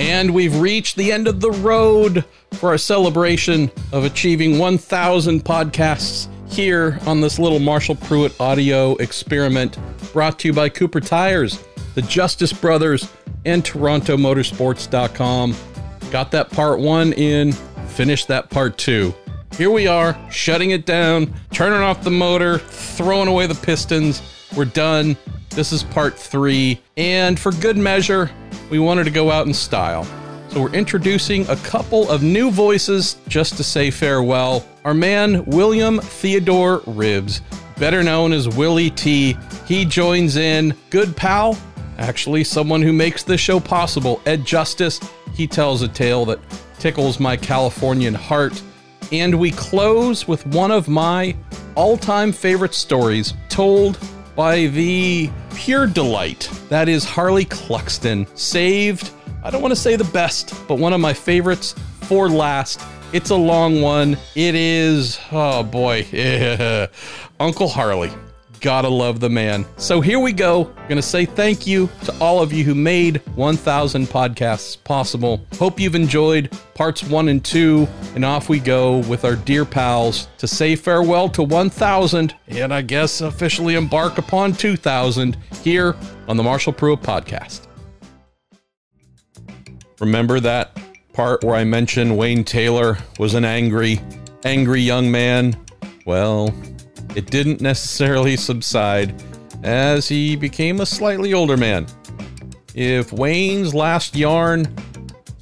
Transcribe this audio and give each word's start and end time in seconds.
And 0.00 0.32
we've 0.32 0.58
reached 0.58 0.96
the 0.96 1.12
end 1.12 1.28
of 1.28 1.40
the 1.40 1.50
road 1.50 2.24
for 2.54 2.70
our 2.70 2.78
celebration 2.78 3.70
of 3.92 4.04
achieving 4.04 4.58
1,000 4.58 5.44
podcasts 5.44 6.26
here 6.50 6.98
on 7.06 7.20
this 7.20 7.38
little 7.38 7.58
Marshall 7.58 7.96
Pruett 7.96 8.40
audio 8.40 8.96
experiment 8.96 9.76
brought 10.14 10.38
to 10.38 10.48
you 10.48 10.54
by 10.54 10.70
Cooper 10.70 11.00
Tires, 11.00 11.62
the 11.94 12.00
Justice 12.00 12.50
Brothers, 12.50 13.12
and 13.44 13.62
TorontoMotorsports.com. 13.62 15.54
Got 16.10 16.30
that 16.30 16.50
part 16.50 16.80
one 16.80 17.12
in, 17.12 17.52
finished 17.88 18.26
that 18.28 18.48
part 18.48 18.78
two. 18.78 19.14
Here 19.58 19.70
we 19.70 19.86
are, 19.86 20.18
shutting 20.30 20.70
it 20.70 20.86
down, 20.86 21.34
turning 21.52 21.80
off 21.80 22.02
the 22.02 22.10
motor, 22.10 22.56
throwing 22.56 23.28
away 23.28 23.46
the 23.46 23.54
pistons. 23.54 24.22
We're 24.56 24.64
done. 24.64 25.18
This 25.50 25.72
is 25.72 25.82
part 25.82 26.18
three. 26.18 26.80
And 26.96 27.38
for 27.38 27.52
good 27.52 27.76
measure, 27.76 28.30
we 28.70 28.78
wanted 28.78 29.04
to 29.04 29.10
go 29.10 29.30
out 29.30 29.46
in 29.46 29.52
style. 29.52 30.04
So 30.48 30.62
we're 30.62 30.72
introducing 30.72 31.48
a 31.48 31.56
couple 31.56 32.10
of 32.10 32.22
new 32.22 32.50
voices 32.50 33.16
just 33.28 33.56
to 33.56 33.64
say 33.64 33.90
farewell. 33.90 34.64
Our 34.84 34.94
man, 34.94 35.44
William 35.44 36.00
Theodore 36.00 36.80
Ribbs, 36.80 37.40
better 37.78 38.02
known 38.02 38.32
as 38.32 38.48
Willy 38.48 38.90
T. 38.90 39.36
He 39.66 39.84
joins 39.84 40.36
in. 40.36 40.74
Good 40.90 41.16
pal, 41.16 41.56
actually, 41.98 42.44
someone 42.44 42.82
who 42.82 42.92
makes 42.92 43.22
this 43.22 43.40
show 43.40 43.60
possible. 43.60 44.20
Ed 44.26 44.44
Justice, 44.44 45.00
he 45.34 45.46
tells 45.46 45.82
a 45.82 45.88
tale 45.88 46.24
that 46.26 46.40
tickles 46.78 47.20
my 47.20 47.36
Californian 47.36 48.14
heart. 48.14 48.60
And 49.12 49.38
we 49.38 49.50
close 49.50 50.26
with 50.26 50.44
one 50.46 50.70
of 50.70 50.88
my 50.88 51.36
all 51.74 51.96
time 51.96 52.32
favorite 52.32 52.74
stories 52.74 53.34
told 53.48 53.98
by 54.40 54.68
the 54.68 55.30
pure 55.54 55.86
delight 55.86 56.48
that 56.70 56.88
is 56.88 57.04
Harley 57.04 57.44
Cluxton. 57.44 58.26
Saved, 58.38 59.10
I 59.44 59.50
don't 59.50 59.60
want 59.60 59.72
to 59.72 59.78
say 59.78 59.96
the 59.96 60.04
best, 60.04 60.54
but 60.66 60.76
one 60.76 60.94
of 60.94 61.00
my 61.00 61.12
favorites 61.12 61.74
for 62.04 62.26
last. 62.26 62.80
It's 63.12 63.28
a 63.28 63.36
long 63.36 63.82
one. 63.82 64.16
It 64.34 64.54
is, 64.54 65.20
oh 65.30 65.62
boy, 65.62 66.06
Uncle 67.38 67.68
Harley. 67.68 68.10
Gotta 68.60 68.88
love 68.88 69.20
the 69.20 69.30
man. 69.30 69.64
So 69.78 70.02
here 70.02 70.18
we 70.18 70.32
go. 70.32 70.64
Gonna 70.86 71.00
say 71.00 71.24
thank 71.24 71.66
you 71.66 71.88
to 72.04 72.14
all 72.20 72.42
of 72.42 72.52
you 72.52 72.62
who 72.62 72.74
made 72.74 73.22
1,000 73.34 74.06
podcasts 74.06 74.82
possible. 74.84 75.40
Hope 75.58 75.80
you've 75.80 75.94
enjoyed 75.94 76.50
parts 76.74 77.02
one 77.02 77.28
and 77.28 77.42
two. 77.42 77.88
And 78.14 78.22
off 78.22 78.50
we 78.50 78.60
go 78.60 78.98
with 78.98 79.24
our 79.24 79.34
dear 79.34 79.64
pals 79.64 80.28
to 80.38 80.46
say 80.46 80.76
farewell 80.76 81.30
to 81.30 81.42
1,000 81.42 82.34
and 82.48 82.74
I 82.74 82.82
guess 82.82 83.22
officially 83.22 83.76
embark 83.76 84.18
upon 84.18 84.52
2,000 84.52 85.38
here 85.62 85.96
on 86.28 86.36
the 86.36 86.42
Marshall 86.42 86.74
Pruett 86.74 87.00
podcast. 87.00 87.66
Remember 90.00 90.38
that 90.40 90.78
part 91.14 91.44
where 91.44 91.56
I 91.56 91.64
mentioned 91.64 92.16
Wayne 92.16 92.44
Taylor 92.44 92.98
was 93.18 93.34
an 93.34 93.44
angry, 93.46 94.00
angry 94.44 94.82
young 94.82 95.10
man? 95.10 95.56
Well, 96.04 96.54
it 97.14 97.30
didn't 97.30 97.60
necessarily 97.60 98.36
subside 98.36 99.14
as 99.62 100.08
he 100.08 100.36
became 100.36 100.80
a 100.80 100.86
slightly 100.86 101.34
older 101.34 101.56
man. 101.56 101.86
If 102.74 103.12
Wayne's 103.12 103.74
last 103.74 104.14
yarn 104.14 104.74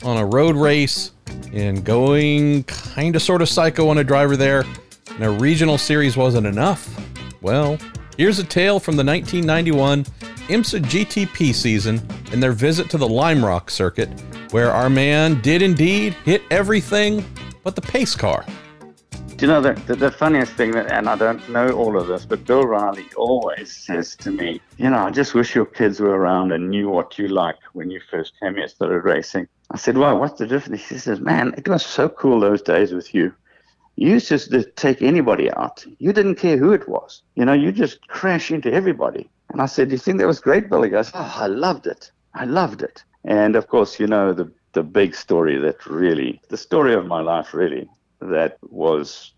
on 0.03 0.17
a 0.17 0.25
road 0.25 0.57
race 0.57 1.13
and 1.53 1.85
going 1.85 2.65
kind 2.65 3.15
of 3.17 3.23
sort 3.23 3.43
of 3.43 3.49
psycho 3.49 3.89
on 3.89 3.99
a 3.99 4.05
driver 4.05 4.37
there 4.37 4.65
and 5.11 5.25
a 5.25 5.31
regional 5.31 5.79
series 5.79 6.17
wasn't 6.17 6.47
enough, 6.47 6.89
well, 7.43 7.79
here's 8.17 8.39
a 8.39 8.45
tale 8.45 8.81
from 8.81 8.97
the 8.97 9.05
1991 9.05 10.05
IMSA 10.49 10.81
GTP 10.81 11.55
season 11.55 12.01
and 12.33 12.43
their 12.43 12.53
visit 12.53 12.89
to 12.91 12.99
the 12.99 13.09
Lime 13.09 13.45
Rock 13.45 13.71
circuit, 13.71 14.09
where 14.51 14.73
our 14.73 14.89
man 14.89 15.41
did 15.43 15.61
indeed 15.61 16.15
hit 16.25 16.43
everything 16.51 17.25
but 17.63 17.75
the 17.75 17.83
pace 17.83 18.17
car. 18.17 18.47
Do 19.39 19.47
you 19.47 19.53
know 19.53 19.61
the, 19.61 19.75
the, 19.87 19.95
the, 19.95 20.11
funniest 20.11 20.55
thing 20.55 20.73
that, 20.73 20.91
and 20.91 21.09
I 21.09 21.15
don't 21.15 21.49
know 21.49 21.71
all 21.71 21.97
of 21.97 22.09
this, 22.09 22.25
but 22.25 22.45
Bill 22.45 22.65
Riley 22.65 23.07
always 23.17 23.73
says 23.73 24.17
to 24.17 24.33
me, 24.33 24.61
you 24.79 24.91
know, 24.91 24.99
I 24.99 25.11
just 25.13 25.33
wish 25.33 25.55
your 25.55 25.65
kids 25.65 26.01
were 26.01 26.19
around 26.19 26.51
and 26.51 26.69
knew 26.69 26.89
what 26.89 27.21
you 27.21 27.29
like 27.29 27.55
when 27.73 27.89
you 27.89 28.01
first 28.11 28.33
came 28.41 28.57
here, 28.57 28.67
started 28.67 29.05
racing. 29.05 29.47
I 29.71 29.77
said, 29.77 29.97
well, 29.97 30.19
what's 30.19 30.41
the 30.41 30.47
difference? 30.49 30.89
He 30.89 30.99
says, 30.99 31.21
man, 31.21 31.55
it 31.57 31.69
was 31.69 31.87
so 31.87 32.09
cool 32.09 32.41
those 32.41 32.63
days 32.63 32.93
with 32.93 33.15
you. 33.15 33.33
You 33.95 34.09
used 34.15 34.27
to 34.27 34.65
take 34.73 35.03
anybody 35.03 35.53
out. 35.53 35.87
You 36.01 36.13
didn't 36.13 36.35
care 36.35 36.57
who 36.57 36.73
it 36.73 36.89
was. 36.89 37.23
You 37.37 37.45
know, 37.45 37.53
you 37.53 37.71
just 37.71 38.09
crash 38.09 38.51
into 38.51 38.73
everybody. 38.73 39.31
And 39.51 39.63
I 39.63 39.67
said, 39.67 39.91
do 39.91 39.93
you 39.93 39.99
think 39.99 40.19
that 40.19 40.27
was 40.27 40.41
great, 40.41 40.69
Bill? 40.69 40.83
He 40.83 40.91
goes, 40.91 41.13
oh, 41.15 41.35
I 41.37 41.47
loved 41.47 41.87
it. 41.87 42.11
I 42.35 42.45
loved 42.45 42.83
it. 42.83 43.05
And 43.25 43.55
of 43.55 43.69
course, 43.69 44.01
you 44.01 44.09
know, 44.09 44.33
the, 44.33 44.51
the 44.73 44.83
big 44.83 45.15
story 45.15 45.59
that 45.59 45.87
really, 45.87 46.41
the 46.49 46.57
story 46.57 46.93
of 46.93 47.07
my 47.07 47.21
life 47.21 47.55
really, 47.55 47.89
that 48.21 48.59
was 48.63 49.33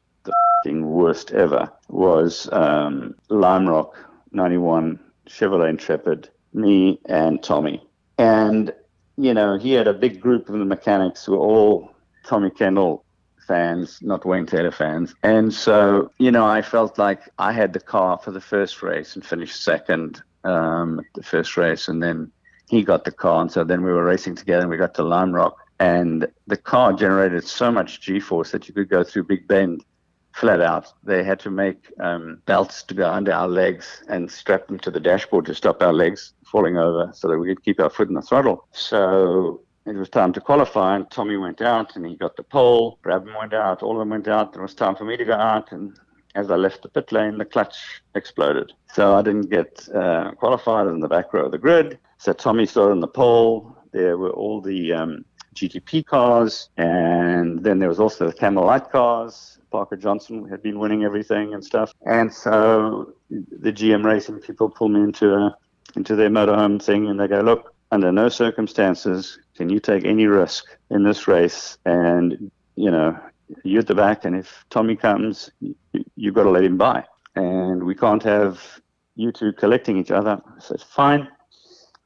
the 0.64 0.72
worst 0.72 1.32
ever 1.32 1.70
was 1.88 2.48
um, 2.52 3.14
Lime 3.28 3.68
Rock 3.68 3.96
91 4.32 4.98
Chevrolet 5.28 5.70
Intrepid, 5.70 6.28
me 6.52 7.00
and 7.06 7.42
Tommy. 7.42 7.82
And, 8.18 8.72
you 9.16 9.32
know, 9.32 9.58
he 9.58 9.72
had 9.72 9.88
a 9.88 9.94
big 9.94 10.20
group 10.20 10.48
of 10.48 10.58
the 10.58 10.64
mechanics 10.64 11.24
who 11.24 11.32
were 11.32 11.38
all 11.38 11.94
Tommy 12.26 12.50
Kendall 12.50 13.04
fans, 13.46 13.98
not 14.02 14.24
Wayne 14.24 14.46
Taylor 14.46 14.70
fans. 14.70 15.14
And 15.22 15.52
so, 15.52 16.10
you 16.18 16.30
know, 16.30 16.46
I 16.46 16.62
felt 16.62 16.98
like 16.98 17.22
I 17.38 17.52
had 17.52 17.72
the 17.72 17.80
car 17.80 18.18
for 18.18 18.30
the 18.30 18.40
first 18.40 18.82
race 18.82 19.14
and 19.14 19.24
finished 19.24 19.62
second 19.62 20.22
um, 20.44 21.00
the 21.14 21.22
first 21.22 21.56
race. 21.56 21.88
And 21.88 22.02
then 22.02 22.30
he 22.68 22.82
got 22.82 23.04
the 23.04 23.12
car. 23.12 23.40
And 23.42 23.50
so 23.50 23.64
then 23.64 23.82
we 23.82 23.90
were 23.90 24.04
racing 24.04 24.36
together 24.36 24.62
and 24.62 24.70
we 24.70 24.76
got 24.76 24.94
to 24.94 25.02
Lime 25.02 25.32
Rock 25.32 25.56
and 25.80 26.26
the 26.46 26.56
car 26.56 26.92
generated 26.92 27.44
so 27.44 27.72
much 27.72 28.00
G-force 28.02 28.52
that 28.52 28.68
you 28.68 28.74
could 28.74 28.90
go 28.90 29.02
through 29.02 29.24
Big 29.24 29.48
Bend 29.48 29.84
flat 30.32 30.60
out. 30.60 30.92
They 31.02 31.24
had 31.24 31.40
to 31.40 31.50
make 31.50 31.92
um, 31.98 32.42
belts 32.46 32.82
to 32.84 32.94
go 32.94 33.10
under 33.10 33.32
our 33.32 33.48
legs 33.48 34.04
and 34.08 34.30
strap 34.30 34.68
them 34.68 34.78
to 34.80 34.90
the 34.90 35.00
dashboard 35.00 35.46
to 35.46 35.54
stop 35.54 35.82
our 35.82 35.92
legs 35.92 36.34
falling 36.44 36.76
over 36.76 37.10
so 37.14 37.28
that 37.28 37.38
we 37.38 37.48
could 37.48 37.64
keep 37.64 37.80
our 37.80 37.90
foot 37.90 38.08
in 38.08 38.14
the 38.14 38.22
throttle. 38.22 38.68
So 38.72 39.62
it 39.86 39.96
was 39.96 40.10
time 40.10 40.32
to 40.34 40.40
qualify, 40.40 40.96
and 40.96 41.10
Tommy 41.10 41.38
went 41.38 41.62
out 41.62 41.96
and 41.96 42.04
he 42.06 42.14
got 42.14 42.36
the 42.36 42.42
pole. 42.42 42.98
Brabham 43.02 43.36
went 43.38 43.54
out, 43.54 43.82
all 43.82 43.92
of 43.92 44.00
them 44.00 44.10
went 44.10 44.28
out. 44.28 44.54
It 44.54 44.60
was 44.60 44.74
time 44.74 44.94
for 44.94 45.04
me 45.04 45.16
to 45.16 45.24
go 45.24 45.32
out, 45.32 45.72
and 45.72 45.98
as 46.34 46.50
I 46.50 46.56
left 46.56 46.82
the 46.82 46.90
pit 46.90 47.10
lane, 47.10 47.38
the 47.38 47.44
clutch 47.46 48.02
exploded. 48.14 48.72
So 48.92 49.16
I 49.16 49.22
didn't 49.22 49.50
get 49.50 49.88
uh, 49.94 50.32
qualified 50.32 50.86
in 50.86 51.00
the 51.00 51.08
back 51.08 51.32
row 51.32 51.46
of 51.46 51.52
the 51.52 51.58
grid. 51.58 51.98
So 52.18 52.32
Tommy 52.34 52.66
started 52.66 52.92
on 52.92 53.00
the 53.00 53.08
pole. 53.08 53.76
There 53.92 54.16
were 54.16 54.30
all 54.30 54.60
the 54.60 54.92
um, 54.92 55.24
GTP 55.54 56.04
cars, 56.06 56.70
and 56.76 57.62
then 57.62 57.78
there 57.78 57.88
was 57.88 58.00
also 58.00 58.26
the 58.26 58.32
Camel 58.32 58.64
Light 58.64 58.90
cars. 58.90 59.58
Parker 59.70 59.96
Johnson 59.96 60.48
had 60.48 60.62
been 60.62 60.78
winning 60.78 61.04
everything 61.04 61.54
and 61.54 61.64
stuff, 61.64 61.92
and 62.06 62.32
so 62.32 63.14
the 63.30 63.72
GM 63.72 64.04
racing 64.04 64.40
people 64.40 64.68
pull 64.68 64.88
me 64.88 65.00
into 65.00 65.34
a, 65.34 65.56
into 65.96 66.16
their 66.16 66.30
motorhome 66.30 66.82
thing, 66.82 67.08
and 67.08 67.18
they 67.20 67.28
go, 67.28 67.40
"Look, 67.40 67.74
under 67.92 68.10
no 68.10 68.28
circumstances 68.28 69.38
can 69.56 69.68
you 69.68 69.80
take 69.80 70.04
any 70.04 70.26
risk 70.26 70.64
in 70.90 71.04
this 71.04 71.28
race, 71.28 71.78
and 71.84 72.50
you 72.76 72.90
know 72.90 73.18
you're 73.64 73.80
at 73.80 73.86
the 73.86 73.94
back, 73.94 74.24
and 74.24 74.36
if 74.36 74.64
Tommy 74.70 74.96
comes, 74.96 75.50
you, 75.60 75.74
you've 76.16 76.34
got 76.34 76.44
to 76.44 76.50
let 76.50 76.64
him 76.64 76.76
by, 76.76 77.04
and 77.36 77.82
we 77.84 77.94
can't 77.94 78.22
have 78.22 78.80
you 79.14 79.30
two 79.30 79.52
collecting 79.52 79.96
each 79.96 80.10
other." 80.10 80.40
I 80.44 80.60
said, 80.60 80.80
"Fine." 80.80 81.28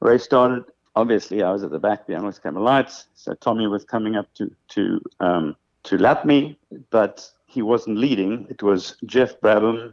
Race 0.01 0.25
started 0.25 0.65
obviously 0.97 1.43
I 1.43 1.51
was 1.53 1.63
at 1.63 1.71
the 1.71 1.79
back 1.79 2.07
behind 2.07 2.27
with 2.27 2.43
Camel 2.43 2.63
Lights, 2.63 3.09
so 3.15 3.35
Tommy 3.35 3.67
was 3.67 3.85
coming 3.85 4.17
up 4.17 4.33
to 4.35 4.51
to 4.69 5.01
um, 5.21 5.57
to 5.85 5.99
lap 5.99 6.25
me, 6.25 6.59
but 6.91 7.29
he 7.47 7.63
wasn't 7.63 7.99
leading. 7.99 8.47
It 8.49 8.63
was 8.63 8.97
Jeff 9.07 9.41
Brabham, 9.41 9.93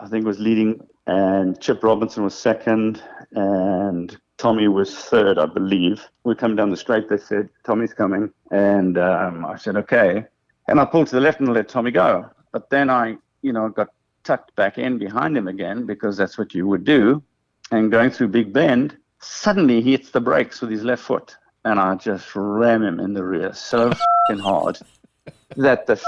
I 0.00 0.08
think, 0.08 0.24
was 0.24 0.38
leading, 0.38 0.80
and 1.06 1.60
Chip 1.60 1.82
Robinson 1.82 2.24
was 2.24 2.34
second, 2.34 3.02
and 3.32 4.16
Tommy 4.38 4.68
was 4.68 4.94
third, 4.94 5.38
I 5.38 5.46
believe. 5.46 6.06
We 6.24 6.34
come 6.34 6.56
down 6.56 6.70
the 6.70 6.76
straight. 6.76 7.08
They 7.08 7.18
said 7.18 7.48
Tommy's 7.64 7.94
coming, 7.94 8.32
and 8.50 8.98
um, 8.98 9.44
I 9.44 9.56
said 9.56 9.76
okay, 9.76 10.24
and 10.68 10.80
I 10.80 10.84
pulled 10.84 11.08
to 11.08 11.16
the 11.16 11.20
left 11.20 11.40
and 11.40 11.52
let 11.52 11.68
Tommy 11.68 11.90
go. 11.90 12.30
But 12.52 12.70
then 12.70 12.88
I, 12.90 13.16
you 13.42 13.52
know, 13.52 13.68
got 13.68 13.88
tucked 14.22 14.54
back 14.56 14.78
in 14.78 14.98
behind 14.98 15.36
him 15.36 15.48
again 15.48 15.84
because 15.84 16.16
that's 16.16 16.38
what 16.38 16.54
you 16.54 16.66
would 16.66 16.84
do. 16.84 17.22
And 17.70 17.90
going 17.90 18.10
through 18.10 18.28
Big 18.28 18.52
Bend, 18.52 18.96
Suddenly 19.26 19.80
he 19.80 19.92
hits 19.92 20.10
the 20.10 20.20
brakes 20.20 20.60
with 20.60 20.70
his 20.70 20.84
left 20.84 21.02
foot, 21.02 21.36
and 21.64 21.80
I 21.80 21.94
just 21.94 22.36
ram 22.36 22.82
him 22.82 23.00
in 23.00 23.14
the 23.14 23.24
rear 23.24 23.54
so 23.54 23.90
hard 24.30 24.78
that 25.56 25.86
the 25.86 25.98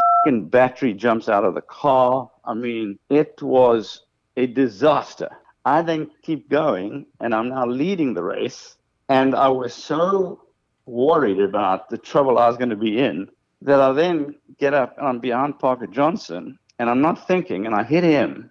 battery 0.50 0.92
jumps 0.92 1.28
out 1.28 1.44
of 1.44 1.54
the 1.54 1.62
car. 1.62 2.30
I 2.44 2.52
mean, 2.52 2.98
it 3.08 3.40
was 3.40 4.02
a 4.36 4.46
disaster. 4.46 5.30
I 5.64 5.80
then 5.82 6.10
keep 6.22 6.50
going, 6.50 7.06
and 7.20 7.34
I'm 7.34 7.48
now 7.48 7.66
leading 7.66 8.12
the 8.12 8.22
race, 8.22 8.76
and 9.08 9.34
I 9.34 9.48
was 9.48 9.72
so 9.72 10.42
worried 10.84 11.40
about 11.40 11.88
the 11.88 11.98
trouble 11.98 12.38
I 12.38 12.48
was 12.48 12.58
going 12.58 12.70
to 12.70 12.76
be 12.76 12.98
in 12.98 13.28
that 13.62 13.80
I 13.80 13.92
then 13.92 14.34
get 14.58 14.74
up 14.74 14.96
and 14.98 15.08
I'm 15.08 15.18
behind 15.20 15.58
Parker 15.58 15.86
Johnson, 15.86 16.58
and 16.78 16.90
I'm 16.90 17.00
not 17.00 17.26
thinking, 17.26 17.64
and 17.64 17.74
I 17.74 17.82
hit 17.82 18.04
him, 18.04 18.50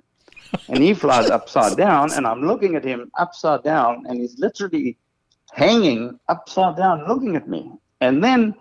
and 0.67 0.83
he 0.83 0.93
flies 0.93 1.29
upside 1.29 1.77
down, 1.77 2.11
and 2.13 2.25
I'm 2.25 2.41
looking 2.45 2.75
at 2.75 2.83
him 2.83 3.11
upside 3.17 3.63
down, 3.63 4.05
and 4.07 4.19
he's 4.19 4.37
literally 4.39 4.97
hanging 5.51 6.19
upside 6.27 6.75
down 6.75 7.07
looking 7.07 7.35
at 7.35 7.47
me. 7.47 7.71
And 8.01 8.23
then 8.23 8.55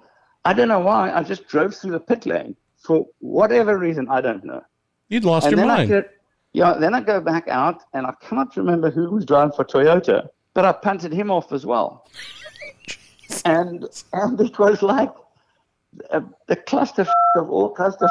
I 0.44 0.52
don't 0.52 0.69
know 0.69 0.81
why 0.81 1.12
I 1.12 1.22
just 1.22 1.48
drove 1.48 1.75
through 1.75 1.92
the 1.92 2.00
pit 2.00 2.26
lane 2.26 2.56
for 2.78 3.06
whatever 3.20 3.78
reason 3.78 4.08
I 4.08 4.20
don't 4.20 4.44
know. 4.44 4.62
You'd 5.08 5.25
lost 5.25 5.46
and 5.46 5.52
your 5.52 5.58
then 5.58 5.69
mind. 5.69 5.81
I 5.82 5.86
get, 5.86 6.10
yeah, 6.52 6.75
then 6.75 6.94
I 6.94 7.00
go 7.00 7.20
back 7.20 7.48
out 7.48 7.82
and 7.92 8.06
I 8.06 8.12
cannot 8.20 8.56
remember 8.56 8.90
who 8.90 9.10
was 9.10 9.25
driving 9.25 9.52
for 9.52 9.64
Toyota, 9.64 10.28
but 10.54 10.64
I 10.64 10.72
punted 10.72 11.12
him 11.12 11.31
off 11.31 11.52
as 11.52 11.66
well. 11.66 12.06
and 13.44 13.86
and 14.12 14.40
it 14.40 14.58
was 14.58 14.82
like 14.82 15.12
a, 16.10 16.22
the 16.46 16.56
cluster 16.56 17.06
of 17.36 17.50
all 17.50 17.70
cluster. 17.70 18.08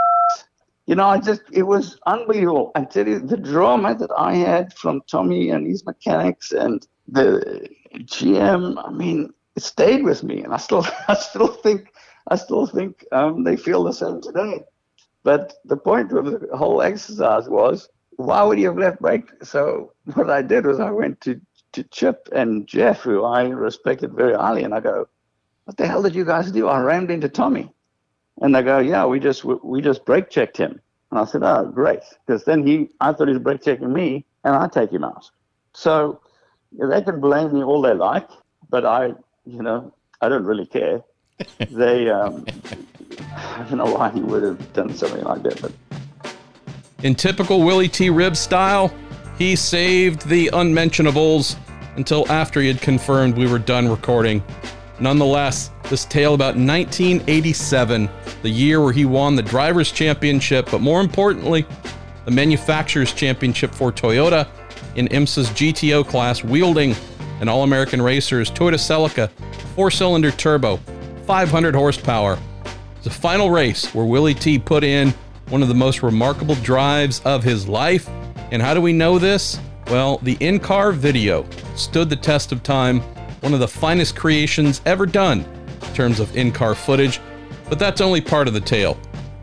You 0.86 0.96
know, 0.96 1.06
I 1.06 1.20
just 1.20 1.42
it 1.52 1.64
was 1.64 1.98
unbelievable. 2.06 2.72
I 2.76 2.84
tell 2.84 3.08
you, 3.08 3.20
the 3.20 3.38
drama 3.38 3.96
that 3.96 4.12
I 4.18 4.36
had 4.36 4.74
from 4.74 5.02
Tommy 5.10 5.50
and 5.50 5.66
his 5.66 5.86
mechanics 5.86 6.52
and 6.52 6.86
the 7.08 7.70
GM. 7.96 8.84
I 8.86 8.92
mean, 8.92 9.34
it 9.56 9.64
stayed 9.64 10.04
with 10.04 10.24
me, 10.24 10.44
and 10.44 10.54
I 10.54 10.58
still 10.58 10.86
I 11.08 11.16
still 11.16 11.48
think 11.48 11.94
I 12.28 12.36
still 12.36 12.66
think 12.66 13.06
um, 13.12 13.44
they 13.44 13.56
feel 13.56 13.84
the 13.84 13.94
same 13.94 14.22
today. 14.22 14.64
But 15.24 15.54
the 15.66 15.78
point 15.78 16.12
of 16.12 16.26
the 16.26 16.58
whole 16.58 16.82
exercise 16.82 17.48
was, 17.48 17.90
why 18.18 18.44
would 18.44 18.60
you 18.60 18.68
have 18.68 18.78
left 18.78 19.00
brake? 19.00 19.30
So 19.42 19.94
what 20.14 20.30
I 20.30 20.42
did 20.42 20.66
was 20.66 20.80
I 20.80 20.92
went 20.92 21.22
to, 21.22 21.40
to 21.74 21.84
Chip 21.86 22.28
and 22.34 22.68
Jeff, 22.68 23.02
who 23.02 23.24
I 23.24 23.44
respected 23.48 24.14
very 24.14 24.36
highly, 24.36 24.64
and 24.64 24.74
I 24.74 24.82
go, 24.82 25.08
what 25.64 25.78
the 25.78 25.88
hell 25.88 26.04
did 26.04 26.16
you 26.16 26.26
guys 26.26 26.52
do? 26.52 26.68
I 26.68 26.82
rammed 26.82 27.10
into 27.10 27.30
Tommy. 27.30 27.72
And 28.42 28.54
they 28.56 28.62
go, 28.62 28.80
yeah, 28.80 29.06
we 29.06 29.20
just 29.20 29.44
we 29.46 29.82
just 29.82 30.06
brake 30.06 30.30
checked 30.30 30.58
him. 30.58 30.82
And 31.12 31.20
I 31.20 31.26
said, 31.26 31.44
oh, 31.44 31.66
great. 31.66 32.00
Because 32.26 32.44
then 32.46 32.66
he, 32.66 32.90
I 33.00 33.14
thought 33.14 33.28
he 33.28 33.34
was 33.34 33.44
brake 33.44 33.62
checking 33.62 33.94
me, 33.94 34.26
and 34.44 34.56
I 34.56 34.68
take 34.68 34.92
him 34.92 35.04
out. 35.04 35.30
So 35.74 36.20
they 36.72 37.02
can 37.04 37.20
blame 37.20 37.54
me 37.54 37.64
all 37.64 37.82
they 37.82 37.94
like, 37.94 38.28
but 38.70 38.86
I, 38.86 39.14
you 39.46 39.62
know, 39.62 39.94
I 40.22 40.30
don't 40.30 40.46
really 40.46 40.66
care. 40.66 41.02
they, 41.70 42.10
um, 42.10 42.46
I 43.36 43.66
don't 43.70 43.78
know 43.78 43.94
why 43.94 44.10
he 44.12 44.22
would 44.22 44.44
have 44.44 44.74
done 44.74 44.94
something 44.94 45.24
like 45.24 45.44
that, 45.44 45.62
but 45.62 45.72
In 47.04 47.16
typical 47.16 47.64
Willy 47.64 47.88
T. 47.88 48.10
Ribbs 48.10 48.38
style, 48.38 48.94
he 49.38 49.56
saved 49.56 50.28
the 50.28 50.50
unmentionables 50.54 51.56
until 51.96 52.30
after 52.32 52.62
he 52.62 52.68
had 52.68 52.82
confirmed 52.82 53.38
we 53.38 53.48
were 53.48 53.60
done 53.60 53.88
recording. 53.88 54.44
Nonetheless, 55.00 55.70
this 55.90 56.06
tale 56.06 56.34
about 56.34 56.56
1987, 56.56 58.10
the 58.44 58.50
year 58.50 58.82
where 58.82 58.94
he 58.94 59.06
won 59.06 59.36
the 59.36 59.42
Drivers' 59.42 59.92
Championship, 59.92 60.70
but 60.70 60.82
more 60.82 61.02
importantly, 61.02 61.66
the 62.26 62.32
Manufacturers' 62.32 63.14
Championship 63.14 63.74
for 63.74 63.92
Toyota 63.92 64.48
in 64.96 65.08
IMSA's 65.08 65.50
GTO 65.50 66.08
class, 66.08 66.44
wielding 66.44 66.96
an 67.42 67.50
All 67.50 67.64
American 67.64 68.02
Racers 68.02 68.52
Toyota 68.52 68.76
Celica 68.76 69.30
four 69.76 69.90
cylinder 69.90 70.32
turbo, 70.32 70.78
500 71.26 71.74
horsepower. 71.74 72.38
It's 72.96 73.06
the 73.06 73.10
final 73.10 73.50
race 73.50 73.94
where 73.94 74.06
Willy 74.06 74.34
T 74.34 74.60
put 74.60 74.84
in 74.84 75.14
one 75.50 75.62
of 75.62 75.68
the 75.68 75.74
most 75.74 76.04
remarkable 76.04 76.56
drives 76.56 77.22
of 77.26 77.44
his 77.44 77.68
life. 77.68 78.10
And 78.52 78.62
how 78.62 78.74
do 78.74 78.82
we 78.82 78.94
know 78.94 79.20
this? 79.20 79.60
Well, 79.88 80.20
the 80.20 80.38
in 80.40 80.60
car 80.60 80.92
video 80.92 81.46
stood 81.76 82.10
the 82.10 82.16
test 82.16 82.52
of 82.52 82.64
time, 82.64 83.02
one 83.42 83.54
of 83.54 83.60
the 83.60 83.68
finest 83.68 84.16
creations 84.16 84.82
ever 84.86 85.06
done 85.06 85.42
in 85.82 85.94
terms 85.94 86.20
of 86.20 86.36
in 86.38 86.52
car 86.52 86.76
footage. 86.76 87.20
But 87.70 87.80
that's 87.80 88.02
only 88.02 88.22
part 88.22 88.48
of 88.48 88.54
the 88.54 88.62
tale. 88.62 88.98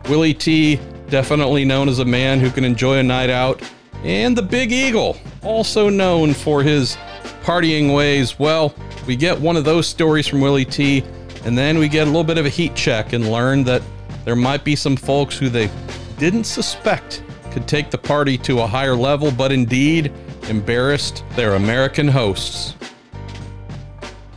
Willy 0.09 0.33
T, 0.33 0.79
definitely 1.09 1.65
known 1.65 1.89
as 1.89 1.99
a 1.99 2.05
man 2.05 2.39
who 2.39 2.49
can 2.49 2.63
enjoy 2.63 2.99
a 2.99 3.03
night 3.03 3.29
out, 3.29 3.61
and 4.03 4.35
the 4.35 4.41
Big 4.41 4.71
Eagle, 4.71 5.17
also 5.43 5.89
known 5.89 6.33
for 6.33 6.63
his 6.63 6.97
partying 7.43 7.93
ways. 7.95 8.39
Well, 8.39 8.73
we 9.07 9.15
get 9.15 9.39
one 9.39 9.55
of 9.57 9.65
those 9.65 9.87
stories 9.87 10.27
from 10.27 10.41
Willy 10.41 10.65
T, 10.65 11.03
and 11.45 11.57
then 11.57 11.77
we 11.77 11.87
get 11.87 12.03
a 12.03 12.09
little 12.09 12.23
bit 12.23 12.37
of 12.37 12.45
a 12.45 12.49
heat 12.49 12.75
check 12.75 13.13
and 13.13 13.31
learn 13.31 13.63
that 13.65 13.81
there 14.25 14.35
might 14.35 14.63
be 14.63 14.75
some 14.75 14.95
folks 14.95 15.37
who 15.37 15.49
they 15.49 15.69
didn't 16.17 16.43
suspect 16.43 17.23
could 17.51 17.67
take 17.67 17.91
the 17.91 17.97
party 17.97 18.37
to 18.37 18.61
a 18.61 18.67
higher 18.67 18.95
level, 18.95 19.31
but 19.31 19.51
indeed 19.51 20.11
embarrassed 20.49 21.23
their 21.35 21.55
American 21.55 22.07
hosts. 22.07 22.75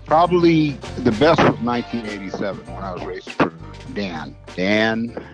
Probably 0.07 0.73
the 0.99 1.13
best 1.13 1.41
was 1.41 1.59
1987 1.61 2.67
when 2.67 2.83
I 2.83 2.93
was 2.93 3.05
racing 3.05 3.33
for 3.35 3.51
Dan. 3.95 4.37
Dan, 4.57 5.25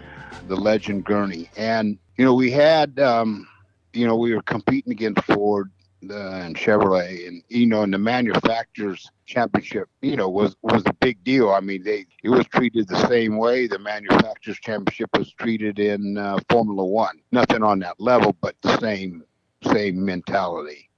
the 0.49 0.57
legend 0.57 1.05
Gurney. 1.05 1.51
And, 1.57 1.99
you 2.17 2.25
know, 2.25 2.35
we 2.35 2.51
had, 2.51 2.99
um, 3.01 3.49
you 3.93 4.07
know, 4.07 4.17
we 4.17 4.35
were 4.35 4.43
competing 4.43 4.93
against 4.93 5.25
Ford 5.25 5.71
uh, 6.09 6.15
and 6.15 6.57
Chevrolet, 6.57 7.29
and 7.29 7.43
you 7.49 7.67
know, 7.67 7.83
and 7.83 7.93
the 7.93 7.99
manufacturers 7.99 9.11
championship, 9.27 9.89
you 10.01 10.17
know, 10.17 10.29
was 10.29 10.57
was 10.63 10.83
a 10.87 10.93
big 10.95 11.23
deal. 11.25 11.51
I 11.51 11.61
mean, 11.61 11.83
they 11.83 12.07
it 12.23 12.31
was 12.31 12.47
treated 12.47 12.89
the 12.89 13.07
same 13.07 13.37
way 13.37 13.67
the 13.67 13.79
manufacturers 13.79 14.59
championship 14.61 15.11
was 15.17 15.33
treated 15.33 15.79
in 15.79 16.17
uh, 16.17 16.39
Formula 16.49 16.85
One. 16.85 17.21
Nothing 17.33 17.63
on 17.63 17.81
that 17.81 18.01
level, 18.01 18.35
but 18.41 18.57
the 18.63 18.79
same 18.79 19.25
same 19.65 20.05
mentality. 20.05 20.89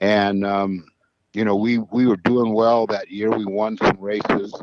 And 0.00 0.46
um, 0.46 0.86
you 1.34 1.44
know, 1.44 1.56
we 1.56 1.78
we 1.78 2.06
were 2.06 2.16
doing 2.16 2.54
well 2.54 2.86
that 2.86 3.10
year. 3.10 3.30
We 3.30 3.44
won 3.44 3.76
some 3.76 3.98
races, 4.00 4.54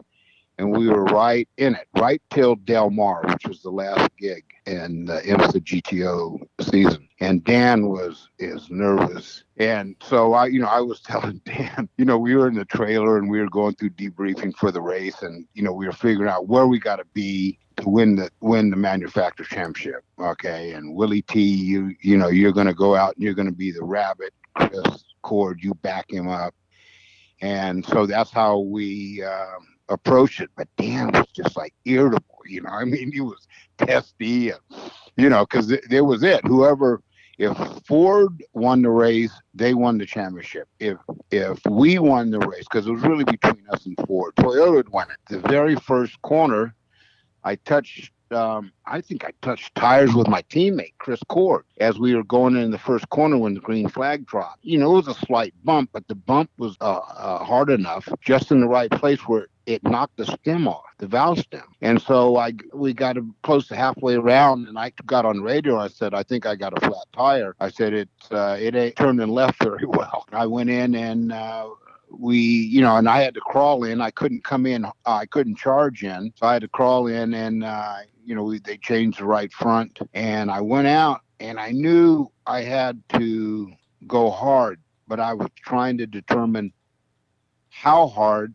and 0.59 0.77
we 0.77 0.89
were 0.89 1.06
right 1.06 1.47
in 1.57 1.73
it, 1.73 1.88
right 1.97 2.21
till 2.29 2.56
Del 2.56 2.89
Mar, 2.89 3.23
which 3.29 3.47
was 3.47 3.61
the 3.61 3.69
last 3.69 4.09
gig 4.17 4.44
in 4.65 5.06
the 5.06 5.21
IMSA 5.21 5.61
GTO 5.61 6.38
season. 6.59 7.07
And 7.21 7.44
Dan 7.45 7.88
was 7.88 8.27
is 8.39 8.69
nervous, 8.69 9.45
and 9.57 9.95
so 10.01 10.33
I, 10.33 10.47
you 10.47 10.59
know, 10.59 10.67
I 10.67 10.81
was 10.81 11.00
telling 11.06 11.41
Dan, 11.45 11.89
you 11.97 12.06
know, 12.06 12.17
we 12.17 12.35
were 12.35 12.47
in 12.47 12.56
the 12.56 12.65
trailer 12.65 13.17
and 13.17 13.29
we 13.29 13.39
were 13.39 13.50
going 13.50 13.75
through 13.75 13.91
debriefing 13.91 14.56
for 14.57 14.69
the 14.71 14.81
race, 14.81 15.21
and 15.21 15.47
you 15.53 15.63
know, 15.63 15.71
we 15.71 15.85
were 15.85 15.94
figuring 15.94 16.29
out 16.29 16.47
where 16.47 16.67
we 16.67 16.77
got 16.77 16.97
to 16.97 17.05
be 17.13 17.57
to 17.77 17.89
win 17.89 18.17
the 18.17 18.29
win 18.41 18.69
the 18.69 18.75
manufacturer 18.75 19.45
championship. 19.45 20.03
Okay, 20.19 20.73
and 20.73 20.94
Willy 20.94 21.21
T, 21.21 21.41
you 21.41 21.95
you 22.01 22.17
know, 22.17 22.27
you're 22.27 22.51
going 22.51 22.67
to 22.67 22.73
go 22.73 22.95
out 22.95 23.15
and 23.15 23.23
you're 23.23 23.33
going 23.33 23.50
to 23.50 23.55
be 23.55 23.71
the 23.71 23.83
rabbit. 23.83 24.33
Chris 24.55 25.05
Cord, 25.21 25.59
you 25.63 25.73
back 25.75 26.12
him 26.12 26.27
up, 26.27 26.53
and 27.41 27.85
so 27.85 28.05
that's 28.05 28.31
how 28.31 28.59
we. 28.59 29.23
Um, 29.23 29.78
approach 29.89 30.39
it. 30.39 30.50
But 30.56 30.68
Dan 30.77 31.12
was 31.12 31.27
just 31.36 31.57
like 31.57 31.74
irritable, 31.86 32.39
you 32.45 32.62
know. 32.62 32.69
I 32.69 32.86
mean, 32.86 33.12
he 33.12 33.21
was 33.21 33.47
testy, 33.77 34.51
and, 34.51 34.59
you 35.18 35.30
know, 35.30 35.45
because 35.45 35.68
th- 35.68 35.83
there 35.89 36.06
was 36.06 36.24
it. 36.24 36.45
Whoever, 36.45 37.01
if 37.38 37.57
Ford 37.86 38.44
won 38.53 38.81
the 38.81 38.89
race, 38.89 39.31
they 39.53 39.74
won 39.74 39.97
the 39.97 40.06
championship. 40.06 40.68
If 40.80 40.97
if 41.31 41.59
we 41.69 42.00
won 42.00 42.31
the 42.31 42.39
race, 42.39 42.65
because 42.69 42.88
it 42.88 42.91
was 42.91 43.03
really 43.03 43.24
between 43.24 43.65
us 43.71 43.86
and 43.86 43.98
Ford, 44.08 44.36
Toyota 44.36 44.89
win 44.91 45.08
it. 45.10 45.17
The 45.29 45.48
very 45.48 45.75
first 45.75 46.22
corner, 46.22 46.75
I 47.43 47.55
touched. 47.55 48.12
Um, 48.31 48.71
I 48.86 49.01
think 49.01 49.25
I 49.25 49.31
touched 49.41 49.75
tires 49.75 50.13
with 50.13 50.27
my 50.27 50.41
teammate 50.43 50.93
Chris 50.98 51.21
Cord 51.27 51.65
as 51.79 52.00
we 52.00 52.15
were 52.15 52.24
going 52.24 52.55
in 52.55 52.71
the 52.71 52.77
first 52.77 53.09
corner 53.09 53.38
when 53.38 53.53
the 53.53 53.59
green 53.59 53.88
flag 53.89 54.25
dropped. 54.25 54.59
You 54.63 54.77
know, 54.77 54.91
it 54.91 55.05
was 55.05 55.07
a 55.07 55.25
slight 55.25 55.53
bump, 55.63 55.89
but 55.93 56.07
the 56.07 56.15
bump 56.15 56.50
was 56.57 56.75
uh, 56.81 56.98
uh, 56.98 57.43
hard 57.43 57.69
enough, 57.69 58.07
just 58.21 58.51
in 58.51 58.62
the 58.62 58.67
right 58.67 58.91
place 58.91 59.19
where 59.21 59.48
it 59.65 59.83
knocked 59.83 60.17
the 60.17 60.25
stem 60.25 60.67
off, 60.67 60.86
the 60.98 61.07
valve 61.07 61.39
stem. 61.39 61.75
And 61.81 62.01
so 62.01 62.38
I 62.38 62.53
we 62.74 62.93
got 62.93 63.17
close 63.43 63.67
to 63.67 63.75
halfway 63.75 64.15
around, 64.15 64.67
and 64.67 64.79
I 64.79 64.91
got 65.05 65.25
on 65.25 65.41
radio. 65.41 65.77
I 65.77 65.88
said, 65.88 66.13
"I 66.13 66.24
think 66.24 66.45
I 66.45 66.55
got 66.55 66.77
a 66.77 66.81
flat 66.81 67.05
tire." 67.13 67.55
I 67.59 67.69
said, 67.69 67.93
"It 67.93 68.09
uh, 68.31 68.57
it 68.59 68.75
ain't 68.75 68.95
turning 68.95 69.27
left 69.29 69.63
very 69.63 69.86
well." 69.88 70.25
I 70.31 70.45
went 70.45 70.69
in 70.69 70.95
and. 70.95 71.31
Uh, 71.31 71.69
we, 72.12 72.39
you 72.39 72.81
know, 72.81 72.95
and 72.95 73.07
I 73.07 73.21
had 73.21 73.36
to 73.36 73.39
crawl 73.39 73.83
in. 73.83 74.01
I 74.01 74.09
couldn't 74.09 74.43
come 74.43 74.65
in. 74.65 74.86
I 75.05 75.27
couldn't 75.27 75.57
charge 75.57 76.03
in, 76.03 76.33
so 76.36 76.48
I 76.48 76.53
had 76.53 76.63
to 76.63 76.67
crawl 76.67 77.05
in, 77.05 77.36
and 77.36 77.63
uh, 77.63 77.98
you 78.29 78.36
know, 78.36 78.55
they 78.63 78.77
changed 78.77 79.19
the 79.19 79.25
right 79.25 79.51
front, 79.51 79.98
and 80.13 80.51
I 80.51 80.62
went 80.62 80.88
out, 80.88 81.21
and 81.39 81.59
I 81.59 81.71
knew 81.71 82.31
I 82.45 82.62
had 82.62 83.01
to 83.17 83.71
go 84.05 84.29
hard, 84.29 84.79
but 85.07 85.19
I 85.19 85.33
was 85.33 85.48
trying 85.65 85.98
to 85.98 86.05
determine 86.05 86.71
how 87.69 88.05
hard 88.05 88.53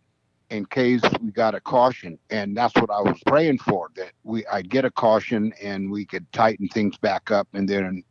in 0.50 0.64
case 0.66 1.02
we 1.20 1.32
got 1.32 1.56
a 1.56 1.60
caution. 1.60 2.16
And 2.30 2.56
that's 2.56 2.74
what 2.76 2.90
i 2.90 3.00
was 3.00 3.18
praying 3.26 3.58
for 3.58 3.88
that 3.96 4.12
we 4.22 4.46
i'd 4.46 4.70
get 4.70 4.84
a 4.84 4.90
caution 4.90 5.52
and 5.60 5.90
we 5.90 6.04
could 6.04 6.30
tighten 6.32 6.68
things 6.68 6.96
back 6.98 7.32
up 7.32 7.48
and 7.54 7.68
then 7.68 8.04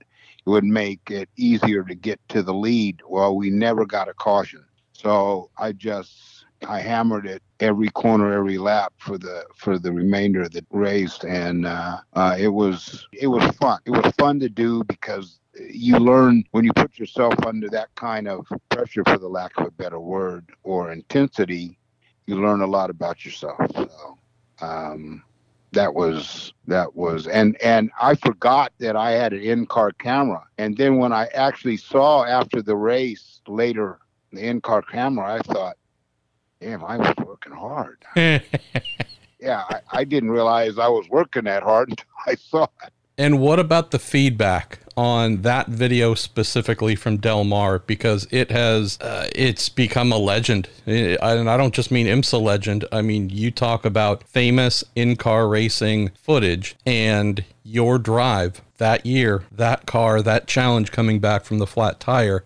it 0.45 0.49
would 0.49 0.65
make 0.65 1.09
it 1.09 1.29
easier 1.37 1.83
to 1.83 1.95
get 1.95 2.19
to 2.29 2.43
the 2.43 2.53
lead. 2.53 3.01
Well 3.07 3.37
we 3.37 3.49
never 3.49 3.85
got 3.85 4.09
a 4.09 4.13
caution. 4.13 4.65
So 4.91 5.49
i 5.57 5.71
just 5.71 6.32
i 6.65 6.79
hammered 6.79 7.25
it 7.25 7.41
every 7.59 7.89
corner 7.89 8.33
every 8.33 8.57
lap 8.57 8.93
for 8.97 9.17
the 9.17 9.45
for 9.55 9.77
the 9.79 9.91
remainder 9.91 10.41
of 10.41 10.51
the 10.51 10.65
race 10.71 11.23
and 11.23 11.65
uh, 11.65 11.97
uh, 12.13 12.35
it 12.37 12.47
was 12.49 13.07
it 13.13 13.27
was 13.27 13.43
fun 13.57 13.79
it 13.85 13.91
was 13.91 14.13
fun 14.17 14.39
to 14.39 14.49
do 14.49 14.83
because 14.85 15.39
you 15.69 15.97
learn 15.97 16.43
when 16.51 16.63
you 16.63 16.73
put 16.73 16.97
yourself 16.97 17.33
under 17.45 17.69
that 17.69 17.93
kind 17.95 18.27
of 18.27 18.47
pressure 18.69 19.03
for 19.05 19.17
the 19.17 19.27
lack 19.27 19.55
of 19.57 19.67
a 19.67 19.71
better 19.71 19.99
word 19.99 20.49
or 20.63 20.91
intensity 20.91 21.77
you 22.25 22.41
learn 22.41 22.61
a 22.61 22.67
lot 22.67 22.89
about 22.89 23.25
yourself. 23.25 23.59
So 23.75 24.17
um, 24.61 25.23
that 25.71 25.93
was 25.93 26.53
that 26.67 26.95
was 26.95 27.27
and 27.27 27.59
and 27.61 27.91
I 27.99 28.15
forgot 28.15 28.71
that 28.79 28.95
I 28.95 29.11
had 29.11 29.33
an 29.33 29.41
in-car 29.41 29.91
camera. 29.93 30.43
And 30.57 30.77
then 30.77 30.97
when 30.97 31.11
I 31.11 31.25
actually 31.33 31.77
saw 31.77 32.23
after 32.25 32.61
the 32.61 32.75
race 32.75 33.41
later 33.47 33.99
the 34.31 34.45
in-car 34.45 34.81
camera, 34.83 35.35
I 35.35 35.39
thought, 35.39 35.75
damn, 36.63 36.83
I 36.83 36.97
was 36.97 37.13
working 37.25 37.53
hard. 37.53 37.97
yeah, 38.15 38.41
I, 39.69 39.81
I 39.91 40.03
didn't 40.03 40.31
realize 40.31 40.77
I 40.77 40.87
was 40.87 41.07
working 41.09 41.43
that 41.43 41.63
hard 41.63 41.89
until 41.89 42.05
I 42.25 42.35
saw 42.35 42.67
it. 42.83 42.93
And 43.17 43.39
what 43.39 43.59
about 43.59 43.91
the 43.91 43.99
feedback 43.99 44.79
on 44.97 45.43
that 45.43 45.67
video 45.67 46.15
specifically 46.15 46.95
from 46.95 47.17
Del 47.17 47.43
Mar? 47.43 47.77
Because 47.79 48.27
it 48.31 48.49
has, 48.49 48.99
uh, 49.01 49.29
it's 49.35 49.69
become 49.69 50.11
a 50.11 50.17
legend. 50.17 50.67
and 50.87 51.19
I 51.21 51.57
don't 51.57 51.75
just 51.75 51.91
mean 51.91 52.07
IMSA 52.07 52.41
legend. 52.41 52.85
I 52.91 53.03
mean, 53.03 53.29
you 53.29 53.51
talk 53.51 53.85
about 53.85 54.23
famous 54.23 54.83
in 54.95 55.15
car 55.15 55.47
racing 55.47 56.09
footage 56.15 56.75
and 56.87 57.43
your 57.63 57.99
drive 57.99 58.61
that 58.77 59.05
year, 59.05 59.43
that 59.51 59.85
car, 59.85 60.23
that 60.23 60.47
challenge 60.47 60.91
coming 60.91 61.19
back 61.19 61.45
from 61.45 61.59
the 61.59 61.67
flat 61.67 61.99
tire. 61.99 62.43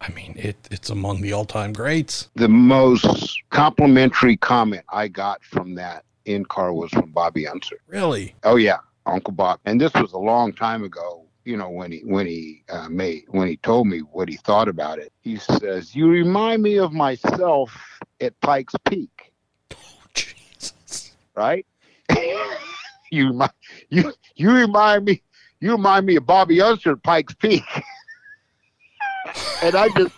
I 0.00 0.10
mean, 0.12 0.34
it, 0.36 0.56
it's 0.70 0.90
among 0.90 1.22
the 1.22 1.32
all 1.32 1.44
time 1.44 1.72
greats. 1.72 2.28
The 2.34 2.48
most 2.48 3.42
complimentary 3.50 4.36
comment 4.36 4.84
I 4.88 5.08
got 5.08 5.42
from 5.42 5.74
that 5.76 6.04
in 6.24 6.44
car 6.44 6.72
was 6.72 6.90
from 6.90 7.10
Bobby 7.12 7.46
Unser. 7.48 7.78
Really? 7.88 8.34
Oh, 8.44 8.56
yeah. 8.56 8.78
Uncle 9.06 9.32
Bob, 9.32 9.60
and 9.64 9.80
this 9.80 9.94
was 9.94 10.12
a 10.12 10.18
long 10.18 10.52
time 10.52 10.82
ago. 10.84 11.22
You 11.44 11.56
know 11.56 11.70
when 11.70 11.92
he 11.92 12.00
when 12.00 12.26
he 12.26 12.64
uh, 12.68 12.88
made 12.88 13.22
when 13.28 13.46
he 13.46 13.56
told 13.58 13.86
me 13.86 14.00
what 14.00 14.28
he 14.28 14.36
thought 14.36 14.66
about 14.68 14.98
it. 14.98 15.12
He 15.20 15.36
says, 15.36 15.94
"You 15.94 16.08
remind 16.08 16.60
me 16.60 16.78
of 16.78 16.92
myself 16.92 17.72
at 18.20 18.38
Pikes 18.40 18.74
Peak." 18.84 19.32
Oh, 19.72 19.76
Jesus! 20.12 21.12
Right? 21.36 21.64
you 23.12 23.40
you 23.90 24.12
you 24.34 24.50
remind 24.50 25.04
me 25.04 25.22
you 25.60 25.70
remind 25.72 26.06
me 26.06 26.16
of 26.16 26.26
Bobby 26.26 26.60
Unser 26.60 26.92
at 26.92 27.02
Pikes 27.04 27.34
Peak, 27.34 27.62
and 29.62 29.76
I 29.76 29.88
just. 29.96 30.14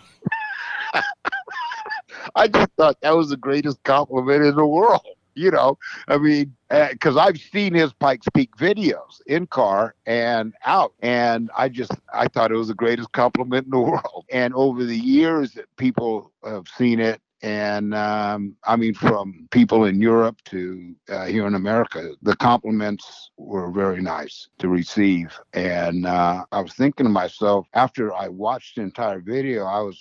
I 2.35 2.47
just 2.47 2.69
thought 2.77 2.99
that 3.01 3.15
was 3.15 3.29
the 3.29 3.37
greatest 3.37 3.81
compliment 3.83 4.43
in 4.43 4.55
the 4.55 4.65
world 4.65 5.05
you 5.39 5.51
know, 5.51 5.77
I 6.09 6.17
mean, 6.17 6.53
because 6.69 7.15
uh, 7.15 7.21
I've 7.21 7.37
seen 7.37 7.73
his 7.73 7.93
Pikes 7.93 8.27
Peak 8.33 8.55
videos 8.57 9.21
in 9.25 9.47
car 9.47 9.95
and 10.05 10.53
out, 10.65 10.93
and 10.99 11.49
I 11.57 11.69
just 11.69 11.93
I 12.13 12.27
thought 12.27 12.51
it 12.51 12.55
was 12.55 12.67
the 12.67 12.73
greatest 12.73 13.13
compliment 13.13 13.65
in 13.65 13.71
the 13.71 13.79
world. 13.91 14.25
And 14.31 14.53
over 14.53 14.83
the 14.83 14.97
years, 14.97 15.57
people 15.77 16.33
have 16.43 16.67
seen 16.67 16.99
it. 16.99 17.21
And 17.41 17.93
um, 17.95 18.55
I 18.65 18.75
mean, 18.75 18.93
from 18.93 19.47
people 19.51 19.85
in 19.85 20.01
Europe 20.01 20.37
to 20.45 20.93
uh, 21.07 21.25
here 21.25 21.47
in 21.47 21.55
America, 21.55 22.11
the 22.21 22.35
compliments 22.35 23.31
were 23.37 23.71
very 23.71 24.01
nice 24.01 24.49
to 24.59 24.67
receive. 24.67 25.37
And 25.53 26.05
uh, 26.05 26.43
I 26.51 26.59
was 26.59 26.73
thinking 26.73 27.05
to 27.05 27.09
myself, 27.09 27.67
after 27.73 28.13
I 28.13 28.27
watched 28.27 28.75
the 28.75 28.81
entire 28.81 29.19
video, 29.21 29.63
I 29.65 29.79
was 29.79 29.99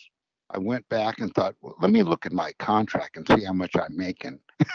I 0.50 0.58
went 0.58 0.88
back 0.88 1.20
and 1.20 1.32
thought, 1.34 1.54
well, 1.60 1.76
let 1.80 1.90
me 1.90 2.02
look 2.02 2.24
at 2.24 2.32
my 2.32 2.52
contract 2.58 3.18
and 3.18 3.28
see 3.28 3.44
how 3.44 3.52
much 3.52 3.76
I'm 3.76 3.96
making. 3.96 4.40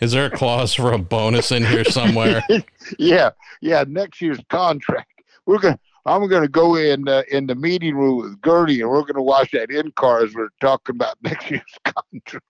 Is 0.00 0.12
there 0.12 0.26
a 0.26 0.30
clause 0.30 0.74
for 0.74 0.92
a 0.92 0.98
bonus 0.98 1.50
in 1.50 1.64
here 1.64 1.84
somewhere? 1.84 2.42
yeah, 2.98 3.30
yeah. 3.60 3.84
Next 3.88 4.20
year's 4.20 4.38
contract, 4.50 5.22
we're 5.46 5.58
gonna. 5.58 5.78
I'm 6.06 6.28
gonna 6.28 6.48
go 6.48 6.76
in 6.76 7.08
uh, 7.08 7.22
in 7.30 7.46
the 7.46 7.54
meeting 7.54 7.94
room 7.94 8.18
with 8.18 8.40
Gurney, 8.40 8.80
and 8.80 8.90
we're 8.90 9.04
gonna 9.04 9.22
watch 9.22 9.50
that 9.52 9.70
in 9.70 9.90
car 9.92 10.24
as 10.24 10.34
we're 10.34 10.48
talking 10.60 10.96
about 10.96 11.16
next 11.22 11.50
year's 11.50 11.62
contract. 11.84 12.44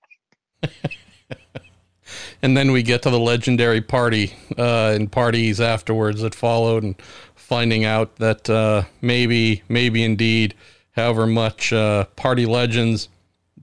and 2.42 2.56
then 2.56 2.72
we 2.72 2.82
get 2.82 3.02
to 3.02 3.10
the 3.10 3.18
legendary 3.18 3.80
party 3.80 4.34
uh, 4.58 4.92
and 4.94 5.12
parties 5.12 5.60
afterwards 5.60 6.22
that 6.22 6.34
followed, 6.34 6.82
and 6.82 6.96
finding 7.34 7.84
out 7.84 8.16
that 8.16 8.50
uh, 8.50 8.82
maybe, 9.00 9.62
maybe 9.68 10.02
indeed, 10.02 10.54
however 10.92 11.26
much 11.26 11.72
uh, 11.72 12.04
party 12.16 12.46
legends 12.46 13.08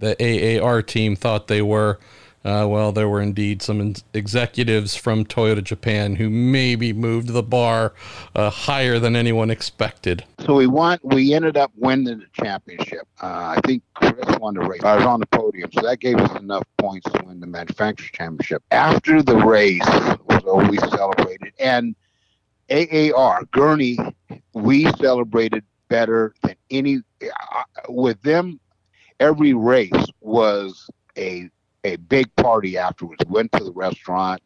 the 0.01 0.59
AAR 0.59 0.81
team 0.81 1.15
thought 1.15 1.47
they 1.47 1.61
were 1.61 1.99
uh, 2.43 2.65
well, 2.67 2.91
there 2.91 3.07
were 3.07 3.21
indeed 3.21 3.61
some 3.61 3.93
executives 4.13 4.95
from 4.95 5.25
Toyota 5.25 5.63
Japan 5.63 6.15
who 6.15 6.29
maybe 6.29 6.91
moved 6.91 7.29
the 7.29 7.43
bar 7.43 7.93
uh, 8.35 8.49
higher 8.49 8.97
than 8.97 9.15
anyone 9.15 9.51
expected. 9.51 10.23
So 10.39 10.55
we 10.55 10.65
want 10.65 11.05
we 11.05 11.35
ended 11.35 11.55
up 11.55 11.71
winning 11.75 12.19
the 12.19 12.25
championship. 12.33 13.07
Uh, 13.21 13.55
I 13.57 13.61
think 13.65 13.83
Chris 13.93 14.39
won 14.39 14.55
the 14.55 14.61
race. 14.61 14.83
I 14.83 14.95
was 14.95 15.05
on 15.05 15.19
the 15.19 15.27
podium, 15.27 15.71
so 15.71 15.81
that 15.81 15.99
gave 15.99 16.17
us 16.17 16.35
enough 16.39 16.63
points 16.79 17.09
to 17.11 17.23
win 17.25 17.39
the 17.39 17.47
manufacturers 17.47 18.09
championship. 18.11 18.63
After 18.71 19.21
the 19.21 19.37
race 19.37 19.85
was 20.25 20.43
always 20.45 20.79
celebrated, 20.89 21.53
and 21.59 21.95
AAR 22.71 23.43
Gurney, 23.51 23.99
we 24.53 24.85
celebrated 24.93 25.63
better 25.89 26.33
than 26.41 26.55
any. 26.71 27.01
Uh, 27.21 27.63
with 27.89 28.19
them, 28.23 28.59
every 29.19 29.53
race 29.53 29.91
was 30.21 30.89
a 31.15 31.47
a 31.83 31.95
big 31.97 32.33
party 32.35 32.77
afterwards. 32.77 33.23
We 33.27 33.33
went 33.33 33.51
to 33.53 33.63
the 33.63 33.71
restaurant. 33.71 34.41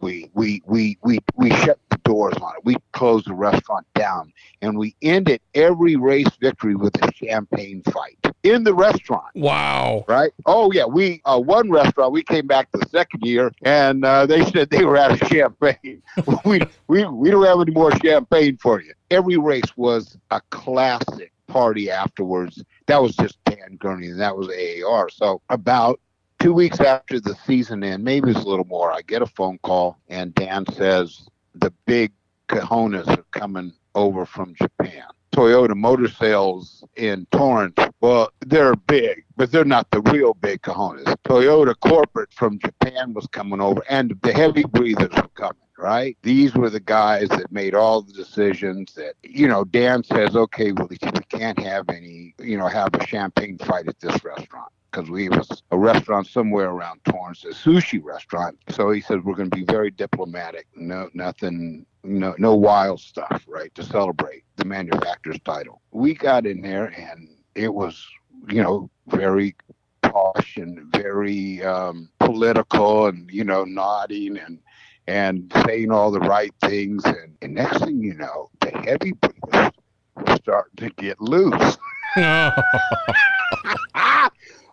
We 0.00 0.30
we 0.34 0.62
we 0.66 0.98
we 1.02 1.18
we 1.34 1.50
shut 1.50 1.78
the 1.90 1.96
doors 1.98 2.34
on 2.40 2.54
it. 2.56 2.64
We 2.64 2.76
closed 2.92 3.26
the 3.26 3.34
restaurant 3.34 3.86
down, 3.94 4.32
and 4.60 4.78
we 4.78 4.94
ended 5.02 5.40
every 5.54 5.96
race 5.96 6.28
victory 6.40 6.74
with 6.74 6.94
a 7.02 7.10
champagne 7.12 7.82
fight 7.90 8.18
in 8.42 8.64
the 8.64 8.74
restaurant. 8.74 9.34
Wow! 9.34 10.04
Right? 10.06 10.30
Oh 10.46 10.70
yeah. 10.72 10.84
We 10.84 11.22
uh, 11.24 11.40
one 11.40 11.70
restaurant. 11.70 12.12
We 12.12 12.22
came 12.22 12.46
back 12.46 12.70
the 12.70 12.86
second 12.90 13.22
year, 13.22 13.50
and 13.62 14.04
uh, 14.04 14.26
they 14.26 14.44
said 14.50 14.70
they 14.70 14.84
were 14.84 14.98
out 14.98 15.10
of 15.10 15.26
champagne. 15.28 16.02
we 16.44 16.60
we 16.86 17.04
we 17.06 17.30
don't 17.30 17.46
have 17.46 17.60
any 17.60 17.72
more 17.72 17.90
champagne 17.98 18.58
for 18.58 18.80
you. 18.82 18.92
Every 19.10 19.38
race 19.38 19.76
was 19.76 20.18
a 20.30 20.40
classic 20.50 21.32
party 21.48 21.90
afterwards. 21.90 22.62
That 22.86 23.02
was 23.02 23.16
just 23.16 23.42
Dan 23.44 23.76
Gurney, 23.78 24.08
and 24.08 24.20
that 24.20 24.36
was 24.36 24.48
AAR. 24.48 25.08
So 25.08 25.40
about 25.48 25.98
two 26.38 26.52
weeks 26.52 26.80
after 26.80 27.20
the 27.20 27.34
season 27.46 27.82
end, 27.82 28.04
maybe 28.04 28.30
it's 28.30 28.40
a 28.40 28.48
little 28.48 28.64
more, 28.64 28.92
I 28.92 29.02
get 29.02 29.22
a 29.22 29.26
phone 29.26 29.58
call 29.62 29.98
and 30.08 30.34
Dan 30.34 30.64
says 30.72 31.28
the 31.54 31.72
big 31.86 32.12
cojones 32.48 33.08
are 33.08 33.24
coming 33.32 33.72
over 33.94 34.24
from 34.24 34.54
Japan. 34.54 35.04
Toyota 35.32 35.76
motor 35.76 36.08
sales 36.08 36.84
in 36.96 37.26
Torrance, 37.30 37.74
well, 38.00 38.30
they're 38.46 38.74
big, 38.74 39.24
but 39.36 39.52
they're 39.52 39.64
not 39.64 39.90
the 39.90 40.00
real 40.00 40.34
big 40.34 40.62
cojones. 40.62 41.04
Toyota 41.24 41.74
corporate 41.80 42.32
from 42.32 42.58
Japan 42.58 43.12
was 43.12 43.26
coming 43.26 43.60
over, 43.60 43.82
and 43.90 44.18
the 44.22 44.32
heavy 44.32 44.64
breathers 44.64 45.14
were 45.14 45.28
coming 45.34 45.56
right? 45.80 46.18
These 46.22 46.56
were 46.56 46.70
the 46.70 46.80
guys 46.80 47.28
that 47.28 47.52
made 47.52 47.72
all 47.72 48.02
the 48.02 48.12
decisions 48.12 48.94
that, 48.94 49.14
you 49.22 49.46
know, 49.46 49.62
Dan 49.62 50.02
says, 50.02 50.34
okay, 50.34 50.72
well, 50.72 50.88
we 50.90 50.98
can't 51.28 51.56
have 51.60 51.88
any, 51.88 52.34
you 52.40 52.58
know, 52.58 52.66
have 52.66 52.92
a 52.94 53.06
champagne 53.06 53.58
fight 53.58 53.86
at 53.86 54.00
this 54.00 54.24
restaurant 54.24 54.72
because 54.90 55.10
we 55.10 55.28
was 55.28 55.62
a 55.70 55.78
restaurant 55.78 56.26
somewhere 56.26 56.70
around 56.70 57.00
Torrance, 57.04 57.44
a 57.44 57.48
sushi 57.48 58.02
restaurant. 58.02 58.58
So 58.70 58.90
he 58.90 59.00
said 59.00 59.24
we're 59.24 59.34
going 59.34 59.50
to 59.50 59.56
be 59.56 59.64
very 59.64 59.90
diplomatic. 59.90 60.66
No, 60.74 61.08
nothing, 61.14 61.86
no, 62.04 62.34
no 62.38 62.54
wild 62.54 63.00
stuff, 63.00 63.44
right? 63.46 63.74
To 63.74 63.82
celebrate 63.82 64.44
the 64.56 64.64
manufacturer's 64.64 65.40
title. 65.44 65.82
We 65.90 66.14
got 66.14 66.46
in 66.46 66.62
there 66.62 66.86
and 66.86 67.28
it 67.54 67.72
was, 67.72 68.06
you 68.48 68.62
know, 68.62 68.90
very 69.08 69.54
posh 70.02 70.56
and 70.56 70.80
very 70.92 71.62
um, 71.62 72.08
political, 72.20 73.06
and 73.06 73.30
you 73.30 73.44
know, 73.44 73.64
nodding 73.64 74.38
and 74.38 74.58
and 75.06 75.52
saying 75.66 75.90
all 75.90 76.10
the 76.10 76.20
right 76.20 76.52
things. 76.62 77.04
And, 77.04 77.36
and 77.42 77.54
next 77.54 77.84
thing 77.84 78.00
you 78.00 78.14
know, 78.14 78.48
the 78.60 78.70
heavy 78.70 79.12
breathers 79.12 79.72
were 80.16 80.36
starting 80.36 80.76
to 80.76 80.90
get 80.90 81.20
loose. 81.20 81.78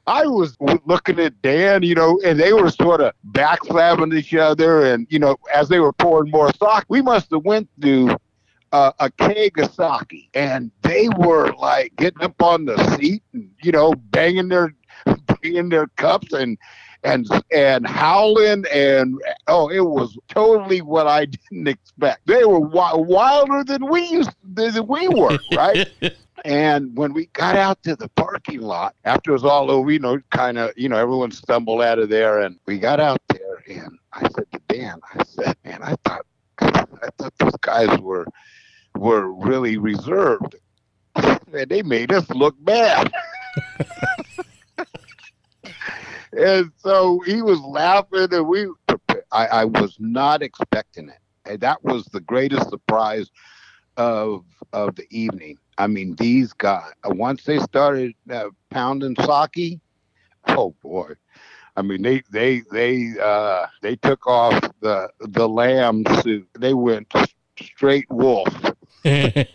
I 0.07 0.25
was 0.27 0.55
looking 0.85 1.19
at 1.19 1.41
Dan, 1.41 1.81
you 1.83 1.95
know, 1.95 2.19
and 2.23 2.39
they 2.39 2.53
were 2.53 2.69
sort 2.69 3.01
of 3.01 3.13
backslapping 3.31 4.15
each 4.15 4.35
other, 4.35 4.85
and 4.85 5.07
you 5.09 5.19
know, 5.19 5.37
as 5.53 5.67
they 5.67 5.79
were 5.79 5.93
pouring 5.93 6.31
more 6.31 6.51
sake, 6.53 6.85
we 6.89 7.01
must 7.01 7.31
have 7.31 7.43
went 7.43 7.67
through 7.81 8.15
uh, 8.71 8.91
a 8.99 9.09
keg 9.11 9.57
of 9.59 9.73
sake, 9.73 10.29
and 10.33 10.71
they 10.83 11.09
were 11.17 11.51
like 11.53 11.95
getting 11.95 12.21
up 12.21 12.39
on 12.41 12.65
the 12.65 12.77
seat, 12.95 13.23
and 13.33 13.49
you 13.63 13.71
know, 13.71 13.93
banging 14.11 14.49
their 14.49 14.73
banging 15.41 15.69
their 15.69 15.87
cups 15.95 16.33
and 16.33 16.57
and 17.03 17.27
and 17.51 17.87
howling. 17.87 18.65
And 18.71 19.19
oh 19.47 19.69
it 19.69 19.79
was 19.81 20.17
totally 20.27 20.81
what 20.81 21.07
i 21.07 21.25
didn't 21.49 21.67
expect. 21.67 22.27
They 22.27 22.45
were 22.45 22.59
wi- 22.59 22.95
wilder 22.95 23.63
than 23.63 23.87
we 23.89 24.05
used 24.07 24.31
than 24.43 24.85
we 24.87 25.07
were 25.07 25.39
right 25.55 25.87
And 26.45 26.95
when 26.95 27.11
we 27.11 27.25
got 27.33 27.55
out 27.55 27.81
to 27.83 27.95
the 27.95 28.07
parking 28.09 28.61
lot, 28.61 28.95
after 29.03 29.31
it 29.31 29.33
was 29.33 29.43
all 29.43 29.71
over, 29.71 29.91
you 29.91 29.97
know, 29.97 30.19
kind 30.29 30.59
of, 30.59 30.73
you 30.77 30.87
know, 30.87 30.95
everyone 30.95 31.31
stumbled 31.31 31.81
out 31.81 31.97
of 31.97 32.09
there, 32.09 32.41
and 32.41 32.59
we 32.67 32.77
got 32.77 32.99
out 32.99 33.19
there, 33.29 33.63
and 33.67 33.97
I 34.13 34.21
said 34.29 34.45
to 34.53 34.61
Dan, 34.67 34.99
I 35.15 35.23
said, 35.23 35.57
man, 35.65 35.81
I 35.81 35.95
thought, 36.05 36.23
I 36.59 37.09
thought 37.17 37.33
those 37.39 37.57
guys 37.61 37.99
were 37.99 38.27
were 38.95 39.33
really 39.33 39.77
reserved, 39.77 40.55
and 41.15 41.67
they 41.67 41.81
made 41.81 42.13
us 42.13 42.29
look 42.29 42.55
bad. 42.59 43.11
and 46.31 46.71
so 46.77 47.21
he 47.25 47.41
was 47.41 47.59
laughing, 47.61 48.27
and 48.31 48.47
we, 48.47 48.67
I, 49.31 49.47
I 49.47 49.65
was 49.65 49.97
not 49.99 50.43
expecting 50.43 51.09
it. 51.09 51.17
And 51.49 51.59
that 51.61 51.83
was 51.83 52.05
the 52.05 52.21
greatest 52.21 52.69
surprise 52.69 53.31
of 53.97 54.45
of 54.73 54.95
the 54.95 55.07
evening 55.09 55.57
I 55.77 55.87
mean, 55.87 56.15
these 56.15 56.53
guys, 56.53 56.91
once 57.05 57.43
they 57.43 57.59
started 57.59 58.13
uh, 58.31 58.49
pounding 58.69 59.15
sake, 59.15 59.79
Oh 60.47 60.75
boy. 60.81 61.13
I 61.75 61.81
mean, 61.81 62.01
they 62.01 62.21
they 62.31 62.61
they 62.71 63.13
uh, 63.21 63.65
they 63.81 63.95
took 63.95 64.25
off 64.27 64.59
the 64.81 65.09
the 65.19 65.47
lamb 65.47 66.03
suit. 66.21 66.47
They 66.57 66.73
went 66.73 67.11
straight 67.59 68.05
wolf. 68.09 68.71
it 69.05 69.47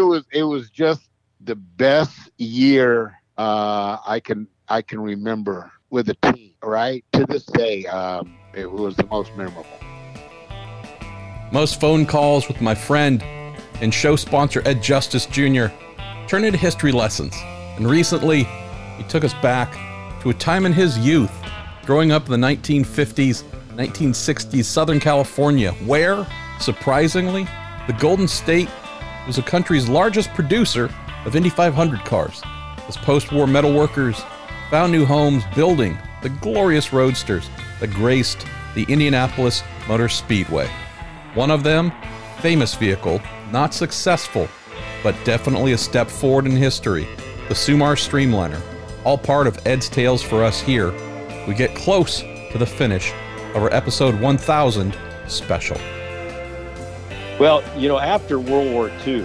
was 0.00 0.24
it 0.32 0.44
was 0.44 0.70
just 0.70 1.10
the 1.40 1.56
best 1.56 2.30
year 2.38 3.14
uh, 3.36 3.98
I 4.06 4.20
can 4.20 4.48
I 4.68 4.82
can 4.82 5.00
remember 5.00 5.72
with 5.90 6.08
a 6.10 6.16
team. 6.32 6.54
Right 6.62 7.04
to 7.12 7.26
this 7.26 7.44
day, 7.46 7.86
um, 7.86 8.38
it 8.54 8.70
was 8.70 8.96
the 8.96 9.06
most 9.06 9.34
memorable. 9.34 9.89
Most 11.52 11.80
phone 11.80 12.06
calls 12.06 12.46
with 12.46 12.60
my 12.60 12.76
friend 12.76 13.20
and 13.80 13.92
show 13.92 14.14
sponsor 14.14 14.62
Ed 14.64 14.80
Justice 14.80 15.26
Jr. 15.26 15.66
turned 16.28 16.44
into 16.44 16.56
history 16.58 16.92
lessons, 16.92 17.34
and 17.76 17.90
recently 17.90 18.44
he 18.96 19.02
took 19.08 19.24
us 19.24 19.34
back 19.42 19.72
to 20.22 20.30
a 20.30 20.34
time 20.34 20.64
in 20.64 20.72
his 20.72 20.96
youth, 20.98 21.32
growing 21.84 22.12
up 22.12 22.30
in 22.30 22.40
the 22.40 22.46
1950s, 22.46 23.42
1960s 23.74 24.64
Southern 24.64 25.00
California, 25.00 25.72
where, 25.86 26.24
surprisingly, 26.60 27.48
the 27.88 27.96
Golden 27.98 28.28
State 28.28 28.68
was 29.26 29.34
the 29.34 29.42
country's 29.42 29.88
largest 29.88 30.32
producer 30.34 30.88
of 31.24 31.34
Indy 31.34 31.50
500 31.50 32.04
cars, 32.04 32.40
as 32.86 32.96
post 32.96 33.32
war 33.32 33.46
metalworkers 33.46 34.24
found 34.70 34.92
new 34.92 35.04
homes 35.04 35.42
building 35.56 35.98
the 36.22 36.28
glorious 36.28 36.92
roadsters 36.92 37.50
that 37.80 37.90
graced 37.90 38.46
the 38.76 38.84
Indianapolis 38.84 39.64
Motor 39.88 40.08
Speedway. 40.08 40.70
One 41.34 41.52
of 41.52 41.62
them, 41.62 41.92
famous 42.40 42.74
vehicle, 42.74 43.22
not 43.52 43.72
successful, 43.72 44.48
but 45.04 45.14
definitely 45.24 45.72
a 45.72 45.78
step 45.78 46.08
forward 46.08 46.46
in 46.46 46.56
history, 46.56 47.06
the 47.46 47.54
Sumar 47.54 47.94
Streamliner. 47.94 48.60
All 49.04 49.16
part 49.16 49.46
of 49.46 49.64
Ed's 49.64 49.88
Tales 49.88 50.24
for 50.24 50.42
us 50.42 50.60
here. 50.60 50.92
We 51.46 51.54
get 51.54 51.76
close 51.76 52.20
to 52.20 52.58
the 52.58 52.66
finish 52.66 53.12
of 53.54 53.62
our 53.62 53.72
episode 53.72 54.20
1000 54.20 54.98
special. 55.28 55.76
Well, 57.38 57.62
you 57.78 57.86
know, 57.86 58.00
after 58.00 58.40
World 58.40 58.72
War 58.72 58.90
II 59.06 59.24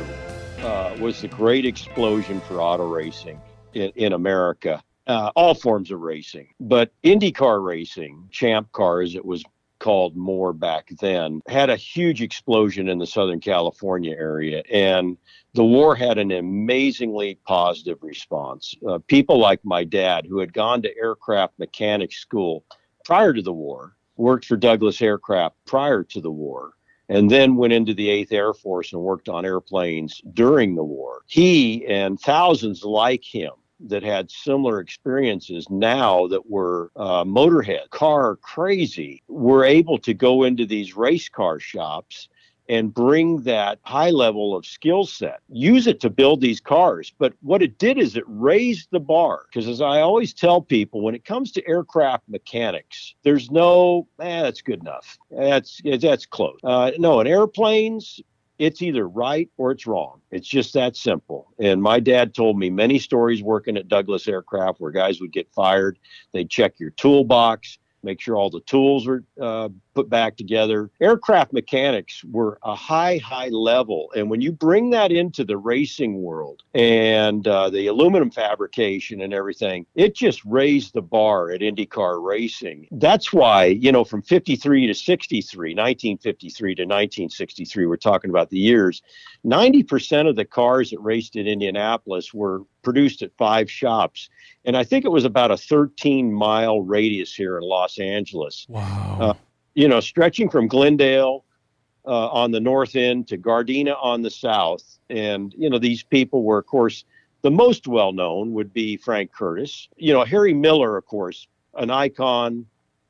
uh, 0.62 0.95
was 1.00 1.21
the 1.21 1.27
great 1.27 1.65
explosion 1.65 2.39
for 2.41 2.62
auto 2.62 2.88
racing 2.88 3.41
in, 3.74 3.91
in 3.95 4.13
America. 4.13 4.83
Uh, 5.07 5.31
all 5.35 5.53
forms 5.53 5.91
of 5.91 6.01
racing, 6.01 6.47
but 6.59 6.91
IndyCar 7.03 7.63
racing, 7.63 8.27
Champ 8.31 8.71
Car 8.71 9.01
as 9.01 9.13
it 9.13 9.24
was 9.24 9.43
called 9.85 10.15
more 10.15 10.51
back 10.51 10.89
then, 10.99 11.43
had 11.47 11.69
a 11.69 11.75
huge 11.75 12.23
explosion 12.23 12.89
in 12.89 12.97
the 12.97 13.05
Southern 13.05 13.39
California 13.39 14.15
area. 14.17 14.63
And 14.71 15.15
the 15.53 15.63
war 15.63 15.95
had 15.95 16.17
an 16.17 16.31
amazingly 16.31 17.37
positive 17.45 17.99
response. 18.01 18.73
Uh, 18.89 18.97
people 19.05 19.37
like 19.37 19.59
my 19.63 19.83
dad, 19.83 20.25
who 20.25 20.39
had 20.39 20.53
gone 20.53 20.81
to 20.81 20.97
aircraft 20.97 21.59
mechanic 21.59 22.13
school 22.13 22.65
prior 23.03 23.31
to 23.31 23.43
the 23.43 23.53
war, 23.53 23.95
worked 24.17 24.45
for 24.45 24.57
Douglas 24.57 25.03
Aircraft 25.03 25.55
prior 25.67 26.03
to 26.05 26.19
the 26.19 26.31
war, 26.31 26.71
and 27.07 27.29
then 27.29 27.55
went 27.55 27.73
into 27.73 27.93
the 27.93 28.07
8th 28.07 28.31
Air 28.31 28.53
Force 28.55 28.91
and 28.91 29.03
worked 29.03 29.29
on 29.29 29.45
airplanes 29.45 30.19
during 30.33 30.73
the 30.73 30.83
war. 30.83 31.21
He 31.27 31.85
and 31.85 32.19
thousands 32.19 32.83
like 32.83 33.23
him 33.23 33.51
that 33.89 34.03
had 34.03 34.31
similar 34.31 34.79
experiences 34.79 35.69
now 35.69 36.27
that 36.27 36.49
were 36.49 36.91
uh, 36.95 37.23
motorhead, 37.23 37.89
car 37.89 38.35
crazy, 38.37 39.23
were 39.27 39.63
able 39.63 39.97
to 39.99 40.13
go 40.13 40.43
into 40.43 40.65
these 40.65 40.95
race 40.95 41.29
car 41.29 41.59
shops 41.59 42.29
and 42.67 42.93
bring 42.93 43.41
that 43.43 43.79
high 43.83 44.09
level 44.09 44.55
of 44.55 44.65
skill 44.65 45.05
set, 45.05 45.39
use 45.49 45.87
it 45.87 45.99
to 45.99 46.09
build 46.09 46.41
these 46.41 46.59
cars. 46.59 47.13
But 47.17 47.33
what 47.41 47.61
it 47.61 47.77
did 47.77 47.97
is 47.97 48.15
it 48.15 48.23
raised 48.27 48.89
the 48.91 48.99
bar. 48.99 49.45
Because 49.47 49.67
as 49.67 49.81
I 49.81 50.01
always 50.01 50.33
tell 50.33 50.61
people, 50.61 51.01
when 51.01 51.15
it 51.15 51.25
comes 51.25 51.51
to 51.53 51.67
aircraft 51.67 52.27
mechanics, 52.27 53.15
there's 53.24 53.51
no, 53.51 54.07
eh, 54.19 54.41
that's 54.41 54.61
good 54.61 54.79
enough. 54.79 55.17
That's 55.29 55.81
that's 56.00 56.25
close. 56.25 56.57
Uh, 56.63 56.91
no, 56.98 57.19
in 57.19 57.27
airplanes, 57.27 58.19
it's 58.57 58.81
either 58.81 59.07
right 59.07 59.50
or 59.57 59.72
it's 59.72 59.85
wrong. 59.85 60.22
It's 60.31 60.48
just 60.48 60.74
that 60.74 60.96
simple. 60.96 61.53
And 61.59 61.81
my 61.81 62.00
dad 62.00 62.33
told 62.33 62.57
me 62.57 62.70
many 62.70 63.00
stories 63.00 63.44
working 63.44 63.77
at 63.77 63.87
Douglas 63.87 64.27
Aircraft 64.27 64.79
where 64.79 64.91
guys 64.91 65.20
would 65.20 65.33
get 65.33 65.51
fired. 65.53 66.00
They'd 66.31 66.50
check 66.50 66.79
your 66.79 66.91
toolbox, 66.91 67.77
make 68.05 68.22
sure 68.22 68.35
all 68.35 68.50
the 68.50 68.61
tools 68.61 69.07
are 69.07 69.24
uh, 69.41 69.70
put 69.96 70.09
back 70.09 70.37
together. 70.37 70.91
Aircraft 71.01 71.53
mechanics 71.53 72.24
were 72.25 72.59
a 72.63 72.75
high, 72.75 73.18
high 73.18 73.48
level. 73.48 74.11
And 74.15 74.29
when 74.29 74.41
you 74.41 74.51
bring 74.51 74.91
that 74.91 75.11
into 75.11 75.44
the 75.44 75.57
racing 75.57 76.22
world 76.22 76.63
and 76.74 77.48
uh, 77.48 77.70
the 77.70 77.87
aluminum 77.87 78.29
fabrication 78.29 79.22
and 79.22 79.33
everything, 79.33 79.85
it 79.96 80.15
just 80.15 80.44
raised 80.46 80.94
the 80.94 81.01
bar 81.01 81.51
at 81.51 81.61
IndyCar 81.61 82.24
racing. 82.24 82.87
That's 82.91 83.33
why, 83.33 83.65
you 83.65 83.91
know, 83.91 84.03
from 84.03 84.22
53 84.22 84.87
to 84.87 84.94
63, 84.94 85.70
1953 85.70 86.75
to 86.75 86.81
1963, 86.83 87.85
we're 87.85 87.98
talking 87.98 88.29
about 88.29 88.50
the 88.50 88.59
years, 88.59 89.01
90% 89.46 90.29
of 90.29 90.35
the 90.35 90.46
cars 90.46 90.91
that 90.91 91.00
raced 91.00 91.35
at 91.37 91.48
Indianapolis 91.48 92.33
were 92.33 92.61
produced 92.85 93.21
at 93.21 93.35
five 93.37 93.69
shops. 93.69 94.29
And 94.63 94.77
I 94.77 94.85
think 94.85 95.03
it 95.03 95.11
was 95.11 95.25
about 95.25 95.51
a 95.51 95.57
13 95.57 96.31
mile 96.31 96.81
radius 96.81 97.35
here 97.35 97.57
in 97.57 97.63
Los 97.63 98.00
Angeles. 98.00 98.65
Wow. 98.69 99.17
Uh, 99.19 99.33
you 99.74 99.89
know, 99.89 100.00
stretching 100.00 100.50
from 100.50 100.69
Glendale 100.69 101.43
uh, 102.05 102.29
on 102.29 102.51
the 102.51 102.61
north 102.61 102.95
end 102.95 103.27
to 103.27 103.37
Gardena 103.37 103.98
on 104.01 104.21
the 104.21 104.29
south. 104.29 105.00
And, 105.09 105.53
you 105.57 105.69
know, 105.69 105.79
these 105.79 106.03
people 106.03 106.43
were, 106.43 106.59
of 106.59 106.67
course, 106.67 107.03
the 107.41 107.51
most 107.51 107.87
well 107.87 108.13
known 108.13 108.53
would 108.53 108.71
be 108.71 108.95
Frank 108.95 109.31
Kurtis. 109.33 109.89
You 109.98 110.13
know, 110.13 110.24
Harry 110.24 110.53
Miller, 110.53 110.95
of 110.95 111.05
course, 111.05 111.48
an 111.74 111.89
icon, 111.89 112.65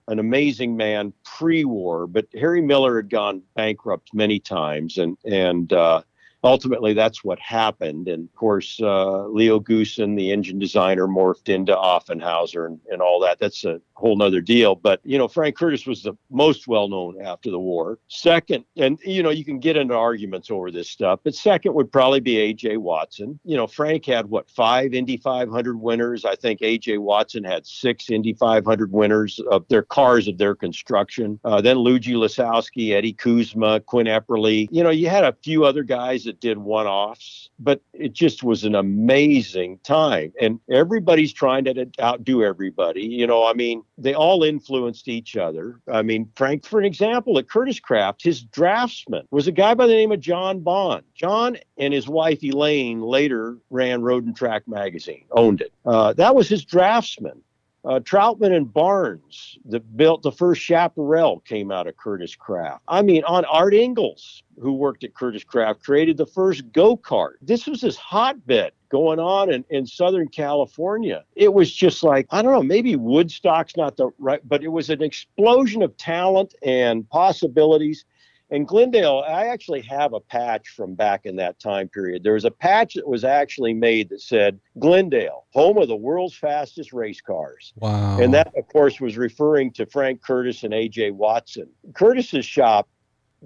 an 0.08 0.20
amazing 0.20 0.76
man 0.76 1.14
pre 1.24 1.66
war, 1.66 2.08
but 2.08 2.26
Harry 2.34 2.62
Miller 2.62 2.98
had 2.98 3.10
gone 3.10 3.44
bankrupt 3.56 4.14
many 4.14 4.40
times. 4.40 4.98
And, 4.98 5.18
and, 5.26 5.72
uh, 5.72 6.02
ultimately 6.46 6.94
that's 6.94 7.24
what 7.24 7.40
happened. 7.40 8.08
And 8.08 8.30
of 8.30 8.36
course, 8.36 8.80
uh, 8.82 9.28
Leo 9.28 9.60
Goosen, 9.60 10.16
the 10.16 10.32
engine 10.32 10.60
designer, 10.60 11.08
morphed 11.08 11.50
into 11.50 11.76
Offenhauser 11.76 12.68
and, 12.68 12.80
and 12.90 13.02
all 13.02 13.20
that. 13.22 13.40
That's 13.40 13.66
a 13.66 13.82
whole 13.96 14.16
nother 14.16 14.42
deal. 14.42 14.76
But, 14.76 15.00
you 15.04 15.18
know, 15.18 15.28
Frank 15.28 15.58
Kurtis 15.58 15.88
was 15.88 16.04
the 16.04 16.14
most 16.30 16.68
well 16.68 16.88
known 16.88 17.22
after 17.22 17.50
the 17.50 17.60
war. 17.60 18.00
Second, 18.08 18.66
and, 18.78 19.00
you 19.04 19.24
know, 19.24 19.30
you 19.30 19.46
can 19.46 19.60
get 19.60 19.78
into 19.78 19.96
arguments 19.96 20.52
over 20.52 20.72
this 20.72 20.90
stuff, 20.90 21.20
but 21.24 21.34
second 21.34 21.74
would 21.74 21.92
probably 21.92 22.20
be 22.20 22.38
A.J. 22.38 22.78
Watson. 22.78 23.40
You 23.44 23.58
know, 23.58 23.68
Frank 23.68 24.06
had 24.06 24.28
what, 24.28 24.50
five 24.50 24.94
Indy 24.94 25.18
500 25.18 25.80
winners? 25.80 26.26
I 26.26 26.36
think 26.36 26.62
A.J. 26.62 26.98
Watson 26.98 27.44
had 27.44 27.66
six 27.66 28.10
Indy 28.10 28.34
500 28.34 28.92
winners 28.92 29.40
of 29.50 29.68
their 29.70 29.84
cars 29.84 30.28
of 30.28 30.38
their 30.38 30.56
construction. 30.56 31.40
Uh, 31.44 31.62
then 31.62 31.78
Lujie 31.78 32.16
Lesovsky, 32.16 32.92
Eddie 32.94 33.14
Kuzma, 33.14 33.80
Quinn 33.82 34.08
Epperly. 34.08 34.68
You 34.72 34.84
know, 34.84 34.90
you 34.90 35.10
had 35.10 35.24
a 35.24 35.36
few 35.44 35.66
other 35.66 35.84
guys 35.84 36.26
that 36.26 36.40
did 36.40 36.58
one 36.58 36.88
offs, 36.88 37.50
but 37.60 37.82
it 37.94 38.14
just 38.14 38.44
was 38.44 38.64
an 38.64 38.76
amazing 38.76 39.80
time. 39.84 40.34
And 40.42 40.60
everybody's 40.70 41.34
trying 41.34 41.66
to 41.66 41.88
outdo 42.02 42.44
everybody. 42.44 43.04
You 43.04 43.28
know, 43.28 43.46
I 43.46 43.54
mean, 43.54 43.84
they 43.98 44.14
all 44.14 44.44
influenced 44.44 45.08
each 45.08 45.38
other. 45.38 45.80
I 45.92 46.02
mean, 46.02 46.30
Frank, 46.36 46.66
for 46.66 46.80
an 46.80 46.86
example, 46.86 47.38
at 47.38 47.48
Kurtis 47.48 47.82
Kraft, 47.82 48.24
his 48.24 48.42
draftsman 48.42 49.28
was 49.32 49.48
a 49.48 49.52
guy 49.52 49.74
by 49.74 49.88
the 49.88 49.94
name 49.94 50.12
of 50.12 50.20
John 50.20 50.60
Bond. 50.60 51.04
John 51.14 51.58
and 51.78 51.94
his 51.94 52.08
wife 52.08 52.44
Elaine 52.44 53.02
later 53.02 53.58
ran 53.70 54.02
Road 54.02 54.26
and 54.26 54.36
Track 54.36 54.68
magazine, 54.68 55.26
owned 55.32 55.62
it. 55.62 55.72
Uh, 55.86 56.14
that 56.14 56.36
was 56.36 56.50
his 56.50 56.66
draftsman. 56.66 57.42
Uh, 57.86 58.00
Troutman 58.00 58.56
and 58.56 58.74
Barnes 58.74 59.60
that 59.66 59.96
built 59.96 60.24
the 60.24 60.32
first 60.32 60.60
Chaparral 60.60 61.42
came 61.42 61.72
out 61.72 61.86
of 61.86 61.96
Kurtis 61.96 62.36
Kraft. 62.36 62.84
I 62.88 63.04
mean, 63.04 63.24
on 63.26 63.46
Art 63.46 63.74
Ingels, 63.74 64.42
who 64.60 64.74
worked 64.74 65.04
at 65.04 65.14
Kurtis 65.14 65.46
Kraft, 65.46 65.84
created 65.84 66.18
the 66.18 66.26
first 66.26 66.72
go 66.72 66.98
kart. 66.98 67.34
This 67.44 67.68
was 67.68 67.82
this 67.82 67.96
hotbed 67.96 68.72
going 68.90 69.20
on 69.20 69.54
in, 69.54 69.64
in 69.70 69.86
Southern 69.86 70.30
California. 70.30 71.24
It 71.36 71.54
was 71.54 71.72
just 71.72 72.02
like, 72.02 72.26
I 72.32 72.42
don't 72.42 72.54
know, 72.54 72.64
maybe 72.64 72.96
Woodstock's 72.96 73.78
not 73.78 73.98
the 73.98 74.10
right, 74.18 74.42
but 74.48 74.64
it 74.64 74.70
was 74.70 74.90
an 74.90 75.04
explosion 75.04 75.84
of 75.84 75.96
talent 75.98 76.56
and 76.64 77.08
possibilities. 77.10 78.06
And 78.52 78.68
Glendale, 78.68 79.24
I 79.28 79.48
actually 79.48 79.82
have 79.82 80.14
a 80.14 80.20
patch 80.20 80.70
from 80.70 80.94
back 80.94 81.26
in 81.26 81.36
that 81.38 81.60
time 81.60 81.90
period. 81.90 82.24
There 82.24 82.34
was 82.34 82.46
a 82.46 82.52
patch 82.52 82.94
that 82.94 83.08
was 83.08 83.24
actually 83.24 83.74
made 83.74 84.10
that 84.10 84.22
said 84.22 84.60
Glendale, 84.78 85.46
home 85.54 85.78
of 85.78 85.88
the 85.88 85.96
world's 85.96 86.36
fastest 86.36 86.94
race 86.94 87.22
cars. 87.22 87.74
Wow. 87.78 88.20
And 88.20 88.34
that, 88.36 88.54
of 88.56 88.68
course, 88.68 89.02
was 89.02 89.18
referring 89.18 89.72
to 89.74 89.86
Frank 89.88 90.22
Kurtis 90.22 90.64
and 90.64 90.74
A.J. 90.74 91.12
Watson. 91.12 91.68
Kurtis's 91.94 92.46
shop 92.46 92.88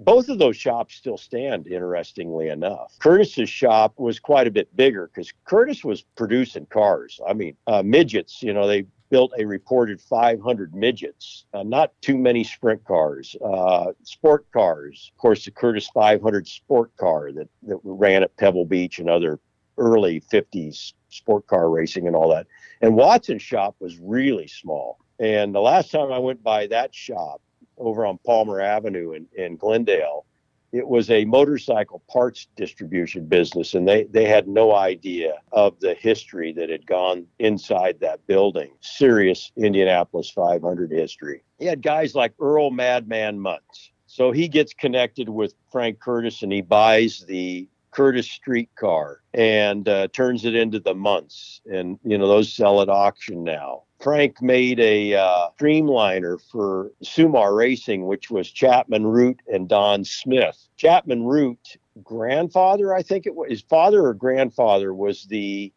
both 0.00 0.30
of 0.30 0.38
those 0.38 0.56
shops 0.56 0.94
still 0.94 1.18
stand, 1.18 1.66
interestingly 1.66 2.48
enough. 2.48 2.96
Kurtis's 3.00 3.50
shop 3.50 3.94
was 3.98 4.18
quite 4.18 4.46
a 4.46 4.50
bit 4.50 4.74
bigger 4.74 5.08
because 5.08 5.32
Kurtis 5.46 5.84
was 5.84 6.02
producing 6.16 6.66
cars. 6.66 7.20
I 7.28 7.34
mean, 7.34 7.56
uh, 7.66 7.82
midgets, 7.82 8.42
you 8.42 8.54
know, 8.54 8.66
they 8.66 8.86
built 9.10 9.32
a 9.38 9.44
reported 9.44 10.00
500 10.00 10.74
midgets, 10.74 11.44
uh, 11.52 11.62
not 11.62 11.92
too 12.00 12.16
many 12.16 12.44
sprint 12.44 12.82
cars, 12.84 13.36
uh, 13.44 13.92
sport 14.04 14.46
cars. 14.52 15.10
Of 15.14 15.20
course, 15.20 15.44
the 15.44 15.50
Kurtis 15.50 15.90
500 15.92 16.48
sport 16.48 16.96
car 16.96 17.30
that, 17.32 17.48
that 17.64 17.78
ran 17.84 18.22
at 18.22 18.36
Pebble 18.36 18.64
Beach 18.64 19.00
and 19.00 19.10
other 19.10 19.38
early 19.76 20.20
50s 20.20 20.94
sport 21.10 21.46
car 21.46 21.68
racing 21.68 22.06
and 22.06 22.16
all 22.16 22.30
that. 22.30 22.46
And 22.80 22.96
Watson's 22.96 23.42
shop 23.42 23.76
was 23.80 23.98
really 23.98 24.46
small. 24.46 24.98
And 25.18 25.54
the 25.54 25.60
last 25.60 25.90
time 25.90 26.10
I 26.10 26.18
went 26.18 26.42
by 26.42 26.68
that 26.68 26.94
shop 26.94 27.42
over 27.80 28.06
on 28.06 28.18
Palmer 28.24 28.60
Avenue 28.60 29.12
in, 29.12 29.26
in 29.36 29.56
Glendale, 29.56 30.26
it 30.72 30.86
was 30.86 31.10
a 31.10 31.24
motorcycle 31.24 32.02
parts 32.08 32.46
distribution 32.56 33.26
business 33.26 33.74
and 33.74 33.88
they, 33.88 34.04
they 34.04 34.24
had 34.24 34.46
no 34.46 34.74
idea 34.76 35.34
of 35.50 35.78
the 35.80 35.94
history 35.94 36.52
that 36.52 36.70
had 36.70 36.86
gone 36.86 37.26
inside 37.40 37.98
that 38.00 38.24
building. 38.28 38.70
Serious 38.80 39.50
indianapolis 39.56 40.30
500 40.30 40.92
history. 40.92 41.42
He 41.58 41.66
had 41.66 41.82
guys 41.82 42.14
like 42.14 42.34
earl 42.40 42.70
madman 42.70 43.40
muntz 43.40 43.90
so 44.06 44.32
he 44.32 44.48
gets 44.48 44.74
connected 44.74 45.28
with 45.28 45.54
frank 45.70 45.98
kurtis 46.00 46.42
and 46.42 46.52
he 46.52 46.62
buys 46.62 47.24
the 47.28 47.68
kurtis 47.92 48.28
streetcar 48.28 49.20
and 49.34 49.88
uh, 49.88 50.08
turns 50.08 50.44
it 50.44 50.54
into 50.54 50.80
the 50.80 50.94
Muntz 50.94 51.60
and 51.70 51.98
you 52.04 52.18
know 52.18 52.28
those 52.28 52.52
sell 52.52 52.82
at 52.82 52.88
auction 52.88 53.44
now 53.44 53.82
Frank 54.00 54.40
made 54.40 54.80
a 54.80 55.14
uh, 55.14 55.48
streamliner 55.58 56.40
for 56.50 56.90
Sumar 57.04 57.54
Racing, 57.54 58.06
which 58.06 58.30
was 58.30 58.50
Chapman 58.50 59.06
Root 59.06 59.40
and 59.52 59.68
Don 59.68 60.04
Smith. 60.04 60.68
Chapman 60.76 61.24
Root, 61.24 61.76
grandfather, 62.02 62.94
I 62.94 63.02
think 63.02 63.26
it 63.26 63.34
was 63.34 63.50
his 63.50 63.60
father 63.60 64.06
or 64.06 64.14
grandfather, 64.14 64.94
was 64.94 65.26
the 65.26 65.72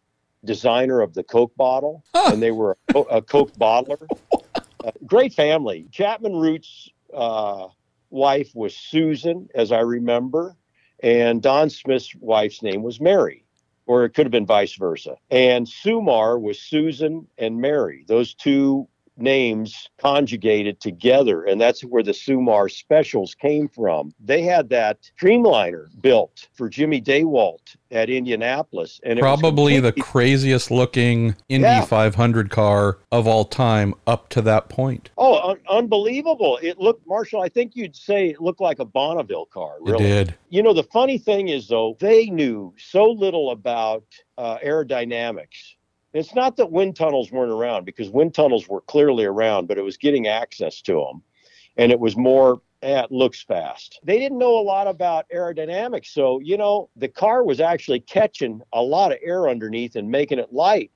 designer 0.45 1.01
of 1.01 1.13
the 1.13 1.23
Coke 1.23 1.55
bottle, 1.57 2.03
huh. 2.15 2.31
and 2.31 2.41
they 2.41 2.51
were 2.51 2.77
a, 2.95 2.99
a 2.99 3.21
Coke 3.21 3.53
bottler. 3.53 4.07
Uh, 4.83 4.91
great 5.05 5.33
family. 5.33 5.87
Chapman 5.93 6.35
Root's 6.35 6.89
uh, 7.13 7.67
wife 8.09 8.51
was 8.53 8.75
Susan, 8.75 9.47
as 9.55 9.71
I 9.71 9.79
remember, 9.79 10.57
and 11.01 11.41
Don 11.41 11.69
Smith's 11.69 12.13
wife's 12.19 12.61
name 12.61 12.83
was 12.83 12.99
Mary 12.99 13.43
or 13.85 14.05
it 14.05 14.11
could 14.11 14.25
have 14.25 14.31
been 14.31 14.45
vice 14.45 14.75
versa. 14.75 15.15
And 15.29 15.67
Sumar 15.67 16.39
was 16.41 16.59
Susan 16.61 17.27
and 17.37 17.59
Mary. 17.59 18.05
Those 18.07 18.33
two 18.33 18.87
names 19.17 19.89
conjugated 19.97 20.79
together, 20.79 21.43
and 21.43 21.59
that's 21.59 21.81
where 21.81 22.03
the 22.03 22.11
Sumar 22.11 22.71
specials 22.71 23.35
came 23.35 23.67
from. 23.67 24.13
They 24.19 24.41
had 24.41 24.69
that 24.69 24.99
Streamliner 25.19 25.87
built 26.01 26.47
for 26.53 26.69
Jimmy 26.69 27.01
Daywalt 27.01 27.75
at 27.91 28.09
Indianapolis, 28.09 28.99
and 29.03 29.19
probably 29.19 29.79
the 29.79 29.91
craziest 29.91 30.71
looking 30.71 31.35
Indy 31.49 31.67
yeah. 31.67 31.85
500 31.85 32.49
car 32.49 32.99
of 33.11 33.27
all 33.27 33.45
time 33.45 33.93
up 34.07 34.29
to 34.29 34.41
that 34.41 34.69
point. 34.69 35.11
Oh, 35.17 35.51
un- 35.51 35.59
unbelievable! 35.69 36.59
It 36.61 36.79
looked, 36.79 37.07
Marshall. 37.07 37.41
I 37.41 37.49
think 37.49 37.75
you'd 37.75 37.95
say 37.95 38.29
it 38.29 38.41
looked 38.41 38.61
like 38.61 38.79
a 38.79 38.85
Bonneville 38.85 39.45
car. 39.45 39.75
Really. 39.81 40.05
It 40.05 40.07
did. 40.07 40.35
You 40.49 40.63
know, 40.63 40.73
the 40.73 40.83
funny 40.83 41.17
thing 41.17 41.49
is, 41.49 41.67
though, 41.67 41.97
they 41.99 42.25
knew 42.25 42.73
so 42.77 43.05
little 43.05 43.51
about 43.51 44.05
uh, 44.37 44.57
aerodynamics 44.59 45.75
it's 46.13 46.35
not 46.35 46.57
that 46.57 46.71
wind 46.71 46.95
tunnels 46.95 47.31
weren't 47.31 47.51
around 47.51 47.85
because 47.85 48.09
wind 48.09 48.33
tunnels 48.33 48.67
were 48.67 48.81
clearly 48.81 49.25
around, 49.25 49.67
but 49.67 49.77
it 49.77 49.83
was 49.83 49.97
getting 49.97 50.27
access 50.27 50.81
to 50.83 50.93
them. 50.93 51.23
And 51.75 51.91
it 51.91 51.99
was 51.99 52.15
more, 52.15 52.61
eh, 52.83 53.01
it 53.01 53.11
looks 53.11 53.41
fast. 53.41 53.99
They 54.03 54.19
didn't 54.19 54.37
know 54.37 54.55
a 54.57 54.61
lot 54.61 54.87
about 54.87 55.25
aerodynamics. 55.33 56.07
So, 56.07 56.39
you 56.39 56.55
know, 56.55 56.89
the 56.95 57.07
car 57.07 57.43
was 57.43 57.59
actually 57.59 58.01
catching 58.01 58.61
a 58.73 58.81
lot 58.81 59.11
of 59.11 59.17
air 59.23 59.49
underneath 59.49 59.95
and 59.95 60.09
making 60.09 60.37
it 60.37 60.53
light. 60.53 60.91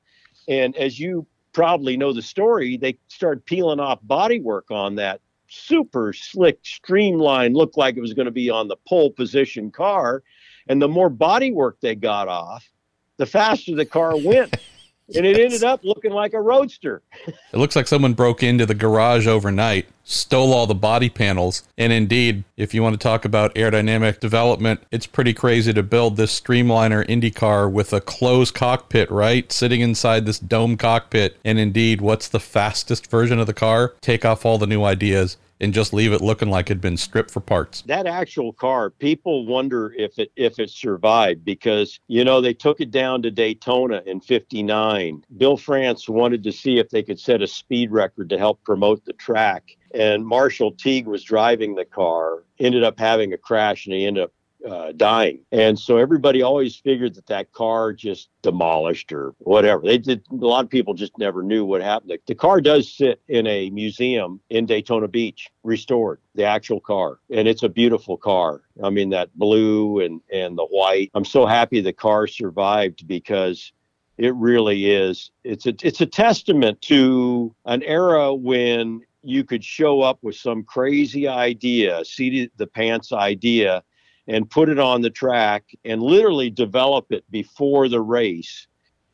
And 0.47 0.75
as 0.77 0.99
you 0.99 1.25
probably 1.51 1.97
know 1.97 2.13
the 2.13 2.21
story, 2.21 2.77
they 2.77 2.99
started 3.07 3.43
peeling 3.43 3.79
off 3.79 3.99
bodywork 4.05 4.69
on 4.69 4.95
that 4.95 5.21
super 5.47 6.13
slick, 6.13 6.59
streamlined, 6.61 7.55
looked 7.55 7.77
like 7.77 7.97
it 7.97 8.01
was 8.01 8.13
going 8.13 8.25
to 8.25 8.31
be 8.31 8.51
on 8.51 8.67
the 8.67 8.77
pole 8.87 9.09
position 9.09 9.71
car. 9.71 10.21
And 10.67 10.79
the 10.79 10.87
more 10.87 11.09
bodywork 11.09 11.79
they 11.81 11.95
got 11.95 12.27
off, 12.27 12.69
the 13.17 13.25
faster 13.25 13.73
the 13.73 13.85
car 13.85 14.15
went 14.15 14.57
and 15.15 15.25
it 15.25 15.39
ended 15.39 15.63
up 15.63 15.83
looking 15.83 16.11
like 16.11 16.33
a 16.33 16.41
roadster. 16.41 17.01
it 17.27 17.57
looks 17.57 17.75
like 17.75 17.87
someone 17.87 18.13
broke 18.13 18.43
into 18.43 18.65
the 18.65 18.75
garage 18.75 19.27
overnight, 19.27 19.87
stole 20.03 20.53
all 20.53 20.67
the 20.67 20.75
body 20.75 21.09
panels, 21.09 21.63
and 21.77 21.93
indeed, 21.93 22.43
if 22.55 22.73
you 22.73 22.83
want 22.83 22.93
to 22.93 22.99
talk 22.99 23.25
about 23.25 23.55
aerodynamic 23.55 24.19
development, 24.19 24.81
it's 24.91 25.07
pretty 25.07 25.33
crazy 25.33 25.73
to 25.73 25.83
build 25.83 26.17
this 26.17 26.39
Streamliner 26.39 27.05
Indy 27.07 27.31
car 27.31 27.69
with 27.69 27.93
a 27.93 28.01
closed 28.01 28.53
cockpit, 28.53 29.09
right? 29.11 29.51
Sitting 29.51 29.81
inside 29.81 30.25
this 30.25 30.39
dome 30.39 30.77
cockpit. 30.77 31.37
And 31.43 31.59
indeed, 31.59 32.01
what's 32.01 32.27
the 32.27 32.39
fastest 32.39 33.09
version 33.09 33.39
of 33.39 33.47
the 33.47 33.53
car? 33.53 33.93
Take 34.01 34.25
off 34.25 34.45
all 34.45 34.57
the 34.57 34.67
new 34.67 34.83
ideas 34.83 35.37
and 35.59 35.73
just 35.73 35.93
leave 35.93 36.13
it 36.13 36.21
looking 36.21 36.49
like 36.49 36.67
it'd 36.67 36.81
been 36.81 36.97
stripped 36.97 37.31
for 37.31 37.39
parts. 37.39 37.81
That 37.83 38.05
actual 38.05 38.53
car, 38.53 38.89
people 38.89 39.45
wonder 39.45 39.93
if 39.97 40.19
it 40.19 40.31
if 40.35 40.59
it 40.59 40.69
survived 40.69 41.43
because 41.43 41.99
you 42.07 42.23
know 42.23 42.41
they 42.41 42.53
took 42.53 42.81
it 42.81 42.91
down 42.91 43.21
to 43.23 43.31
Daytona 43.31 44.01
in 44.05 44.19
59. 44.21 45.23
Bill 45.37 45.57
France 45.57 46.07
wanted 46.07 46.43
to 46.43 46.51
see 46.51 46.79
if 46.79 46.89
they 46.89 47.03
could 47.03 47.19
set 47.19 47.41
a 47.41 47.47
speed 47.47 47.91
record 47.91 48.29
to 48.29 48.37
help 48.37 48.63
promote 48.63 49.03
the 49.05 49.13
track. 49.13 49.77
And 49.93 50.25
Marshall 50.25 50.73
Teague 50.73 51.07
was 51.07 51.23
driving 51.23 51.75
the 51.75 51.85
car, 51.85 52.43
ended 52.59 52.83
up 52.83 52.99
having 52.99 53.33
a 53.33 53.37
crash 53.37 53.85
and 53.85 53.95
he 53.95 54.05
ended 54.05 54.23
up 54.23 54.33
uh, 54.65 54.91
dying. 54.93 55.39
And 55.51 55.77
so 55.77 55.97
everybody 55.97 56.41
always 56.41 56.75
figured 56.75 57.15
that 57.15 57.27
that 57.27 57.51
car 57.51 57.93
just 57.93 58.29
demolished 58.41 59.11
or 59.11 59.33
whatever. 59.39 59.83
They 59.83 59.97
did. 59.97 60.23
A 60.31 60.35
lot 60.35 60.63
of 60.63 60.69
people 60.69 60.93
just 60.93 61.17
never 61.17 61.43
knew 61.43 61.65
what 61.65 61.81
happened. 61.81 62.19
The, 62.27 62.35
car 62.35 62.61
does 62.61 62.91
sit 62.91 63.21
in 63.27 63.47
a 63.47 63.69
museum 63.69 64.39
in 64.49 64.65
Daytona 64.65 65.07
Beach, 65.07 65.49
restored. 65.63 66.19
The 66.35 66.43
actual 66.43 66.79
car, 66.79 67.19
and 67.31 67.47
it's 67.47 67.63
a 67.63 67.69
beautiful 67.69 68.17
car. 68.17 68.61
I 68.83 68.89
mean 68.89 69.09
that 69.09 69.35
blue 69.35 70.01
and 70.01 70.21
and 70.31 70.57
the 70.57 70.65
white. 70.65 71.09
I'm 71.15 71.25
so 71.25 71.45
happy 71.45 71.81
the 71.81 71.93
car 71.93 72.27
survived 72.27 73.07
because 73.07 73.73
it 74.17 74.35
really 74.35 74.91
is. 74.91 75.31
It's 75.43 75.65
a 75.65 75.73
it's 75.81 76.01
a 76.01 76.05
testament 76.05 76.81
to 76.83 77.55
an 77.65 77.81
era 77.83 78.33
when 78.33 79.01
you 79.23 79.43
could 79.43 79.63
show 79.63 80.01
up 80.01 80.19
with 80.21 80.35
some 80.35 80.63
crazy 80.63 81.27
idea, 81.27 82.05
seat 82.05 82.51
the 82.57 82.67
pants 82.67 83.11
idea, 83.11 83.83
and 84.27 84.49
put 84.49 84.69
it 84.69 84.79
on 84.79 85.01
the 85.01 85.09
track 85.09 85.63
and 85.85 86.01
literally 86.01 86.49
develop 86.49 87.11
it 87.11 87.23
before 87.31 87.87
the 87.87 88.01
race 88.01 88.67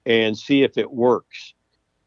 and 0.06 0.38
see 0.38 0.63
if 0.63 0.78
it 0.78 0.91
works. 0.91 1.54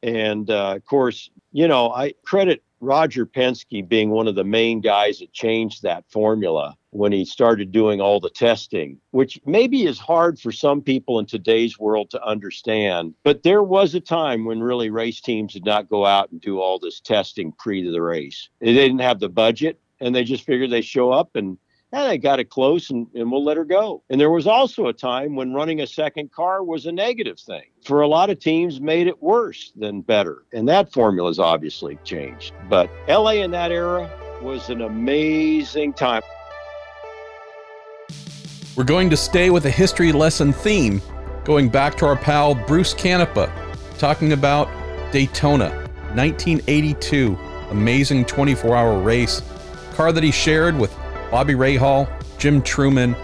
And 0.02 0.50
uh, 0.50 0.74
of 0.76 0.84
course, 0.84 1.30
you 1.52 1.68
know, 1.68 1.90
I 1.90 2.12
credit 2.24 2.62
Roger 2.80 3.24
Penske 3.24 3.88
being 3.88 4.10
one 4.10 4.28
of 4.28 4.34
the 4.34 4.44
main 4.44 4.80
guys 4.80 5.20
that 5.20 5.32
changed 5.32 5.82
that 5.82 6.04
formula 6.10 6.76
when 6.90 7.12
he 7.12 7.24
started 7.24 7.72
doing 7.72 8.00
all 8.00 8.20
the 8.20 8.30
testing, 8.30 8.98
which 9.10 9.40
maybe 9.46 9.84
is 9.84 9.98
hard 9.98 10.38
for 10.38 10.52
some 10.52 10.82
people 10.82 11.18
in 11.18 11.26
today's 11.26 11.78
world 11.78 12.10
to 12.10 12.22
understand. 12.22 13.14
But 13.22 13.42
there 13.42 13.62
was 13.62 13.94
a 13.94 14.00
time 14.00 14.44
when 14.44 14.62
really 14.62 14.90
race 14.90 15.20
teams 15.20 15.54
did 15.54 15.64
not 15.64 15.88
go 15.88 16.04
out 16.04 16.30
and 16.30 16.40
do 16.40 16.60
all 16.60 16.78
this 16.78 17.00
testing 17.00 17.52
pre 17.52 17.82
to 17.82 17.90
the 17.90 18.02
race. 18.02 18.48
They 18.60 18.74
didn't 18.74 19.00
have 19.00 19.20
the 19.20 19.28
budget 19.28 19.80
and 20.00 20.14
they 20.14 20.24
just 20.24 20.44
figured 20.44 20.70
they 20.70 20.82
show 20.82 21.10
up 21.10 21.34
and 21.34 21.58
and 21.96 22.08
I 22.10 22.16
got 22.16 22.40
it 22.40 22.50
close 22.50 22.90
and, 22.90 23.06
and 23.14 23.30
we'll 23.32 23.44
let 23.44 23.56
her 23.56 23.64
go. 23.64 24.02
And 24.10 24.20
there 24.20 24.30
was 24.30 24.46
also 24.46 24.86
a 24.86 24.92
time 24.92 25.34
when 25.34 25.54
running 25.54 25.80
a 25.80 25.86
second 25.86 26.30
car 26.30 26.62
was 26.62 26.86
a 26.86 26.92
negative 26.92 27.40
thing. 27.40 27.62
For 27.84 28.02
a 28.02 28.08
lot 28.08 28.28
of 28.28 28.38
teams, 28.38 28.80
made 28.80 29.06
it 29.06 29.22
worse 29.22 29.72
than 29.76 30.02
better. 30.02 30.44
And 30.52 30.68
that 30.68 30.92
formula 30.92 31.30
has 31.30 31.38
obviously 31.38 31.98
changed. 32.04 32.52
But 32.68 32.90
LA 33.08 33.42
in 33.42 33.50
that 33.52 33.72
era 33.72 34.10
was 34.42 34.68
an 34.68 34.82
amazing 34.82 35.94
time. 35.94 36.22
We're 38.76 38.84
going 38.84 39.08
to 39.08 39.16
stay 39.16 39.48
with 39.48 39.64
a 39.64 39.70
history 39.70 40.12
lesson 40.12 40.52
theme, 40.52 41.00
going 41.44 41.70
back 41.70 41.96
to 41.98 42.06
our 42.06 42.16
pal 42.16 42.54
Bruce 42.54 42.92
Canepa, 42.92 43.50
talking 43.96 44.34
about 44.34 44.68
Daytona, 45.12 45.70
1982, 46.14 47.38
amazing 47.70 48.26
24 48.26 48.76
hour 48.76 49.00
race, 49.00 49.40
car 49.94 50.12
that 50.12 50.22
he 50.22 50.30
shared 50.30 50.76
with 50.76 50.94
Bobby 51.30 51.54
Rahal, 51.54 52.08
Jim 52.38 52.62
Trueman, 52.62 53.14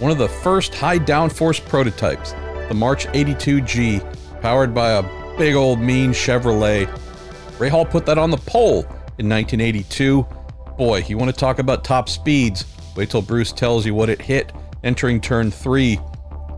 one 0.00 0.10
of 0.10 0.18
the 0.18 0.28
first 0.28 0.74
high 0.74 0.98
downforce 0.98 1.64
prototypes, 1.64 2.32
the 2.68 2.74
March 2.74 3.06
82G, 3.08 4.40
powered 4.40 4.74
by 4.74 4.90
a 4.90 5.36
big 5.38 5.54
old 5.54 5.80
mean 5.80 6.10
Chevrolet. 6.10 6.86
Rahal 7.58 7.88
put 7.88 8.06
that 8.06 8.18
on 8.18 8.30
the 8.30 8.36
pole 8.36 8.80
in 9.18 9.28
1982. 9.28 10.26
Boy, 10.76 11.04
you 11.06 11.16
want 11.16 11.30
to 11.30 11.36
talk 11.36 11.58
about 11.58 11.84
top 11.84 12.08
speeds? 12.08 12.64
Wait 12.96 13.10
till 13.10 13.22
Bruce 13.22 13.52
tells 13.52 13.86
you 13.86 13.94
what 13.94 14.08
it 14.08 14.20
hit 14.20 14.52
entering 14.84 15.20
turn 15.20 15.50
three. 15.50 15.98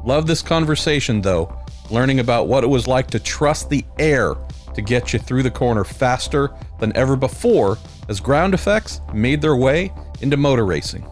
Love 0.05 0.27
this 0.27 0.43
conversation 0.43 1.23
though, 1.23 1.57
learning 1.91 2.21
about 2.21 2.49
what 2.49 2.65
it 2.65 2.67
was 2.67 2.87
like 2.87 3.07
to 3.09 3.21
trust 3.21 3.71
the 3.71 3.85
air 3.99 4.35
to 4.75 4.83
get 4.83 5.13
you 5.13 5.19
through 5.19 5.43
the 5.43 5.51
corner 5.51 5.85
faster 5.85 6.51
than 6.79 6.95
ever 6.97 7.17
before 7.17 7.79
as 8.09 8.21
ground 8.21 8.53
effects 8.53 9.01
made 9.15 9.41
their 9.41 9.57
way 9.57 9.93
into 10.21 10.37
motor 10.37 10.65
racing? 10.65 11.07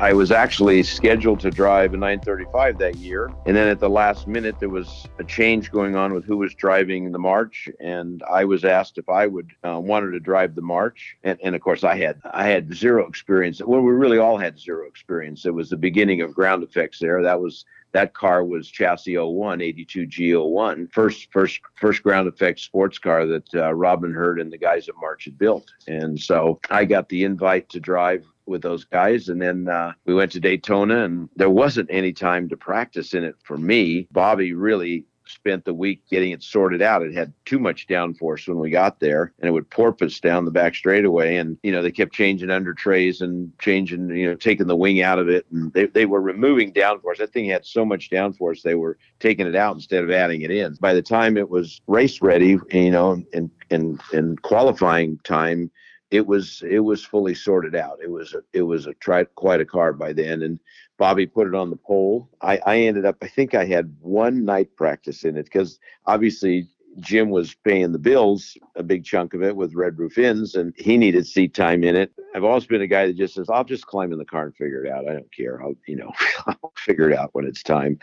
I 0.00 0.14
was 0.14 0.32
actually 0.32 0.82
scheduled 0.82 1.40
to 1.40 1.50
drive 1.50 1.92
a 1.92 1.96
935 1.98 2.78
that 2.78 2.96
year. 2.96 3.30
And 3.44 3.54
then 3.54 3.68
at 3.68 3.80
the 3.80 3.90
last 3.90 4.26
minute, 4.26 4.58
there 4.58 4.70
was 4.70 5.06
a 5.18 5.24
change 5.24 5.70
going 5.70 5.94
on 5.94 6.14
with 6.14 6.24
who 6.24 6.38
was 6.38 6.54
driving 6.54 7.12
the 7.12 7.18
March. 7.18 7.68
And 7.80 8.22
I 8.22 8.46
was 8.46 8.64
asked 8.64 8.96
if 8.96 9.10
I 9.10 9.26
would 9.26 9.50
uh, 9.62 9.78
wanted 9.78 10.12
to 10.12 10.20
drive 10.20 10.54
the 10.54 10.62
March. 10.62 11.18
And, 11.22 11.38
and 11.44 11.54
of 11.54 11.60
course, 11.60 11.84
I 11.84 11.98
had 11.98 12.18
I 12.32 12.46
had 12.46 12.74
zero 12.74 13.06
experience. 13.06 13.60
Well, 13.60 13.82
we 13.82 13.92
really 13.92 14.16
all 14.16 14.38
had 14.38 14.58
zero 14.58 14.86
experience. 14.86 15.44
It 15.44 15.52
was 15.52 15.68
the 15.68 15.76
beginning 15.76 16.22
of 16.22 16.32
ground 16.32 16.62
effects 16.62 16.98
there. 16.98 17.22
That 17.22 17.38
was 17.38 17.66
that 17.92 18.14
car 18.14 18.44
was 18.44 18.68
chassis 18.68 19.18
01, 19.18 19.60
82 19.60 20.06
G01, 20.06 20.92
first 20.92 21.28
first 21.32 21.60
first 21.74 22.02
ground 22.02 22.28
effect 22.28 22.60
sports 22.60 22.98
car 22.98 23.26
that 23.26 23.54
uh, 23.54 23.72
Robin 23.74 24.12
Herd 24.12 24.40
and 24.40 24.52
the 24.52 24.58
guys 24.58 24.88
at 24.88 24.94
March 25.00 25.24
had 25.24 25.38
built. 25.38 25.70
And 25.86 26.20
so 26.20 26.60
I 26.70 26.84
got 26.84 27.08
the 27.08 27.24
invite 27.24 27.68
to 27.70 27.80
drive 27.80 28.24
with 28.46 28.62
those 28.62 28.84
guys. 28.84 29.28
And 29.28 29.40
then 29.40 29.68
uh, 29.68 29.92
we 30.04 30.14
went 30.14 30.32
to 30.32 30.40
Daytona, 30.40 31.04
and 31.04 31.28
there 31.36 31.50
wasn't 31.50 31.88
any 31.90 32.12
time 32.12 32.48
to 32.48 32.56
practice 32.56 33.14
in 33.14 33.24
it 33.24 33.36
for 33.42 33.56
me. 33.56 34.08
Bobby 34.10 34.52
really 34.52 35.06
spent 35.30 35.64
the 35.64 35.74
week 35.74 36.02
getting 36.10 36.32
it 36.32 36.42
sorted 36.42 36.82
out. 36.82 37.02
It 37.02 37.14
had 37.14 37.32
too 37.44 37.58
much 37.58 37.86
downforce 37.86 38.46
when 38.48 38.58
we 38.58 38.70
got 38.70 39.00
there, 39.00 39.32
and 39.38 39.48
it 39.48 39.52
would 39.52 39.70
porpoise 39.70 40.20
down 40.20 40.44
the 40.44 40.50
back 40.50 40.74
straightaway. 40.74 41.36
And 41.36 41.56
you 41.62 41.72
know 41.72 41.82
they 41.82 41.90
kept 41.90 42.12
changing 42.12 42.50
under 42.50 42.74
trays 42.74 43.20
and 43.20 43.52
changing, 43.58 44.10
you 44.10 44.28
know, 44.28 44.34
taking 44.34 44.66
the 44.66 44.76
wing 44.76 45.02
out 45.02 45.18
of 45.18 45.28
it, 45.28 45.46
and 45.52 45.72
they 45.72 45.86
they 45.86 46.06
were 46.06 46.20
removing 46.20 46.72
downforce. 46.72 47.18
That 47.18 47.32
thing 47.32 47.48
had 47.48 47.64
so 47.64 47.84
much 47.84 48.10
downforce 48.10 48.62
they 48.62 48.74
were 48.74 48.98
taking 49.18 49.46
it 49.46 49.56
out 49.56 49.74
instead 49.74 50.04
of 50.04 50.10
adding 50.10 50.42
it 50.42 50.50
in. 50.50 50.74
By 50.80 50.94
the 50.94 51.02
time 51.02 51.36
it 51.36 51.48
was 51.48 51.80
race 51.86 52.20
ready, 52.20 52.58
you 52.70 52.90
know, 52.90 53.22
and 53.32 53.50
and 53.70 54.00
and 54.12 54.40
qualifying 54.42 55.18
time. 55.24 55.70
It 56.10 56.26
was 56.26 56.64
it 56.68 56.80
was 56.80 57.04
fully 57.04 57.36
sorted 57.36 57.76
out. 57.76 57.98
It 58.02 58.10
was 58.10 58.34
a, 58.34 58.40
it 58.52 58.62
was 58.62 58.88
a 58.88 58.94
try, 58.94 59.22
quite 59.22 59.60
a 59.60 59.64
car 59.64 59.92
by 59.92 60.12
then, 60.12 60.42
and 60.42 60.58
Bobby 61.00 61.26
put 61.26 61.48
it 61.48 61.54
on 61.54 61.70
the 61.70 61.76
pole. 61.76 62.28
I, 62.42 62.60
I 62.66 62.76
ended 62.80 63.06
up, 63.06 63.16
I 63.22 63.26
think 63.26 63.54
I 63.54 63.64
had 63.64 63.96
one 64.02 64.44
night 64.44 64.76
practice 64.76 65.24
in 65.24 65.38
it 65.38 65.44
because 65.44 65.78
obviously 66.04 66.68
Jim 66.98 67.30
was 67.30 67.54
paying 67.54 67.92
the 67.92 67.98
bills, 67.98 68.54
a 68.76 68.82
big 68.82 69.02
chunk 69.02 69.32
of 69.32 69.42
it 69.42 69.56
with 69.56 69.74
Red 69.74 69.98
Roof 69.98 70.18
Inns, 70.18 70.56
and 70.56 70.74
he 70.76 70.98
needed 70.98 71.26
seat 71.26 71.54
time 71.54 71.84
in 71.84 71.96
it. 71.96 72.12
I've 72.34 72.44
always 72.44 72.66
been 72.66 72.82
a 72.82 72.86
guy 72.86 73.06
that 73.06 73.16
just 73.16 73.32
says, 73.32 73.48
I'll 73.48 73.64
just 73.64 73.86
climb 73.86 74.12
in 74.12 74.18
the 74.18 74.26
car 74.26 74.44
and 74.44 74.54
figure 74.54 74.84
it 74.84 74.92
out. 74.92 75.08
I 75.08 75.14
don't 75.14 75.34
care. 75.34 75.62
I'll, 75.62 75.72
you 75.88 75.96
know, 75.96 76.12
I'll 76.46 76.72
figure 76.76 77.08
it 77.08 77.16
out 77.16 77.30
when 77.32 77.46
it's 77.46 77.62
time. 77.62 77.98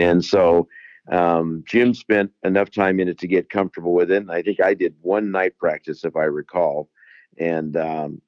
And 0.00 0.24
so 0.24 0.66
um, 1.12 1.62
Jim 1.68 1.94
spent 1.94 2.32
enough 2.42 2.72
time 2.72 2.98
in 2.98 3.06
it 3.06 3.18
to 3.18 3.28
get 3.28 3.48
comfortable 3.48 3.94
with 3.94 4.10
it. 4.10 4.22
And 4.22 4.32
I 4.32 4.42
think 4.42 4.60
I 4.60 4.74
did 4.74 4.96
one 5.02 5.30
night 5.30 5.56
practice, 5.56 6.04
if 6.04 6.16
I 6.16 6.24
recall. 6.24 6.88
And 7.38 7.76
um, 7.76 8.20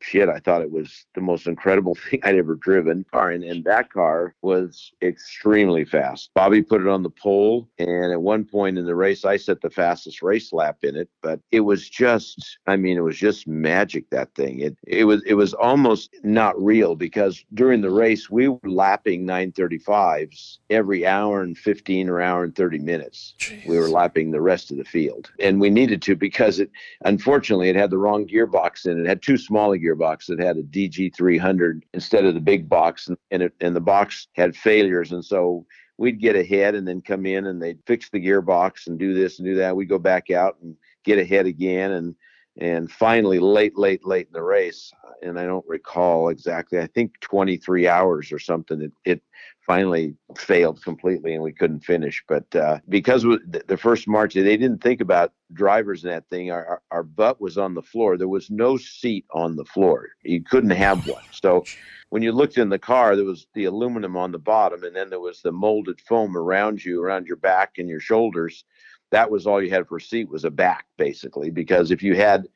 shit, 0.00 0.28
I 0.28 0.38
thought 0.38 0.62
it 0.62 0.70
was 0.70 1.06
the 1.14 1.20
most 1.20 1.46
incredible 1.46 1.94
thing 2.10 2.20
I'd 2.22 2.36
ever 2.36 2.54
driven. 2.54 3.04
Car 3.12 3.30
and, 3.30 3.44
and 3.44 3.64
that 3.64 3.92
car 3.92 4.34
was 4.42 4.92
extremely 5.02 5.84
fast. 5.84 6.30
Bobby 6.34 6.62
put 6.62 6.80
it 6.80 6.88
on 6.88 7.02
the 7.02 7.10
pole, 7.10 7.68
and 7.78 8.12
at 8.12 8.20
one 8.20 8.44
point 8.44 8.78
in 8.78 8.86
the 8.86 8.94
race, 8.94 9.24
I 9.24 9.36
set 9.36 9.60
the 9.60 9.70
fastest 9.70 10.22
race 10.22 10.52
lap 10.52 10.78
in 10.82 10.96
it. 10.96 11.08
But 11.22 11.40
it 11.50 11.60
was 11.60 11.88
just, 11.88 12.58
I 12.66 12.76
mean, 12.76 12.96
it 12.96 13.02
was 13.02 13.18
just 13.18 13.46
magic. 13.46 14.08
That 14.10 14.34
thing. 14.34 14.60
It 14.60 14.76
it 14.86 15.04
was 15.04 15.22
it 15.26 15.34
was 15.34 15.54
almost 15.54 16.14
not 16.22 16.60
real 16.62 16.94
because 16.94 17.44
during 17.54 17.80
the 17.80 17.90
race 17.90 18.30
we 18.30 18.48
were 18.48 18.58
lapping 18.64 19.26
935s 19.26 20.58
every 20.70 21.06
hour 21.06 21.42
and 21.42 21.56
15 21.58 22.08
or 22.08 22.20
hour 22.20 22.44
and 22.44 22.54
30 22.54 22.78
minutes. 22.78 23.34
Jeez. 23.38 23.66
We 23.66 23.78
were 23.78 23.88
lapping 23.88 24.30
the 24.30 24.40
rest 24.40 24.70
of 24.70 24.76
the 24.78 24.84
field, 24.84 25.30
and 25.40 25.60
we 25.60 25.70
needed 25.70 26.02
to 26.02 26.16
because 26.16 26.58
it 26.60 26.70
unfortunately 27.04 27.68
it 27.68 27.76
had 27.76 27.90
the 27.90 27.98
wrong 27.98 28.26
gearbox 28.26 28.86
in 28.86 28.98
it. 28.98 29.02
It 29.02 29.08
had 29.08 29.22
too 29.22 29.36
small 29.36 29.72
a 29.72 29.78
gearbox 29.78 29.87
that 29.94 30.38
had 30.40 30.56
a 30.56 30.62
DG300 30.62 31.82
instead 31.94 32.24
of 32.24 32.34
the 32.34 32.40
big 32.40 32.68
box, 32.68 33.08
and, 33.30 33.42
it, 33.42 33.54
and 33.60 33.74
the 33.74 33.80
box 33.80 34.28
had 34.34 34.56
failures. 34.56 35.12
And 35.12 35.24
so 35.24 35.66
we'd 35.98 36.20
get 36.20 36.36
ahead 36.36 36.74
and 36.74 36.86
then 36.86 37.00
come 37.00 37.26
in 37.26 37.46
and 37.46 37.60
they'd 37.60 37.80
fix 37.86 38.08
the 38.08 38.24
gearbox 38.24 38.86
and 38.86 38.98
do 38.98 39.14
this 39.14 39.38
and 39.38 39.46
do 39.46 39.56
that. 39.56 39.76
We'd 39.76 39.88
go 39.88 39.98
back 39.98 40.30
out 40.30 40.56
and 40.62 40.76
get 41.04 41.18
ahead 41.18 41.46
again. 41.46 41.92
And 41.92 42.14
and 42.58 42.90
finally, 42.90 43.38
late, 43.38 43.78
late, 43.78 44.04
late 44.04 44.26
in 44.26 44.32
the 44.32 44.42
race, 44.42 44.92
and 45.22 45.38
I 45.38 45.46
don't 45.46 45.66
recall 45.68 46.28
exactly, 46.28 46.80
I 46.80 46.88
think 46.88 47.18
23 47.20 47.86
hours 47.86 48.32
or 48.32 48.38
something, 48.38 48.82
it, 48.82 48.92
it 49.04 49.22
finally 49.64 50.14
failed 50.36 50.82
completely 50.82 51.34
and 51.34 51.42
we 51.42 51.52
couldn't 51.52 51.84
finish. 51.84 52.24
But 52.26 52.56
uh, 52.56 52.78
because 52.88 53.22
the 53.22 53.78
first 53.78 54.08
March, 54.08 54.34
they 54.34 54.56
didn't 54.56 54.82
think 54.82 55.00
about 55.00 55.32
drivers 55.52 56.04
in 56.04 56.10
that 56.10 56.28
thing. 56.30 56.50
Our, 56.50 56.66
our, 56.66 56.82
our 56.90 57.02
butt 57.02 57.40
was 57.40 57.58
on 57.58 57.74
the 57.74 57.82
floor. 57.82 58.16
There 58.16 58.28
was 58.28 58.50
no 58.50 58.76
seat 58.76 59.26
on 59.32 59.54
the 59.54 59.66
floor. 59.66 60.08
You 60.22 60.42
couldn't 60.42 60.70
have 60.70 61.06
one. 61.06 61.22
So 61.30 61.64
when 62.08 62.22
you 62.22 62.32
looked 62.32 62.58
in 62.58 62.70
the 62.70 62.78
car, 62.78 63.14
there 63.14 63.26
was 63.26 63.46
the 63.54 63.66
aluminum 63.66 64.16
on 64.16 64.32
the 64.32 64.38
bottom, 64.38 64.82
and 64.82 64.96
then 64.96 65.10
there 65.10 65.20
was 65.20 65.42
the 65.42 65.52
molded 65.52 66.00
foam 66.00 66.36
around 66.36 66.82
you, 66.82 67.02
around 67.02 67.26
your 67.26 67.36
back 67.36 67.72
and 67.76 67.88
your 67.88 68.00
shoulders. 68.00 68.64
That 69.10 69.30
was 69.30 69.46
all 69.46 69.62
you 69.62 69.70
had 69.70 69.86
for 69.86 69.96
a 69.96 70.00
seat 70.00 70.28
was 70.28 70.44
a 70.44 70.50
back, 70.50 70.86
basically. 70.96 71.50
Because 71.50 71.90
if 71.90 72.02
you 72.02 72.14
had, 72.14 72.46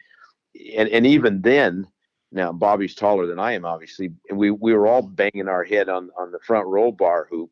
and, 0.77 0.89
and 0.89 1.07
even 1.07 1.41
then, 1.41 1.87
now 2.33 2.53
Bobby's 2.53 2.95
taller 2.95 3.27
than 3.27 3.39
I 3.39 3.53
am, 3.53 3.65
obviously, 3.65 4.11
and 4.29 4.39
we 4.39 4.51
we 4.51 4.73
were 4.73 4.87
all 4.87 5.03
banging 5.03 5.49
our 5.49 5.65
head 5.65 5.89
on 5.89 6.11
on 6.19 6.33
the 6.33 6.41
front 6.41 6.67
roll 6.67 6.93
bar 6.93 7.27
hoop 7.31 7.51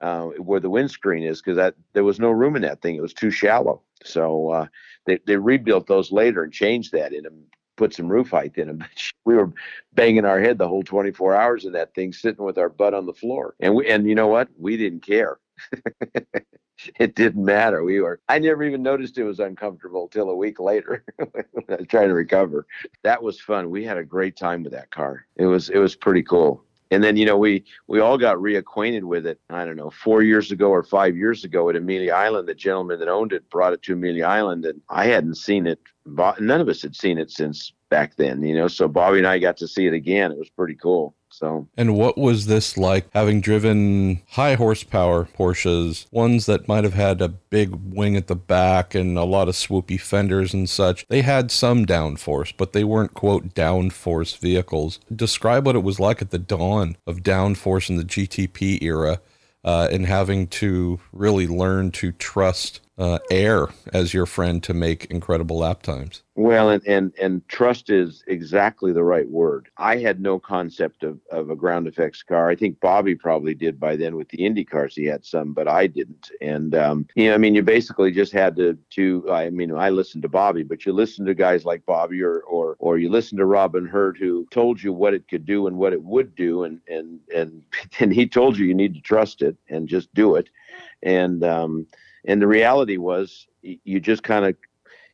uh, 0.00 0.24
where 0.38 0.60
the 0.60 0.70
windscreen 0.70 1.22
is 1.22 1.40
because 1.40 1.56
that 1.56 1.74
there 1.92 2.04
was 2.04 2.18
no 2.18 2.30
room 2.30 2.56
in 2.56 2.62
that 2.62 2.82
thing; 2.82 2.96
it 2.96 3.02
was 3.02 3.14
too 3.14 3.30
shallow. 3.30 3.82
So 4.02 4.50
uh, 4.50 4.66
they 5.06 5.18
they 5.26 5.36
rebuilt 5.36 5.86
those 5.86 6.10
later 6.12 6.42
and 6.42 6.52
changed 6.52 6.92
that 6.92 7.12
in 7.12 7.24
them, 7.24 7.44
put 7.76 7.94
some 7.94 8.08
roof 8.08 8.30
height 8.30 8.56
in 8.56 8.68
them. 8.68 8.84
we 9.24 9.36
were 9.36 9.52
banging 9.92 10.24
our 10.24 10.40
head 10.40 10.58
the 10.58 10.68
whole 10.68 10.82
24 10.82 11.34
hours 11.34 11.64
in 11.64 11.72
that 11.72 11.94
thing, 11.94 12.12
sitting 12.12 12.44
with 12.44 12.58
our 12.58 12.68
butt 12.68 12.94
on 12.94 13.06
the 13.06 13.12
floor, 13.12 13.54
and 13.60 13.74
we 13.74 13.88
and 13.88 14.08
you 14.08 14.14
know 14.14 14.28
what? 14.28 14.48
We 14.58 14.76
didn't 14.76 15.00
care. 15.00 15.38
it 16.98 17.14
didn't 17.14 17.44
matter. 17.44 17.82
We 17.82 18.00
were, 18.00 18.20
I 18.28 18.38
never 18.38 18.64
even 18.64 18.82
noticed 18.82 19.18
it 19.18 19.24
was 19.24 19.40
uncomfortable 19.40 20.08
till 20.08 20.30
a 20.30 20.36
week 20.36 20.60
later 20.60 21.04
trying 21.88 22.08
to 22.08 22.14
recover. 22.14 22.66
That 23.02 23.22
was 23.22 23.40
fun. 23.40 23.70
We 23.70 23.84
had 23.84 23.98
a 23.98 24.04
great 24.04 24.36
time 24.36 24.62
with 24.62 24.72
that 24.72 24.90
car. 24.90 25.26
It 25.36 25.46
was, 25.46 25.68
it 25.70 25.78
was 25.78 25.96
pretty 25.96 26.22
cool. 26.22 26.64
And 26.90 27.02
then, 27.02 27.16
you 27.16 27.24
know, 27.24 27.38
we, 27.38 27.64
we 27.86 28.00
all 28.00 28.18
got 28.18 28.36
reacquainted 28.36 29.02
with 29.02 29.26
it. 29.26 29.40
I 29.48 29.64
don't 29.64 29.76
know, 29.76 29.88
four 29.88 30.22
years 30.22 30.52
ago 30.52 30.68
or 30.68 30.82
five 30.82 31.16
years 31.16 31.42
ago 31.42 31.70
at 31.70 31.76
Amelia 31.76 32.12
Island, 32.12 32.46
the 32.46 32.54
gentleman 32.54 32.98
that 32.98 33.08
owned 33.08 33.32
it 33.32 33.48
brought 33.48 33.72
it 33.72 33.82
to 33.84 33.94
Amelia 33.94 34.26
Island 34.26 34.66
and 34.66 34.82
I 34.90 35.06
hadn't 35.06 35.36
seen 35.36 35.66
it. 35.66 35.80
None 36.04 36.60
of 36.60 36.68
us 36.68 36.82
had 36.82 36.94
seen 36.94 37.16
it 37.16 37.30
since 37.30 37.72
back 37.92 38.16
then, 38.16 38.42
you 38.42 38.54
know, 38.54 38.68
so 38.68 38.88
Bobby 38.88 39.18
and 39.18 39.26
I 39.26 39.38
got 39.38 39.58
to 39.58 39.68
see 39.68 39.86
it 39.86 39.92
again. 39.92 40.32
It 40.32 40.38
was 40.38 40.48
pretty 40.48 40.76
cool. 40.76 41.14
So, 41.28 41.68
and 41.76 41.94
what 41.94 42.16
was 42.16 42.46
this 42.46 42.78
like 42.78 43.06
having 43.12 43.42
driven 43.42 44.22
high 44.30 44.54
horsepower 44.54 45.28
Porsches, 45.38 46.06
ones 46.10 46.46
that 46.46 46.68
might 46.68 46.84
have 46.84 46.94
had 46.94 47.20
a 47.20 47.28
big 47.28 47.74
wing 47.74 48.16
at 48.16 48.28
the 48.28 48.34
back 48.34 48.94
and 48.94 49.18
a 49.18 49.24
lot 49.24 49.48
of 49.48 49.54
swoopy 49.54 50.00
fenders 50.00 50.54
and 50.54 50.70
such? 50.70 51.06
They 51.08 51.20
had 51.20 51.50
some 51.50 51.84
downforce, 51.84 52.54
but 52.56 52.72
they 52.72 52.82
weren't, 52.82 53.12
quote, 53.12 53.52
downforce 53.54 54.38
vehicles. 54.38 54.98
Describe 55.14 55.66
what 55.66 55.76
it 55.76 55.82
was 55.82 56.00
like 56.00 56.22
at 56.22 56.30
the 56.30 56.38
dawn 56.38 56.96
of 57.06 57.22
downforce 57.22 57.90
in 57.90 57.96
the 57.96 58.04
GTP 58.04 58.82
era 58.82 59.20
uh, 59.64 59.88
and 59.92 60.06
having 60.06 60.46
to 60.46 60.98
really 61.12 61.46
learn 61.46 61.90
to 61.92 62.12
trust 62.12 62.80
uh, 62.98 63.18
air 63.30 63.68
as 63.92 64.12
your 64.12 64.26
friend 64.26 64.62
to 64.62 64.74
make 64.74 65.06
incredible 65.06 65.58
lap 65.58 65.82
times. 65.82 66.22
Well, 66.34 66.70
and, 66.70 66.86
and 66.86 67.12
and 67.20 67.46
trust 67.48 67.90
is 67.90 68.24
exactly 68.26 68.92
the 68.92 69.04
right 69.04 69.28
word. 69.28 69.68
I 69.76 69.98
had 69.98 70.20
no 70.20 70.38
concept 70.38 71.02
of, 71.02 71.18
of 71.30 71.50
a 71.50 71.56
ground 71.56 71.86
effects 71.86 72.22
car. 72.22 72.48
I 72.48 72.56
think 72.56 72.80
Bobby 72.80 73.14
probably 73.14 73.54
did 73.54 73.78
by 73.78 73.96
then 73.96 74.16
with 74.16 74.28
the 74.30 74.44
Indy 74.44 74.64
cars. 74.64 74.94
He 74.94 75.04
had 75.04 75.24
some, 75.24 75.52
but 75.52 75.68
I 75.68 75.86
didn't. 75.86 76.30
And 76.40 76.74
um, 76.74 77.06
you 77.14 77.28
know, 77.28 77.34
I 77.34 77.38
mean, 77.38 77.54
you 77.54 77.62
basically 77.62 78.12
just 78.12 78.32
had 78.32 78.56
to 78.56 78.78
to. 78.90 79.26
I 79.30 79.50
mean, 79.50 79.74
I 79.74 79.90
listened 79.90 80.22
to 80.22 80.28
Bobby, 80.28 80.62
but 80.62 80.86
you 80.86 80.92
listen 80.92 81.26
to 81.26 81.34
guys 81.34 81.64
like 81.64 81.84
Bobby 81.84 82.22
or 82.22 82.40
or 82.40 82.76
or 82.78 82.98
you 82.98 83.10
listen 83.10 83.36
to 83.38 83.46
Robin 83.46 83.86
Herd 83.86 84.16
who 84.16 84.46
told 84.50 84.82
you 84.82 84.92
what 84.92 85.14
it 85.14 85.28
could 85.28 85.44
do 85.44 85.66
and 85.66 85.76
what 85.76 85.92
it 85.92 86.02
would 86.02 86.34
do, 86.34 86.64
and 86.64 86.80
and 86.88 87.20
and 87.34 87.62
and 88.00 88.12
he 88.12 88.26
told 88.26 88.56
you 88.56 88.66
you 88.66 88.74
need 88.74 88.94
to 88.94 89.00
trust 89.00 89.42
it 89.42 89.56
and 89.68 89.88
just 89.88 90.12
do 90.14 90.36
it. 90.36 90.48
And 91.02 91.44
um, 91.44 91.86
and 92.24 92.40
the 92.40 92.46
reality 92.46 92.96
was, 92.96 93.46
you 93.62 94.00
just 94.00 94.22
kind 94.22 94.44
of, 94.44 94.56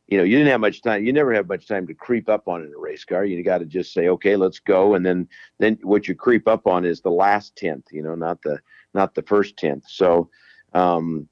you 0.07 0.17
know, 0.17 0.23
you 0.23 0.37
didn't 0.37 0.51
have 0.51 0.61
much 0.61 0.81
time. 0.81 1.05
You 1.05 1.13
never 1.13 1.33
have 1.33 1.47
much 1.47 1.67
time 1.67 1.85
to 1.87 1.93
creep 1.93 2.29
up 2.29 2.47
on 2.47 2.63
in 2.63 2.73
a 2.73 2.79
race 2.79 3.05
car. 3.05 3.25
You 3.25 3.43
got 3.43 3.59
to 3.59 3.65
just 3.65 3.93
say, 3.93 4.09
okay, 4.09 4.35
let's 4.35 4.59
go. 4.59 4.95
And 4.95 5.05
then, 5.05 5.27
then 5.59 5.77
what 5.83 6.07
you 6.07 6.15
creep 6.15 6.47
up 6.47 6.65
on 6.65 6.83
is 6.83 7.01
the 7.01 7.11
last 7.11 7.55
tenth. 7.55 7.85
You 7.91 8.01
know, 8.01 8.15
not 8.15 8.41
the 8.41 8.59
not 8.93 9.13
the 9.13 9.21
first 9.21 9.55
tenth. 9.57 9.83
So, 9.87 10.29
um, 10.73 11.29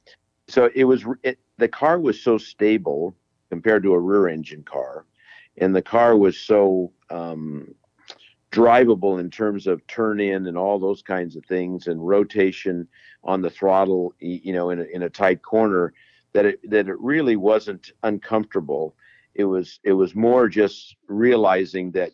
so 0.48 0.70
it 0.76 0.84
was 0.84 1.06
it, 1.24 1.40
the 1.58 1.68
car 1.68 2.00
was 2.00 2.22
so 2.22 2.38
stable 2.38 3.16
compared 3.50 3.82
to 3.84 3.94
a 3.94 4.00
rear 4.00 4.28
engine 4.28 4.64
car, 4.64 5.06
and 5.58 5.76
the 5.76 5.82
car 5.82 6.16
was 6.16 6.38
so 6.40 6.92
um, 7.10 7.74
drivable 8.52 9.20
in 9.20 9.30
terms 9.30 9.68
of 9.68 9.86
turn 9.88 10.20
in 10.20 10.48
and 10.48 10.58
all 10.58 10.80
those 10.80 11.02
kinds 11.02 11.36
of 11.36 11.46
things 11.46 11.88
and 11.88 12.08
rotation 12.08 12.88
on 13.24 13.42
the 13.42 13.50
throttle 13.50 14.14
you 14.20 14.54
know 14.54 14.70
in 14.70 14.80
a, 14.80 14.84
in 14.84 15.04
a 15.04 15.10
tight 15.10 15.42
corner 15.42 15.94
that 16.34 16.46
it 16.46 16.70
that 16.70 16.88
it 16.88 17.00
really 17.00 17.36
wasn't 17.36 17.92
uncomfortable. 18.04 18.96
It 19.36 19.46
was 19.46 19.80
it 19.84 19.94
was 19.94 20.16
more 20.16 20.48
just 20.48 20.96
realizing 21.08 21.92
that 21.92 22.12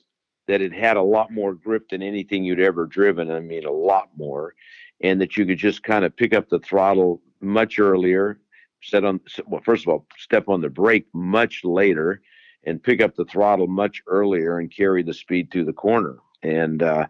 that 0.48 0.62
it 0.62 0.74
had 0.74 0.98
a 0.98 1.02
lot 1.02 1.32
more 1.32 1.54
grip 1.54 1.89
than 1.89 2.02
anything 2.02 2.43
you'd 2.43 2.60
ever 2.60 2.86
driven 2.86 3.32
i 3.32 3.39
mean 3.39 3.65
a 3.65 3.72
lot 3.72 4.10
more 4.17 4.54
and 5.02 5.19
that 5.22 5.38
you 5.38 5.46
could 5.46 5.58
just 5.58 5.84
kind 5.84 6.04
of 6.06 6.15
pick 6.15 6.34
up 6.34 6.50
the 6.50 6.60
throttle 6.60 7.22
much 7.39 7.80
earlier 7.80 8.39
set 8.82 9.06
on 9.06 9.19
well 9.48 9.62
first 9.63 9.86
of 9.86 9.89
all 9.89 10.06
step 10.17 10.50
on 10.50 10.62
the 10.62 10.69
brake 10.69 11.06
much 11.13 11.63
later 11.63 12.22
and 12.65 12.82
pick 12.82 13.02
up 13.02 13.15
the 13.15 13.26
throttle 13.26 13.67
much 13.67 14.02
earlier 14.08 14.60
and 14.60 14.76
carry 14.76 15.04
the 15.04 15.13
speed 15.13 15.52
through 15.52 15.65
the 15.65 15.73
corner. 15.73 16.17
And 16.41 16.82
uh, 16.82 17.08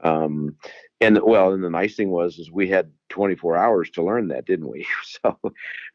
um, 0.00 0.56
and 1.00 1.20
well, 1.22 1.52
and 1.52 1.62
the 1.62 1.70
nice 1.70 1.96
thing 1.96 2.10
was 2.10 2.38
is 2.38 2.50
we 2.50 2.68
had 2.68 2.90
24 3.10 3.56
hours 3.56 3.90
to 3.90 4.02
learn 4.02 4.28
that, 4.28 4.46
didn't 4.46 4.68
we? 4.68 4.86
So 5.04 5.38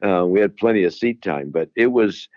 uh, 0.02 0.26
we 0.26 0.40
had 0.40 0.58
plenty 0.58 0.84
of 0.86 0.94
seat 0.94 1.22
time, 1.22 1.50
but 1.50 1.70
it 1.76 1.88
was 1.88 2.30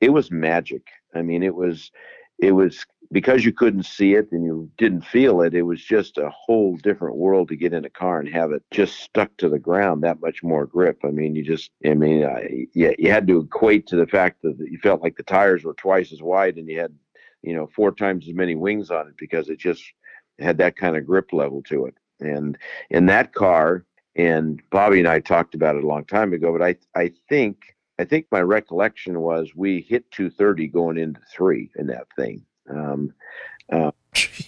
it 0.00 0.10
was 0.10 0.30
magic. 0.30 0.88
I 1.14 1.22
mean, 1.22 1.42
it 1.42 1.54
was 1.54 1.90
it 2.38 2.52
was 2.52 2.84
because 3.12 3.44
you 3.44 3.52
couldn't 3.52 3.84
see 3.84 4.14
it 4.14 4.30
and 4.30 4.44
you 4.44 4.70
didn't 4.78 5.04
feel 5.04 5.40
it. 5.40 5.54
It 5.54 5.62
was 5.62 5.82
just 5.82 6.18
a 6.18 6.30
whole 6.30 6.76
different 6.76 7.16
world 7.16 7.48
to 7.48 7.56
get 7.56 7.72
in 7.72 7.84
a 7.84 7.90
car 7.90 8.20
and 8.20 8.28
have 8.28 8.52
it 8.52 8.62
just 8.70 9.00
stuck 9.00 9.36
to 9.38 9.48
the 9.48 9.58
ground. 9.58 10.02
That 10.02 10.20
much 10.20 10.42
more 10.42 10.66
grip. 10.66 11.00
I 11.04 11.08
mean, 11.08 11.34
you 11.34 11.42
just 11.42 11.70
I 11.84 11.94
mean, 11.94 12.24
I, 12.24 12.66
yeah, 12.74 12.92
you 12.98 13.10
had 13.10 13.26
to 13.26 13.40
equate 13.40 13.86
to 13.88 13.96
the 13.96 14.06
fact 14.06 14.42
that 14.42 14.56
you 14.58 14.78
felt 14.78 15.02
like 15.02 15.16
the 15.16 15.24
tires 15.24 15.64
were 15.64 15.74
twice 15.74 16.12
as 16.12 16.22
wide 16.22 16.56
and 16.56 16.68
you 16.68 16.78
had 16.78 16.94
you 17.42 17.54
know 17.54 17.68
four 17.74 17.92
times 17.92 18.28
as 18.28 18.34
many 18.34 18.54
wings 18.54 18.90
on 18.90 19.08
it 19.08 19.14
because 19.18 19.48
it 19.48 19.58
just 19.58 19.82
had 20.38 20.58
that 20.58 20.76
kind 20.76 20.96
of 20.96 21.06
grip 21.06 21.32
level 21.32 21.62
to 21.64 21.86
it. 21.86 21.94
And 22.20 22.56
in 22.90 23.06
that 23.06 23.34
car, 23.34 23.84
and 24.14 24.62
Bobby 24.70 25.00
and 25.00 25.08
I 25.08 25.20
talked 25.20 25.54
about 25.54 25.76
it 25.76 25.84
a 25.84 25.86
long 25.86 26.04
time 26.04 26.32
ago, 26.32 26.56
but 26.56 26.62
I 26.62 26.76
I 26.94 27.12
think 27.28 27.76
I 27.98 28.04
think 28.04 28.26
my 28.30 28.40
recollection 28.40 29.20
was 29.20 29.54
we 29.56 29.80
hit 29.80 30.10
230 30.12 30.68
going 30.68 30.96
into 30.96 31.20
three 31.34 31.70
in 31.76 31.88
that 31.88 32.06
thing. 32.16 32.44
Um, 32.70 33.14
uh, 33.70 33.90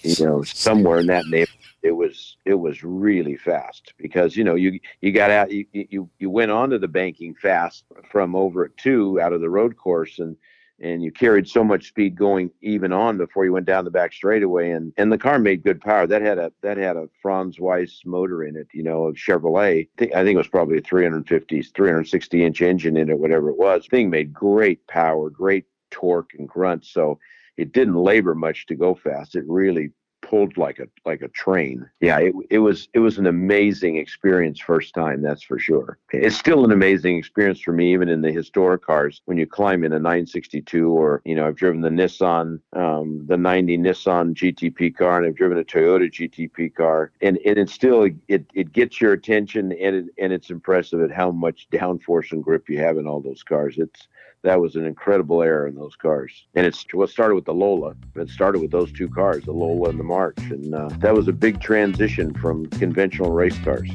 you 0.02 0.24
know, 0.24 0.42
somewhere 0.42 1.00
in 1.00 1.06
that 1.06 1.26
neighborhood, 1.26 1.58
it 1.82 1.92
was 1.92 2.36
it 2.44 2.54
was 2.54 2.82
really 2.82 3.36
fast 3.36 3.94
because 3.98 4.36
you 4.36 4.44
know 4.44 4.54
you 4.54 4.78
you 5.00 5.12
got 5.12 5.30
out 5.30 5.50
you 5.50 5.66
you 5.72 6.08
you 6.18 6.30
went 6.30 6.50
onto 6.50 6.78
the 6.78 6.88
banking 6.88 7.34
fast 7.34 7.84
from 8.10 8.34
over 8.36 8.64
at 8.64 8.76
two 8.76 9.20
out 9.20 9.32
of 9.32 9.40
the 9.40 9.50
road 9.50 9.76
course 9.76 10.18
and 10.18 10.36
and 10.82 11.02
you 11.02 11.12
carried 11.12 11.48
so 11.48 11.62
much 11.62 11.88
speed 11.88 12.16
going 12.16 12.50
even 12.60 12.92
on 12.92 13.16
before 13.16 13.44
you 13.44 13.52
went 13.52 13.66
down 13.66 13.84
the 13.84 13.90
back 13.90 14.12
straightaway. 14.12 14.70
And 14.70 14.92
and 14.96 15.10
the 15.10 15.18
car 15.18 15.38
made 15.38 15.62
good 15.62 15.80
power. 15.80 16.06
That 16.06 16.22
had 16.22 16.38
a 16.38 16.52
that 16.62 16.76
had 16.76 16.96
a 16.96 17.08
Franz 17.22 17.58
Weis 17.58 18.04
motor 18.04 18.44
in 18.44 18.56
it 18.56 18.68
you 18.72 18.82
know 18.82 19.04
of 19.04 19.14
chevrolet. 19.14 19.86
I 19.86 19.88
think, 19.96 20.14
I 20.14 20.24
think 20.24 20.34
it 20.34 20.38
was 20.38 20.48
probably 20.48 20.78
a 20.78 20.82
350 20.82 21.62
360 21.62 22.44
inch 22.44 22.62
engine 22.62 22.96
in 22.96 23.08
it 23.08 23.18
whatever 23.18 23.48
it 23.48 23.58
was. 23.58 23.86
Thing 23.86 24.10
made 24.10 24.32
great 24.32 24.86
power 24.86 25.30
great 25.30 25.64
torque 25.90 26.30
and 26.38 26.48
grunt. 26.48 26.84
So 26.84 27.18
it 27.56 27.72
didn't 27.72 27.94
labor 27.94 28.34
much 28.34 28.66
to 28.66 28.74
go 28.74 28.94
fast 28.94 29.36
it 29.36 29.44
really 29.46 29.90
pulled 30.22 30.56
like 30.56 30.78
a 30.78 30.86
like 31.04 31.20
a 31.20 31.28
train. 31.28 31.86
Yeah, 32.00 32.18
it, 32.18 32.32
it 32.48 32.58
was 32.58 32.88
it 32.94 33.00
was 33.00 33.18
an 33.18 33.26
amazing 33.26 33.98
experience 33.98 34.58
first 34.58 34.94
time, 34.94 35.20
that's 35.20 35.42
for 35.42 35.58
sure. 35.58 35.98
It's 36.10 36.36
still 36.36 36.64
an 36.64 36.72
amazing 36.72 37.18
experience 37.18 37.60
for 37.60 37.72
me, 37.72 37.92
even 37.92 38.08
in 38.08 38.22
the 38.22 38.32
historic 38.32 38.82
cars. 38.82 39.20
When 39.26 39.36
you 39.36 39.46
climb 39.46 39.84
in 39.84 39.92
a 39.92 39.98
962, 39.98 40.90
or 40.90 41.20
you 41.26 41.34
know, 41.34 41.46
I've 41.46 41.56
driven 41.56 41.82
the 41.82 41.90
Nissan, 41.90 42.60
um, 42.72 43.26
the 43.26 43.36
90 43.36 43.76
Nissan 43.78 44.34
GTP 44.34 44.96
car, 44.96 45.18
and 45.18 45.26
I've 45.26 45.36
driven 45.36 45.58
a 45.58 45.64
Toyota 45.64 46.10
GTP 46.10 46.74
car, 46.74 47.12
and 47.20 47.38
and 47.44 47.58
it 47.58 47.68
still 47.68 48.08
it 48.28 48.46
it 48.54 48.72
gets 48.72 49.00
your 49.00 49.12
attention, 49.12 49.72
and 49.72 49.96
it, 49.96 50.04
and 50.18 50.32
it's 50.32 50.50
impressive 50.50 51.02
at 51.02 51.10
how 51.10 51.30
much 51.30 51.68
downforce 51.70 52.32
and 52.32 52.42
grip 52.42 52.70
you 52.70 52.78
have 52.78 52.96
in 52.96 53.06
all 53.06 53.20
those 53.20 53.42
cars. 53.42 53.74
It's 53.76 54.08
that 54.42 54.60
was 54.60 54.74
an 54.76 54.84
incredible 54.84 55.42
era 55.42 55.68
in 55.68 55.76
those 55.76 55.96
cars. 55.96 56.46
And 56.54 56.66
it's 56.66 56.84
what 56.92 57.10
started 57.10 57.34
with 57.34 57.44
the 57.44 57.54
Lola. 57.54 57.94
It 58.16 58.28
started 58.28 58.60
with 58.60 58.70
those 58.70 58.92
two 58.92 59.08
cars, 59.08 59.44
the 59.44 59.52
Lola 59.52 59.90
and 59.90 59.98
the 59.98 60.04
March, 60.04 60.38
and 60.38 60.74
uh, 60.74 60.88
that 60.98 61.14
was 61.14 61.28
a 61.28 61.32
big 61.32 61.60
transition 61.60 62.34
from 62.34 62.66
conventional 62.66 63.30
race 63.30 63.58
cars. 63.60 63.88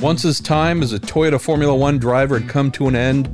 Once 0.00 0.22
his 0.22 0.40
time 0.40 0.82
as 0.82 0.92
a 0.92 0.98
Toyota 0.98 1.40
Formula 1.40 1.74
One 1.74 1.98
driver 1.98 2.38
had 2.38 2.48
come 2.48 2.70
to 2.72 2.88
an 2.88 2.96
end, 2.96 3.28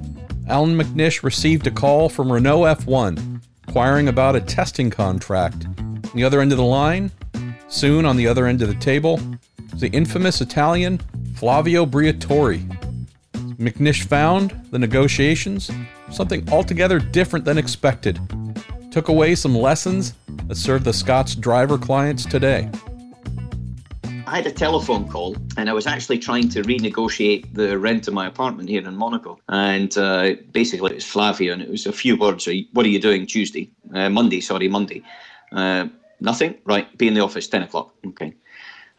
Allan 0.48 0.76
McNish 0.76 1.22
received 1.22 1.66
a 1.66 1.70
call 1.70 2.08
from 2.08 2.30
Renault 2.30 2.62
F1 2.62 3.40
inquiring 3.66 4.08
about 4.08 4.36
a 4.36 4.40
testing 4.40 4.90
contract. 4.90 5.66
On 5.78 6.12
the 6.14 6.24
other 6.24 6.40
end 6.40 6.52
of 6.52 6.58
the 6.58 6.64
line, 6.64 7.10
soon 7.68 8.04
on 8.04 8.16
the 8.16 8.26
other 8.26 8.46
end 8.46 8.60
of 8.60 8.68
the 8.68 8.74
table, 8.74 9.18
was 9.72 9.80
the 9.80 9.88
infamous 9.88 10.40
Italian 10.40 10.98
Flavio 11.34 11.86
Briatore. 11.86 12.60
McNish 13.56 14.04
found 14.04 14.50
the 14.70 14.78
negotiations 14.78 15.70
something 16.12 16.48
altogether 16.50 16.98
different 16.98 17.44
than 17.44 17.58
expected. 17.58 18.20
Took 18.90 19.08
away 19.08 19.34
some 19.34 19.54
lessons 19.54 20.14
that 20.48 20.56
serve 20.56 20.84
the 20.84 20.92
Scots 20.92 21.34
driver 21.34 21.78
clients 21.78 22.24
today. 22.26 22.70
I 24.26 24.36
had 24.36 24.46
a 24.46 24.52
telephone 24.52 25.08
call 25.08 25.36
and 25.58 25.68
I 25.68 25.72
was 25.74 25.86
actually 25.86 26.18
trying 26.18 26.48
to 26.50 26.62
renegotiate 26.62 27.52
the 27.54 27.78
rent 27.78 28.08
of 28.08 28.14
my 28.14 28.26
apartment 28.26 28.68
here 28.68 28.86
in 28.86 28.96
Monaco. 28.96 29.38
And 29.48 29.96
uh, 29.98 30.34
basically, 30.52 30.92
it 30.92 30.94
was 30.94 31.04
Flavio, 31.04 31.52
and 31.52 31.60
it 31.60 31.68
was 31.68 31.86
a 31.86 31.92
few 31.92 32.16
words. 32.16 32.48
What 32.72 32.86
are 32.86 32.88
you 32.88 33.00
doing 33.00 33.26
Tuesday? 33.26 33.70
Uh, 33.94 34.08
Monday, 34.08 34.40
sorry, 34.40 34.68
Monday. 34.68 35.02
Uh, 35.52 35.88
nothing? 36.20 36.54
Right, 36.64 36.96
be 36.96 37.08
in 37.08 37.14
the 37.14 37.20
office, 37.20 37.46
10 37.46 37.64
o'clock. 37.64 37.94
Okay. 38.06 38.32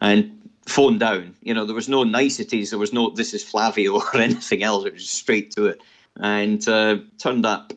And 0.00 0.40
phone 0.66 0.98
down. 0.98 1.34
You 1.42 1.54
know, 1.54 1.64
there 1.64 1.74
was 1.74 1.88
no 1.88 2.04
niceties. 2.04 2.70
There 2.70 2.78
was 2.78 2.92
no, 2.92 3.10
this 3.10 3.34
is 3.34 3.42
Flavio 3.42 3.94
or 4.14 4.16
anything 4.16 4.62
else. 4.62 4.84
It 4.84 4.94
was 4.94 5.08
straight 5.08 5.50
to 5.52 5.66
it 5.66 5.80
and 6.20 6.66
uh, 6.68 6.98
turned 7.18 7.46
up 7.46 7.72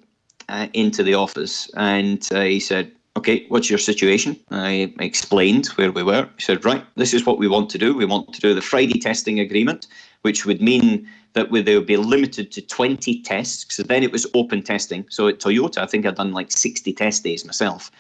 uh, 0.50 0.68
into 0.74 1.04
the 1.04 1.14
office 1.14 1.70
and 1.76 2.28
uh, 2.32 2.42
he 2.42 2.60
said, 2.60 2.92
Okay, 3.18 3.48
what's 3.50 3.68
your 3.68 3.80
situation? 3.80 4.40
I 4.52 4.94
explained 5.00 5.66
where 5.70 5.92
we 5.92 6.04
were. 6.04 6.30
He 6.38 6.44
said, 6.44 6.64
Right, 6.64 6.86
this 6.96 7.14
is 7.14 7.26
what 7.26 7.40
we 7.40 7.48
want 7.48 7.70
to 7.72 7.78
do. 7.80 7.96
We 7.96 8.06
want 8.06 8.32
to 8.34 8.42
do 8.42 8.54
the 8.54 8.62
Friday 8.62 9.00
testing 9.00 9.40
agreement, 9.40 9.88
which 10.22 10.46
would 10.46 10.62
mean 10.62 11.08
that 11.34 11.52
they 11.52 11.76
would 11.76 11.88
be 11.88 11.98
limited 11.98 12.52
to 12.52 12.62
20 12.62 13.22
tests. 13.24 13.76
So 13.76 13.84
then 13.84 14.04
it 14.04 14.12
was 14.12 14.28
open 14.34 14.62
testing. 14.62 15.06
So 15.10 15.28
at 15.28 15.40
Toyota, 15.40 15.80
I 15.80 15.88
think 15.88 16.06
I'd 16.06 16.16
done 16.16 16.32
like 16.32 16.52
60 16.52 16.94
test 16.94 17.24
days 17.24 17.44
myself. 17.44 17.92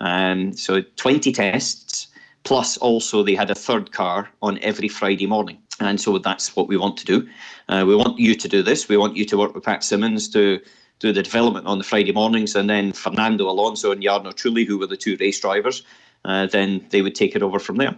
Um, 0.00 0.52
so 0.52 0.82
20 0.96 1.32
tests, 1.32 1.99
plus 2.44 2.76
also 2.78 3.22
they 3.22 3.34
had 3.34 3.50
a 3.50 3.54
third 3.54 3.92
car 3.92 4.28
on 4.42 4.58
every 4.58 4.88
Friday 4.88 5.26
morning. 5.26 5.58
And 5.80 6.00
so 6.00 6.18
that's 6.18 6.54
what 6.56 6.68
we 6.68 6.76
want 6.76 6.96
to 6.98 7.04
do. 7.04 7.28
Uh, 7.68 7.84
we 7.86 7.96
want 7.96 8.18
you 8.18 8.34
to 8.34 8.48
do 8.48 8.62
this. 8.62 8.88
We 8.88 8.96
want 8.96 9.16
you 9.16 9.24
to 9.26 9.38
work 9.38 9.54
with 9.54 9.64
Pat 9.64 9.82
Symonds 9.82 10.28
to 10.30 10.60
do 10.98 11.12
the 11.12 11.22
development 11.22 11.66
on 11.66 11.78
the 11.78 11.84
Friday 11.84 12.12
mornings, 12.12 12.54
and 12.54 12.68
then 12.68 12.92
Fernando 12.92 13.48
Alonso 13.48 13.90
and 13.90 14.02
Jarno 14.02 14.34
Trulli, 14.34 14.66
who 14.66 14.78
were 14.78 14.86
the 14.86 14.98
two 14.98 15.16
race 15.18 15.40
drivers, 15.40 15.82
uh, 16.26 16.46
then 16.46 16.86
they 16.90 17.00
would 17.00 17.14
take 17.14 17.34
it 17.34 17.42
over 17.42 17.58
from 17.58 17.76
there. 17.76 17.96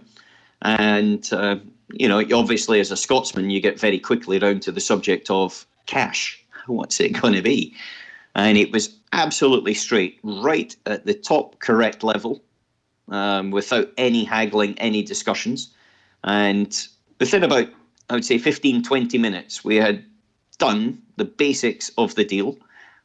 And 0.61 1.27
uh, 1.33 1.57
you 1.91 2.07
know, 2.07 2.23
obviously, 2.33 2.79
as 2.79 2.91
a 2.91 2.97
Scotsman, 2.97 3.49
you 3.49 3.59
get 3.59 3.79
very 3.79 3.99
quickly 3.99 4.39
round 4.39 4.61
to 4.63 4.71
the 4.71 4.79
subject 4.79 5.29
of 5.29 5.65
cash. 5.85 6.43
What's 6.67 6.99
it 7.01 7.09
going 7.09 7.33
to 7.33 7.41
be? 7.41 7.75
And 8.35 8.57
it 8.57 8.71
was 8.71 8.97
absolutely 9.11 9.73
straight, 9.73 10.19
right 10.23 10.75
at 10.85 11.05
the 11.05 11.13
top 11.13 11.59
correct 11.59 12.03
level, 12.03 12.41
um, 13.13 13.51
without 13.51 13.89
any 13.97 14.23
haggling, 14.23 14.77
any 14.79 15.03
discussions. 15.03 15.69
And 16.23 16.75
within 17.19 17.43
about, 17.43 17.69
I 18.09 18.15
would 18.15 18.25
say, 18.25 18.39
15, 18.39 18.83
20 18.83 19.17
minutes, 19.19 19.63
we 19.63 19.75
had 19.75 20.03
done 20.57 21.01
the 21.17 21.25
basics 21.25 21.91
of 21.97 22.15
the 22.15 22.25
deal. 22.25 22.57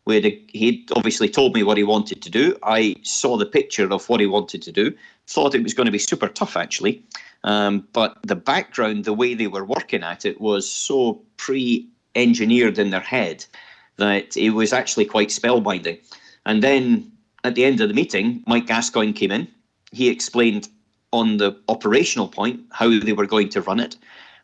We 0.06 0.14
had 0.14 0.24
a, 0.24 0.42
he'd 0.48 0.90
obviously 0.96 1.28
told 1.28 1.54
me 1.54 1.62
what 1.62 1.76
he 1.76 1.84
wanted 1.84 2.22
to 2.22 2.30
do. 2.30 2.56
I 2.62 2.96
saw 3.02 3.36
the 3.36 3.44
picture 3.44 3.92
of 3.92 4.08
what 4.08 4.20
he 4.20 4.26
wanted 4.26 4.62
to 4.62 4.72
do, 4.72 4.94
thought 5.26 5.54
it 5.54 5.62
was 5.62 5.74
going 5.74 5.84
to 5.84 5.92
be 5.92 5.98
super 5.98 6.28
tough, 6.28 6.56
actually. 6.56 7.02
Um, 7.44 7.86
but 7.92 8.16
the 8.22 8.34
background, 8.34 9.04
the 9.04 9.12
way 9.12 9.34
they 9.34 9.46
were 9.46 9.64
working 9.64 10.02
at 10.02 10.24
it, 10.24 10.40
was 10.40 10.68
so 10.68 11.20
pre 11.36 11.86
engineered 12.14 12.78
in 12.78 12.90
their 12.90 13.00
head 13.00 13.44
that 13.96 14.36
it 14.38 14.50
was 14.50 14.72
actually 14.72 15.04
quite 15.04 15.28
spellbinding. 15.28 15.98
And 16.46 16.62
then 16.62 17.12
at 17.44 17.54
the 17.54 17.66
end 17.66 17.82
of 17.82 17.88
the 17.88 17.94
meeting, 17.94 18.42
Mike 18.46 18.66
Gascoyne 18.66 19.12
came 19.12 19.32
in. 19.32 19.48
He 19.92 20.08
explained 20.08 20.68
on 21.12 21.38
the 21.38 21.56
operational 21.68 22.28
point 22.28 22.60
how 22.70 22.88
they 23.00 23.12
were 23.12 23.26
going 23.26 23.48
to 23.50 23.62
run 23.62 23.80
it, 23.80 23.96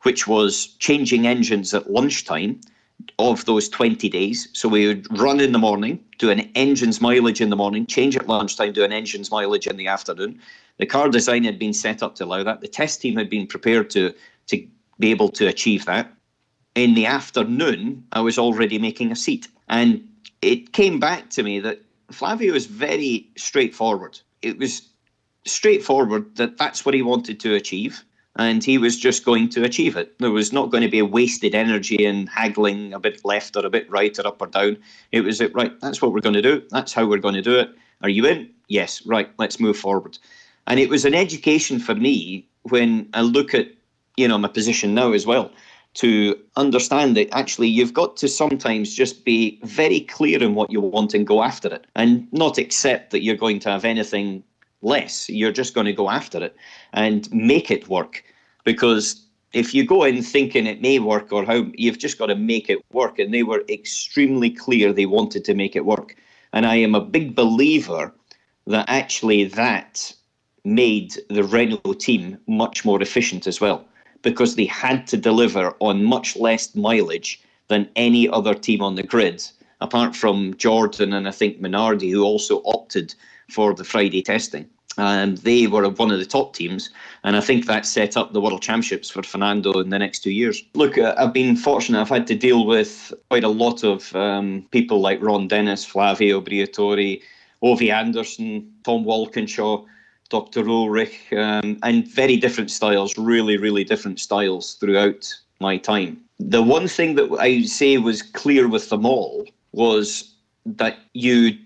which 0.02 0.26
was 0.26 0.66
changing 0.78 1.26
engines 1.26 1.74
at 1.74 1.90
lunchtime 1.90 2.60
of 3.18 3.44
those 3.44 3.68
20 3.68 4.08
days. 4.08 4.48
So 4.52 4.68
we 4.68 4.86
would 4.86 5.18
run 5.18 5.40
in 5.40 5.52
the 5.52 5.58
morning, 5.58 6.02
do 6.18 6.30
an 6.30 6.40
engine's 6.54 7.00
mileage 7.00 7.40
in 7.40 7.50
the 7.50 7.56
morning, 7.56 7.86
change 7.86 8.16
at 8.16 8.28
lunchtime, 8.28 8.72
do 8.72 8.84
an 8.84 8.92
engine's 8.92 9.30
mileage 9.30 9.66
in 9.66 9.76
the 9.76 9.88
afternoon. 9.88 10.40
The 10.78 10.86
car 10.86 11.08
design 11.08 11.44
had 11.44 11.58
been 11.58 11.74
set 11.74 12.02
up 12.02 12.14
to 12.16 12.24
allow 12.24 12.42
that. 12.44 12.60
The 12.60 12.68
test 12.68 13.00
team 13.00 13.16
had 13.16 13.28
been 13.28 13.46
prepared 13.46 13.90
to, 13.90 14.14
to 14.46 14.66
be 14.98 15.10
able 15.10 15.28
to 15.30 15.46
achieve 15.46 15.84
that. 15.86 16.12
In 16.74 16.94
the 16.94 17.06
afternoon, 17.06 18.04
I 18.12 18.20
was 18.20 18.38
already 18.38 18.78
making 18.78 19.12
a 19.12 19.16
seat. 19.16 19.48
And 19.68 20.08
it 20.42 20.72
came 20.72 20.98
back 20.98 21.30
to 21.30 21.42
me 21.42 21.60
that 21.60 21.82
Flavio 22.10 22.52
was 22.52 22.66
very 22.66 23.28
straightforward. 23.36 24.20
It 24.42 24.58
was 24.58 24.82
straightforward 25.46 26.36
that 26.36 26.56
that's 26.58 26.84
what 26.84 26.94
he 26.94 27.02
wanted 27.02 27.40
to 27.40 27.54
achieve 27.54 28.04
and 28.36 28.64
he 28.64 28.78
was 28.78 28.98
just 28.98 29.24
going 29.24 29.48
to 29.48 29.62
achieve 29.62 29.96
it. 29.96 30.18
There 30.18 30.30
was 30.30 30.52
not 30.52 30.70
going 30.70 30.82
to 30.82 30.88
be 30.88 30.98
a 30.98 31.04
wasted 31.04 31.54
energy 31.54 32.04
in 32.04 32.26
haggling 32.26 32.92
a 32.92 32.98
bit 32.98 33.24
left 33.24 33.56
or 33.56 33.64
a 33.64 33.70
bit 33.70 33.88
right 33.90 34.18
or 34.18 34.26
up 34.26 34.42
or 34.42 34.48
down. 34.48 34.76
It 35.12 35.20
was 35.20 35.40
it 35.40 35.54
right, 35.54 35.78
that's 35.80 36.02
what 36.02 36.12
we're 36.12 36.20
going 36.20 36.34
to 36.34 36.42
do. 36.42 36.62
That's 36.70 36.92
how 36.92 37.06
we're 37.06 37.18
going 37.18 37.36
to 37.36 37.42
do 37.42 37.58
it. 37.58 37.70
Are 38.02 38.08
you 38.08 38.26
in? 38.26 38.50
Yes, 38.68 39.04
right, 39.06 39.30
let's 39.38 39.60
move 39.60 39.76
forward. 39.76 40.18
And 40.66 40.80
it 40.80 40.88
was 40.88 41.04
an 41.04 41.14
education 41.14 41.78
for 41.78 41.94
me 41.94 42.48
when 42.62 43.08
I 43.14 43.20
look 43.20 43.54
at, 43.54 43.68
you 44.16 44.26
know, 44.26 44.38
my 44.38 44.48
position 44.48 44.94
now 44.94 45.12
as 45.12 45.26
well, 45.26 45.52
to 45.94 46.36
understand 46.56 47.16
that 47.16 47.32
actually 47.32 47.68
you've 47.68 47.94
got 47.94 48.16
to 48.16 48.28
sometimes 48.28 48.94
just 48.94 49.24
be 49.24 49.60
very 49.62 50.00
clear 50.00 50.42
in 50.42 50.56
what 50.56 50.72
you 50.72 50.80
want 50.80 51.14
and 51.14 51.24
go 51.24 51.42
after 51.42 51.68
it 51.68 51.86
and 51.94 52.26
not 52.32 52.58
accept 52.58 53.12
that 53.12 53.22
you're 53.22 53.36
going 53.36 53.60
to 53.60 53.70
have 53.70 53.84
anything 53.84 54.42
less. 54.84 55.28
You're 55.28 55.52
just 55.52 55.74
going 55.74 55.86
to 55.86 55.92
go 55.92 56.10
after 56.10 56.42
it 56.44 56.56
and 56.92 57.32
make 57.32 57.70
it 57.70 57.88
work. 57.88 58.24
because 58.64 59.24
if 59.54 59.72
you 59.72 59.86
go 59.86 60.02
in 60.02 60.20
thinking 60.20 60.66
it 60.66 60.82
may 60.82 60.98
work 60.98 61.32
or 61.32 61.44
how 61.44 61.64
you've 61.74 61.98
just 61.98 62.18
got 62.18 62.26
to 62.26 62.34
make 62.34 62.68
it 62.68 62.84
work 62.92 63.18
and 63.18 63.32
they 63.32 63.44
were 63.44 63.64
extremely 63.68 64.50
clear 64.50 64.92
they 64.92 65.06
wanted 65.06 65.44
to 65.44 65.54
make 65.54 65.76
it 65.76 65.84
work 65.84 66.16
and 66.52 66.66
i 66.66 66.74
am 66.74 66.94
a 66.94 67.00
big 67.00 67.34
believer 67.34 68.12
that 68.66 68.84
actually 68.88 69.44
that 69.44 70.12
made 70.64 71.14
the 71.30 71.44
renault 71.44 71.94
team 72.00 72.36
much 72.48 72.84
more 72.84 73.00
efficient 73.00 73.46
as 73.46 73.60
well 73.60 73.84
because 74.22 74.56
they 74.56 74.64
had 74.66 75.06
to 75.06 75.16
deliver 75.16 75.74
on 75.80 76.02
much 76.04 76.36
less 76.36 76.74
mileage 76.74 77.40
than 77.68 77.88
any 77.96 78.28
other 78.28 78.54
team 78.54 78.82
on 78.82 78.96
the 78.96 79.02
grid 79.02 79.42
apart 79.80 80.16
from 80.16 80.54
jordan 80.56 81.12
and 81.12 81.28
i 81.28 81.30
think 81.30 81.60
minardi 81.60 82.10
who 82.10 82.24
also 82.24 82.60
opted 82.64 83.14
for 83.50 83.72
the 83.74 83.84
friday 83.84 84.22
testing 84.22 84.66
and 84.98 85.38
they 85.38 85.66
were 85.66 85.88
one 85.88 86.10
of 86.10 86.18
the 86.18 86.26
top 86.26 86.54
teams. 86.54 86.90
And 87.24 87.36
I 87.36 87.40
think 87.40 87.66
that 87.66 87.86
set 87.86 88.16
up 88.16 88.32
the 88.32 88.40
World 88.40 88.62
Championships 88.62 89.10
for 89.10 89.22
Fernando 89.22 89.72
in 89.80 89.90
the 89.90 89.98
next 89.98 90.20
two 90.20 90.30
years. 90.30 90.62
Look, 90.74 90.98
uh, 90.98 91.14
I've 91.16 91.32
been 91.32 91.56
fortunate. 91.56 92.00
I've 92.00 92.08
had 92.08 92.26
to 92.28 92.34
deal 92.34 92.66
with 92.66 93.12
quite 93.30 93.44
a 93.44 93.48
lot 93.48 93.82
of 93.84 94.14
um, 94.14 94.66
people 94.70 95.00
like 95.00 95.22
Ron 95.22 95.48
Dennis, 95.48 95.84
Flavio 95.84 96.40
Briatore, 96.40 97.20
Ove 97.62 97.82
Andersson, 97.82 98.70
Tom 98.84 99.04
Walkinshaw, 99.04 99.84
Dr. 100.28 100.64
Ullrich, 100.64 101.32
um, 101.36 101.78
and 101.82 102.06
very 102.08 102.36
different 102.36 102.70
styles, 102.70 103.16
really, 103.16 103.56
really 103.56 103.84
different 103.84 104.20
styles 104.20 104.74
throughout 104.74 105.32
my 105.60 105.76
time. 105.76 106.20
The 106.38 106.62
one 106.62 106.88
thing 106.88 107.14
that 107.14 107.30
I 107.38 107.62
say 107.62 107.98
was 107.98 108.22
clear 108.22 108.68
with 108.68 108.88
them 108.90 109.06
all 109.06 109.46
was 109.72 110.34
that 110.66 110.98
you 111.12 111.56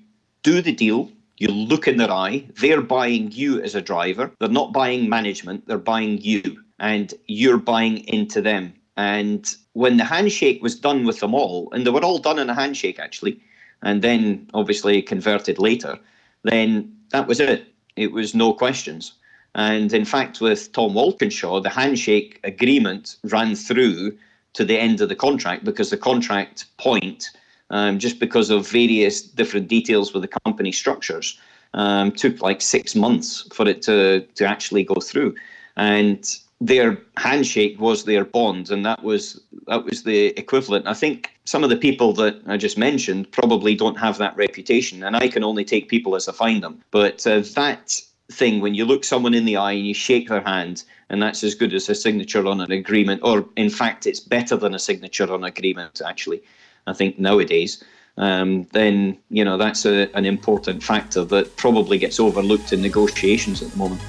do 0.42 0.60
the 0.60 0.72
deal 0.72 1.10
you 1.38 1.48
look 1.48 1.86
in 1.86 1.96
their 1.96 2.10
eye, 2.10 2.44
they're 2.60 2.82
buying 2.82 3.30
you 3.32 3.62
as 3.62 3.74
a 3.74 3.82
driver. 3.82 4.30
They're 4.38 4.48
not 4.48 4.72
buying 4.72 5.08
management, 5.08 5.66
they're 5.66 5.78
buying 5.78 6.18
you, 6.20 6.62
and 6.78 7.14
you're 7.26 7.58
buying 7.58 7.98
into 8.08 8.42
them. 8.42 8.74
And 8.96 9.48
when 9.74 9.96
the 9.96 10.04
handshake 10.04 10.60
was 10.62 10.74
done 10.74 11.06
with 11.06 11.20
them 11.20 11.34
all, 11.34 11.68
and 11.72 11.86
they 11.86 11.90
were 11.90 12.04
all 12.04 12.18
done 12.18 12.38
in 12.38 12.50
a 12.50 12.54
handshake 12.54 12.98
actually, 12.98 13.40
and 13.82 14.02
then 14.02 14.48
obviously 14.54 15.00
converted 15.00 15.58
later, 15.58 15.98
then 16.42 16.92
that 17.10 17.28
was 17.28 17.38
it. 17.38 17.66
It 17.96 18.12
was 18.12 18.34
no 18.34 18.52
questions. 18.52 19.12
And 19.54 19.92
in 19.92 20.04
fact, 20.04 20.40
with 20.40 20.72
Tom 20.72 20.94
Walkinshaw, 20.94 21.60
the 21.60 21.68
handshake 21.68 22.40
agreement 22.44 23.16
ran 23.24 23.54
through 23.54 24.16
to 24.54 24.64
the 24.64 24.78
end 24.78 25.00
of 25.00 25.08
the 25.08 25.16
contract 25.16 25.64
because 25.64 25.90
the 25.90 25.96
contract 25.96 26.66
point 26.78 27.30
um, 27.70 27.98
just 27.98 28.18
because 28.18 28.50
of 28.50 28.68
various 28.68 29.22
different 29.22 29.68
details 29.68 30.12
with 30.12 30.22
the 30.22 30.40
company 30.44 30.72
structures. 30.72 31.38
Um, 31.74 32.12
took 32.12 32.40
like 32.40 32.62
six 32.62 32.94
months 32.94 33.46
for 33.52 33.68
it 33.68 33.82
to 33.82 34.26
to 34.36 34.46
actually 34.46 34.84
go 34.84 34.94
through, 34.94 35.34
and 35.76 36.26
their 36.60 36.98
handshake 37.18 37.78
was 37.78 38.04
their 38.04 38.24
bond, 38.24 38.70
and 38.70 38.86
that 38.86 39.04
was 39.04 39.40
that 39.66 39.84
was 39.84 40.02
the 40.02 40.28
equivalent. 40.38 40.86
I 40.86 40.94
think 40.94 41.30
some 41.44 41.62
of 41.62 41.70
the 41.70 41.76
people 41.76 42.14
that 42.14 42.40
I 42.46 42.56
just 42.56 42.78
mentioned 42.78 43.30
probably 43.32 43.74
don't 43.74 43.98
have 43.98 44.16
that 44.16 44.36
reputation, 44.36 45.04
and 45.04 45.14
I 45.14 45.28
can 45.28 45.44
only 45.44 45.64
take 45.64 45.88
people 45.88 46.16
as 46.16 46.26
I 46.26 46.32
find 46.32 46.62
them. 46.62 46.82
But 46.90 47.26
uh, 47.26 47.40
that 47.54 48.00
thing 48.30 48.60
when 48.60 48.74
you 48.74 48.84
look 48.84 49.04
someone 49.04 49.34
in 49.34 49.46
the 49.46 49.56
eye 49.56 49.72
and 49.72 49.86
you 49.86 49.94
shake 49.94 50.28
their 50.28 50.42
hand 50.42 50.84
and 51.08 51.22
that's 51.22 51.42
as 51.42 51.54
good 51.54 51.72
as 51.72 51.88
a 51.88 51.94
signature 51.94 52.46
on 52.46 52.60
an 52.60 52.70
agreement 52.70 53.22
or 53.24 53.46
in 53.56 53.70
fact 53.70 54.06
it's 54.06 54.20
better 54.20 54.54
than 54.54 54.74
a 54.74 54.78
signature 54.78 55.32
on 55.32 55.44
agreement 55.44 56.02
actually 56.04 56.42
I 56.88 56.92
think 56.92 57.18
nowadays, 57.18 57.84
um, 58.16 58.66
then 58.72 59.16
you 59.30 59.44
know 59.44 59.56
that's 59.56 59.86
a, 59.86 60.10
an 60.16 60.24
important 60.24 60.82
factor 60.82 61.24
that 61.24 61.56
probably 61.56 61.98
gets 61.98 62.18
overlooked 62.18 62.72
in 62.72 62.82
negotiations 62.82 63.62
at 63.62 63.70
the 63.70 63.76
moment. 63.76 64.00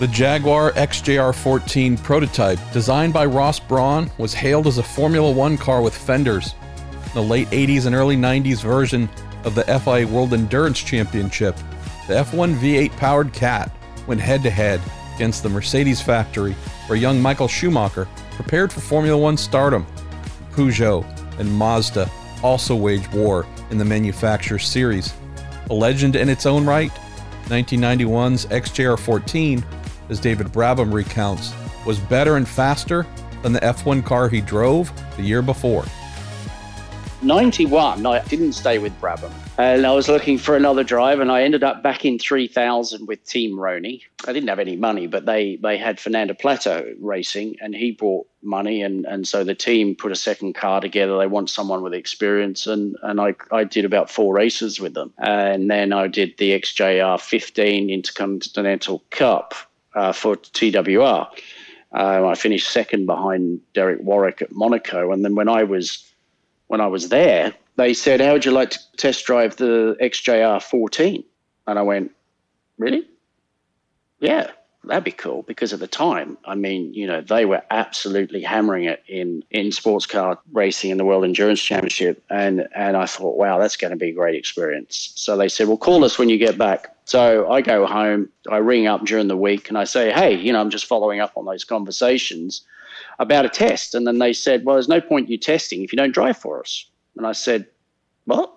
The 0.00 0.08
Jaguar 0.08 0.72
XJR14 0.72 2.02
prototype, 2.02 2.58
designed 2.72 3.12
by 3.12 3.26
Ross 3.26 3.60
Brawn, 3.60 4.10
was 4.16 4.32
hailed 4.32 4.66
as 4.66 4.78
a 4.78 4.82
Formula 4.82 5.30
One 5.30 5.58
car 5.58 5.82
with 5.82 5.94
fenders. 5.94 6.54
The 7.12 7.22
late 7.22 7.48
80s 7.50 7.86
and 7.86 7.94
early 7.94 8.16
90s 8.16 8.62
version 8.62 9.10
of 9.44 9.54
the 9.54 9.64
FIA 9.64 10.06
World 10.06 10.32
Endurance 10.32 10.78
Championship, 10.78 11.56
the 12.08 12.14
F1 12.14 12.54
V8 12.56 12.96
powered 12.96 13.32
Cat 13.32 13.70
went 14.06 14.20
head 14.20 14.42
to 14.42 14.50
head 14.50 14.80
against 15.14 15.42
the 15.42 15.48
Mercedes 15.50 16.00
factory, 16.00 16.54
where 16.86 16.98
young 16.98 17.20
Michael 17.20 17.48
Schumacher 17.48 18.08
prepared 18.30 18.72
for 18.72 18.80
Formula 18.80 19.18
One 19.18 19.36
stardom. 19.36 19.86
Peugeot 20.52 21.04
and 21.40 21.52
Mazda 21.52 22.08
also 22.42 22.76
waged 22.76 23.12
war 23.12 23.46
in 23.70 23.78
the 23.78 23.84
manufacturer 23.84 24.58
series. 24.58 25.12
A 25.70 25.74
legend 25.74 26.14
in 26.14 26.28
its 26.28 26.46
own 26.46 26.64
right, 26.64 26.92
1991's 27.46 28.46
XJR 28.46 28.98
14, 28.98 29.64
as 30.10 30.20
David 30.20 30.48
Brabham 30.48 30.92
recounts, 30.92 31.52
was 31.84 31.98
better 31.98 32.36
and 32.36 32.46
faster 32.46 33.06
than 33.42 33.52
the 33.52 33.60
F1 33.60 34.04
car 34.04 34.28
he 34.28 34.40
drove 34.40 34.92
the 35.16 35.22
year 35.22 35.42
before. 35.42 35.84
91, 37.22 38.06
I 38.06 38.24
didn't 38.24 38.52
stay 38.52 38.78
with 38.78 38.98
Brabham. 38.98 39.30
And 39.58 39.86
I 39.86 39.92
was 39.92 40.08
looking 40.08 40.38
for 40.38 40.56
another 40.56 40.82
drive, 40.82 41.20
and 41.20 41.30
I 41.30 41.42
ended 41.42 41.62
up 41.62 41.82
back 41.82 42.06
in 42.06 42.18
3000 42.18 43.06
with 43.06 43.22
Team 43.26 43.58
Roni. 43.58 44.02
I 44.26 44.32
didn't 44.32 44.48
have 44.48 44.58
any 44.58 44.76
money, 44.76 45.06
but 45.06 45.26
they, 45.26 45.56
they 45.56 45.76
had 45.76 46.00
Fernando 46.00 46.32
Plata 46.32 46.94
racing, 46.98 47.56
and 47.60 47.74
he 47.74 47.92
brought 47.92 48.26
money. 48.42 48.80
And, 48.80 49.04
and 49.04 49.28
so 49.28 49.44
the 49.44 49.54
team 49.54 49.94
put 49.94 50.12
a 50.12 50.16
second 50.16 50.54
car 50.54 50.80
together. 50.80 51.18
They 51.18 51.26
want 51.26 51.50
someone 51.50 51.82
with 51.82 51.92
experience. 51.92 52.66
And, 52.66 52.96
and 53.02 53.20
I, 53.20 53.34
I 53.52 53.64
did 53.64 53.84
about 53.84 54.08
four 54.10 54.34
races 54.34 54.80
with 54.80 54.94
them. 54.94 55.12
And 55.18 55.70
then 55.70 55.92
I 55.92 56.06
did 56.08 56.38
the 56.38 56.52
XJR 56.52 57.20
15 57.20 57.90
Intercontinental 57.90 59.04
Cup 59.10 59.54
uh, 59.94 60.12
for 60.12 60.36
TWR. 60.36 61.28
Um, 61.92 62.24
I 62.24 62.34
finished 62.34 62.70
second 62.70 63.06
behind 63.06 63.60
Derek 63.74 64.00
Warwick 64.00 64.40
at 64.40 64.52
Monaco. 64.52 65.12
And 65.12 65.24
then 65.24 65.34
when 65.34 65.48
I 65.48 65.64
was 65.64 66.09
when 66.70 66.80
I 66.80 66.86
was 66.86 67.08
there, 67.08 67.52
they 67.74 67.92
said, 67.92 68.20
How 68.20 68.32
would 68.32 68.44
you 68.44 68.52
like 68.52 68.70
to 68.70 68.78
test 68.96 69.26
drive 69.26 69.56
the 69.56 69.96
XJR 70.00 70.62
14? 70.62 71.24
And 71.66 71.78
I 71.80 71.82
went, 71.82 72.12
Really? 72.78 73.08
Yeah, 74.20 74.52
that'd 74.84 75.02
be 75.02 75.10
cool. 75.10 75.42
Because 75.42 75.72
at 75.72 75.80
the 75.80 75.88
time, 75.88 76.38
I 76.44 76.54
mean, 76.54 76.94
you 76.94 77.08
know, 77.08 77.22
they 77.22 77.44
were 77.44 77.60
absolutely 77.72 78.40
hammering 78.40 78.84
it 78.84 79.02
in, 79.08 79.42
in 79.50 79.72
sports 79.72 80.06
car 80.06 80.38
racing 80.52 80.90
in 80.90 80.98
the 80.98 81.04
World 81.04 81.24
Endurance 81.24 81.60
Championship. 81.60 82.22
And, 82.30 82.68
and 82.72 82.96
I 82.96 83.06
thought, 83.06 83.36
wow, 83.36 83.58
that's 83.58 83.76
going 83.76 83.90
to 83.90 83.96
be 83.96 84.10
a 84.10 84.14
great 84.14 84.36
experience. 84.36 85.10
So 85.16 85.36
they 85.36 85.48
said, 85.48 85.66
Well, 85.66 85.76
call 85.76 86.04
us 86.04 86.20
when 86.20 86.28
you 86.28 86.38
get 86.38 86.56
back. 86.56 86.94
So 87.04 87.50
I 87.50 87.62
go 87.62 87.84
home, 87.84 88.28
I 88.48 88.58
ring 88.58 88.86
up 88.86 89.04
during 89.04 89.26
the 89.26 89.36
week, 89.36 89.70
and 89.70 89.76
I 89.76 89.82
say, 89.82 90.12
Hey, 90.12 90.36
you 90.36 90.52
know, 90.52 90.60
I'm 90.60 90.70
just 90.70 90.86
following 90.86 91.18
up 91.18 91.32
on 91.34 91.46
those 91.46 91.64
conversations 91.64 92.62
about 93.20 93.44
a 93.44 93.48
test. 93.48 93.94
And 93.94 94.06
then 94.06 94.18
they 94.18 94.32
said, 94.32 94.64
well, 94.64 94.74
there's 94.74 94.88
no 94.88 95.00
point 95.00 95.28
you 95.28 95.38
testing 95.38 95.82
if 95.82 95.92
you 95.92 95.96
don't 95.96 96.12
drive 96.12 96.36
for 96.36 96.58
us. 96.58 96.86
And 97.16 97.26
I 97.26 97.32
said, 97.32 97.68
what? 98.24 98.52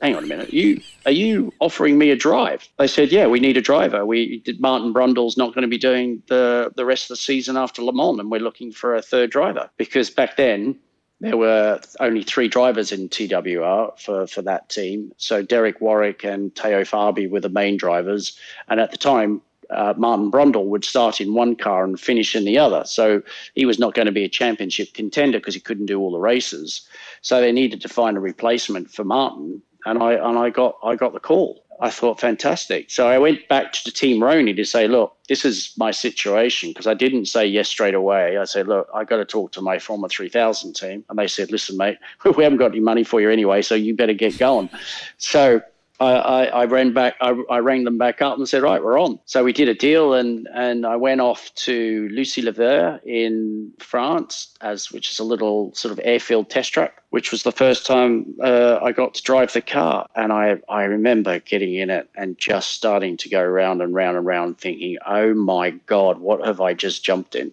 Hang 0.00 0.14
on 0.14 0.24
a 0.24 0.26
minute. 0.26 0.52
You 0.52 0.80
are 1.04 1.12
you 1.12 1.52
offering 1.60 1.98
me 1.98 2.10
a 2.10 2.16
drive? 2.16 2.66
They 2.78 2.86
said, 2.86 3.12
yeah, 3.12 3.26
we 3.26 3.38
need 3.38 3.58
a 3.58 3.60
driver. 3.60 4.06
We 4.06 4.42
Martin 4.58 4.94
Brundle's 4.94 5.36
not 5.36 5.54
going 5.54 5.62
to 5.62 5.68
be 5.68 5.76
doing 5.76 6.22
the 6.28 6.72
the 6.74 6.86
rest 6.86 7.04
of 7.04 7.08
the 7.08 7.22
season 7.22 7.58
after 7.58 7.82
Le 7.82 7.92
Mans, 7.92 8.18
and 8.18 8.30
we're 8.30 8.40
looking 8.40 8.72
for 8.72 8.94
a 8.94 9.02
third 9.02 9.30
driver 9.30 9.68
because 9.76 10.08
back 10.08 10.36
then 10.36 10.78
there 11.20 11.36
were 11.36 11.80
only 12.00 12.22
three 12.22 12.48
drivers 12.48 12.92
in 12.92 13.10
TWR 13.10 13.98
for, 13.98 14.26
for 14.26 14.40
that 14.40 14.70
team. 14.70 15.12
So 15.18 15.42
Derek 15.42 15.78
Warwick 15.82 16.24
and 16.24 16.54
Teo 16.56 16.80
Fabi 16.80 17.28
were 17.28 17.40
the 17.40 17.50
main 17.50 17.76
drivers. 17.76 18.38
And 18.68 18.80
at 18.80 18.90
the 18.90 18.96
time, 18.96 19.42
uh, 19.72 19.94
Martin 19.96 20.30
Brundle 20.30 20.66
would 20.66 20.84
start 20.84 21.20
in 21.20 21.34
one 21.34 21.56
car 21.56 21.84
and 21.84 21.98
finish 21.98 22.34
in 22.34 22.44
the 22.44 22.58
other. 22.58 22.84
So 22.84 23.22
he 23.54 23.64
was 23.64 23.78
not 23.78 23.94
going 23.94 24.06
to 24.06 24.12
be 24.12 24.24
a 24.24 24.28
championship 24.28 24.92
contender 24.94 25.38
because 25.38 25.54
he 25.54 25.60
couldn't 25.60 25.86
do 25.86 26.00
all 26.00 26.12
the 26.12 26.18
races. 26.18 26.86
So 27.22 27.40
they 27.40 27.52
needed 27.52 27.80
to 27.82 27.88
find 27.88 28.16
a 28.16 28.20
replacement 28.20 28.90
for 28.90 29.04
Martin, 29.04 29.62
and 29.84 30.02
I 30.02 30.12
and 30.14 30.38
I 30.38 30.50
got 30.50 30.76
I 30.82 30.96
got 30.96 31.12
the 31.12 31.20
call. 31.20 31.64
I 31.82 31.88
thought 31.88 32.20
fantastic. 32.20 32.90
So 32.90 33.08
I 33.08 33.18
went 33.18 33.48
back 33.48 33.72
to 33.72 33.84
the 33.84 33.90
Team 33.90 34.20
Roni 34.20 34.54
to 34.54 34.64
say, 34.66 34.86
look, 34.86 35.16
this 35.28 35.46
is 35.46 35.72
my 35.78 35.90
situation 35.90 36.70
because 36.70 36.86
I 36.86 36.92
didn't 36.92 37.24
say 37.24 37.46
yes 37.46 37.68
straight 37.70 37.94
away. 37.94 38.36
I 38.36 38.44
said, 38.44 38.68
look, 38.68 38.86
I 38.94 39.04
got 39.04 39.16
to 39.16 39.24
talk 39.24 39.52
to 39.52 39.62
my 39.62 39.78
former 39.78 40.08
3000 40.08 40.74
team, 40.74 41.04
and 41.08 41.18
they 41.18 41.26
said, 41.26 41.50
listen, 41.50 41.78
mate, 41.78 41.96
we 42.36 42.44
haven't 42.44 42.58
got 42.58 42.72
any 42.72 42.80
money 42.80 43.02
for 43.02 43.20
you 43.20 43.30
anyway, 43.30 43.62
so 43.62 43.74
you 43.74 43.96
better 43.96 44.12
get 44.12 44.36
going. 44.36 44.68
So 45.16 45.62
I, 46.00 46.12
I, 46.12 46.44
I, 46.44 46.64
ran 46.64 46.94
back, 46.94 47.16
I, 47.20 47.38
I 47.50 47.58
rang 47.58 47.84
them 47.84 47.98
back 47.98 48.22
up 48.22 48.38
and 48.38 48.48
said, 48.48 48.62
right, 48.62 48.82
we're 48.82 48.98
on. 48.98 49.18
So 49.26 49.44
we 49.44 49.52
did 49.52 49.68
a 49.68 49.74
deal 49.74 50.14
and, 50.14 50.48
and 50.54 50.86
I 50.86 50.96
went 50.96 51.20
off 51.20 51.54
to 51.56 52.08
Lurcy-Lévis 52.10 53.04
in 53.04 53.72
France, 53.78 54.56
as 54.62 54.90
which 54.90 55.12
is 55.12 55.18
a 55.18 55.24
little 55.24 55.74
sort 55.74 55.92
of 55.92 56.00
airfield 56.02 56.48
test 56.48 56.72
track, 56.72 57.02
which 57.10 57.30
was 57.30 57.42
the 57.42 57.52
first 57.52 57.86
time 57.86 58.34
uh, 58.42 58.78
I 58.82 58.92
got 58.92 59.12
to 59.14 59.22
drive 59.22 59.52
the 59.52 59.60
car. 59.60 60.06
And 60.16 60.32
I, 60.32 60.58
I 60.70 60.84
remember 60.84 61.38
getting 61.38 61.74
in 61.74 61.90
it 61.90 62.08
and 62.16 62.38
just 62.38 62.70
starting 62.70 63.18
to 63.18 63.28
go 63.28 63.44
round 63.44 63.82
and 63.82 63.94
round 63.94 64.16
and 64.16 64.24
round 64.24 64.58
thinking, 64.58 64.96
oh 65.06 65.34
my 65.34 65.70
God, 65.70 66.18
what 66.18 66.46
have 66.46 66.62
I 66.62 66.72
just 66.72 67.04
jumped 67.04 67.34
in? 67.34 67.52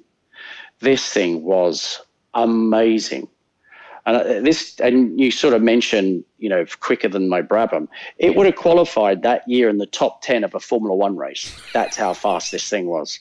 This 0.80 1.08
thing 1.12 1.44
was 1.44 2.02
amazing. 2.34 3.28
And 4.08 4.16
uh, 4.16 4.24
this, 4.42 4.80
and 4.80 5.20
you 5.20 5.30
sort 5.32 5.54
of 5.54 5.62
mentioned, 5.62 6.24
you 6.40 6.48
know, 6.48 6.66
quicker 6.80 7.10
than 7.10 7.28
my 7.28 7.42
Brabham. 7.42 7.90
It 8.18 8.36
would 8.36 8.46
have 8.46 8.56
qualified 8.56 9.22
that 9.24 9.48
year 9.48 9.68
in 9.68 9.78
the 9.78 9.86
top 9.86 10.22
ten 10.22 10.44
of 10.46 10.56
a 10.56 10.60
Formula 10.62 10.96
One 10.96 11.18
race. 11.18 11.54
That's 11.74 11.98
how 11.98 12.14
fast 12.14 12.52
this 12.52 12.70
thing 12.70 12.88
was. 12.88 13.20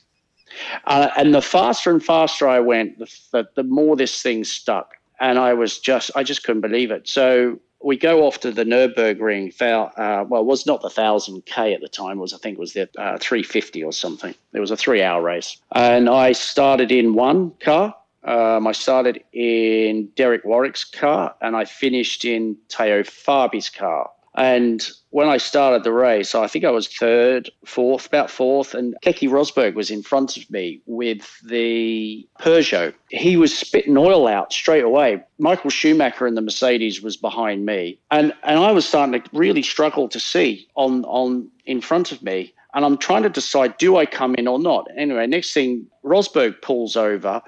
Uh, 0.86 1.10
and 1.16 1.34
the 1.34 1.42
faster 1.42 1.90
and 1.90 2.02
faster 2.02 2.48
I 2.48 2.60
went, 2.60 2.98
the, 2.98 3.48
the, 3.56 3.64
more 3.64 3.96
this 3.96 4.22
thing 4.22 4.44
stuck. 4.44 4.94
And 5.18 5.38
I 5.38 5.52
was 5.54 5.78
just, 5.78 6.10
I 6.14 6.22
just 6.22 6.44
couldn't 6.44 6.62
believe 6.62 6.90
it. 6.90 7.08
So 7.08 7.58
we 7.82 7.96
go 7.96 8.24
off 8.24 8.40
to 8.40 8.52
the 8.52 8.64
Nurburgring. 8.64 9.52
Uh, 9.60 10.24
well, 10.28 10.42
it 10.42 10.46
was 10.46 10.66
not 10.66 10.82
the 10.82 10.90
thousand 10.90 11.44
k 11.46 11.74
at 11.74 11.80
the 11.80 11.88
time. 11.88 12.18
It 12.18 12.20
was 12.20 12.32
I 12.32 12.38
think 12.38 12.58
it 12.58 12.60
was 12.60 12.74
the 12.74 12.88
uh, 12.96 13.18
350 13.18 13.82
or 13.82 13.92
something. 13.92 14.34
It 14.52 14.60
was 14.60 14.70
a 14.70 14.76
three-hour 14.76 15.22
race, 15.22 15.60
and 15.72 16.08
I 16.08 16.32
started 16.32 16.92
in 16.92 17.14
one 17.14 17.50
car. 17.60 17.94
Um, 18.26 18.66
I 18.66 18.72
started 18.72 19.22
in 19.32 20.08
Derek 20.16 20.44
Warwick's 20.44 20.84
car, 20.84 21.34
and 21.40 21.56
I 21.56 21.64
finished 21.64 22.24
in 22.24 22.56
Teo 22.68 23.02
Fabi's 23.02 23.70
car. 23.70 24.10
And 24.36 24.86
when 25.10 25.28
I 25.28 25.38
started 25.38 25.82
the 25.82 25.92
race, 25.92 26.34
I 26.34 26.46
think 26.46 26.64
I 26.66 26.70
was 26.70 26.88
third, 26.88 27.48
fourth, 27.64 28.06
about 28.06 28.30
fourth, 28.30 28.74
and 28.74 28.94
Keke 29.02 29.30
Rosberg 29.30 29.74
was 29.74 29.90
in 29.90 30.02
front 30.02 30.36
of 30.36 30.50
me 30.50 30.82
with 30.84 31.40
the 31.42 32.28
Peugeot. 32.38 32.92
He 33.08 33.38
was 33.38 33.56
spitting 33.56 33.96
oil 33.96 34.28
out 34.28 34.52
straight 34.52 34.84
away. 34.84 35.22
Michael 35.38 35.70
Schumacher 35.70 36.26
in 36.26 36.34
the 36.34 36.42
Mercedes 36.42 37.00
was 37.00 37.16
behind 37.16 37.64
me, 37.64 37.98
and 38.10 38.34
and 38.42 38.58
I 38.58 38.72
was 38.72 38.86
starting 38.86 39.22
to 39.22 39.30
really 39.32 39.62
struggle 39.62 40.06
to 40.08 40.20
see 40.20 40.68
on 40.74 41.04
on 41.06 41.48
in 41.64 41.80
front 41.80 42.12
of 42.12 42.22
me. 42.22 42.52
And 42.74 42.84
I'm 42.84 42.98
trying 42.98 43.22
to 43.22 43.30
decide, 43.30 43.78
do 43.78 43.96
I 43.96 44.04
come 44.04 44.34
in 44.34 44.46
or 44.46 44.58
not? 44.58 44.86
Anyway, 44.98 45.26
next 45.26 45.54
thing, 45.54 45.86
Rosberg 46.04 46.60
pulls 46.60 46.94
over. 46.94 47.40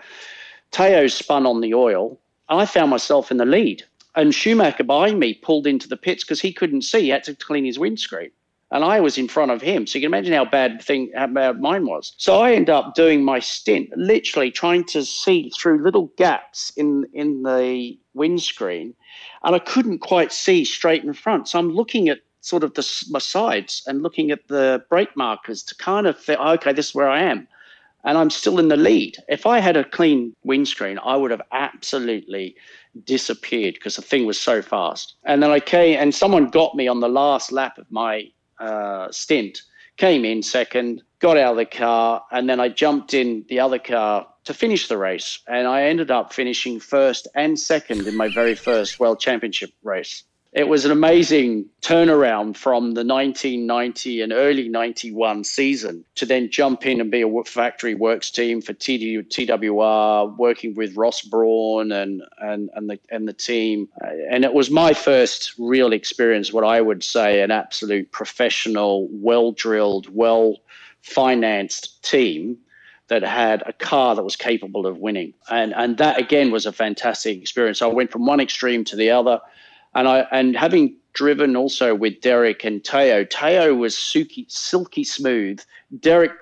Teo 0.70 1.06
spun 1.06 1.46
on 1.46 1.60
the 1.60 1.74
oil. 1.74 2.18
I 2.48 2.66
found 2.66 2.90
myself 2.90 3.30
in 3.30 3.36
the 3.36 3.44
lead 3.44 3.84
and 4.18 4.34
Schumacher 4.34 4.82
behind 4.82 5.20
me 5.20 5.34
pulled 5.34 5.66
into 5.66 5.88
the 5.88 5.96
pits 5.96 6.24
because 6.24 6.40
he 6.40 6.52
couldn't 6.52 6.82
see. 6.82 7.02
He 7.02 7.08
had 7.10 7.22
to 7.24 7.36
clean 7.36 7.64
his 7.64 7.78
windscreen. 7.78 8.30
And 8.70 8.84
I 8.84 9.00
was 9.00 9.16
in 9.16 9.28
front 9.28 9.50
of 9.50 9.62
him. 9.62 9.86
So 9.86 9.98
you 9.98 10.02
can 10.02 10.12
imagine 10.12 10.34
how 10.34 10.44
bad 10.44 10.82
thing 10.82 11.10
how 11.14 11.28
bad 11.28 11.60
mine 11.60 11.86
was. 11.86 12.12
So 12.18 12.40
I 12.40 12.52
end 12.52 12.68
up 12.68 12.94
doing 12.94 13.24
my 13.24 13.38
stint, 13.38 13.88
literally 13.96 14.50
trying 14.50 14.84
to 14.86 15.04
see 15.04 15.50
through 15.50 15.82
little 15.82 16.12
gaps 16.18 16.72
in 16.76 17.06
in 17.14 17.44
the 17.44 17.98
windscreen. 18.12 18.92
And 19.44 19.54
I 19.54 19.60
couldn't 19.60 20.00
quite 20.00 20.32
see 20.32 20.64
straight 20.64 21.04
in 21.04 21.14
front. 21.14 21.48
So 21.48 21.58
I'm 21.58 21.70
looking 21.70 22.08
at 22.10 22.18
sort 22.40 22.64
of 22.64 22.74
the, 22.74 22.86
my 23.10 23.20
sides 23.20 23.82
and 23.86 24.02
looking 24.02 24.30
at 24.30 24.48
the 24.48 24.84
brake 24.90 25.16
markers 25.16 25.62
to 25.62 25.74
kind 25.76 26.06
of 26.06 26.18
think, 26.18 26.40
okay, 26.40 26.72
this 26.72 26.88
is 26.88 26.94
where 26.94 27.08
I 27.08 27.22
am. 27.22 27.48
And 28.04 28.16
I'm 28.16 28.30
still 28.30 28.58
in 28.58 28.68
the 28.68 28.76
lead. 28.76 29.16
If 29.28 29.46
I 29.46 29.58
had 29.58 29.76
a 29.76 29.84
clean 29.84 30.34
windscreen, 30.44 30.98
I 31.04 31.16
would 31.16 31.30
have 31.30 31.42
absolutely 31.52 32.56
disappeared 33.04 33.74
because 33.74 33.96
the 33.96 34.02
thing 34.02 34.26
was 34.26 34.40
so 34.40 34.62
fast. 34.62 35.14
And 35.24 35.42
then 35.42 35.50
I 35.50 35.60
came, 35.60 35.98
and 35.98 36.14
someone 36.14 36.48
got 36.48 36.74
me 36.74 36.88
on 36.88 37.00
the 37.00 37.08
last 37.08 37.52
lap 37.52 37.78
of 37.78 37.90
my 37.90 38.30
uh, 38.60 39.10
stint, 39.10 39.62
came 39.96 40.24
in 40.24 40.42
second, 40.42 41.02
got 41.18 41.36
out 41.36 41.52
of 41.52 41.56
the 41.56 41.66
car, 41.66 42.22
and 42.30 42.48
then 42.48 42.60
I 42.60 42.68
jumped 42.68 43.14
in 43.14 43.44
the 43.48 43.60
other 43.60 43.78
car 43.78 44.26
to 44.44 44.54
finish 44.54 44.88
the 44.88 44.96
race. 44.96 45.40
And 45.48 45.66
I 45.66 45.82
ended 45.84 46.10
up 46.10 46.32
finishing 46.32 46.80
first 46.80 47.26
and 47.34 47.58
second 47.58 48.06
in 48.06 48.16
my 48.16 48.28
very 48.28 48.54
first 48.54 49.00
World 49.00 49.20
Championship 49.20 49.70
race 49.82 50.24
it 50.52 50.66
was 50.66 50.86
an 50.86 50.90
amazing 50.90 51.66
turnaround 51.82 52.56
from 52.56 52.92
the 52.92 53.04
1990 53.04 54.22
and 54.22 54.32
early 54.32 54.68
91 54.68 55.44
season 55.44 56.04
to 56.14 56.24
then 56.24 56.50
jump 56.50 56.86
in 56.86 57.02
and 57.02 57.10
be 57.10 57.20
a 57.20 57.44
factory 57.44 57.94
works 57.94 58.30
team 58.30 58.62
for 58.62 58.72
TWR, 58.72 60.36
working 60.38 60.74
with 60.74 60.96
Ross 60.96 61.20
Brawn 61.20 61.92
and, 61.92 62.22
and, 62.38 62.70
and, 62.74 62.88
the, 62.88 62.98
and 63.10 63.28
the 63.28 63.34
team. 63.34 63.88
And 64.30 64.42
it 64.42 64.54
was 64.54 64.70
my 64.70 64.94
first 64.94 65.52
real 65.58 65.92
experience, 65.92 66.50
what 66.50 66.64
I 66.64 66.80
would 66.80 67.04
say 67.04 67.42
an 67.42 67.50
absolute 67.50 68.10
professional, 68.10 69.06
well 69.10 69.52
drilled, 69.52 70.08
well 70.14 70.56
financed 71.02 72.02
team 72.02 72.56
that 73.08 73.22
had 73.22 73.62
a 73.66 73.72
car 73.72 74.14
that 74.14 74.22
was 74.22 74.36
capable 74.36 74.86
of 74.86 74.96
winning. 74.98 75.34
And, 75.50 75.74
and 75.74 75.98
that, 75.98 76.18
again, 76.18 76.50
was 76.50 76.64
a 76.64 76.72
fantastic 76.72 77.38
experience. 77.38 77.82
I 77.82 77.86
went 77.86 78.10
from 78.10 78.24
one 78.24 78.40
extreme 78.40 78.84
to 78.84 78.96
the 78.96 79.10
other 79.10 79.40
and 79.94 80.08
I 80.08 80.20
and 80.30 80.56
having 80.56 80.96
driven 81.12 81.56
also 81.56 81.94
with 81.94 82.20
Derek 82.20 82.64
and 82.64 82.84
Teo, 82.84 83.24
Teo 83.24 83.74
was 83.74 83.98
silky, 83.98 84.46
silky 84.48 85.02
smooth. 85.02 85.60
Derek 85.98 86.32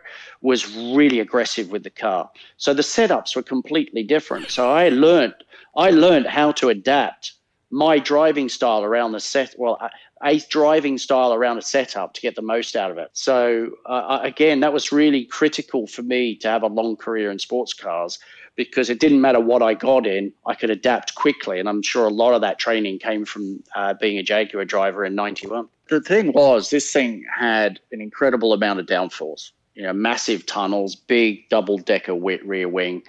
was 0.42 0.76
really 0.76 1.20
aggressive 1.20 1.70
with 1.70 1.82
the 1.82 1.90
car. 1.90 2.30
So 2.58 2.74
the 2.74 2.82
setups 2.82 3.34
were 3.34 3.42
completely 3.42 4.02
different. 4.02 4.50
So 4.50 4.70
I 4.70 4.90
learned 4.90 5.34
I 5.76 5.90
learned 5.90 6.26
how 6.26 6.52
to 6.52 6.68
adapt 6.68 7.32
my 7.70 7.98
driving 7.98 8.48
style 8.48 8.84
around 8.84 9.12
the 9.12 9.20
set. 9.20 9.54
Well, 9.58 9.78
a 10.22 10.38
driving 10.48 10.98
style 10.98 11.32
around 11.34 11.58
a 11.58 11.62
setup 11.62 12.14
to 12.14 12.20
get 12.20 12.36
the 12.36 12.42
most 12.42 12.76
out 12.76 12.90
of 12.90 12.98
it. 12.98 13.10
So 13.12 13.70
uh, 13.86 14.20
again, 14.22 14.60
that 14.60 14.72
was 14.72 14.92
really 14.92 15.24
critical 15.24 15.86
for 15.86 16.02
me 16.02 16.36
to 16.36 16.48
have 16.48 16.62
a 16.62 16.68
long 16.68 16.96
career 16.96 17.30
in 17.30 17.38
sports 17.38 17.74
cars 17.74 18.18
because 18.56 18.90
it 18.90 18.98
didn't 18.98 19.20
matter 19.20 19.38
what 19.38 19.62
I 19.62 19.74
got 19.74 20.06
in, 20.06 20.32
I 20.46 20.54
could 20.54 20.70
adapt 20.70 21.14
quickly. 21.14 21.60
And 21.60 21.68
I'm 21.68 21.82
sure 21.82 22.06
a 22.06 22.10
lot 22.10 22.34
of 22.34 22.40
that 22.40 22.58
training 22.58 22.98
came 22.98 23.24
from 23.24 23.62
uh, 23.74 23.94
being 23.94 24.18
a 24.18 24.22
Jaguar 24.22 24.64
driver 24.64 25.04
in 25.04 25.14
91. 25.14 25.68
The 25.88 26.00
thing 26.00 26.32
was, 26.32 26.70
this 26.70 26.92
thing 26.92 27.24
had 27.32 27.78
an 27.92 28.00
incredible 28.00 28.52
amount 28.52 28.80
of 28.80 28.86
downforce, 28.86 29.52
you 29.74 29.82
know, 29.82 29.92
massive 29.92 30.46
tunnels, 30.46 30.96
big 30.96 31.48
double 31.48 31.78
decker 31.78 32.14
rear 32.14 32.68
wing. 32.68 33.02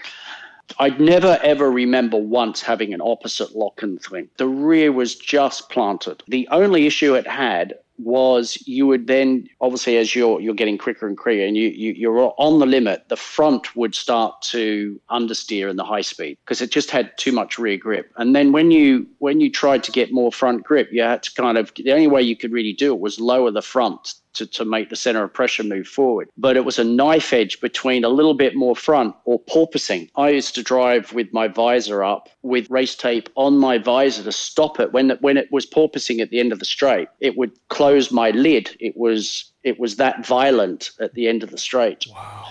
I'd 0.80 1.00
never 1.00 1.40
ever 1.44 1.72
remember 1.72 2.18
once 2.18 2.62
having 2.62 2.94
an 2.94 3.02
opposite 3.02 3.56
lock 3.56 3.82
and 3.82 4.02
thing. 4.02 4.28
The 4.36 4.50
rear 4.50 4.92
was 4.92 5.16
just 5.16 5.70
planted. 5.70 6.22
The 6.28 6.48
only 6.52 6.86
issue 6.86 7.16
it 7.16 7.26
had 7.26 7.76
was 7.98 8.58
you 8.68 8.86
would 8.86 9.08
then 9.08 9.48
obviously 9.62 9.98
as 9.98 10.16
you're 10.16 10.40
you're 10.40 10.54
getting 10.54 10.78
quicker 10.78 11.08
and 11.08 11.18
quicker 11.18 11.46
and 11.46 11.58
you, 11.58 11.70
you 11.70 11.94
you're 11.94 12.34
on 12.38 12.60
the 12.60 12.66
limit 12.66 13.08
the 13.10 13.16
front 13.16 13.76
would 13.76 13.96
start 13.96 14.40
to 14.42 15.00
understeer 15.10 15.70
in 15.70 15.76
the 15.76 15.84
high 15.84 16.02
speed 16.02 16.38
because 16.46 16.62
it 16.62 16.72
just 16.72 16.92
had 16.92 17.12
too 17.18 17.32
much 17.32 17.58
rear 17.58 17.78
grip. 17.78 18.12
And 18.18 18.36
then 18.36 18.52
when 18.52 18.72
you 18.72 19.08
when 19.20 19.40
you 19.40 19.52
tried 19.52 19.84
to 19.84 19.92
get 19.92 20.14
more 20.14 20.32
front 20.32 20.64
grip 20.64 20.90
you 20.92 21.02
had 21.02 21.24
to 21.24 21.34
kind 21.34 21.58
of 21.58 21.72
the 21.76 21.92
only 21.92 22.08
way 22.08 22.22
you 22.22 22.36
could 22.36 22.52
really 22.52 22.74
do 22.74 22.94
it 22.94 23.00
was 23.00 23.20
lower 23.20 23.52
the 23.52 23.62
front 23.62 24.14
to, 24.38 24.48
to 24.48 24.66
make 24.66 24.90
the 24.90 24.96
center 24.96 25.24
of 25.24 25.34
pressure 25.34 25.64
move 25.64 25.88
forward. 25.88 26.30
But 26.38 26.58
it 26.58 26.66
was 26.66 26.80
a 26.80 26.84
knife 26.84 27.34
edge 27.34 27.60
between 27.62 28.04
a 28.04 28.10
little 28.10 28.34
bit 28.34 28.56
more 28.56 28.76
front 28.76 29.16
or 29.26 29.40
porpoising. 29.40 30.10
I 30.16 30.30
used 30.30 30.56
to 30.56 30.64
drive 30.64 31.14
with 31.14 31.34
my 31.34 31.48
visor 31.48 32.04
up 32.04 32.30
with 32.42 32.70
race 32.70 32.96
tape 32.96 33.30
on 33.36 33.58
my 33.58 33.78
visor 33.78 34.24
to 34.24 34.32
stop 34.32 34.80
it 34.80 34.94
when 34.94 35.12
it, 35.12 35.22
when 35.22 35.38
it 35.38 35.52
was 35.52 35.66
porpoising 35.66 36.20
at 36.20 36.30
the 36.30 36.40
end 36.40 36.52
of 36.52 36.60
the 36.60 36.66
straight. 36.66 37.08
It 37.20 37.38
would 37.38 37.52
close 37.70 38.12
my 38.12 38.32
lid. 38.32 38.76
It 38.80 38.96
was 38.98 39.52
it 39.64 39.80
was 39.80 39.98
that 39.98 40.26
violent 40.26 40.92
at 41.00 41.14
the 41.14 41.28
end 41.28 41.44
of 41.44 41.52
the 41.52 41.58
straight. 41.58 42.06
Wow. 42.10 42.46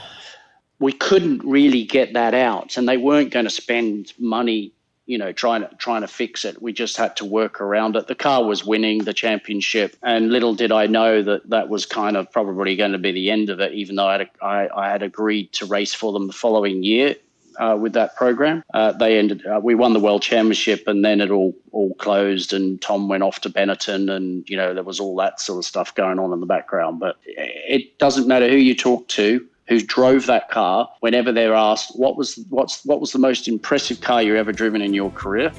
We 0.79 0.93
couldn't 0.93 1.43
really 1.43 1.85
get 1.85 2.13
that 2.13 2.35
out, 2.35 2.77
and 2.77 2.87
they 2.87 2.99
weren't 2.99 3.31
going 3.31 3.47
to 3.47 3.51
spend 3.51 4.13
money 4.19 4.75
you 5.07 5.19
know, 5.19 5.33
trying 5.33 5.63
to 5.63 5.75
trying 5.77 6.03
to 6.03 6.09
fix 6.09 6.45
it. 6.45 6.61
We 6.61 6.73
just 6.73 6.97
had 6.97 7.17
to 7.17 7.25
work 7.25 7.61
around 7.61 7.97
it. 7.97 8.09
The 8.09 8.15
car 8.15 8.45
was 8.45 8.65
winning 8.65 9.05
the 9.05 9.15
championship, 9.15 9.97
and 10.03 10.31
little 10.31 10.55
did 10.55 10.73
I 10.73 10.87
know 10.87 11.23
that 11.23 11.49
that 11.51 11.69
was 11.69 11.87
kind 11.87 12.17
of 12.17 12.31
probably 12.31 12.77
going 12.77 12.93
to 12.93 12.99
be 12.99 13.13
the 13.13 13.31
end 13.31 13.49
of 13.49 13.61
it. 13.61 13.73
Even 13.73 13.97
though 13.97 14.07
I 14.07 14.19
had, 14.19 14.31
I, 14.43 14.69
I 14.75 14.91
had 14.91 15.03
agreed 15.03 15.53
to 15.55 15.67
race 15.67 15.95
for 15.95 16.13
them 16.13 16.27
the 16.27 16.33
following 16.33 16.83
year 16.83 17.15
uh, 17.59 17.79
with 17.81 17.93
that 17.93 18.17
program, 18.17 18.65
uh, 18.75 18.93
they 18.93 19.17
ended. 19.17 19.47
Uh, 19.47 19.61
we 19.63 19.77
won 19.77 19.93
the 19.93 20.01
world 20.01 20.23
championship, 20.23 20.89
and 20.89 21.05
then 21.05 21.21
it 21.21 21.31
all 21.31 21.55
all 21.71 21.95
closed, 21.95 22.53
and 22.53 22.83
Tom 22.83 23.09
went 23.09 23.23
off 23.23 23.41
to 23.43 23.51
Benetton, 23.51 24.11
and 24.11 24.49
you 24.51 24.57
know 24.57 24.75
there 24.75 24.83
was 24.83 24.99
all 24.99 25.15
that 25.17 25.41
sort 25.41 25.59
of 25.59 25.65
stuff 25.65 25.95
going 25.95 26.19
on 26.19 26.33
in 26.33 26.41
the 26.41 26.47
background. 26.47 26.99
But 26.99 27.17
it 27.25 27.99
doesn't 27.99 28.27
matter 28.27 28.49
who 28.49 28.57
you 28.57 28.75
talk 28.75 29.07
to 29.09 29.47
who 29.69 29.81
drove 29.81 30.27
that 30.27 30.51
car, 30.51 30.89
whenever 31.01 31.33
they're 31.33 31.55
asked 31.55 31.93
what 31.99 32.17
was 32.17 32.37
what's 32.49 32.85
what 32.85 33.01
was 33.01 33.13
the 33.13 33.19
most 33.19 33.49
impressive 33.49 34.01
car 34.01 34.23
you 34.23 34.37
ever 34.37 34.53
driven 34.53 34.81
in 34.81 34.95
your 34.95 35.11
career, 35.11 35.53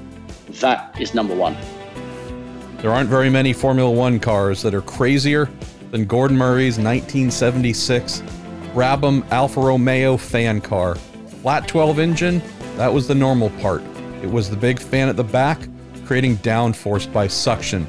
that 0.61 0.95
is 0.99 1.13
number 1.13 1.35
one. 1.35 1.55
There 2.77 2.91
aren't 2.91 3.09
very 3.09 3.29
many 3.29 3.53
Formula 3.53 3.89
One 3.89 4.19
cars 4.19 4.61
that 4.61 4.73
are 4.73 4.81
crazier 4.81 5.49
than 5.91 6.05
Gordon 6.05 6.37
Murray's 6.37 6.77
1976 6.77 8.21
Brabham 8.73 9.27
Alfa 9.31 9.59
Romeo 9.59 10.17
fan 10.17 10.61
car. 10.61 10.95
Flat 11.41 11.67
12 11.67 11.99
engine, 11.99 12.41
that 12.75 12.93
was 12.93 13.07
the 13.07 13.15
normal 13.15 13.49
part. 13.61 13.81
It 14.21 14.29
was 14.29 14.49
the 14.49 14.55
big 14.55 14.79
fan 14.79 15.09
at 15.09 15.15
the 15.15 15.23
back, 15.23 15.59
creating 16.05 16.37
downforce 16.37 17.11
by 17.11 17.27
suction. 17.27 17.87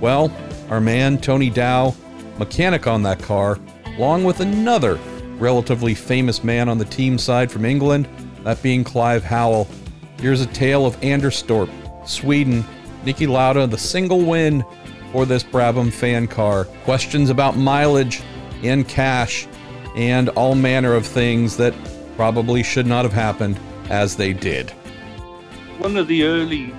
Well, 0.00 0.32
our 0.70 0.80
man 0.80 1.18
Tony 1.18 1.50
Dowe, 1.50 1.94
mechanic 2.38 2.88
on 2.88 3.02
that 3.04 3.20
car, 3.20 3.58
along 3.96 4.24
with 4.24 4.40
another 4.40 4.98
relatively 5.44 5.94
famous 5.94 6.42
man 6.42 6.70
on 6.70 6.78
the 6.78 6.86
team 6.86 7.18
side 7.18 7.52
from 7.52 7.66
England, 7.66 8.08
that 8.44 8.62
being 8.62 8.82
Clive 8.82 9.22
Howell. 9.22 9.68
Here's 10.18 10.40
a 10.40 10.46
tale 10.46 10.86
of 10.86 10.98
Anderstorp, 11.02 11.68
Sweden, 12.08 12.64
Niki 13.04 13.28
Lauda, 13.28 13.66
the 13.66 13.76
single 13.76 14.22
win 14.22 14.64
for 15.12 15.26
this 15.26 15.44
Brabham 15.44 15.92
fan 15.92 16.26
car. 16.28 16.64
Questions 16.84 17.28
about 17.28 17.58
mileage 17.58 18.22
and 18.62 18.88
cash 18.88 19.46
and 19.94 20.30
all 20.30 20.54
manner 20.54 20.94
of 20.94 21.06
things 21.06 21.58
that 21.58 21.74
probably 22.16 22.62
should 22.62 22.86
not 22.86 23.04
have 23.04 23.12
happened 23.12 23.60
as 23.90 24.16
they 24.16 24.32
did. 24.32 24.70
One 25.78 25.98
of 25.98 26.08
the 26.08 26.24
early 26.24 26.72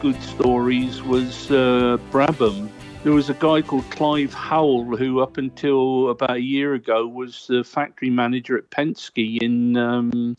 good 0.00 0.20
stories 0.20 1.02
was 1.02 1.50
uh, 1.50 1.96
Brabham 2.12 2.68
there 3.04 3.12
was 3.12 3.28
a 3.28 3.34
guy 3.34 3.60
called 3.60 3.88
Clive 3.90 4.32
Howell 4.32 4.96
who, 4.96 5.20
up 5.20 5.36
until 5.36 6.08
about 6.08 6.36
a 6.36 6.40
year 6.40 6.72
ago, 6.74 7.06
was 7.06 7.46
the 7.46 7.62
factory 7.62 8.10
manager 8.10 8.56
at 8.56 8.70
Penske 8.70 9.40
in 9.42 9.76
um, 9.76 10.36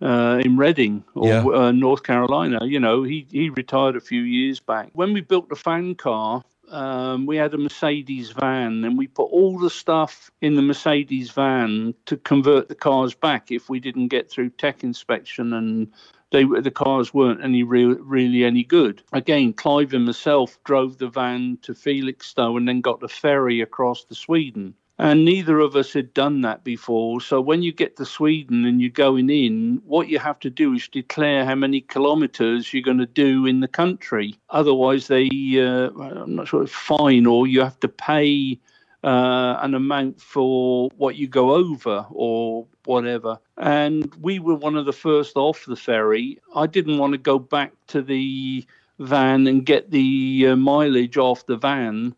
uh, 0.00 0.40
in 0.44 0.56
Reading 0.56 1.04
or 1.14 1.28
Yeah. 1.28 1.44
uh, 1.46 1.70
North 1.70 2.02
Carolina. 2.02 2.64
You 2.64 2.80
know, 2.80 3.02
he 3.02 3.26
he 3.30 3.50
retired 3.50 3.94
a 3.94 4.00
few 4.00 4.22
years 4.22 4.58
back. 4.58 4.88
When 4.94 5.12
we 5.12 5.20
built 5.20 5.48
the 5.48 5.56
fan 5.56 5.94
car. 5.94 6.42
Um, 6.70 7.26
we 7.26 7.36
had 7.36 7.52
a 7.52 7.58
Mercedes 7.58 8.30
van, 8.30 8.82
and 8.86 8.96
we 8.96 9.06
put 9.06 9.24
all 9.24 9.58
the 9.58 9.68
stuff 9.68 10.30
in 10.40 10.54
the 10.54 10.62
Mercedes 10.62 11.30
van 11.30 11.92
to 12.06 12.16
convert 12.16 12.70
the 12.70 12.74
cars 12.74 13.12
back 13.12 13.50
if 13.50 13.68
we 13.68 13.78
didn't 13.78 14.08
get 14.08 14.30
through 14.30 14.48
tech 14.48 14.82
inspection 14.82 15.52
and 15.52 15.92
they 16.32 16.44
the 16.44 16.70
cars 16.70 17.14
weren't 17.14 17.44
any 17.44 17.62
real, 17.62 17.94
really 18.00 18.44
any 18.44 18.64
good. 18.64 19.02
Again, 19.12 19.52
Clive 19.52 19.94
and 19.94 20.06
myself 20.06 20.58
drove 20.64 20.98
the 20.98 21.08
van 21.08 21.58
to 21.62 21.74
Felixstowe 21.74 22.56
and 22.56 22.66
then 22.66 22.80
got 22.80 23.00
the 23.00 23.08
ferry 23.08 23.60
across 23.60 24.04
to 24.04 24.14
Sweden. 24.14 24.74
And 24.98 25.24
neither 25.24 25.58
of 25.58 25.74
us 25.74 25.92
had 25.92 26.14
done 26.14 26.42
that 26.42 26.64
before. 26.64 27.20
So 27.20 27.40
when 27.40 27.62
you 27.62 27.72
get 27.72 27.96
to 27.96 28.04
Sweden 28.04 28.64
and 28.64 28.80
you're 28.80 28.90
going 28.90 29.30
in, 29.30 29.80
what 29.84 30.08
you 30.08 30.18
have 30.18 30.38
to 30.40 30.50
do 30.50 30.74
is 30.74 30.86
declare 30.86 31.44
how 31.44 31.54
many 31.54 31.80
kilometres 31.80 32.72
you're 32.72 32.82
going 32.82 32.98
to 32.98 33.06
do 33.06 33.46
in 33.46 33.60
the 33.60 33.68
country. 33.68 34.36
Otherwise, 34.50 35.08
they, 35.08 35.28
uh, 35.58 35.90
I'm 35.98 36.36
not 36.36 36.46
sure, 36.48 36.62
it's 36.62 36.72
fine 36.72 37.26
or 37.26 37.46
you 37.46 37.62
have 37.62 37.80
to 37.80 37.88
pay 37.88 38.60
uh, 39.04 39.58
an 39.60 39.74
amount 39.74 40.20
for 40.20 40.88
what 40.96 41.16
you 41.16 41.26
go 41.26 41.52
over 41.52 42.06
or 42.10 42.66
whatever. 42.84 43.38
And 43.56 44.14
we 44.16 44.38
were 44.38 44.54
one 44.54 44.76
of 44.76 44.86
the 44.86 44.92
first 44.92 45.36
off 45.36 45.64
the 45.66 45.76
ferry. 45.76 46.38
I 46.54 46.66
didn't 46.66 46.98
want 46.98 47.12
to 47.12 47.18
go 47.18 47.38
back 47.38 47.72
to 47.88 48.02
the 48.02 48.66
van 48.98 49.46
and 49.46 49.66
get 49.66 49.90
the 49.90 50.48
uh, 50.48 50.56
mileage 50.56 51.16
off 51.16 51.46
the 51.46 51.56
van 51.56 52.14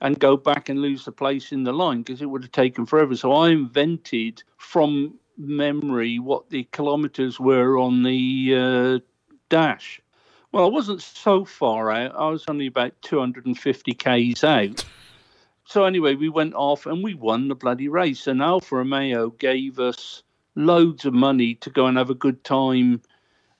and 0.00 0.18
go 0.18 0.36
back 0.36 0.68
and 0.68 0.80
lose 0.80 1.04
the 1.04 1.12
place 1.12 1.52
in 1.52 1.64
the 1.64 1.72
line 1.72 2.02
because 2.02 2.20
it 2.20 2.26
would 2.26 2.42
have 2.42 2.52
taken 2.52 2.84
forever. 2.84 3.16
So 3.16 3.32
I 3.32 3.50
invented 3.50 4.42
from 4.56 5.14
memory 5.36 6.18
what 6.18 6.50
the 6.50 6.64
kilometers 6.72 7.38
were 7.38 7.78
on 7.78 8.02
the 8.02 8.54
uh, 8.56 8.98
dash. 9.48 10.00
Well, 10.52 10.64
I 10.64 10.68
wasn't 10.68 11.02
so 11.02 11.44
far 11.44 11.90
out. 11.90 12.14
I 12.16 12.28
was 12.28 12.44
only 12.48 12.66
about 12.66 12.92
250 13.02 13.94
k's 13.94 14.44
out. 14.44 14.84
So 15.66 15.84
anyway, 15.84 16.14
we 16.14 16.28
went 16.28 16.54
off 16.54 16.86
and 16.86 17.02
we 17.02 17.14
won 17.14 17.48
the 17.48 17.54
bloody 17.54 17.88
race. 17.88 18.26
And 18.26 18.42
Alfa 18.42 18.76
Romeo 18.76 19.30
gave 19.30 19.78
us 19.78 20.22
loads 20.54 21.04
of 21.04 21.14
money 21.14 21.54
to 21.56 21.70
go 21.70 21.86
and 21.86 21.96
have 21.96 22.10
a 22.10 22.14
good 22.14 22.44
time 22.44 23.00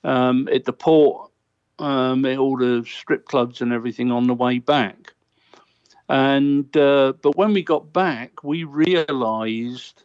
um, 0.03 0.47
at 0.51 0.65
the 0.65 0.73
port, 0.73 1.31
um, 1.79 2.25
at 2.25 2.37
all 2.37 2.57
the 2.57 2.85
strip 2.87 3.25
clubs 3.25 3.61
and 3.61 3.73
everything 3.73 4.11
on 4.11 4.27
the 4.27 4.33
way 4.33 4.59
back. 4.59 5.13
And 6.07 6.75
uh, 6.77 7.13
but 7.21 7.35
when 7.35 7.53
we 7.53 7.63
got 7.63 7.91
back, 7.91 8.43
we 8.43 8.63
realised 8.63 10.03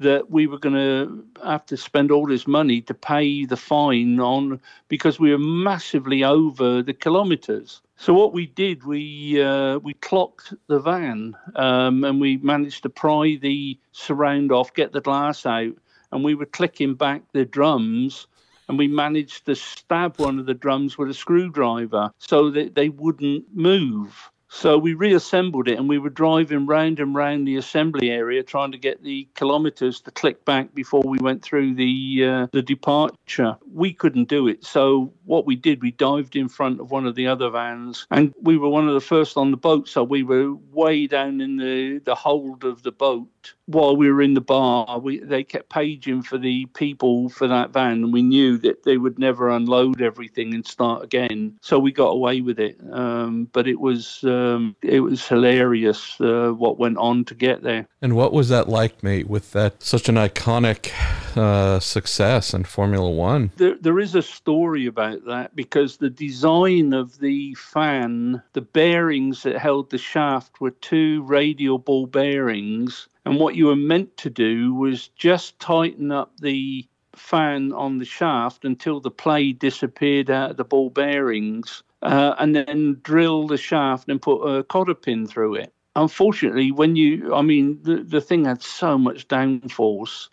that 0.00 0.30
we 0.30 0.46
were 0.46 0.58
going 0.58 0.74
to 0.74 1.24
have 1.44 1.66
to 1.66 1.76
spend 1.76 2.10
all 2.10 2.26
this 2.26 2.46
money 2.46 2.80
to 2.82 2.94
pay 2.94 3.44
the 3.44 3.56
fine 3.56 4.20
on 4.20 4.60
because 4.88 5.18
we 5.18 5.30
were 5.30 5.38
massively 5.38 6.22
over 6.22 6.82
the 6.82 6.94
kilometres. 6.94 7.80
So 7.96 8.14
what 8.14 8.32
we 8.32 8.46
did, 8.46 8.84
we 8.84 9.42
uh, 9.42 9.78
we 9.78 9.94
clocked 9.94 10.54
the 10.68 10.78
van 10.78 11.36
um, 11.56 12.04
and 12.04 12.20
we 12.20 12.36
managed 12.36 12.84
to 12.84 12.88
pry 12.88 13.36
the 13.40 13.76
surround 13.90 14.52
off, 14.52 14.72
get 14.72 14.92
the 14.92 15.00
glass 15.00 15.44
out, 15.44 15.74
and 16.12 16.22
we 16.22 16.34
were 16.34 16.46
clicking 16.46 16.94
back 16.94 17.22
the 17.32 17.44
drums. 17.44 18.26
And 18.68 18.76
we 18.76 18.86
managed 18.86 19.46
to 19.46 19.56
stab 19.56 20.20
one 20.20 20.38
of 20.38 20.44
the 20.44 20.52
drums 20.52 20.98
with 20.98 21.08
a 21.08 21.14
screwdriver 21.14 22.12
so 22.18 22.50
that 22.50 22.74
they 22.74 22.90
wouldn't 22.90 23.46
move. 23.54 24.30
So 24.50 24.78
we 24.78 24.94
reassembled 24.94 25.68
it 25.68 25.78
and 25.78 25.88
we 25.88 25.98
were 25.98 26.10
driving 26.10 26.66
round 26.66 27.00
and 27.00 27.14
round 27.14 27.46
the 27.46 27.56
assembly 27.56 28.10
area 28.10 28.42
trying 28.42 28.72
to 28.72 28.78
get 28.78 29.02
the 29.02 29.28
kilometres 29.34 30.00
to 30.02 30.10
click 30.10 30.44
back 30.44 30.74
before 30.74 31.02
we 31.02 31.18
went 31.18 31.42
through 31.42 31.74
the 31.74 32.24
uh, 32.24 32.46
the 32.52 32.62
departure. 32.62 33.56
We 33.72 33.92
couldn't 33.92 34.28
do 34.28 34.48
it. 34.48 34.64
So 34.64 35.12
what 35.24 35.46
we 35.46 35.54
did, 35.54 35.82
we 35.82 35.90
dived 35.90 36.34
in 36.34 36.48
front 36.48 36.80
of 36.80 36.90
one 36.90 37.06
of 37.06 37.14
the 37.14 37.26
other 37.26 37.50
vans 37.50 38.06
and 38.10 38.34
we 38.40 38.56
were 38.56 38.68
one 38.68 38.88
of 38.88 38.94
the 38.94 39.00
first 39.00 39.36
on 39.36 39.50
the 39.50 39.56
boat. 39.56 39.88
So 39.88 40.02
we 40.02 40.22
were 40.22 40.54
way 40.72 41.06
down 41.06 41.40
in 41.40 41.56
the, 41.56 42.00
the 42.04 42.14
hold 42.14 42.64
of 42.64 42.82
the 42.82 42.92
boat 42.92 43.52
while 43.66 43.96
we 43.96 44.10
were 44.10 44.22
in 44.22 44.34
the 44.34 44.40
bar. 44.40 44.98
We 44.98 45.18
they 45.18 45.44
kept 45.44 45.68
paging 45.68 46.22
for 46.22 46.38
the 46.38 46.66
people 46.66 47.28
for 47.28 47.46
that 47.48 47.72
van 47.72 48.04
and 48.04 48.12
we 48.12 48.22
knew 48.22 48.56
that 48.58 48.84
they 48.84 48.96
would 48.96 49.18
never 49.18 49.50
unload 49.50 50.00
everything 50.00 50.54
and 50.54 50.66
start 50.66 51.04
again. 51.04 51.58
So 51.60 51.78
we 51.78 51.92
got 51.92 52.08
away 52.08 52.40
with 52.40 52.58
it. 52.58 52.78
Um, 52.90 53.48
but 53.52 53.68
it 53.68 53.78
was 53.78 54.24
um, 54.38 54.76
it 54.82 55.00
was 55.00 55.26
hilarious 55.26 56.20
uh, 56.20 56.50
what 56.50 56.78
went 56.78 56.98
on 56.98 57.24
to 57.26 57.34
get 57.34 57.62
there. 57.62 57.86
And 58.02 58.14
what 58.14 58.32
was 58.32 58.48
that 58.48 58.68
like, 58.68 59.02
mate, 59.02 59.28
with 59.28 59.52
that 59.52 59.82
such 59.82 60.08
an 60.08 60.14
iconic 60.16 60.92
uh, 61.36 61.80
success 61.80 62.54
in 62.54 62.64
Formula 62.64 63.10
One? 63.10 63.50
There, 63.56 63.76
there 63.80 63.98
is 63.98 64.14
a 64.14 64.22
story 64.22 64.86
about 64.86 65.24
that 65.26 65.54
because 65.54 65.96
the 65.96 66.10
design 66.10 66.92
of 66.92 67.18
the 67.18 67.54
fan, 67.54 68.42
the 68.52 68.60
bearings 68.60 69.42
that 69.42 69.58
held 69.58 69.90
the 69.90 69.98
shaft 69.98 70.60
were 70.60 70.70
two 70.70 71.22
radial 71.22 71.78
ball 71.78 72.06
bearings. 72.06 73.08
And 73.24 73.38
what 73.38 73.56
you 73.56 73.66
were 73.66 73.76
meant 73.76 74.16
to 74.18 74.30
do 74.30 74.74
was 74.74 75.08
just 75.08 75.58
tighten 75.60 76.10
up 76.12 76.32
the 76.40 76.86
fan 77.14 77.72
on 77.72 77.98
the 77.98 78.04
shaft 78.04 78.64
until 78.64 79.00
the 79.00 79.10
play 79.10 79.52
disappeared 79.52 80.30
out 80.30 80.52
of 80.52 80.56
the 80.56 80.64
ball 80.64 80.88
bearings, 80.88 81.82
uh, 82.02 82.34
and 82.38 82.54
then 82.54 83.00
drill 83.02 83.46
the 83.46 83.56
shaft 83.56 84.08
and 84.08 84.22
put 84.22 84.40
a 84.42 84.64
cotter 84.64 84.94
pin 84.94 85.26
through 85.26 85.56
it. 85.56 85.72
Unfortunately, 85.96 86.70
when 86.70 86.96
you, 86.96 87.34
I 87.34 87.42
mean, 87.42 87.80
the, 87.82 88.04
the 88.04 88.20
thing 88.20 88.44
had 88.44 88.62
so 88.62 88.96
much 88.96 89.26
downforce 89.28 90.28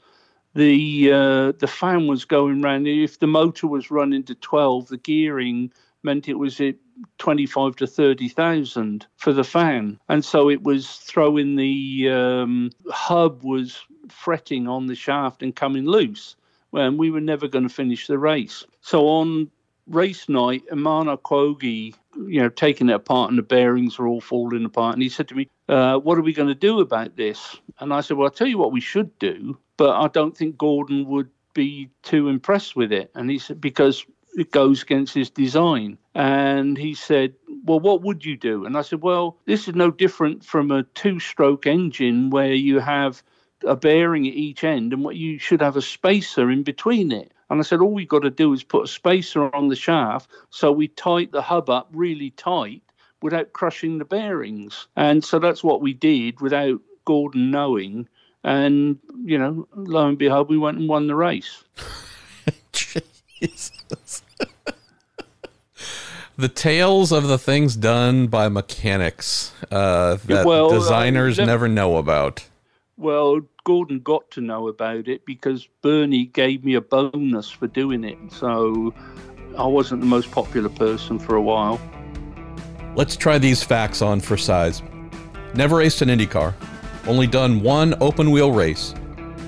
the 0.55 1.11
uh, 1.11 1.51
the 1.59 1.67
fan 1.67 2.07
was 2.07 2.25
going 2.25 2.61
round. 2.61 2.87
If 2.87 3.19
the 3.19 3.27
motor 3.27 3.67
was 3.67 3.91
running 3.91 4.23
to 4.23 4.35
12, 4.35 4.87
the 4.87 4.97
gearing 4.97 5.71
meant 6.01 6.29
it 6.29 6.39
was 6.39 6.61
at 6.61 6.75
25 7.17 7.75
to 7.75 7.87
30,000 7.87 9.05
for 9.17 9.33
the 9.33 9.43
fan. 9.43 9.99
And 10.07 10.23
so 10.23 10.49
it 10.49 10.63
was 10.63 10.87
throwing 10.87 11.57
the 11.57 12.09
um, 12.09 12.71
hub 12.89 13.43
was 13.43 13.81
fretting 14.09 14.67
on 14.67 14.85
the 14.85 14.95
shaft 14.95 15.43
and 15.43 15.55
coming 15.55 15.85
loose. 15.85 16.37
And 16.71 16.97
we 16.97 17.11
were 17.11 17.21
never 17.21 17.47
going 17.47 17.67
to 17.67 17.73
finish 17.73 18.07
the 18.07 18.17
race. 18.17 18.63
So 18.81 19.07
on 19.07 19.49
race 19.87 20.27
night, 20.29 20.63
Amana 20.71 21.17
Kogi, 21.17 21.93
you 22.15 22.41
know, 22.41 22.49
taking 22.49 22.89
it 22.89 22.95
apart 22.95 23.29
and 23.29 23.37
the 23.37 23.43
bearings 23.43 23.97
were 23.97 24.07
all 24.07 24.21
falling 24.21 24.65
apart. 24.65 24.93
And 24.93 25.03
he 25.03 25.09
said 25.09 25.27
to 25.29 25.35
me, 25.35 25.47
uh, 25.69 25.97
What 25.97 26.17
are 26.17 26.23
we 26.23 26.33
going 26.33 26.47
to 26.47 26.55
do 26.55 26.79
about 26.79 27.15
this? 27.15 27.57
And 27.79 27.93
I 27.93 28.01
said, 28.01 28.17
Well, 28.17 28.27
I'll 28.27 28.33
tell 28.33 28.47
you 28.47 28.57
what 28.57 28.71
we 28.71 28.81
should 28.81 29.17
do, 29.19 29.57
but 29.77 29.91
I 29.95 30.07
don't 30.07 30.35
think 30.35 30.57
Gordon 30.57 31.05
would 31.07 31.29
be 31.53 31.89
too 32.03 32.29
impressed 32.29 32.75
with 32.75 32.91
it. 32.91 33.11
And 33.15 33.29
he 33.29 33.39
said, 33.39 33.61
Because 33.61 34.05
it 34.37 34.51
goes 34.51 34.83
against 34.83 35.13
his 35.13 35.29
design. 35.29 35.97
And 36.13 36.77
he 36.77 36.93
said, 36.93 37.33
Well, 37.65 37.79
what 37.79 38.01
would 38.01 38.25
you 38.25 38.37
do? 38.37 38.65
And 38.65 38.77
I 38.77 38.81
said, 38.81 39.01
Well, 39.01 39.37
this 39.45 39.67
is 39.67 39.75
no 39.75 39.91
different 39.91 40.43
from 40.43 40.71
a 40.71 40.83
two 40.83 41.19
stroke 41.19 41.65
engine 41.65 42.29
where 42.29 42.53
you 42.53 42.79
have 42.79 43.23
a 43.65 43.75
bearing 43.75 44.27
at 44.27 44.33
each 44.33 44.63
end 44.63 44.93
and 44.93 45.03
what 45.03 45.15
you 45.15 45.39
should 45.39 45.61
have 45.61 45.77
a 45.77 45.81
spacer 45.81 46.51
in 46.51 46.63
between 46.63 47.11
it. 47.11 47.31
And 47.49 47.59
I 47.59 47.63
said, 47.63 47.79
all 47.79 47.93
we've 47.93 48.07
got 48.07 48.23
to 48.23 48.29
do 48.29 48.53
is 48.53 48.63
put 48.63 48.85
a 48.85 48.87
spacer 48.87 49.53
on 49.55 49.67
the 49.67 49.75
shaft 49.75 50.29
so 50.49 50.71
we 50.71 50.87
tight 50.87 51.31
the 51.31 51.41
hub 51.41 51.69
up 51.69 51.89
really 51.93 52.31
tight 52.31 52.81
without 53.21 53.53
crushing 53.53 53.97
the 53.97 54.05
bearings. 54.05 54.87
And 54.95 55.23
so 55.23 55.39
that's 55.39 55.63
what 55.63 55.81
we 55.81 55.93
did 55.93 56.41
without 56.41 56.79
Gordon 57.05 57.51
knowing. 57.51 58.07
And, 58.43 58.97
you 59.23 59.37
know, 59.37 59.67
lo 59.75 60.07
and 60.07 60.17
behold, 60.17 60.49
we 60.49 60.57
went 60.57 60.77
and 60.77 60.89
won 60.89 61.07
the 61.07 61.15
race. 61.15 61.63
Jesus. 62.71 64.21
the 66.37 66.49
tales 66.49 67.11
of 67.11 67.27
the 67.27 67.37
things 67.37 67.75
done 67.75 68.27
by 68.27 68.49
mechanics 68.49 69.53
uh, 69.71 70.17
that 70.25 70.45
Well, 70.45 70.71
uh, 70.71 70.77
designers 70.77 71.37
let- 71.37 71.45
never 71.45 71.67
know 71.67 71.97
about. 71.97 72.45
Well, 72.97 73.41
Gordon 73.65 73.99
got 73.99 74.31
to 74.31 74.41
know 74.41 74.69
about 74.69 75.09
it 75.09 75.25
because 75.25 75.67
Bernie 75.81 76.27
gave 76.27 76.63
me 76.63 76.75
a 76.75 76.81
bonus 76.81 77.49
for 77.49 77.67
doing 77.67 78.05
it. 78.05 78.17
So 78.31 78.93
I 79.57 79.65
wasn't 79.65 79.99
the 79.99 80.07
most 80.07 80.31
popular 80.31 80.69
person 80.69 81.19
for 81.19 81.35
a 81.35 81.41
while. 81.41 81.79
Let's 82.95 83.17
try 83.17 83.37
these 83.37 83.61
facts 83.61 84.01
on 84.01 84.21
for 84.21 84.37
size. 84.37 84.81
Never 85.55 85.77
raced 85.77 86.01
an 86.01 86.07
IndyCar. 86.07 86.53
Only 87.05 87.27
done 87.27 87.61
one 87.61 87.95
open 87.99 88.31
wheel 88.31 88.53
race, 88.53 88.95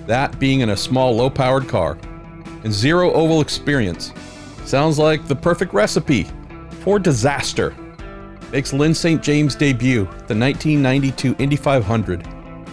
that 0.07 0.37
being 0.39 0.59
in 0.59 0.71
a 0.71 0.77
small 0.77 1.15
low 1.15 1.29
powered 1.29 1.69
car. 1.69 1.97
And 2.65 2.73
zero 2.73 3.13
oval 3.13 3.39
experience. 3.39 4.11
Sounds 4.65 4.99
like 4.99 5.25
the 5.25 5.35
perfect 5.35 5.73
recipe 5.73 6.27
for 6.81 6.99
disaster. 6.99 7.73
Makes 8.51 8.73
Lyn 8.73 8.93
St. 8.93 9.23
James 9.23 9.55
debut, 9.55 10.03
the 10.03 10.35
1992 10.35 11.35
Indy 11.39 11.55
500, 11.55 12.27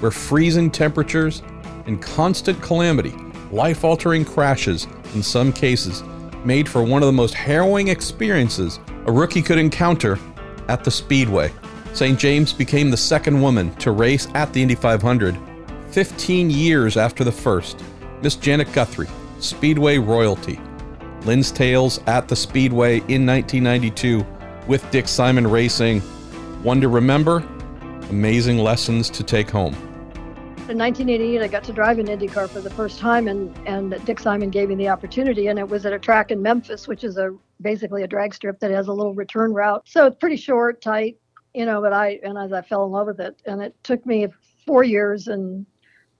where 0.04 0.10
freezing 0.10 0.70
temperatures 0.70 1.40
and 1.86 2.02
constant 2.02 2.60
calamity, 2.60 3.14
life 3.50 3.84
altering 3.84 4.22
crashes 4.22 4.86
in 5.14 5.22
some 5.22 5.50
cases, 5.50 6.02
made 6.44 6.68
for 6.68 6.82
one 6.82 7.02
of 7.02 7.06
the 7.06 7.12
most 7.12 7.32
harrowing 7.32 7.88
experiences 7.88 8.80
a 9.06 9.10
rookie 9.12 9.40
could 9.40 9.56
encounter 9.56 10.18
at 10.68 10.84
the 10.84 10.90
Speedway. 10.90 11.50
St. 11.94 12.18
James 12.18 12.52
became 12.52 12.90
the 12.90 12.96
second 12.98 13.40
woman 13.40 13.74
to 13.76 13.92
race 13.92 14.28
at 14.34 14.52
the 14.52 14.60
Indy 14.60 14.74
500 14.74 15.38
15 15.90 16.50
years 16.50 16.98
after 16.98 17.24
the 17.24 17.32
first. 17.32 17.82
Miss 18.20 18.36
Janet 18.36 18.70
Guthrie, 18.74 19.08
Speedway 19.38 19.96
royalty. 19.96 20.60
Lyn's 21.22 21.50
Tales 21.50 21.98
at 22.06 22.28
the 22.28 22.36
Speedway 22.36 22.96
in 23.08 23.24
1992 23.24 24.22
with 24.66 24.84
Dick 24.90 25.08
Simon 25.08 25.46
Racing. 25.46 26.00
One 26.62 26.82
to 26.82 26.88
remember, 26.88 27.42
amazing 28.10 28.58
lessons 28.58 29.08
to 29.08 29.22
take 29.22 29.48
home. 29.48 29.74
In 30.66 30.78
1988, 30.78 31.42
I 31.42 31.48
got 31.48 31.62
to 31.64 31.74
drive 31.74 31.98
an 31.98 32.06
IndyCar 32.06 32.50
for 32.50 32.62
the 32.62 32.70
first 32.70 32.98
time, 32.98 33.28
and, 33.28 33.54
and 33.66 34.02
Dick 34.06 34.18
Simon 34.18 34.48
gave 34.48 34.70
me 34.70 34.74
the 34.74 34.88
opportunity, 34.88 35.48
and 35.48 35.58
it 35.58 35.68
was 35.68 35.84
at 35.84 35.92
a 35.92 35.98
track 35.98 36.30
in 36.30 36.40
Memphis, 36.40 36.88
which 36.88 37.04
is 37.04 37.18
a 37.18 37.36
basically 37.60 38.02
a 38.02 38.06
drag 38.06 38.32
strip 38.32 38.58
that 38.60 38.70
has 38.70 38.88
a 38.88 38.92
little 38.92 39.12
return 39.12 39.52
route. 39.52 39.82
So 39.84 40.06
it's 40.06 40.16
pretty 40.16 40.36
short, 40.36 40.80
tight, 40.80 41.18
you 41.52 41.66
know. 41.66 41.82
But 41.82 41.92
I 41.92 42.18
and 42.22 42.38
as 42.38 42.54
I 42.54 42.62
fell 42.62 42.86
in 42.86 42.92
love 42.92 43.08
with 43.08 43.20
it, 43.20 43.42
and 43.44 43.60
it 43.60 43.76
took 43.84 44.06
me 44.06 44.26
four 44.64 44.84
years 44.84 45.28
and 45.28 45.66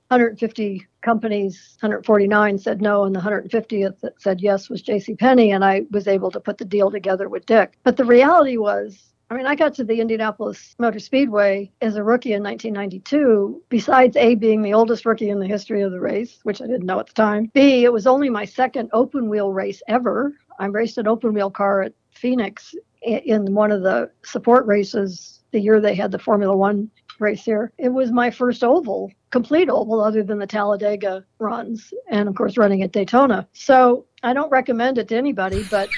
150 0.09 0.87
companies, 1.01 1.79
149 1.81 2.59
said 2.59 2.83
no, 2.83 3.05
and 3.05 3.17
the 3.17 3.21
150th 3.21 3.99
that 4.01 4.21
said 4.21 4.43
yes 4.43 4.69
was 4.69 4.83
J.C. 4.83 5.15
Penney, 5.15 5.53
and 5.53 5.65
I 5.65 5.85
was 5.91 6.07
able 6.07 6.31
to 6.31 6.39
put 6.39 6.59
the 6.59 6.67
deal 6.67 6.91
together 6.91 7.31
with 7.31 7.47
Dick. 7.47 7.79
But 7.83 7.97
the 7.97 8.05
reality 8.05 8.59
was 8.59 9.14
I 9.35 9.37
mean, 9.37 9.47
I 9.49 9.57
got 9.57 9.75
to 9.75 9.85
the 9.85 10.01
Indianapolis 10.01 10.77
Motor 10.79 11.01
Speedway 11.01 11.73
as 11.81 11.97
a 11.97 12.05
rookie 12.05 12.35
in 12.35 12.43
1992, 12.45 13.65
besides 13.69 14.17
A, 14.17 14.37
being 14.37 14.63
the 14.63 14.75
oldest 14.75 15.05
rookie 15.05 15.29
in 15.29 15.41
the 15.41 15.47
history 15.49 15.83
of 15.83 15.91
the 15.91 15.99
race, 15.99 16.39
which 16.45 16.63
I 16.63 16.69
didn't 16.69 16.87
know 16.87 17.01
at 17.01 17.09
the 17.09 17.15
time. 17.15 17.51
B, 17.53 17.83
it 17.83 17.93
was 17.93 18.07
only 18.07 18.31
my 18.31 18.45
second 18.45 18.91
open 18.93 19.29
wheel 19.29 19.51
race 19.51 19.83
ever. 19.89 20.35
I 20.61 20.67
raced 20.67 20.99
an 20.99 21.09
open 21.09 21.35
wheel 21.35 21.51
car 21.51 21.83
at 21.83 21.95
Phoenix 22.13 22.77
in 23.03 23.53
one 23.53 23.73
of 23.73 23.83
the 23.83 24.09
support 24.23 24.67
races 24.67 25.41
the 25.51 25.59
year 25.59 25.81
they 25.81 25.97
had 25.97 26.13
the 26.13 26.19
Formula 26.21 26.57
One 26.57 26.89
race 27.19 27.45
here. 27.45 27.73
It 27.77 27.89
was 27.89 28.13
my 28.13 28.31
first 28.31 28.63
oval, 28.63 29.11
complete 29.31 29.69
oval, 29.69 30.01
other 30.01 30.23
than 30.23 30.39
the 30.39 30.47
Talladega 30.47 31.25
runs, 31.41 31.93
and 32.09 32.29
of 32.29 32.37
course, 32.37 32.57
running 32.57 32.85
at 32.85 32.93
Daytona. 32.93 33.49
So 33.53 34.07
I 34.23 34.33
don't 34.33 34.53
recommend 34.53 34.99
it 34.99 35.09
to 35.09 35.17
anybody, 35.17 35.65
but 35.73 35.89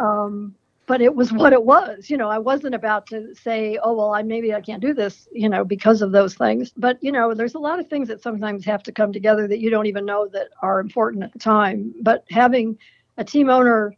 um, 0.00 0.54
but 0.88 1.00
it 1.00 1.14
was 1.14 1.32
what 1.40 1.52
it 1.52 1.62
was. 1.62 2.10
You 2.10 2.16
know, 2.16 2.28
I 2.28 2.38
wasn't 2.38 2.74
about 2.74 3.06
to 3.08 3.32
say, 3.36 3.78
oh, 3.80 3.92
well, 3.92 4.12
I 4.12 4.22
maybe 4.22 4.52
I 4.52 4.60
can't 4.60 4.82
do 4.82 4.92
this, 4.92 5.28
you 5.32 5.48
know, 5.48 5.64
because 5.64 6.02
of 6.02 6.10
those 6.10 6.34
things. 6.34 6.72
But, 6.76 6.98
you 7.00 7.12
know, 7.12 7.34
there's 7.34 7.54
a 7.54 7.60
lot 7.60 7.78
of 7.78 7.86
things 7.86 8.08
that 8.08 8.22
sometimes 8.22 8.64
have 8.64 8.82
to 8.84 8.92
come 8.92 9.12
together 9.12 9.46
that 9.46 9.60
you 9.60 9.70
don't 9.70 9.86
even 9.86 10.04
know 10.04 10.26
that 10.32 10.48
are 10.62 10.80
important 10.80 11.22
at 11.22 11.32
the 11.32 11.38
time. 11.38 11.94
But 12.02 12.24
having 12.30 12.76
a 13.18 13.24
team 13.24 13.48
owner 13.48 13.94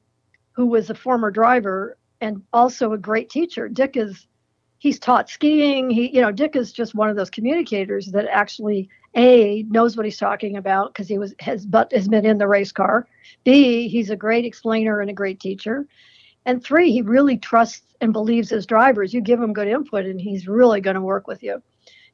who 0.52 0.66
was 0.66 0.90
a 0.90 0.94
former 0.94 1.30
driver 1.30 1.96
and 2.20 2.42
also 2.52 2.92
a 2.92 2.98
great 2.98 3.30
teacher, 3.30 3.68
Dick 3.68 3.96
is 3.96 4.26
he's 4.78 4.98
taught 4.98 5.30
skiing. 5.30 5.88
He, 5.88 6.14
you 6.14 6.20
know, 6.20 6.32
Dick 6.32 6.56
is 6.56 6.72
just 6.72 6.94
one 6.94 7.08
of 7.08 7.16
those 7.16 7.30
communicators 7.30 8.06
that 8.08 8.26
actually 8.30 8.88
a 9.16 9.64
knows 9.68 9.96
what 9.96 10.06
he's 10.06 10.18
talking 10.18 10.56
about 10.56 10.92
because 10.92 11.08
he 11.08 11.18
was 11.18 11.34
has 11.40 11.66
but 11.66 11.92
has 11.92 12.08
been 12.08 12.26
in 12.26 12.38
the 12.38 12.46
race 12.46 12.72
car. 12.72 13.06
B 13.44 13.88
he's 13.88 14.10
a 14.10 14.16
great 14.16 14.44
explainer 14.44 15.00
and 15.00 15.10
a 15.10 15.14
great 15.14 15.40
teacher. 15.40 15.86
And 16.50 16.64
three, 16.64 16.90
he 16.90 17.00
really 17.00 17.38
trusts 17.38 17.94
and 18.00 18.12
believes 18.12 18.50
his 18.50 18.66
drivers. 18.66 19.14
You 19.14 19.20
give 19.20 19.40
him 19.40 19.52
good 19.52 19.68
input, 19.68 20.04
and 20.04 20.20
he's 20.20 20.48
really 20.48 20.80
going 20.80 20.96
to 20.96 21.00
work 21.00 21.28
with 21.28 21.44
you. 21.44 21.62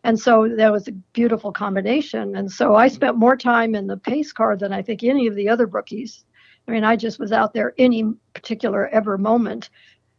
And 0.04 0.20
so 0.20 0.46
that 0.58 0.70
was 0.70 0.86
a 0.88 0.92
beautiful 0.92 1.50
combination. 1.50 2.36
And 2.36 2.52
so 2.52 2.74
I 2.74 2.88
spent 2.88 3.16
more 3.16 3.34
time 3.34 3.74
in 3.74 3.86
the 3.86 3.96
pace 3.96 4.34
car 4.34 4.54
than 4.54 4.74
I 4.74 4.82
think 4.82 5.02
any 5.02 5.26
of 5.26 5.36
the 5.36 5.48
other 5.48 5.64
rookies. 5.64 6.26
I 6.68 6.72
mean, 6.72 6.84
I 6.84 6.96
just 6.96 7.18
was 7.18 7.32
out 7.32 7.54
there 7.54 7.72
any 7.78 8.04
particular 8.34 8.88
ever 8.88 9.16
moment 9.16 9.70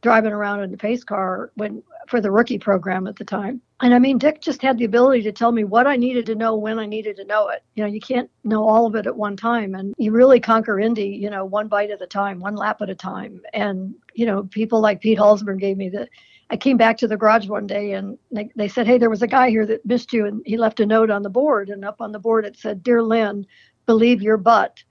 driving 0.07 0.31
around 0.31 0.61
in 0.61 0.71
the 0.71 0.77
pace 0.77 1.03
car 1.03 1.51
when 1.55 1.83
for 2.07 2.21
the 2.21 2.31
rookie 2.31 2.57
program 2.57 3.07
at 3.07 3.17
the 3.17 3.25
time. 3.25 3.61
And 3.81 3.93
I 3.93 3.99
mean, 3.99 4.17
Dick 4.17 4.39
just 4.39 4.61
had 4.61 4.77
the 4.77 4.85
ability 4.85 5.21
to 5.23 5.33
tell 5.33 5.51
me 5.51 5.65
what 5.65 5.85
I 5.85 5.97
needed 5.97 6.25
to 6.27 6.35
know 6.35 6.55
when 6.55 6.79
I 6.79 6.85
needed 6.85 7.17
to 7.17 7.25
know 7.25 7.49
it. 7.49 7.61
You 7.75 7.83
know, 7.83 7.89
you 7.89 7.99
can't 7.99 8.31
know 8.45 8.65
all 8.65 8.85
of 8.85 8.95
it 8.95 9.05
at 9.05 9.17
one 9.17 9.35
time, 9.35 9.75
and 9.75 9.93
you 9.97 10.13
really 10.13 10.39
conquer 10.39 10.79
Indy, 10.79 11.09
you 11.09 11.29
know, 11.29 11.43
one 11.43 11.67
bite 11.67 11.91
at 11.91 12.01
a 12.01 12.07
time, 12.07 12.39
one 12.39 12.55
lap 12.55 12.81
at 12.81 12.89
a 12.89 12.95
time. 12.95 13.41
And 13.53 13.95
you 14.13 14.25
know, 14.25 14.43
people 14.43 14.79
like 14.79 15.01
Pete 15.01 15.19
Halsmer 15.19 15.59
gave 15.59 15.75
me 15.75 15.89
the. 15.89 16.07
I 16.49 16.55
came 16.55 16.77
back 16.77 16.97
to 16.99 17.07
the 17.09 17.17
garage 17.17 17.49
one 17.49 17.67
day 17.67 17.91
and 17.91 18.17
they, 18.31 18.49
they 18.55 18.69
said, 18.69 18.87
Hey, 18.87 18.97
there 18.97 19.09
was 19.09 19.21
a 19.21 19.27
guy 19.27 19.49
here 19.49 19.65
that 19.65 19.85
missed 19.85 20.13
you. 20.13 20.25
And 20.25 20.41
he 20.45 20.55
left 20.55 20.79
a 20.79 20.85
note 20.85 21.09
on 21.09 21.21
the 21.21 21.29
board. 21.29 21.67
And 21.69 21.83
up 21.83 21.99
on 21.99 22.13
the 22.13 22.19
board, 22.19 22.45
it 22.45 22.55
said, 22.55 22.83
Dear 22.83 23.03
Lyn, 23.03 23.45
believe 23.85 24.21
your 24.21 24.37
butt. 24.37 24.81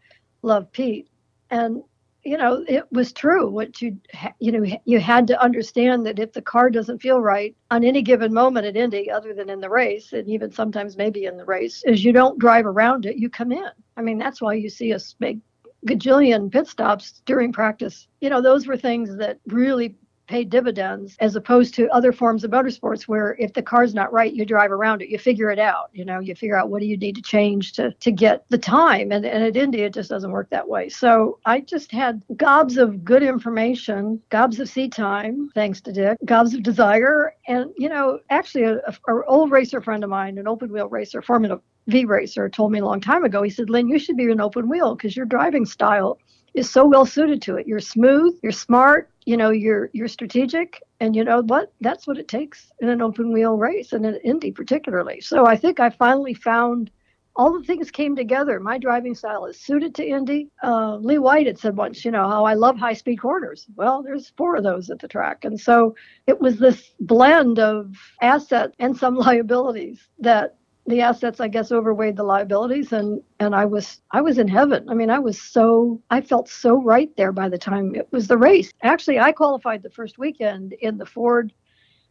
Love 0.43 0.71
Pete. 0.71 1.09
And 1.49 1.83
you 2.27 2.37
know 2.37 2.65
it 2.67 2.85
was 2.91 3.13
true 3.13 3.49
what 3.49 3.81
you 3.81 3.97
you 4.41 4.51
know 4.51 4.77
you 4.85 4.99
had 4.99 5.29
to 5.29 5.41
understand 5.41 6.05
that 6.05 6.19
if 6.19 6.33
the 6.33 6.43
car 6.43 6.69
doesn't 6.69 7.01
feel 7.01 7.21
right 7.21 7.55
on 7.71 7.85
any 7.85 8.03
given 8.03 8.35
moment 8.35 8.67
at 8.67 8.77
indy 8.77 9.09
other 9.09 9.33
than 9.33 9.49
in 9.49 9.61
the 9.61 9.71
race 9.71 10.13
and 10.13 10.29
even 10.29 10.51
sometimes 10.51 10.97
maybe 10.97 11.27
in 11.27 11.37
the 11.37 11.45
race 11.45 11.85
is 11.87 12.05
you 12.05 12.13
don't 12.13 12.39
drive 12.39 12.67
around 12.67 13.07
it 13.07 13.17
you 13.17 13.31
come 13.31 13.53
in. 13.53 13.71
I 13.97 14.03
mean 14.03 14.19
that's 14.19 14.43
why 14.43 14.55
you 14.55 14.69
see 14.69 14.93
us 14.93 15.15
make 15.21 15.39
gajillion 15.87 16.51
pit 16.51 16.67
stops 16.67 17.23
during 17.27 17.53
practice. 17.53 18.09
You 18.21 18.31
know 18.31 18.43
those 18.43 18.67
were 18.67 18.77
things 18.77 19.17
that 19.19 19.39
really 19.47 19.95
pay 20.27 20.45
dividends 20.45 21.17
as 21.21 21.37
opposed 21.37 21.75
to 21.75 21.89
other 21.91 22.13
forms 22.13 22.45
of 22.45 22.51
motorsports 22.51 23.03
where 23.03 23.37
if 23.39 23.53
the 23.53 23.63
car's 23.63 23.95
not 23.95 24.13
right 24.13 24.35
you 24.35 24.45
drive 24.45 24.71
around 24.71 25.03
it 25.03 25.09
you 25.09 25.19
figure 25.19 25.51
it 25.51 25.59
out 25.59 25.91
you 25.93 26.05
know 26.05 26.19
you 26.19 26.35
figure 26.35 26.57
out 26.57 26.71
what 26.71 26.81
do 26.81 26.87
you 26.87 26.97
need 26.97 27.15
to 27.15 27.23
change 27.23 27.73
to 27.73 27.93
to 28.01 28.11
get 28.11 28.45
the 28.49 28.59
time 28.59 29.13
and, 29.13 29.25
and 29.25 29.45
at 29.45 29.57
indy 29.57 29.83
it 29.83 29.95
just 29.95 30.11
doesn't 30.11 30.33
work 30.33 30.49
that 30.51 30.69
way 30.69 30.89
so 30.89 31.39
i 31.45 31.61
just 31.61 31.93
had 31.93 32.23
gobs 32.37 32.77
of 32.77 33.05
good 33.05 33.23
information 33.23 34.21
gobs 34.31 34.59
of 34.59 34.69
seat 34.69 34.93
time 34.93 35.49
thanks 35.55 35.81
to 35.81 35.93
dick 35.93 36.19
gobs 36.25 36.55
of 36.55 36.63
desire 36.63 37.35
and 37.49 37.71
you 37.77 37.89
know 37.89 38.19
actually 38.31 38.65
a, 38.65 38.77
a, 39.09 39.25
old 39.27 39.51
racer 39.51 39.81
friend 39.81 40.03
of 40.03 40.11
mine 40.11 40.39
an 40.39 40.49
open 40.49 40.73
wheel 40.73 40.89
racer 40.89 41.23
formula 41.23 41.61
V 41.89 42.05
racer 42.05 42.49
told 42.49 42.73
me 42.73 42.81
a 42.81 42.85
long 42.85 43.01
time 43.01 43.25
ago. 43.25 43.43
He 43.43 43.51
said, 43.51 43.71
Lyn, 43.71 43.89
you 43.89 43.99
should 43.99 44.17
be 44.17 44.31
an 44.31 44.41
open 44.41 44.69
wheel 44.69 44.97
because 44.97 45.17
your 45.17 45.27
driving 45.27 45.65
style 45.65 46.19
is 46.57 46.71
so 46.71 46.87
well 46.87 47.05
suited 47.05 47.41
to 47.43 47.57
it. 47.57 47.67
You're 47.67 47.81
smooth, 47.81 48.35
you're 48.43 48.51
smart, 48.51 49.11
you 49.27 49.37
know, 49.37 49.51
you're 49.51 49.91
you're 49.93 50.09
strategic, 50.09 50.83
and 51.01 51.15
you 51.15 51.23
know 51.23 51.43
what? 51.43 51.73
That's 51.81 52.07
what 52.07 52.19
it 52.19 52.29
takes 52.29 52.73
in 52.81 52.89
an 52.89 53.03
open 53.03 53.33
wheel 53.33 53.57
race 53.57 53.93
and 53.93 54.05
in 54.07 54.17
Indy 54.25 54.51
particularly. 54.51 55.21
So 55.21 55.47
I 55.47 55.57
think 55.57 55.79
I 55.79 55.91
finally 55.91 56.35
found 56.35 56.91
all 57.37 57.53
the 57.53 57.65
things 57.65 57.91
came 57.91 58.17
together. 58.17 58.59
My 58.59 58.79
driving 58.79 59.15
style 59.15 59.45
is 59.45 59.61
suited 59.61 59.95
to 59.97 60.07
Indy. 60.07 60.49
Uh, 60.63 60.97
Lee 60.97 61.19
White 61.19 61.47
had 61.47 61.59
said 61.59 61.77
once, 61.77 62.03
you 62.03 62.11
know, 62.11 62.27
how 62.27 62.47
I 62.47 62.55
love 62.55 62.79
high 62.79 62.95
speed 62.95 63.17
corners. 63.17 63.67
Well, 63.77 64.03
there's 64.03 64.33
four 64.39 64.57
of 64.57 64.65
those 64.65 64.89
at 64.89 65.01
the 65.01 65.09
track. 65.09 65.45
And 65.45 65.61
so 65.61 65.95
it 66.27 66.41
was 66.41 66.59
this 66.59 66.95
blend 67.01 67.59
of 67.59 67.95
assets 68.23 68.75
and 68.79 68.97
some 68.97 69.15
liabilities 69.29 70.09
that 70.19 70.57
the 70.87 71.01
assets 71.01 71.41
i 71.41 71.49
guess 71.49 71.73
overweighed 71.73 72.17
the 72.17 72.23
liabilities 72.23 72.93
and 72.93 73.21
and 73.41 73.55
i 73.55 73.65
was 73.65 74.01
i 74.13 74.21
was 74.21 74.39
in 74.39 74.49
heaven. 74.49 74.89
I 74.89 74.95
mean 74.95 75.11
i 75.11 75.19
was 75.19 75.41
so 75.41 76.01
i 76.11 76.21
felt 76.21 76.49
so 76.49 76.83
right 76.83 77.11
there 77.17 77.33
by 77.33 77.49
the 77.49 77.59
time 77.59 77.95
it 77.95 78.09
was 78.13 78.29
the 78.29 78.39
race. 78.39 78.71
Actually 78.83 79.19
i 79.19 79.33
qualified 79.33 79.83
the 79.83 79.91
first 79.91 80.19
weekend 80.19 80.75
in 80.75 80.99
the 80.99 81.07
ford 81.07 81.53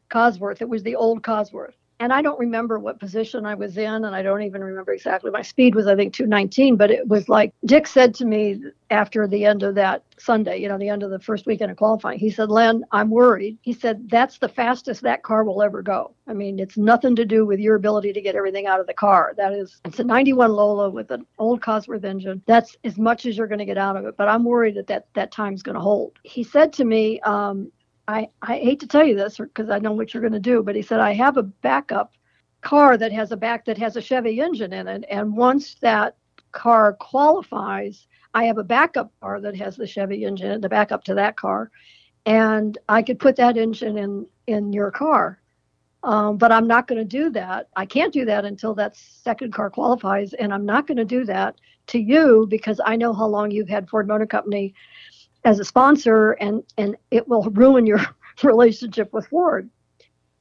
cosworth. 0.09 0.61
It 0.61 0.69
was 0.69 0.83
the 0.83 0.95
old 0.95 1.23
cosworth 1.23 1.75
and 1.99 2.11
I 2.11 2.21
don't 2.21 2.39
remember 2.39 2.77
what 2.79 2.99
position 2.99 3.45
I 3.45 3.55
was 3.55 3.77
in, 3.77 4.05
and 4.05 4.15
I 4.15 4.21
don't 4.21 4.41
even 4.41 4.63
remember 4.63 4.93
exactly. 4.93 5.31
My 5.31 5.41
speed 5.41 5.75
was, 5.75 5.87
I 5.87 5.95
think, 5.95 6.13
219, 6.13 6.75
but 6.75 6.91
it 6.91 7.07
was 7.07 7.29
like 7.29 7.53
Dick 7.65 7.87
said 7.87 8.13
to 8.15 8.25
me 8.25 8.61
after 8.89 9.27
the 9.27 9.45
end 9.45 9.63
of 9.63 9.75
that 9.75 10.03
Sunday, 10.17 10.57
you 10.57 10.67
know, 10.67 10.77
the 10.77 10.89
end 10.89 11.03
of 11.03 11.09
the 11.09 11.19
first 11.19 11.45
weekend 11.45 11.71
of 11.71 11.77
qualifying, 11.77 12.19
he 12.19 12.29
said, 12.29 12.49
Len, 12.49 12.83
I'm 12.91 13.09
worried. 13.09 13.57
He 13.61 13.73
said, 13.73 14.09
that's 14.09 14.37
the 14.37 14.49
fastest 14.49 15.01
that 15.01 15.23
car 15.23 15.43
will 15.43 15.61
ever 15.61 15.81
go. 15.81 16.13
I 16.27 16.33
mean, 16.33 16.59
it's 16.59 16.77
nothing 16.77 17.15
to 17.15 17.25
do 17.25 17.45
with 17.45 17.59
your 17.59 17.75
ability 17.75 18.13
to 18.13 18.21
get 18.21 18.35
everything 18.35 18.67
out 18.67 18.79
of 18.79 18.87
the 18.87 18.93
car. 18.93 19.33
That 19.37 19.53
is, 19.53 19.79
it's 19.85 19.99
a 19.99 20.03
91 20.03 20.51
Lola 20.51 20.89
with 20.89 21.11
an 21.11 21.25
old 21.37 21.61
Cosworth 21.61 22.03
engine. 22.03 22.41
That's 22.45 22.77
as 22.83 22.97
much 22.97 23.25
as 23.25 23.37
you're 23.37 23.47
going 23.47 23.59
to 23.59 23.65
get 23.65 23.77
out 23.77 23.97
of 23.97 24.05
it, 24.05 24.15
but 24.17 24.27
I'm 24.27 24.43
worried 24.43 24.75
that 24.75 24.87
that, 24.87 25.07
that 25.15 25.31
time's 25.31 25.63
going 25.63 25.75
to 25.75 25.81
hold. 25.81 26.13
He 26.23 26.43
said 26.43 26.73
to 26.73 26.85
me, 26.85 27.19
um, 27.21 27.71
I, 28.07 28.29
I 28.41 28.57
hate 28.57 28.79
to 28.81 28.87
tell 28.87 29.05
you 29.05 29.15
this 29.15 29.37
because 29.37 29.69
I 29.69 29.79
know 29.79 29.91
what 29.91 30.13
you're 30.13 30.21
going 30.21 30.33
to 30.33 30.39
do, 30.39 30.61
but 30.61 30.75
he 30.75 30.81
said, 30.81 30.99
I 30.99 31.13
have 31.13 31.37
a 31.37 31.43
backup 31.43 32.13
car 32.61 32.97
that 32.97 33.11
has 33.11 33.31
a 33.31 33.37
back 33.37 33.65
that 33.65 33.77
has 33.77 33.95
a 33.95 34.01
Chevy 34.01 34.41
engine 34.41 34.73
in 34.73 34.87
it. 34.87 35.05
And 35.09 35.35
once 35.35 35.75
that 35.81 36.15
car 36.51 36.93
qualifies, 36.93 38.07
I 38.33 38.45
have 38.45 38.57
a 38.57 38.63
backup 38.63 39.11
car 39.21 39.39
that 39.41 39.55
has 39.55 39.75
the 39.75 39.87
Chevy 39.87 40.25
engine, 40.25 40.51
in 40.51 40.61
the 40.61 40.69
backup 40.69 41.03
to 41.05 41.15
that 41.15 41.37
car. 41.37 41.71
And 42.25 42.77
I 42.89 43.01
could 43.01 43.19
put 43.19 43.35
that 43.37 43.57
engine 43.57 43.97
in, 43.97 44.27
in 44.47 44.73
your 44.73 44.91
car. 44.91 45.39
Um, 46.03 46.37
but 46.37 46.51
I'm 46.51 46.67
not 46.67 46.87
going 46.87 46.99
to 46.99 47.05
do 47.05 47.31
that. 47.31 47.69
I 47.75 47.85
can't 47.85 48.13
do 48.13 48.25
that 48.25 48.45
until 48.45 48.75
that 48.75 48.95
second 48.95 49.53
car 49.53 49.71
qualifies. 49.71 50.33
And 50.33 50.53
I'm 50.53 50.65
not 50.65 50.85
going 50.85 50.97
to 50.97 51.05
do 51.05 51.25
that 51.25 51.55
to 51.87 51.99
you 51.99 52.45
because 52.49 52.79
I 52.85 52.95
know 52.95 53.13
how 53.13 53.25
long 53.25 53.49
you've 53.49 53.69
had 53.69 53.89
Ford 53.89 54.07
Motor 54.07 54.27
Company 54.27 54.75
as 55.45 55.59
a 55.59 55.65
sponsor 55.65 56.31
and 56.33 56.63
and 56.77 56.97
it 57.11 57.27
will 57.27 57.43
ruin 57.51 57.85
your 57.85 58.01
relationship 58.43 59.13
with 59.13 59.27
Ford. 59.27 59.69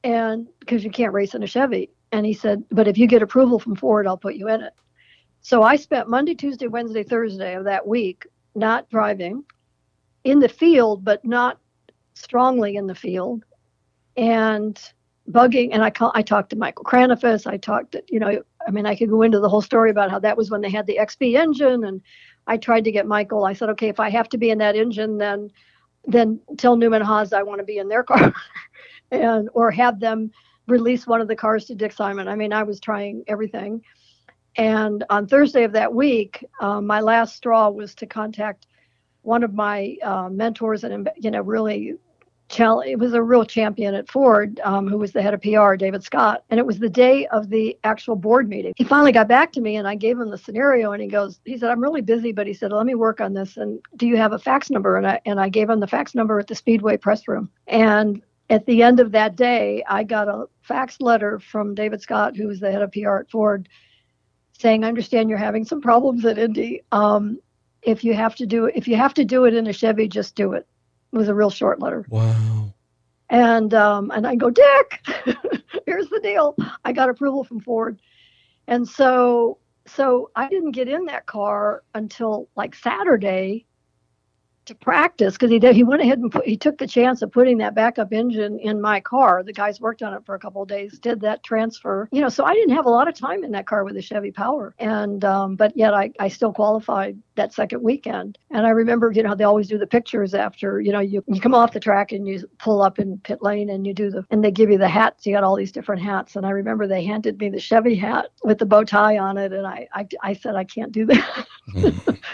And 0.03 0.47
because 0.59 0.83
you 0.83 0.91
can't 0.91 1.13
race 1.13 1.33
in 1.33 1.43
a 1.43 1.47
Chevy. 1.47 1.91
And 2.11 2.25
he 2.25 2.33
said 2.33 2.63
but 2.71 2.87
if 2.87 2.97
you 2.97 3.07
get 3.07 3.21
approval 3.21 3.59
from 3.59 3.75
Ford 3.75 4.07
I'll 4.07 4.17
put 4.17 4.35
you 4.35 4.49
in 4.49 4.61
it. 4.61 4.73
So 5.41 5.63
I 5.63 5.75
spent 5.75 6.09
Monday 6.09 6.35
Tuesday 6.35 6.67
Wednesday 6.67 7.03
Thursday 7.03 7.55
of 7.55 7.63
that 7.65 7.87
week 7.87 8.25
not 8.55 8.89
driving 8.89 9.43
in 10.23 10.39
the 10.39 10.49
field 10.49 11.05
but 11.05 11.23
not 11.23 11.59
strongly 12.13 12.75
in 12.75 12.87
the 12.87 12.95
field 12.95 13.45
and 14.17 14.79
bugging, 15.29 15.69
and 15.71 15.83
I 15.83 15.89
call, 15.89 16.11
I 16.15 16.21
talked 16.21 16.51
to 16.51 16.55
Michael 16.55 16.83
Kranefuss. 16.83 17.47
I 17.47 17.57
talked, 17.57 17.93
to, 17.93 18.03
you 18.07 18.19
know, 18.19 18.41
I 18.67 18.71
mean, 18.71 18.85
I 18.85 18.95
could 18.95 19.09
go 19.09 19.21
into 19.21 19.39
the 19.39 19.49
whole 19.49 19.61
story 19.61 19.89
about 19.89 20.11
how 20.11 20.19
that 20.19 20.37
was 20.37 20.51
when 20.51 20.61
they 20.61 20.69
had 20.69 20.87
the 20.87 20.97
XB 21.01 21.35
engine, 21.35 21.83
and 21.83 22.01
I 22.47 22.57
tried 22.57 22.83
to 22.85 22.91
get 22.91 23.07
Michael. 23.07 23.45
I 23.45 23.53
said, 23.53 23.69
okay, 23.69 23.89
if 23.89 23.99
I 23.99 24.09
have 24.09 24.29
to 24.29 24.37
be 24.37 24.49
in 24.49 24.57
that 24.59 24.75
engine, 24.75 25.17
then 25.17 25.51
then 26.07 26.39
tell 26.57 26.75
Newman 26.75 27.01
Haas 27.01 27.33
I 27.33 27.41
want 27.41 27.59
to 27.59 27.65
be 27.65 27.79
in 27.79 27.89
their 27.89 28.03
car, 28.03 28.33
and 29.11 29.49
or 29.53 29.71
have 29.71 29.99
them 29.99 30.31
release 30.67 31.07
one 31.07 31.21
of 31.21 31.27
the 31.27 31.35
cars 31.35 31.65
to 31.65 31.75
Dick 31.75 31.91
Simon. 31.91 32.27
I 32.27 32.35
mean, 32.35 32.53
I 32.53 32.63
was 32.63 32.79
trying 32.79 33.23
everything. 33.27 33.81
And 34.57 35.03
on 35.09 35.27
Thursday 35.27 35.63
of 35.63 35.73
that 35.73 35.93
week, 35.93 36.45
uh, 36.61 36.79
my 36.79 37.01
last 37.01 37.35
straw 37.35 37.69
was 37.69 37.93
to 37.95 38.05
contact 38.05 38.67
one 39.23 39.43
of 39.43 39.53
my 39.53 39.97
uh, 40.03 40.29
mentors 40.29 40.83
and 40.83 41.09
you 41.17 41.31
know 41.31 41.41
really 41.41 41.95
it 42.49 42.99
was 42.99 43.13
a 43.13 43.21
real 43.21 43.43
champion 43.43 43.95
at 43.95 44.09
Ford, 44.09 44.59
um, 44.63 44.87
who 44.87 44.97
was 44.97 45.11
the 45.11 45.21
head 45.21 45.33
of 45.33 45.41
PR, 45.41 45.75
David 45.75 46.03
Scott. 46.03 46.43
And 46.49 46.59
it 46.59 46.65
was 46.65 46.79
the 46.79 46.89
day 46.89 47.27
of 47.27 47.49
the 47.49 47.77
actual 47.83 48.15
board 48.15 48.47
meeting. 48.47 48.73
He 48.75 48.83
finally 48.83 49.11
got 49.11 49.27
back 49.27 49.51
to 49.53 49.61
me 49.61 49.75
and 49.75 49.87
I 49.87 49.95
gave 49.95 50.19
him 50.19 50.29
the 50.29 50.37
scenario 50.37 50.91
and 50.91 51.01
he 51.01 51.07
goes, 51.07 51.39
he 51.45 51.57
said, 51.57 51.69
I'm 51.69 51.81
really 51.81 52.01
busy, 52.01 52.31
but 52.31 52.47
he 52.47 52.53
said, 52.53 52.71
let 52.71 52.85
me 52.85 52.95
work 52.95 53.19
on 53.19 53.33
this. 53.33 53.57
And 53.57 53.79
do 53.97 54.07
you 54.07 54.17
have 54.17 54.33
a 54.33 54.39
fax 54.39 54.69
number? 54.69 54.97
And 54.97 55.07
I, 55.07 55.19
and 55.25 55.39
I 55.39 55.49
gave 55.49 55.69
him 55.69 55.79
the 55.79 55.87
fax 55.87 56.15
number 56.15 56.39
at 56.39 56.47
the 56.47 56.55
Speedway 56.55 56.97
press 56.97 57.27
room. 57.27 57.49
And 57.67 58.21
at 58.49 58.65
the 58.65 58.83
end 58.83 58.99
of 58.99 59.11
that 59.11 59.35
day, 59.35 59.83
I 59.87 60.03
got 60.03 60.27
a 60.27 60.45
fax 60.61 61.01
letter 61.01 61.39
from 61.39 61.73
David 61.73 62.01
Scott, 62.01 62.37
who 62.37 62.47
was 62.47 62.59
the 62.59 62.71
head 62.71 62.81
of 62.81 62.91
PR 62.91 63.17
at 63.17 63.31
Ford, 63.31 63.67
saying, 64.53 64.83
I 64.83 64.87
understand 64.87 65.29
you're 65.29 65.39
having 65.39 65.65
some 65.65 65.81
problems 65.81 66.25
at 66.25 66.37
Indy. 66.37 66.83
Um, 66.91 67.39
if 67.81 68.03
you 68.03 68.13
have 68.13 68.35
to 68.35 68.45
do 68.45 68.65
it, 68.65 68.75
if 68.75 68.87
you 68.87 68.95
have 68.95 69.13
to 69.15 69.25
do 69.25 69.45
it 69.45 69.53
in 69.53 69.67
a 69.67 69.73
Chevy, 69.73 70.07
just 70.07 70.35
do 70.35 70.53
it. 70.53 70.67
It 71.15 71.17
was 71.17 71.29
a 71.29 71.33
real 71.33 71.49
short 71.49 71.79
letter. 71.79 72.05
Wow. 72.09 72.73
And 73.29 73.73
um, 73.73 74.11
and 74.11 74.27
I 74.27 74.35
go, 74.35 74.49
Dick, 74.49 75.01
here's 75.85 76.09
the 76.09 76.19
deal. 76.19 76.55
I 76.83 76.91
got 76.91 77.09
approval 77.09 77.45
from 77.45 77.61
Ford, 77.61 78.01
and 78.67 78.85
so 78.85 79.57
so 79.87 80.29
I 80.35 80.49
didn't 80.49 80.71
get 80.71 80.89
in 80.89 81.05
that 81.05 81.25
car 81.25 81.83
until 81.93 82.49
like 82.57 82.75
Saturday 82.75 83.65
to 84.65 84.75
practice 84.75 85.33
because 85.33 85.51
he 85.51 85.59
did. 85.59 85.75
He 85.75 85.83
went 85.83 86.01
ahead 86.01 86.19
and 86.19 86.31
put, 86.31 86.45
he 86.45 86.57
took 86.57 86.77
the 86.77 86.87
chance 86.87 87.21
of 87.21 87.31
putting 87.31 87.57
that 87.59 87.75
backup 87.75 88.13
engine 88.13 88.59
in 88.59 88.81
my 88.81 88.99
car. 88.99 89.43
The 89.43 89.53
guys 89.53 89.79
worked 89.79 90.01
on 90.01 90.13
it 90.13 90.25
for 90.25 90.35
a 90.35 90.39
couple 90.39 90.61
of 90.61 90.67
days, 90.67 90.99
did 90.99 91.21
that 91.21 91.43
transfer. 91.43 92.07
You 92.11 92.21
know, 92.21 92.29
so 92.29 92.45
I 92.45 92.53
didn't 92.53 92.75
have 92.75 92.85
a 92.85 92.89
lot 92.89 93.07
of 93.07 93.15
time 93.15 93.43
in 93.43 93.51
that 93.51 93.67
car 93.67 93.83
with 93.83 93.95
the 93.95 94.01
Chevy 94.01 94.31
Power, 94.31 94.73
and 94.79 95.23
um, 95.23 95.55
but 95.55 95.75
yet 95.75 95.93
I 95.93 96.11
I 96.19 96.27
still 96.27 96.53
qualified 96.53 97.17
that 97.35 97.53
second 97.53 97.81
weekend. 97.83 98.37
And 98.51 98.65
I 98.65 98.69
remember, 98.69 99.11
you 99.11 99.23
know, 99.23 99.35
they 99.35 99.43
always 99.43 99.67
do 99.67 99.77
the 99.77 99.87
pictures 99.87 100.33
after. 100.33 100.81
You 100.81 100.91
know, 100.91 100.99
you 100.99 101.23
you 101.27 101.39
come 101.41 101.55
off 101.55 101.73
the 101.73 101.79
track 101.79 102.11
and 102.11 102.27
you 102.27 102.47
pull 102.59 102.81
up 102.81 102.99
in 102.99 103.17
pit 103.19 103.41
lane 103.41 103.69
and 103.69 103.85
you 103.85 103.93
do 103.93 104.09
the 104.09 104.25
and 104.31 104.43
they 104.43 104.51
give 104.51 104.69
you 104.69 104.77
the 104.77 104.89
hats. 104.89 105.25
You 105.25 105.33
got 105.33 105.43
all 105.43 105.55
these 105.55 105.71
different 105.71 106.01
hats, 106.01 106.35
and 106.35 106.45
I 106.45 106.49
remember 106.49 106.87
they 106.87 107.03
handed 107.03 107.39
me 107.39 107.49
the 107.49 107.59
Chevy 107.59 107.95
hat 107.95 108.29
with 108.43 108.57
the 108.57 108.65
bow 108.65 108.83
tie 108.83 109.17
on 109.17 109.37
it, 109.37 109.53
and 109.53 109.67
I 109.67 109.87
I, 109.93 110.07
I 110.21 110.33
said 110.33 110.55
I 110.55 110.63
can't 110.63 110.91
do 110.91 111.05
that. 111.05 111.47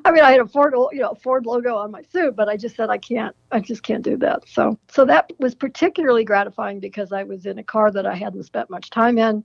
I 0.04 0.10
mean, 0.12 0.22
I 0.22 0.32
had 0.32 0.40
a 0.40 0.46
Ford, 0.46 0.74
you 0.92 1.00
know, 1.00 1.14
Ford 1.14 1.46
logo 1.46 1.76
on 1.76 1.90
my 1.90 2.02
suit, 2.02 2.36
but 2.36 2.48
I 2.48 2.56
just 2.56 2.76
said 2.76 2.90
I 2.90 2.98
can't, 2.98 3.34
I 3.50 3.60
just 3.60 3.82
can't 3.82 4.02
do 4.02 4.16
that. 4.18 4.48
So, 4.48 4.78
so 4.90 5.04
that 5.04 5.30
was 5.38 5.54
particularly 5.54 6.24
gratifying 6.24 6.80
because 6.80 7.12
I 7.12 7.24
was 7.24 7.46
in 7.46 7.58
a 7.58 7.64
car 7.64 7.90
that 7.90 8.06
I 8.06 8.14
hadn't 8.14 8.44
spent 8.44 8.70
much 8.70 8.90
time 8.90 9.18
in, 9.18 9.44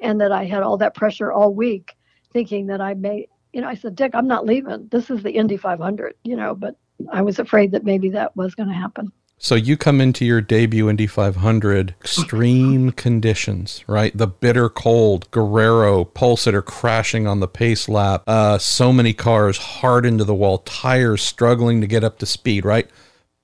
and 0.00 0.20
that 0.20 0.32
I 0.32 0.44
had 0.44 0.62
all 0.62 0.76
that 0.78 0.94
pressure 0.94 1.32
all 1.32 1.54
week, 1.54 1.96
thinking 2.32 2.66
that 2.66 2.80
I 2.80 2.94
may, 2.94 3.28
you 3.52 3.60
know, 3.60 3.68
I 3.68 3.74
said, 3.74 3.94
Dick, 3.94 4.12
I'm 4.14 4.28
not 4.28 4.46
leaving. 4.46 4.88
This 4.90 5.10
is 5.10 5.22
the 5.22 5.30
Indy 5.30 5.56
500, 5.56 6.14
you 6.24 6.36
know, 6.36 6.54
but 6.54 6.76
I 7.10 7.22
was 7.22 7.38
afraid 7.38 7.72
that 7.72 7.84
maybe 7.84 8.10
that 8.10 8.36
was 8.36 8.54
going 8.54 8.68
to 8.68 8.74
happen. 8.74 9.12
So 9.38 9.56
you 9.56 9.76
come 9.76 10.00
into 10.00 10.24
your 10.24 10.40
debut 10.40 10.88
Indy 10.88 11.06
500, 11.06 11.94
extreme 12.00 12.92
conditions, 12.92 13.84
right? 13.86 14.16
The 14.16 14.26
bitter 14.26 14.68
cold, 14.70 15.30
Guerrero, 15.30 16.04
pole 16.04 16.36
sitter 16.36 16.62
crashing 16.62 17.26
on 17.26 17.40
the 17.40 17.48
pace 17.48 17.88
lap, 17.88 18.22
uh, 18.26 18.58
so 18.58 18.92
many 18.92 19.12
cars 19.12 19.58
hard 19.58 20.06
into 20.06 20.24
the 20.24 20.34
wall, 20.34 20.58
tires 20.58 21.22
struggling 21.22 21.80
to 21.80 21.86
get 21.86 22.04
up 22.04 22.18
to 22.20 22.26
speed, 22.26 22.64
right? 22.64 22.88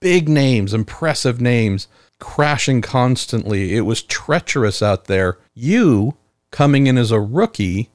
Big 0.01 0.28
names, 0.28 0.72
impressive 0.72 1.41
names, 1.41 1.86
crashing 2.18 2.80
constantly. 2.80 3.76
It 3.76 3.82
was 3.82 4.03
treacherous 4.03 4.82
out 4.82 5.05
there. 5.05 5.38
You 5.55 6.16
coming 6.51 6.86
in 6.86 6.97
as 6.97 7.11
a 7.11 7.20
rookie 7.20 7.91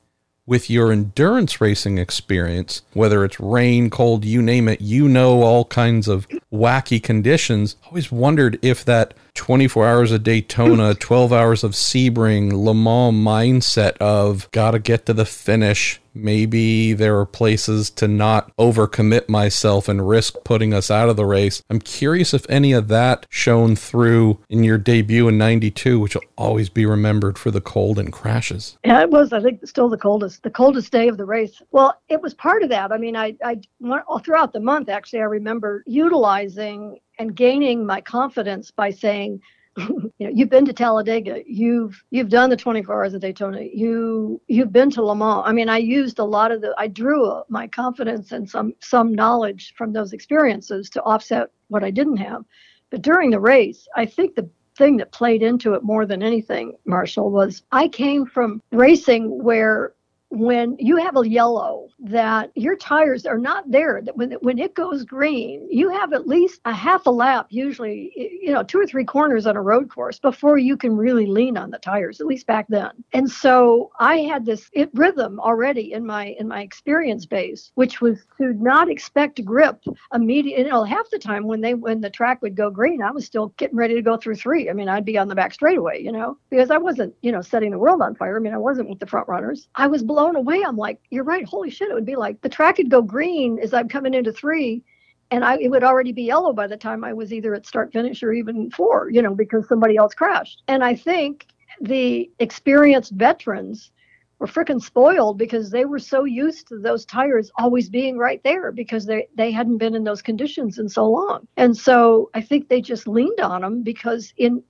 with 0.47 0.69
your 0.69 0.91
endurance 0.91 1.59
racing 1.59 1.97
experience, 1.97 2.83
whether 2.93 3.25
it's 3.25 3.39
rain, 3.39 3.89
cold, 3.89 4.23
you 4.23 4.41
name 4.41 4.67
it, 4.67 4.79
you 4.81 5.07
know 5.07 5.41
all 5.41 5.65
kinds 5.65 6.07
of 6.07 6.27
wacky 6.53 7.01
conditions. 7.01 7.75
Always 7.87 8.11
wondered 8.11 8.59
if 8.61 8.85
that 8.85 9.13
24 9.33 9.87
hours 9.87 10.11
of 10.11 10.23
Daytona, 10.23 10.93
12 10.93 11.33
hours 11.33 11.63
of 11.63 11.71
Sebring, 11.71 12.53
Le 12.53 12.73
Mans 12.73 13.15
mindset 13.15 13.97
of 13.97 14.49
gotta 14.51 14.79
get 14.79 15.05
to 15.07 15.13
the 15.13 15.25
finish. 15.25 15.99
Maybe 16.15 16.93
there 16.93 17.19
are 17.19 17.25
places 17.25 17.89
to 17.91 18.07
not 18.07 18.55
overcommit 18.57 19.27
myself 19.27 19.89
and 19.89 20.07
risk 20.07 20.35
putting 20.43 20.73
us 20.73 20.89
out 20.89 21.09
of 21.09 21.17
the 21.17 21.25
race. 21.25 21.61
I'm 21.69 21.79
curious 21.79 22.33
if 22.33 22.49
any 22.49 22.71
of 22.71 22.87
that 22.87 23.25
shone 23.29 23.75
through 23.75 24.39
in 24.49 24.63
your 24.63 24.77
debut 24.77 25.27
in 25.27 25.37
92, 25.37 25.99
which 25.99 26.15
will 26.15 26.23
always 26.37 26.69
be 26.69 26.85
remembered 26.85 27.37
for 27.37 27.51
the 27.51 27.61
cold 27.61 27.99
and 27.99 28.13
crashes. 28.13 28.77
Yeah, 28.85 29.01
it 29.01 29.09
was, 29.09 29.33
I 29.33 29.41
think, 29.41 29.67
still 29.67 29.89
the 29.89 29.97
coldest, 29.97 30.43
the 30.43 30.49
coldest 30.49 30.91
day 30.91 31.09
of 31.09 31.17
the 31.17 31.25
race. 31.25 31.61
Well, 31.71 31.99
it 32.07 32.21
was 32.21 32.33
part 32.33 32.63
of 32.63 32.69
that. 32.69 32.91
I 32.91 32.97
mean, 32.97 33.15
I, 33.15 33.35
I 33.43 33.59
all 34.07 34.19
throughout 34.19 34.53
the 34.53 34.59
month, 34.59 34.89
actually, 34.89 35.19
I 35.19 35.25
remember 35.25 35.83
utilizing 35.85 36.99
and 37.19 37.35
gaining 37.35 37.85
my 37.85 38.01
confidence 38.01 38.71
by 38.71 38.89
saying, 38.89 39.41
you 39.77 40.11
know, 40.19 40.29
you've 40.33 40.49
been 40.49 40.65
to 40.65 40.73
Talladega, 40.73 41.43
you've 41.45 42.01
you've 42.09 42.29
done 42.29 42.49
the 42.49 42.55
24 42.55 42.95
hours 42.95 43.13
of 43.13 43.21
Daytona, 43.21 43.61
you 43.61 44.41
you've 44.47 44.71
been 44.71 44.89
to 44.91 45.03
Le 45.03 45.15
Mans. 45.15 45.43
I 45.45 45.51
mean, 45.51 45.67
I 45.67 45.77
used 45.77 46.19
a 46.19 46.23
lot 46.23 46.51
of 46.51 46.61
the, 46.61 46.73
I 46.77 46.87
drew 46.87 47.41
my 47.49 47.67
confidence 47.67 48.31
and 48.31 48.49
some 48.49 48.73
some 48.79 49.13
knowledge 49.13 49.73
from 49.77 49.91
those 49.91 50.13
experiences 50.13 50.89
to 50.91 51.03
offset 51.03 51.49
what 51.67 51.83
I 51.83 51.91
didn't 51.91 52.17
have. 52.17 52.45
But 52.89 53.01
during 53.01 53.31
the 53.31 53.39
race, 53.39 53.87
I 53.95 54.05
think 54.05 54.35
the 54.35 54.49
thing 54.77 54.97
that 54.97 55.11
played 55.11 55.41
into 55.41 55.73
it 55.73 55.83
more 55.83 56.05
than 56.05 56.23
anything, 56.23 56.75
Marshall, 56.85 57.31
was 57.31 57.63
I 57.71 57.87
came 57.87 58.25
from 58.25 58.61
racing 58.71 59.43
where 59.43 59.93
when 60.35 60.75
you 60.79 60.97
have 60.97 61.15
a 61.15 61.27
yellow 61.27 61.87
that 61.99 62.51
your 62.55 62.75
tires 62.75 63.25
are 63.25 63.37
not 63.37 63.69
there 63.71 64.01
that 64.03 64.17
when, 64.17 64.31
when 64.41 64.59
it 64.59 64.73
goes 64.75 65.05
green 65.05 65.65
you 65.71 65.89
have 65.89 66.11
at 66.11 66.27
least 66.27 66.59
a 66.65 66.73
half 66.73 67.05
a 67.05 67.09
lap 67.09 67.47
usually 67.49 68.11
you 68.15 68.51
know 68.51 68.61
two 68.61 68.79
or 68.79 68.85
three 68.85 69.05
corners 69.05 69.47
on 69.47 69.55
a 69.55 69.61
road 69.61 69.89
course 69.89 70.19
before 70.19 70.57
you 70.57 70.75
can 70.75 70.95
really 70.97 71.25
lean 71.25 71.57
on 71.57 71.71
the 71.71 71.79
tires 71.79 72.19
at 72.19 72.27
least 72.27 72.45
back 72.47 72.65
then. 72.67 72.91
And 73.13 73.29
so 73.29 73.91
i 73.99 74.17
had 74.17 74.45
this 74.45 74.69
it, 74.73 74.89
rhythm 74.93 75.39
already 75.39 75.93
in 75.93 76.05
my 76.05 76.35
in 76.39 76.47
my 76.47 76.61
experience 76.61 77.25
base 77.25 77.71
which 77.75 78.01
was 78.01 78.25
to 78.37 78.53
not 78.53 78.89
expect 78.89 79.43
grip 79.45 79.83
immediately 80.13 80.65
you 80.65 80.69
know 80.69 80.83
half 80.83 81.09
the 81.11 81.19
time 81.19 81.47
when 81.47 81.61
they 81.61 81.73
when 81.73 82.01
the 82.01 82.09
track 82.09 82.41
would 82.41 82.55
go 82.55 82.69
green 82.69 83.01
i 83.01 83.11
was 83.11 83.25
still 83.25 83.47
getting 83.57 83.77
ready 83.77 83.95
to 83.95 84.01
go 84.01 84.17
through 84.17 84.35
three. 84.35 84.69
I 84.69 84.73
mean 84.73 84.89
i'd 84.89 85.05
be 85.05 85.17
on 85.17 85.29
the 85.29 85.35
back 85.35 85.53
straightaway 85.53 86.01
you 86.01 86.11
know 86.11 86.37
because 86.49 86.71
i 86.71 86.77
wasn't 86.77 87.15
you 87.21 87.31
know 87.31 87.41
setting 87.41 87.71
the 87.71 87.79
world 87.79 88.01
on 88.01 88.15
fire. 88.15 88.35
I 88.35 88.39
mean 88.39 88.53
i 88.53 88.57
wasn't 88.57 88.89
with 88.89 88.99
the 88.99 89.07
front 89.07 89.27
runners. 89.29 89.69
I 89.75 89.87
was 89.87 90.03
blown 90.03 90.24
away. 90.33 90.63
I'm 90.65 90.77
like, 90.77 90.99
you're 91.11 91.23
right. 91.23 91.45
Holy 91.45 91.69
shit. 91.69 91.89
It 91.89 91.93
would 91.93 92.05
be 92.05 92.15
like 92.15 92.41
the 92.41 92.49
track 92.49 92.79
would 92.79 92.89
go 92.89 93.01
green 93.01 93.59
as 93.59 93.73
I'm 93.73 93.87
coming 93.87 94.13
into 94.13 94.31
three. 94.31 94.83
And 95.31 95.43
I, 95.43 95.57
it 95.57 95.69
would 95.69 95.83
already 95.83 96.11
be 96.11 96.23
yellow 96.23 96.53
by 96.53 96.67
the 96.67 96.77
time 96.77 97.03
I 97.03 97.13
was 97.13 97.33
either 97.33 97.53
at 97.53 97.65
start 97.65 97.91
finish 97.91 98.23
or 98.23 98.33
even 98.33 98.71
four, 98.71 99.09
you 99.11 99.21
know, 99.21 99.35
because 99.35 99.67
somebody 99.67 99.97
else 99.97 100.13
crashed. 100.13 100.63
And 100.67 100.83
I 100.83 100.95
think 100.95 101.47
the 101.81 102.29
experienced 102.39 103.11
veterans 103.11 103.91
were 104.39 104.47
freaking 104.47 104.81
spoiled 104.81 105.37
because 105.37 105.69
they 105.69 105.85
were 105.85 105.99
so 105.99 106.25
used 106.25 106.67
to 106.67 106.77
those 106.77 107.05
tires 107.05 107.51
always 107.57 107.89
being 107.89 108.17
right 108.17 108.41
there 108.43 108.71
because 108.71 109.05
they, 109.05 109.27
they 109.35 109.51
hadn't 109.51 109.77
been 109.77 109.95
in 109.95 110.03
those 110.03 110.21
conditions 110.21 110.77
in 110.77 110.89
so 110.89 111.09
long. 111.09 111.47
And 111.57 111.75
so 111.75 112.29
I 112.33 112.41
think 112.41 112.67
they 112.67 112.81
just 112.81 113.07
leaned 113.07 113.39
on 113.39 113.61
them 113.61 113.81
because 113.81 114.33
in 114.37 114.61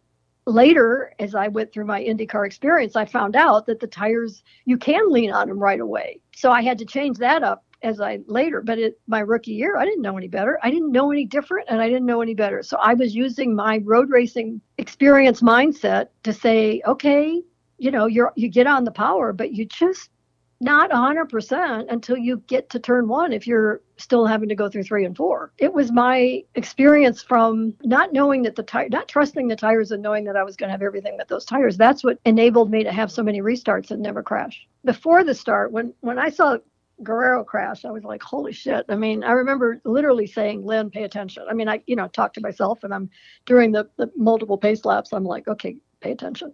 later, 0.46 1.14
as 1.20 1.36
I 1.36 1.48
went 1.48 1.72
through 1.72 1.86
my 1.86 2.04
IndyCar 2.04 2.46
experience, 2.46 2.96
I 2.96 3.06
found 3.06 3.36
out 3.36 3.66
that 3.66 3.80
the 3.80 3.88
tires 3.88 4.43
you 4.66 4.78
can 4.78 5.12
lean 5.12 5.32
on 5.32 5.48
them 5.48 5.60
right 5.60 5.80
away. 5.80 6.22
So 6.36 6.52
I 6.52 6.62
had 6.62 6.78
to 6.80 6.86
change 6.86 7.18
that 7.18 7.43
up 7.43 7.64
as 7.82 8.00
I 8.00 8.20
later. 8.28 8.62
But 8.62 8.80
it, 8.80 9.00
my 9.08 9.20
rookie 9.20 9.52
year, 9.52 9.78
I 9.78 9.86
didn't 9.86 10.02
know 10.02 10.18
any 10.18 10.28
better. 10.28 10.60
I 10.64 10.72
didn't 10.72 10.91
know 10.91 11.12
any 11.12 11.26
different, 11.26 11.68
and 11.70 11.82
I 11.82 11.88
didn't 11.88 12.06
know 12.06 12.22
any 12.22 12.34
better. 12.34 12.64
So 12.64 12.78
I 12.78 12.93
was 12.93 13.16
using 13.16 13.56
my 13.56 13.82
road 13.84 14.10
racing 14.10 14.62
experience 14.78 15.41
mindset 15.41 16.08
to 16.24 16.34
say, 16.34 16.82
okay, 16.86 17.41
you 17.78 17.91
know, 17.91 18.06
you're 18.06 18.32
you 18.36 18.50
get 18.50 18.68
on 18.68 18.84
the 18.84 18.91
power, 18.91 19.34
but 19.34 19.52
you 19.52 19.66
just 19.66 20.10
not 20.62 20.89
100% 20.89 21.91
until 21.91 22.18
you 22.18 22.41
get 22.47 22.70
to 22.70 22.80
turn 22.80 23.08
one 23.08 23.34
if 23.34 23.45
you're 23.45 23.82
still 23.97 24.26
having 24.26 24.49
to 24.49 24.56
go 24.56 24.70
through 24.70 24.84
three 24.84 25.06
and 25.06 25.16
four. 25.16 25.51
It 25.58 25.74
was 25.74 25.91
my 25.91 26.43
experience 26.56 27.22
from 27.22 27.74
not 27.84 28.14
knowing 28.14 28.43
that 28.43 28.56
the 28.56 28.64
tire, 28.64 28.89
not 28.89 29.08
trusting 29.08 29.47
the 29.47 29.56
tires 29.56 29.91
and 29.91 30.01
knowing 30.01 30.24
that 30.26 30.38
I 30.38 30.43
was 30.43 30.56
going 30.56 30.70
to 30.70 30.72
have 30.72 30.82
everything 30.82 31.18
with 31.18 31.28
those 31.28 31.45
tires. 31.45 31.78
That's 31.78 32.03
what 32.03 32.20
enabled 32.26 32.72
me 32.72 32.84
to 32.84 32.91
have 32.91 33.12
so 33.12 33.24
many 33.24 33.41
restarts 33.41 33.91
and 33.91 34.01
never 34.01 34.24
crash. 34.24 34.66
Before 34.86 35.24
the 35.24 35.34
start, 35.34 35.72
when 35.72 35.93
when 36.01 36.20
I 36.20 36.30
saw 36.30 36.58
Guerrero 37.03 37.43
crash, 37.43 37.84
I 37.84 37.91
was 37.91 38.03
like, 38.03 38.24
holy 38.24 38.53
shit. 38.53 38.86
I 38.88 38.95
mean, 38.95 39.24
I 39.24 39.32
remember 39.32 39.82
literally 39.84 40.28
saying, 40.28 40.66
Lyn, 40.66 40.89
pay 40.89 41.03
attention. 41.03 41.43
I 41.49 41.53
mean, 41.53 41.68
I, 41.68 41.82
you 41.88 41.95
know, 41.95 42.08
talk 42.08 42.34
to 42.36 42.41
myself 42.41 42.84
and 42.84 42.93
I'm 42.93 43.10
during 43.45 43.72
the, 43.74 43.89
the 43.97 44.10
multiple 44.16 44.58
pace 44.58 44.86
laps, 44.86 45.12
I'm 45.12 45.26
like, 45.26 45.47
okay, 45.47 45.76
pay 45.99 46.12
attention. 46.12 46.53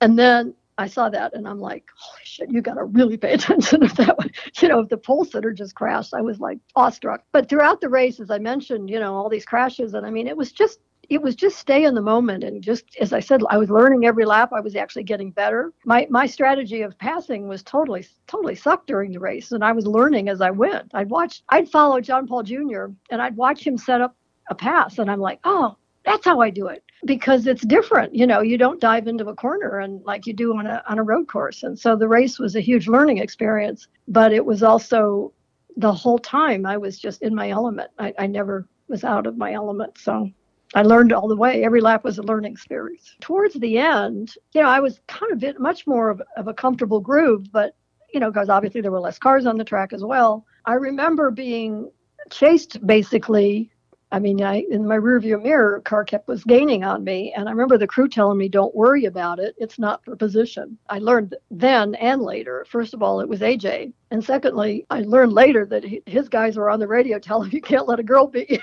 And 0.00 0.18
then 0.18 0.54
I 0.76 0.88
saw 0.88 1.08
that 1.08 1.34
and 1.34 1.46
I'm 1.46 1.60
like, 1.60 1.88
holy 1.96 2.22
shit, 2.24 2.50
you 2.50 2.60
got 2.60 2.74
to 2.74 2.84
really 2.84 3.16
pay 3.16 3.32
attention 3.34 3.82
if 3.82 3.94
that 3.96 4.18
one, 4.18 4.30
you 4.60 4.68
know, 4.68 4.80
if 4.80 4.88
the 4.88 4.96
pole 4.96 5.24
sitter 5.24 5.52
just 5.52 5.74
crashed, 5.74 6.14
I 6.14 6.20
was 6.20 6.40
like 6.40 6.58
awestruck. 6.74 7.22
But 7.32 7.48
throughout 7.48 7.80
the 7.80 7.88
race, 7.88 8.20
as 8.20 8.30
I 8.30 8.38
mentioned, 8.38 8.90
you 8.90 8.98
know, 8.98 9.14
all 9.14 9.28
these 9.28 9.44
crashes, 9.44 9.94
and 9.94 10.06
I 10.06 10.10
mean, 10.10 10.26
it 10.26 10.36
was 10.36 10.52
just, 10.52 10.80
it 11.10 11.20
was 11.20 11.34
just 11.34 11.58
stay 11.58 11.84
in 11.84 11.94
the 11.94 12.00
moment 12.00 12.44
and 12.44 12.62
just 12.62 12.84
as 12.98 13.12
I 13.12 13.20
said, 13.20 13.42
I 13.50 13.58
was 13.58 13.70
learning 13.70 14.06
every 14.06 14.24
lap. 14.24 14.52
I 14.54 14.60
was 14.60 14.74
actually 14.74 15.04
getting 15.04 15.30
better. 15.30 15.72
My 15.84 16.06
my 16.08 16.26
strategy 16.26 16.80
of 16.80 16.98
passing 16.98 17.46
was 17.46 17.62
totally 17.62 18.06
totally 18.26 18.54
sucked 18.54 18.86
during 18.86 19.12
the 19.12 19.20
race, 19.20 19.52
and 19.52 19.62
I 19.62 19.72
was 19.72 19.86
learning 19.86 20.30
as 20.30 20.40
I 20.40 20.50
went. 20.50 20.90
I'd 20.94 21.10
watch, 21.10 21.42
I'd 21.50 21.68
follow 21.68 22.00
John 22.00 22.26
Paul 22.26 22.42
Jr. 22.42 22.86
and 23.10 23.20
I'd 23.20 23.36
watch 23.36 23.66
him 23.66 23.76
set 23.76 24.00
up 24.00 24.16
a 24.48 24.54
pass, 24.54 24.98
and 24.98 25.10
I'm 25.10 25.20
like, 25.20 25.40
oh, 25.44 25.76
that's 26.04 26.24
how 26.24 26.40
I 26.40 26.50
do 26.50 26.68
it 26.68 26.82
because 27.04 27.46
it's 27.46 27.64
different. 27.66 28.14
You 28.14 28.26
know, 28.26 28.40
you 28.40 28.58
don't 28.58 28.80
dive 28.80 29.08
into 29.08 29.26
a 29.28 29.34
corner 29.34 29.78
and 29.80 30.02
like 30.04 30.26
you 30.26 30.32
do 30.32 30.56
on 30.56 30.66
a 30.66 30.82
on 30.88 30.98
a 30.98 31.02
road 31.02 31.28
course. 31.28 31.62
And 31.62 31.78
so 31.78 31.96
the 31.96 32.08
race 32.08 32.38
was 32.38 32.56
a 32.56 32.60
huge 32.60 32.88
learning 32.88 33.18
experience, 33.18 33.88
but 34.08 34.32
it 34.32 34.44
was 34.44 34.62
also 34.62 35.32
the 35.76 35.92
whole 35.92 36.18
time 36.18 36.66
I 36.66 36.76
was 36.76 36.98
just 36.98 37.22
in 37.22 37.34
my 37.34 37.50
element. 37.50 37.90
I, 37.98 38.12
I 38.18 38.26
never 38.26 38.68
was 38.88 39.02
out 39.02 39.26
of 39.26 39.36
my 39.36 39.52
element. 39.52 39.98
So 39.98 40.30
I 40.74 40.82
learned 40.82 41.12
all 41.12 41.28
the 41.28 41.36
way. 41.36 41.64
Every 41.64 41.80
lap 41.80 42.04
was 42.04 42.18
a 42.18 42.22
learning 42.22 42.52
experience. 42.52 43.14
Towards 43.20 43.54
the 43.54 43.78
end, 43.78 44.34
you 44.52 44.62
know, 44.62 44.68
I 44.68 44.80
was 44.80 45.00
kind 45.08 45.32
of 45.32 45.58
much 45.58 45.86
more 45.86 46.10
of, 46.10 46.22
of 46.36 46.48
a 46.48 46.54
comfortable 46.54 47.00
groove, 47.00 47.50
but 47.52 47.74
you 48.12 48.20
know, 48.20 48.30
because 48.30 48.48
obviously 48.48 48.80
there 48.80 48.92
were 48.92 49.00
less 49.00 49.18
cars 49.18 49.46
on 49.46 49.56
the 49.56 49.64
track 49.64 49.92
as 49.92 50.04
well. 50.04 50.46
I 50.66 50.74
remember 50.74 51.30
being 51.30 51.90
chased 52.30 52.84
basically 52.86 53.70
I 54.14 54.20
mean, 54.20 54.40
I 54.44 54.64
in 54.70 54.86
my 54.86 54.96
rearview 54.96 55.42
mirror, 55.42 55.80
car 55.80 56.04
kept 56.04 56.28
was 56.28 56.44
gaining 56.44 56.84
on 56.84 57.02
me, 57.02 57.32
and 57.32 57.48
I 57.48 57.50
remember 57.50 57.76
the 57.76 57.88
crew 57.88 58.06
telling 58.06 58.38
me, 58.38 58.48
"Don't 58.48 58.72
worry 58.72 59.06
about 59.06 59.40
it. 59.40 59.56
It's 59.58 59.76
not 59.76 60.04
for 60.04 60.14
position." 60.14 60.78
I 60.88 61.00
learned 61.00 61.34
then 61.50 61.96
and 61.96 62.22
later. 62.22 62.64
First 62.68 62.94
of 62.94 63.02
all, 63.02 63.18
it 63.20 63.28
was 63.28 63.40
AJ, 63.40 63.92
and 64.12 64.22
secondly, 64.22 64.86
I 64.88 65.00
learned 65.00 65.32
later 65.32 65.66
that 65.66 65.84
his 66.06 66.28
guys 66.28 66.56
were 66.56 66.70
on 66.70 66.78
the 66.78 66.86
radio 66.86 67.18
telling 67.28 67.50
you 67.50 67.60
can't 67.60 67.88
let 67.88 67.98
a 67.98 68.04
girl 68.04 68.28
beat 68.28 68.50
you. 68.50 68.60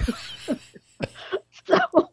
so 1.67 2.10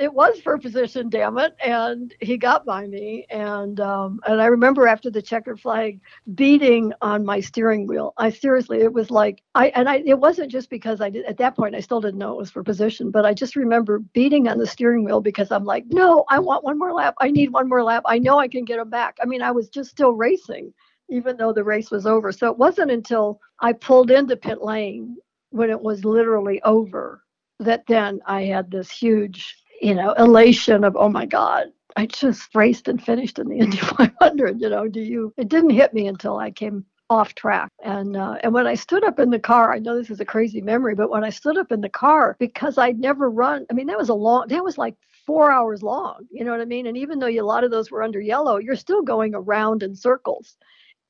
it 0.00 0.12
was 0.12 0.40
for 0.40 0.56
position, 0.56 1.10
damn 1.10 1.36
it. 1.36 1.54
And 1.64 2.14
he 2.20 2.38
got 2.38 2.64
by 2.64 2.86
me. 2.86 3.26
And 3.28 3.78
um, 3.80 4.20
and 4.26 4.40
I 4.40 4.46
remember 4.46 4.88
after 4.88 5.10
the 5.10 5.20
checkered 5.20 5.60
flag 5.60 6.00
beating 6.34 6.92
on 7.02 7.24
my 7.24 7.40
steering 7.40 7.86
wheel. 7.86 8.14
I 8.16 8.30
seriously, 8.30 8.80
it 8.80 8.92
was 8.92 9.10
like 9.10 9.42
I 9.54 9.68
and 9.68 9.88
I 9.88 10.02
it 10.06 10.18
wasn't 10.18 10.50
just 10.50 10.70
because 10.70 11.02
I 11.02 11.10
did 11.10 11.26
at 11.26 11.36
that 11.36 11.54
point 11.54 11.74
I 11.74 11.80
still 11.80 12.00
didn't 12.00 12.18
know 12.18 12.32
it 12.32 12.38
was 12.38 12.50
for 12.50 12.62
position, 12.62 13.10
but 13.10 13.26
I 13.26 13.34
just 13.34 13.56
remember 13.56 13.98
beating 13.98 14.48
on 14.48 14.58
the 14.58 14.66
steering 14.66 15.04
wheel 15.04 15.20
because 15.20 15.52
I'm 15.52 15.64
like, 15.64 15.84
no, 15.88 16.24
I 16.30 16.38
want 16.38 16.64
one 16.64 16.78
more 16.78 16.92
lap. 16.94 17.14
I 17.18 17.30
need 17.30 17.52
one 17.52 17.68
more 17.68 17.82
lap. 17.82 18.02
I 18.06 18.18
know 18.18 18.38
I 18.38 18.48
can 18.48 18.64
get 18.64 18.80
him 18.80 18.88
back. 18.88 19.18
I 19.22 19.26
mean, 19.26 19.42
I 19.42 19.50
was 19.50 19.68
just 19.68 19.90
still 19.90 20.14
racing, 20.14 20.72
even 21.10 21.36
though 21.36 21.52
the 21.52 21.64
race 21.64 21.90
was 21.90 22.06
over. 22.06 22.32
So 22.32 22.50
it 22.50 22.56
wasn't 22.58 22.90
until 22.90 23.40
I 23.60 23.74
pulled 23.74 24.10
into 24.10 24.36
pit 24.36 24.62
lane 24.62 25.18
when 25.50 25.68
it 25.68 25.80
was 25.80 26.04
literally 26.06 26.62
over 26.62 27.22
that 27.60 27.86
then 27.86 28.20
I 28.26 28.44
had 28.44 28.70
this 28.70 28.90
huge 28.90 29.56
you 29.80 29.94
know, 29.94 30.12
elation 30.12 30.84
of, 30.84 30.96
oh 30.96 31.08
my 31.08 31.26
God, 31.26 31.66
I 31.96 32.06
just 32.06 32.54
raced 32.54 32.88
and 32.88 33.02
finished 33.02 33.38
in 33.38 33.48
the 33.48 33.58
Indy 33.58 33.76
500. 33.78 34.60
You 34.60 34.70
know, 34.70 34.88
do 34.88 35.00
you? 35.00 35.32
It 35.36 35.48
didn't 35.48 35.70
hit 35.70 35.92
me 35.94 36.06
until 36.06 36.38
I 36.38 36.50
came 36.50 36.84
off 37.08 37.34
track. 37.34 37.70
And 37.84 38.16
uh, 38.16 38.36
and 38.42 38.54
when 38.54 38.66
I 38.66 38.74
stood 38.74 39.04
up 39.04 39.18
in 39.18 39.30
the 39.30 39.38
car, 39.38 39.72
I 39.72 39.78
know 39.78 39.96
this 39.96 40.10
is 40.10 40.20
a 40.20 40.24
crazy 40.24 40.60
memory, 40.60 40.94
but 40.94 41.10
when 41.10 41.24
I 41.24 41.30
stood 41.30 41.58
up 41.58 41.72
in 41.72 41.80
the 41.80 41.88
car, 41.88 42.36
because 42.38 42.78
I'd 42.78 43.00
never 43.00 43.28
run, 43.28 43.66
I 43.70 43.74
mean, 43.74 43.88
that 43.88 43.98
was 43.98 44.08
a 44.10 44.14
long, 44.14 44.46
that 44.48 44.64
was 44.64 44.78
like 44.78 44.94
four 45.26 45.50
hours 45.50 45.82
long. 45.82 46.26
You 46.30 46.44
know 46.44 46.52
what 46.52 46.60
I 46.60 46.66
mean? 46.66 46.86
And 46.86 46.96
even 46.96 47.18
though 47.18 47.26
a 47.28 47.40
lot 47.40 47.64
of 47.64 47.70
those 47.70 47.90
were 47.90 48.02
under 48.02 48.20
yellow, 48.20 48.58
you're 48.58 48.76
still 48.76 49.02
going 49.02 49.34
around 49.34 49.82
in 49.82 49.94
circles 49.94 50.56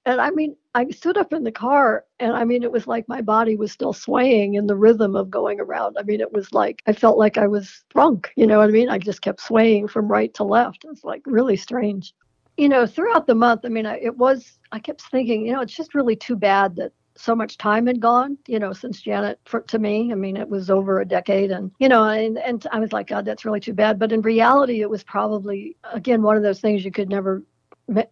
and 0.07 0.21
I 0.21 0.31
mean, 0.31 0.57
I 0.75 0.89
stood 0.91 1.19
up 1.19 1.33
in 1.33 1.45
the 1.45 1.53
car 1.53 2.05
and 2.19 2.33
I 2.33 2.45
mean, 2.45 2.63
it 2.63 2.73
was 2.73 2.87
like 2.87 3.09
my 3.09 3.21
body 3.21 3.57
was 3.57 3.73
still 3.73 3.93
swaying 3.93 4.55
in 4.55 4.67
the 4.67 4.77
rhythm 4.77 5.17
of 5.17 5.31
going 5.31 5.61
around. 5.61 5.97
I 5.99 6.03
mean, 6.03 6.21
it 6.21 6.33
was 6.33 6.53
like 6.53 6.83
I 6.87 6.93
felt 6.93 7.19
like 7.19 7.37
I 7.37 7.47
was 7.47 7.85
drunk, 7.91 8.33
you 8.37 8.47
know 8.47 8.59
what 8.59 8.69
I 8.69 8.73
mean? 8.73 8.89
I 8.89 8.99
just 8.99 9.23
kept 9.23 9.41
swaying 9.41 9.89
from 9.89 10.09
right 10.09 10.33
to 10.35 10.45
left. 10.45 10.85
It's 10.89 11.05
like 11.05 11.23
really 11.27 11.57
strange. 11.57 12.15
You 12.57 12.69
know, 12.69 12.87
throughout 12.87 13.27
the 13.27 13.35
month, 13.35 13.63
I 13.65 13.69
mean, 13.69 13.87
I, 13.87 13.99
it 13.99 14.17
was, 14.17 14.59
I 14.73 14.79
kept 14.79 15.03
thinking, 15.11 15.47
you 15.47 15.53
know, 15.53 15.61
it's 15.61 15.77
just 15.77 15.95
really 15.95 16.17
too 16.17 16.37
bad 16.37 16.77
that 16.77 16.93
so 17.17 17.35
much 17.35 17.59
time 17.59 17.87
had 17.87 18.01
gone, 18.01 18.39
you 18.47 18.59
know, 18.59 18.73
since 18.73 19.01
Janet 19.03 19.39
for, 19.45 19.61
to 19.61 19.79
me. 19.79 20.11
I 20.13 20.15
mean, 20.15 20.37
it 20.37 20.49
was 20.49 20.71
over 20.71 21.01
a 21.01 21.05
decade 21.05 21.51
and, 21.51 21.71
you 21.79 21.89
know, 21.89 22.05
and, 22.05 22.39
and 22.39 22.67
I 22.73 22.79
was 22.79 22.93
like, 22.93 23.09
God, 23.09 23.25
that's 23.25 23.45
really 23.45 23.61
too 23.61 23.75
bad. 23.75 23.99
But 23.99 24.13
in 24.13 24.23
reality, 24.23 24.81
it 24.81 24.91
was 24.91 25.05
probably, 25.05 25.77
again, 25.93 26.23
one 26.23 26.37
of 26.37 26.43
those 26.43 26.61
things 26.61 26.85
you 26.85 26.91
could 26.91 27.09
never 27.09 27.43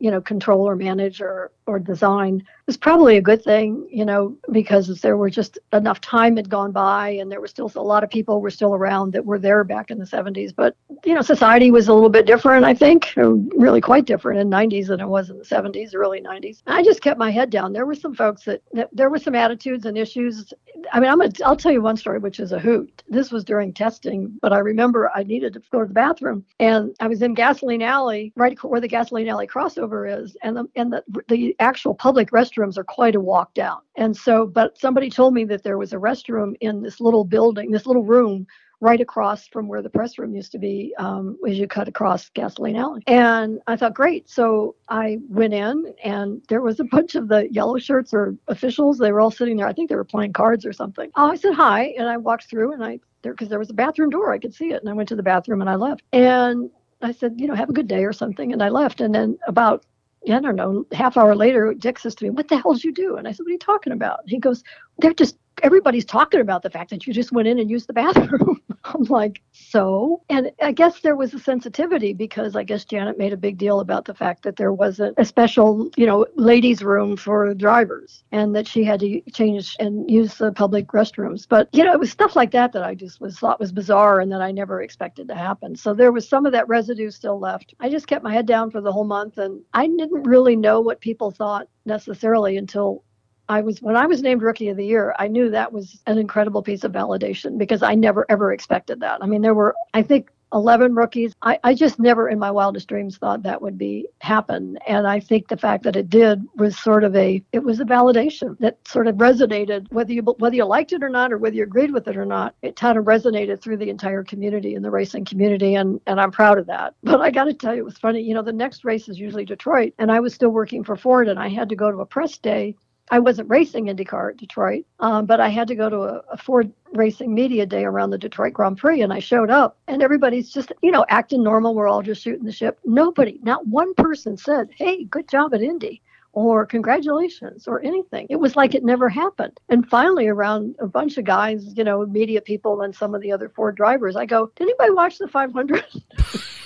you 0.00 0.10
know 0.10 0.20
control 0.20 0.68
or 0.68 0.76
manage 0.76 1.20
or 1.20 1.50
or 1.66 1.78
design 1.78 2.42
was 2.66 2.76
probably 2.76 3.16
a 3.16 3.22
good 3.22 3.42
thing 3.42 3.86
you 3.90 4.04
know 4.04 4.36
because 4.50 5.00
there 5.00 5.16
were 5.16 5.30
just 5.30 5.58
enough 5.72 6.00
time 6.00 6.36
had 6.36 6.48
gone 6.48 6.72
by 6.72 7.10
and 7.10 7.30
there 7.30 7.40
were 7.40 7.46
still 7.46 7.70
a 7.76 7.80
lot 7.80 8.02
of 8.02 8.10
people 8.10 8.40
were 8.40 8.50
still 8.50 8.74
around 8.74 9.12
that 9.12 9.24
were 9.24 9.38
there 9.38 9.64
back 9.64 9.90
in 9.90 9.98
the 9.98 10.04
70s 10.04 10.54
but 10.54 10.76
you 11.04 11.14
know 11.14 11.22
society 11.22 11.70
was 11.70 11.88
a 11.88 11.94
little 11.94 12.08
bit 12.08 12.26
different 12.26 12.64
i 12.64 12.74
think 12.74 13.12
really 13.16 13.80
quite 13.80 14.04
different 14.04 14.40
in 14.40 14.50
90s 14.50 14.88
than 14.88 15.00
it 15.00 15.08
was 15.08 15.30
in 15.30 15.38
the 15.38 15.44
70s 15.44 15.94
early 15.94 16.20
90s 16.20 16.62
i 16.66 16.82
just 16.82 17.02
kept 17.02 17.18
my 17.18 17.30
head 17.30 17.50
down. 17.50 17.72
There 17.72 17.86
were 17.86 17.94
some 17.94 18.14
folks 18.14 18.44
that, 18.44 18.62
that 18.72 18.88
there 18.92 19.10
were 19.10 19.18
some 19.18 19.34
attitudes 19.34 19.84
and 19.84 19.96
issues. 19.96 20.52
I 20.92 21.00
mean 21.00 21.10
i'm 21.10 21.18
gonna, 21.18 21.32
i'll 21.44 21.56
tell 21.56 21.72
you 21.72 21.82
one 21.82 21.96
story 21.96 22.18
which 22.18 22.40
is 22.40 22.52
a 22.52 22.58
hoot. 22.58 23.02
This 23.08 23.30
was 23.30 23.44
during 23.44 23.72
testing 23.72 24.38
but 24.42 24.52
i 24.52 24.58
remember 24.58 25.10
i 25.14 25.22
needed 25.22 25.52
to 25.54 25.62
go 25.70 25.80
to 25.80 25.86
the 25.86 25.94
bathroom 25.94 26.44
and 26.58 26.94
i 27.00 27.06
was 27.06 27.22
in 27.22 27.34
gasoline 27.34 27.82
alley 27.82 28.32
right 28.36 28.62
where 28.64 28.80
the 28.80 28.88
gasoline 28.88 29.28
alley 29.28 29.46
cross 29.46 29.67
crossover 29.68 30.22
is, 30.22 30.36
and 30.42 30.56
the 30.56 30.64
and 30.76 30.92
the, 30.92 31.02
the 31.28 31.56
actual 31.60 31.94
public 31.94 32.30
restrooms 32.30 32.78
are 32.78 32.84
quite 32.84 33.14
a 33.14 33.20
walk 33.20 33.54
down. 33.54 33.78
And 33.96 34.16
so, 34.16 34.46
but 34.46 34.78
somebody 34.78 35.10
told 35.10 35.34
me 35.34 35.44
that 35.46 35.62
there 35.62 35.78
was 35.78 35.92
a 35.92 35.96
restroom 35.96 36.54
in 36.60 36.82
this 36.82 37.00
little 37.00 37.24
building, 37.24 37.70
this 37.70 37.86
little 37.86 38.04
room 38.04 38.46
right 38.80 39.00
across 39.00 39.48
from 39.48 39.66
where 39.66 39.82
the 39.82 39.90
press 39.90 40.18
room 40.18 40.36
used 40.36 40.52
to 40.52 40.58
be 40.58 40.94
um, 40.98 41.36
as 41.48 41.58
you 41.58 41.66
cut 41.66 41.88
across 41.88 42.28
gasoline 42.28 42.76
alley. 42.76 43.02
And 43.08 43.60
i 43.66 43.74
thought 43.74 43.94
great. 43.94 44.28
So 44.28 44.76
i 44.88 45.18
went 45.28 45.52
in 45.52 45.92
and 46.04 46.40
there 46.48 46.60
was 46.60 46.78
a 46.78 46.84
bunch 46.84 47.16
of 47.16 47.28
the 47.28 47.52
yellow 47.52 47.78
shirts 47.78 48.14
or 48.14 48.36
officials 48.46 48.98
they 48.98 49.10
were 49.10 49.20
all 49.20 49.32
sitting 49.32 49.56
there. 49.56 49.66
I 49.66 49.72
think 49.72 49.88
they 49.88 49.96
were 49.96 50.04
playing 50.04 50.32
cards 50.32 50.64
or 50.64 50.72
something. 50.72 51.10
Oh, 51.16 51.30
i 51.32 51.34
said 51.34 51.54
hi 51.54 51.94
and 51.98 52.08
i 52.08 52.16
walked 52.16 52.48
through 52.48 52.72
and 52.72 52.84
i 52.84 53.00
there 53.22 53.32
because 53.32 53.48
there 53.48 53.58
was 53.58 53.70
a 53.70 53.74
bathroom 53.74 54.10
door 54.10 54.32
i 54.32 54.38
could 54.38 54.54
see 54.54 54.70
it 54.72 54.80
and 54.80 54.88
i 54.88 54.92
went 54.92 55.08
to 55.08 55.16
the 55.16 55.24
bathroom 55.24 55.60
and 55.60 55.68
i 55.68 55.74
left. 55.74 56.02
And 56.12 56.70
I 57.00 57.12
said, 57.12 57.34
you 57.36 57.46
know, 57.46 57.54
have 57.54 57.70
a 57.70 57.74
good 57.74 57.88
day 57.88 58.04
or 58.04 58.12
something. 58.12 58.52
And 58.52 58.62
I 58.62 58.68
left. 58.68 59.00
And 59.00 59.14
then 59.14 59.38
about, 59.46 59.84
I 60.28 60.40
don't 60.40 60.56
know, 60.56 60.84
half 60.92 61.16
hour 61.16 61.34
later, 61.34 61.74
Dick 61.74 61.98
says 61.98 62.14
to 62.16 62.24
me, 62.24 62.30
what 62.30 62.48
the 62.48 62.58
hell 62.58 62.74
did 62.74 62.84
you 62.84 62.92
do? 62.92 63.16
And 63.16 63.28
I 63.28 63.32
said, 63.32 63.44
what 63.44 63.50
are 63.50 63.52
you 63.52 63.58
talking 63.58 63.92
about? 63.92 64.20
he 64.26 64.38
goes, 64.38 64.64
they're 64.98 65.14
just 65.14 65.36
everybody's 65.62 66.04
talking 66.04 66.40
about 66.40 66.62
the 66.62 66.70
fact 66.70 66.90
that 66.90 67.06
you 67.06 67.12
just 67.12 67.32
went 67.32 67.48
in 67.48 67.58
and 67.58 67.70
used 67.70 67.88
the 67.88 67.92
bathroom. 67.92 68.60
I'm 68.94 69.04
like, 69.04 69.42
so? 69.52 70.22
And 70.28 70.52
I 70.62 70.72
guess 70.72 71.00
there 71.00 71.16
was 71.16 71.34
a 71.34 71.38
sensitivity 71.38 72.12
because 72.12 72.56
I 72.56 72.62
guess 72.62 72.84
Janet 72.84 73.18
made 73.18 73.32
a 73.32 73.36
big 73.36 73.58
deal 73.58 73.80
about 73.80 74.04
the 74.04 74.14
fact 74.14 74.42
that 74.44 74.56
there 74.56 74.72
wasn't 74.72 75.14
a 75.18 75.24
special, 75.24 75.90
you 75.96 76.06
know, 76.06 76.26
ladies' 76.36 76.82
room 76.82 77.16
for 77.16 77.52
drivers 77.54 78.24
and 78.32 78.54
that 78.54 78.66
she 78.66 78.84
had 78.84 79.00
to 79.00 79.20
change 79.32 79.76
and 79.78 80.10
use 80.10 80.36
the 80.36 80.52
public 80.52 80.88
restrooms. 80.88 81.46
But, 81.48 81.68
you 81.72 81.84
know, 81.84 81.92
it 81.92 82.00
was 82.00 82.10
stuff 82.10 82.36
like 82.36 82.50
that 82.52 82.72
that 82.72 82.82
I 82.82 82.94
just 82.94 83.20
was 83.20 83.38
thought 83.38 83.60
was 83.60 83.72
bizarre 83.72 84.20
and 84.20 84.30
that 84.32 84.40
I 84.40 84.52
never 84.52 84.82
expected 84.82 85.28
to 85.28 85.34
happen. 85.34 85.76
So 85.76 85.92
there 85.92 86.12
was 86.12 86.28
some 86.28 86.46
of 86.46 86.52
that 86.52 86.68
residue 86.68 87.10
still 87.10 87.38
left. 87.38 87.74
I 87.80 87.88
just 87.88 88.06
kept 88.06 88.24
my 88.24 88.32
head 88.32 88.46
down 88.46 88.70
for 88.70 88.80
the 88.80 88.92
whole 88.92 89.04
month 89.04 89.38
and 89.38 89.60
I 89.74 89.86
didn't 89.86 90.22
really 90.24 90.56
know 90.56 90.80
what 90.80 91.00
people 91.00 91.30
thought 91.30 91.68
necessarily 91.84 92.56
until 92.56 93.02
I 93.48 93.60
was 93.60 93.80
when 93.80 93.96
I 93.96 94.06
was 94.06 94.22
named 94.22 94.42
rookie 94.42 94.68
of 94.68 94.76
the 94.76 94.86
year, 94.86 95.14
I 95.18 95.28
knew 95.28 95.50
that 95.50 95.72
was 95.72 96.00
an 96.06 96.18
incredible 96.18 96.62
piece 96.62 96.84
of 96.84 96.92
validation 96.92 97.58
because 97.58 97.82
I 97.82 97.94
never 97.94 98.26
ever 98.28 98.52
expected 98.52 99.00
that. 99.00 99.22
I 99.22 99.26
mean, 99.26 99.42
there 99.42 99.54
were 99.54 99.74
I 99.94 100.02
think 100.02 100.30
11 100.52 100.94
rookies. 100.94 101.34
I, 101.42 101.58
I 101.64 101.74
just 101.74 101.98
never 101.98 102.28
in 102.28 102.38
my 102.38 102.50
wildest 102.50 102.88
dreams 102.88 103.18
thought 103.18 103.42
that 103.42 103.60
would 103.60 103.76
be 103.76 104.08
happen. 104.20 104.78
And 104.86 105.06
I 105.06 105.20
think 105.20 105.48
the 105.48 105.56
fact 105.56 105.84
that 105.84 105.96
it 105.96 106.08
did 106.08 106.42
was 106.56 106.78
sort 106.78 107.04
of 107.04 107.14
a 107.16 107.42
it 107.52 107.62
was 107.62 107.80
a 107.80 107.84
validation 107.84 108.58
that 108.58 108.78
sort 108.86 109.06
of 109.06 109.16
resonated 109.16 109.90
whether 109.92 110.12
you 110.12 110.22
whether 110.38 110.56
you 110.56 110.64
liked 110.64 110.92
it 110.92 111.02
or 111.02 111.08
not 111.08 111.32
or 111.32 111.38
whether 111.38 111.56
you 111.56 111.62
agreed 111.62 111.92
with 111.92 112.08
it 112.08 112.16
or 112.16 112.24
not. 112.24 112.54
It 112.62 112.76
kind 112.76 112.98
of 112.98 113.04
resonated 113.04 113.60
through 113.60 113.78
the 113.78 113.90
entire 113.90 114.24
community 114.24 114.74
and 114.74 114.84
the 114.84 114.90
racing 114.90 115.24
community 115.24 115.74
and 115.74 116.00
and 116.06 116.20
I'm 116.20 116.30
proud 116.30 116.58
of 116.58 116.66
that. 116.66 116.94
But 117.08 117.20
I 117.20 117.30
got 117.30 117.44
to 117.44 117.54
tell 117.54 117.74
you 117.74 117.80
it 117.80 117.84
was 117.84 117.98
funny, 117.98 118.20
you 118.20 118.34
know, 118.34 118.42
the 118.42 118.52
next 118.52 118.84
race 118.84 119.08
is 119.08 119.18
usually 119.18 119.44
Detroit 119.44 119.94
and 119.98 120.10
I 120.12 120.20
was 120.20 120.34
still 120.34 120.50
working 120.50 120.84
for 120.84 120.96
Ford 120.96 121.28
and 121.28 121.38
I 121.38 121.48
had 121.48 121.68
to 121.70 121.76
go 121.76 121.90
to 121.90 122.00
a 122.00 122.06
press 122.06 122.38
day 122.38 122.76
I 123.10 123.18
wasn't 123.18 123.48
racing 123.48 123.86
IndyCar 123.86 124.30
at 124.30 124.36
Detroit, 124.36 124.84
um, 125.00 125.26
but 125.26 125.40
I 125.40 125.48
had 125.48 125.68
to 125.68 125.74
go 125.74 125.88
to 125.88 126.02
a, 126.02 126.22
a, 126.32 126.36
Ford 126.36 126.72
Racing 126.92 127.34
Media 127.34 127.66
Day 127.66 127.84
around 127.84 128.10
the 128.10 128.18
Detroit 128.18 128.52
Grand 128.52 128.78
Prix, 128.78 129.02
and 129.02 129.12
I 129.12 129.18
showed 129.18 129.50
up, 129.50 129.76
and 129.86 130.02
everybody's 130.02 130.50
just, 130.50 130.72
you 130.82 130.90
know, 130.90 131.04
acting 131.08 131.42
normal. 131.42 131.74
We're 131.74 131.88
all 131.88 132.02
just 132.02 132.22
shooting 132.22 132.44
the 132.44 132.52
ship. 132.52 132.78
Nobody, 132.84 133.38
not 133.42 133.66
one 133.66 133.94
person 133.94 134.36
said, 134.36 134.68
"Hey, 134.74 135.04
good 135.04 135.28
job 135.28 135.54
at 135.54 135.62
Indy." 135.62 136.02
or 136.32 136.66
congratulations 136.66 137.66
or 137.66 137.82
anything. 137.82 138.26
It 138.30 138.36
was 138.36 138.54
like 138.54 138.74
it 138.74 138.84
never 138.84 139.08
happened. 139.08 139.58
And 139.70 139.88
finally, 139.88 140.28
around 140.28 140.76
a 140.78 140.86
bunch 140.86 141.18
of 141.18 141.24
guys, 141.24 141.76
you 141.76 141.82
know, 141.82 142.06
media 142.06 142.40
people 142.40 142.82
and 142.82 142.94
some 142.94 143.14
of 143.14 143.22
the 143.22 143.32
other 143.32 143.48
Ford 143.48 143.76
drivers, 143.76 144.14
I 144.14 144.26
go, 144.26 144.52
did 144.54 144.64
anybody 144.64 144.92
watch 144.92 145.18
the 145.18 145.26
500? 145.26 145.84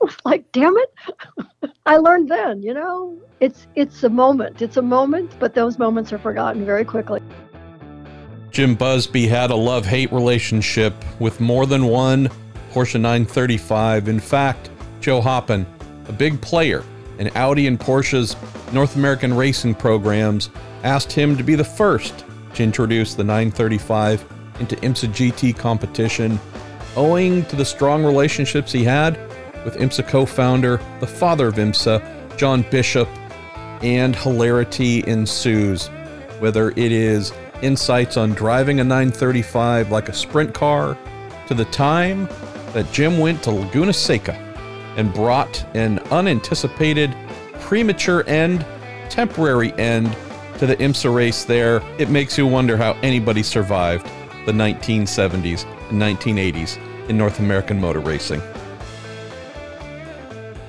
Was 0.00 0.16
like, 0.24 0.50
damn 0.52 0.76
it. 0.76 0.94
I 1.86 1.96
learned 1.98 2.28
then, 2.28 2.62
you 2.62 2.74
know, 2.74 3.16
it's 3.40 3.66
it's 3.74 4.02
a 4.02 4.08
moment. 4.08 4.62
It's 4.62 4.76
a 4.76 4.82
moment, 4.82 5.36
but 5.38 5.54
those 5.54 5.78
moments 5.78 6.12
are 6.12 6.18
forgotten 6.18 6.64
very 6.64 6.84
quickly. 6.84 7.20
Jim 8.50 8.74
Busby 8.74 9.26
had 9.26 9.50
a 9.50 9.54
love-hate 9.54 10.10
relationship 10.12 10.94
with 11.20 11.40
more 11.40 11.66
than 11.66 11.86
one 11.86 12.30
Porsche 12.72 12.94
935. 12.94 14.08
In 14.08 14.18
fact, 14.18 14.70
Joe 15.00 15.20
Hoppen, 15.20 15.66
a 16.08 16.12
big 16.12 16.40
player 16.40 16.82
in 17.18 17.30
Audi 17.36 17.66
and 17.66 17.78
Porsche's 17.78 18.36
North 18.72 18.96
American 18.96 19.34
racing 19.34 19.74
programs, 19.74 20.50
asked 20.82 21.12
him 21.12 21.36
to 21.36 21.42
be 21.42 21.54
the 21.54 21.64
first 21.64 22.24
to 22.54 22.62
introduce 22.62 23.14
the 23.14 23.24
935 23.24 24.24
into 24.60 24.76
IMSA 24.76 25.08
GT 25.08 25.56
competition, 25.56 26.40
owing 26.96 27.44
to 27.46 27.56
the 27.56 27.64
strong 27.64 28.04
relationships 28.04 28.72
he 28.72 28.84
had 28.84 29.18
with 29.66 29.76
IMSA 29.76 30.06
co 30.06 30.24
founder, 30.24 30.80
the 31.00 31.06
father 31.06 31.48
of 31.48 31.56
IMSA, 31.56 32.00
John 32.38 32.64
Bishop, 32.70 33.08
and 33.82 34.14
hilarity 34.14 35.06
ensues. 35.06 35.88
Whether 36.38 36.70
it 36.70 36.92
is 36.92 37.32
insights 37.62 38.16
on 38.16 38.30
driving 38.30 38.78
a 38.80 38.84
935 38.84 39.90
like 39.90 40.08
a 40.08 40.12
sprint 40.12 40.54
car, 40.54 40.96
to 41.48 41.54
the 41.54 41.64
time 41.66 42.28
that 42.74 42.90
Jim 42.92 43.18
went 43.18 43.42
to 43.42 43.50
Laguna 43.50 43.92
Seca 43.92 44.34
and 44.96 45.12
brought 45.12 45.66
an 45.74 45.98
unanticipated, 46.10 47.14
premature 47.60 48.24
end, 48.28 48.64
temporary 49.10 49.72
end 49.74 50.16
to 50.58 50.66
the 50.66 50.76
IMSA 50.76 51.12
race 51.12 51.44
there, 51.44 51.82
it 51.98 52.08
makes 52.08 52.38
you 52.38 52.46
wonder 52.46 52.76
how 52.76 52.92
anybody 53.02 53.42
survived 53.42 54.06
the 54.46 54.52
1970s 54.52 55.66
and 55.90 56.00
1980s 56.00 56.78
in 57.08 57.18
North 57.18 57.40
American 57.40 57.80
motor 57.80 58.00
racing 58.00 58.40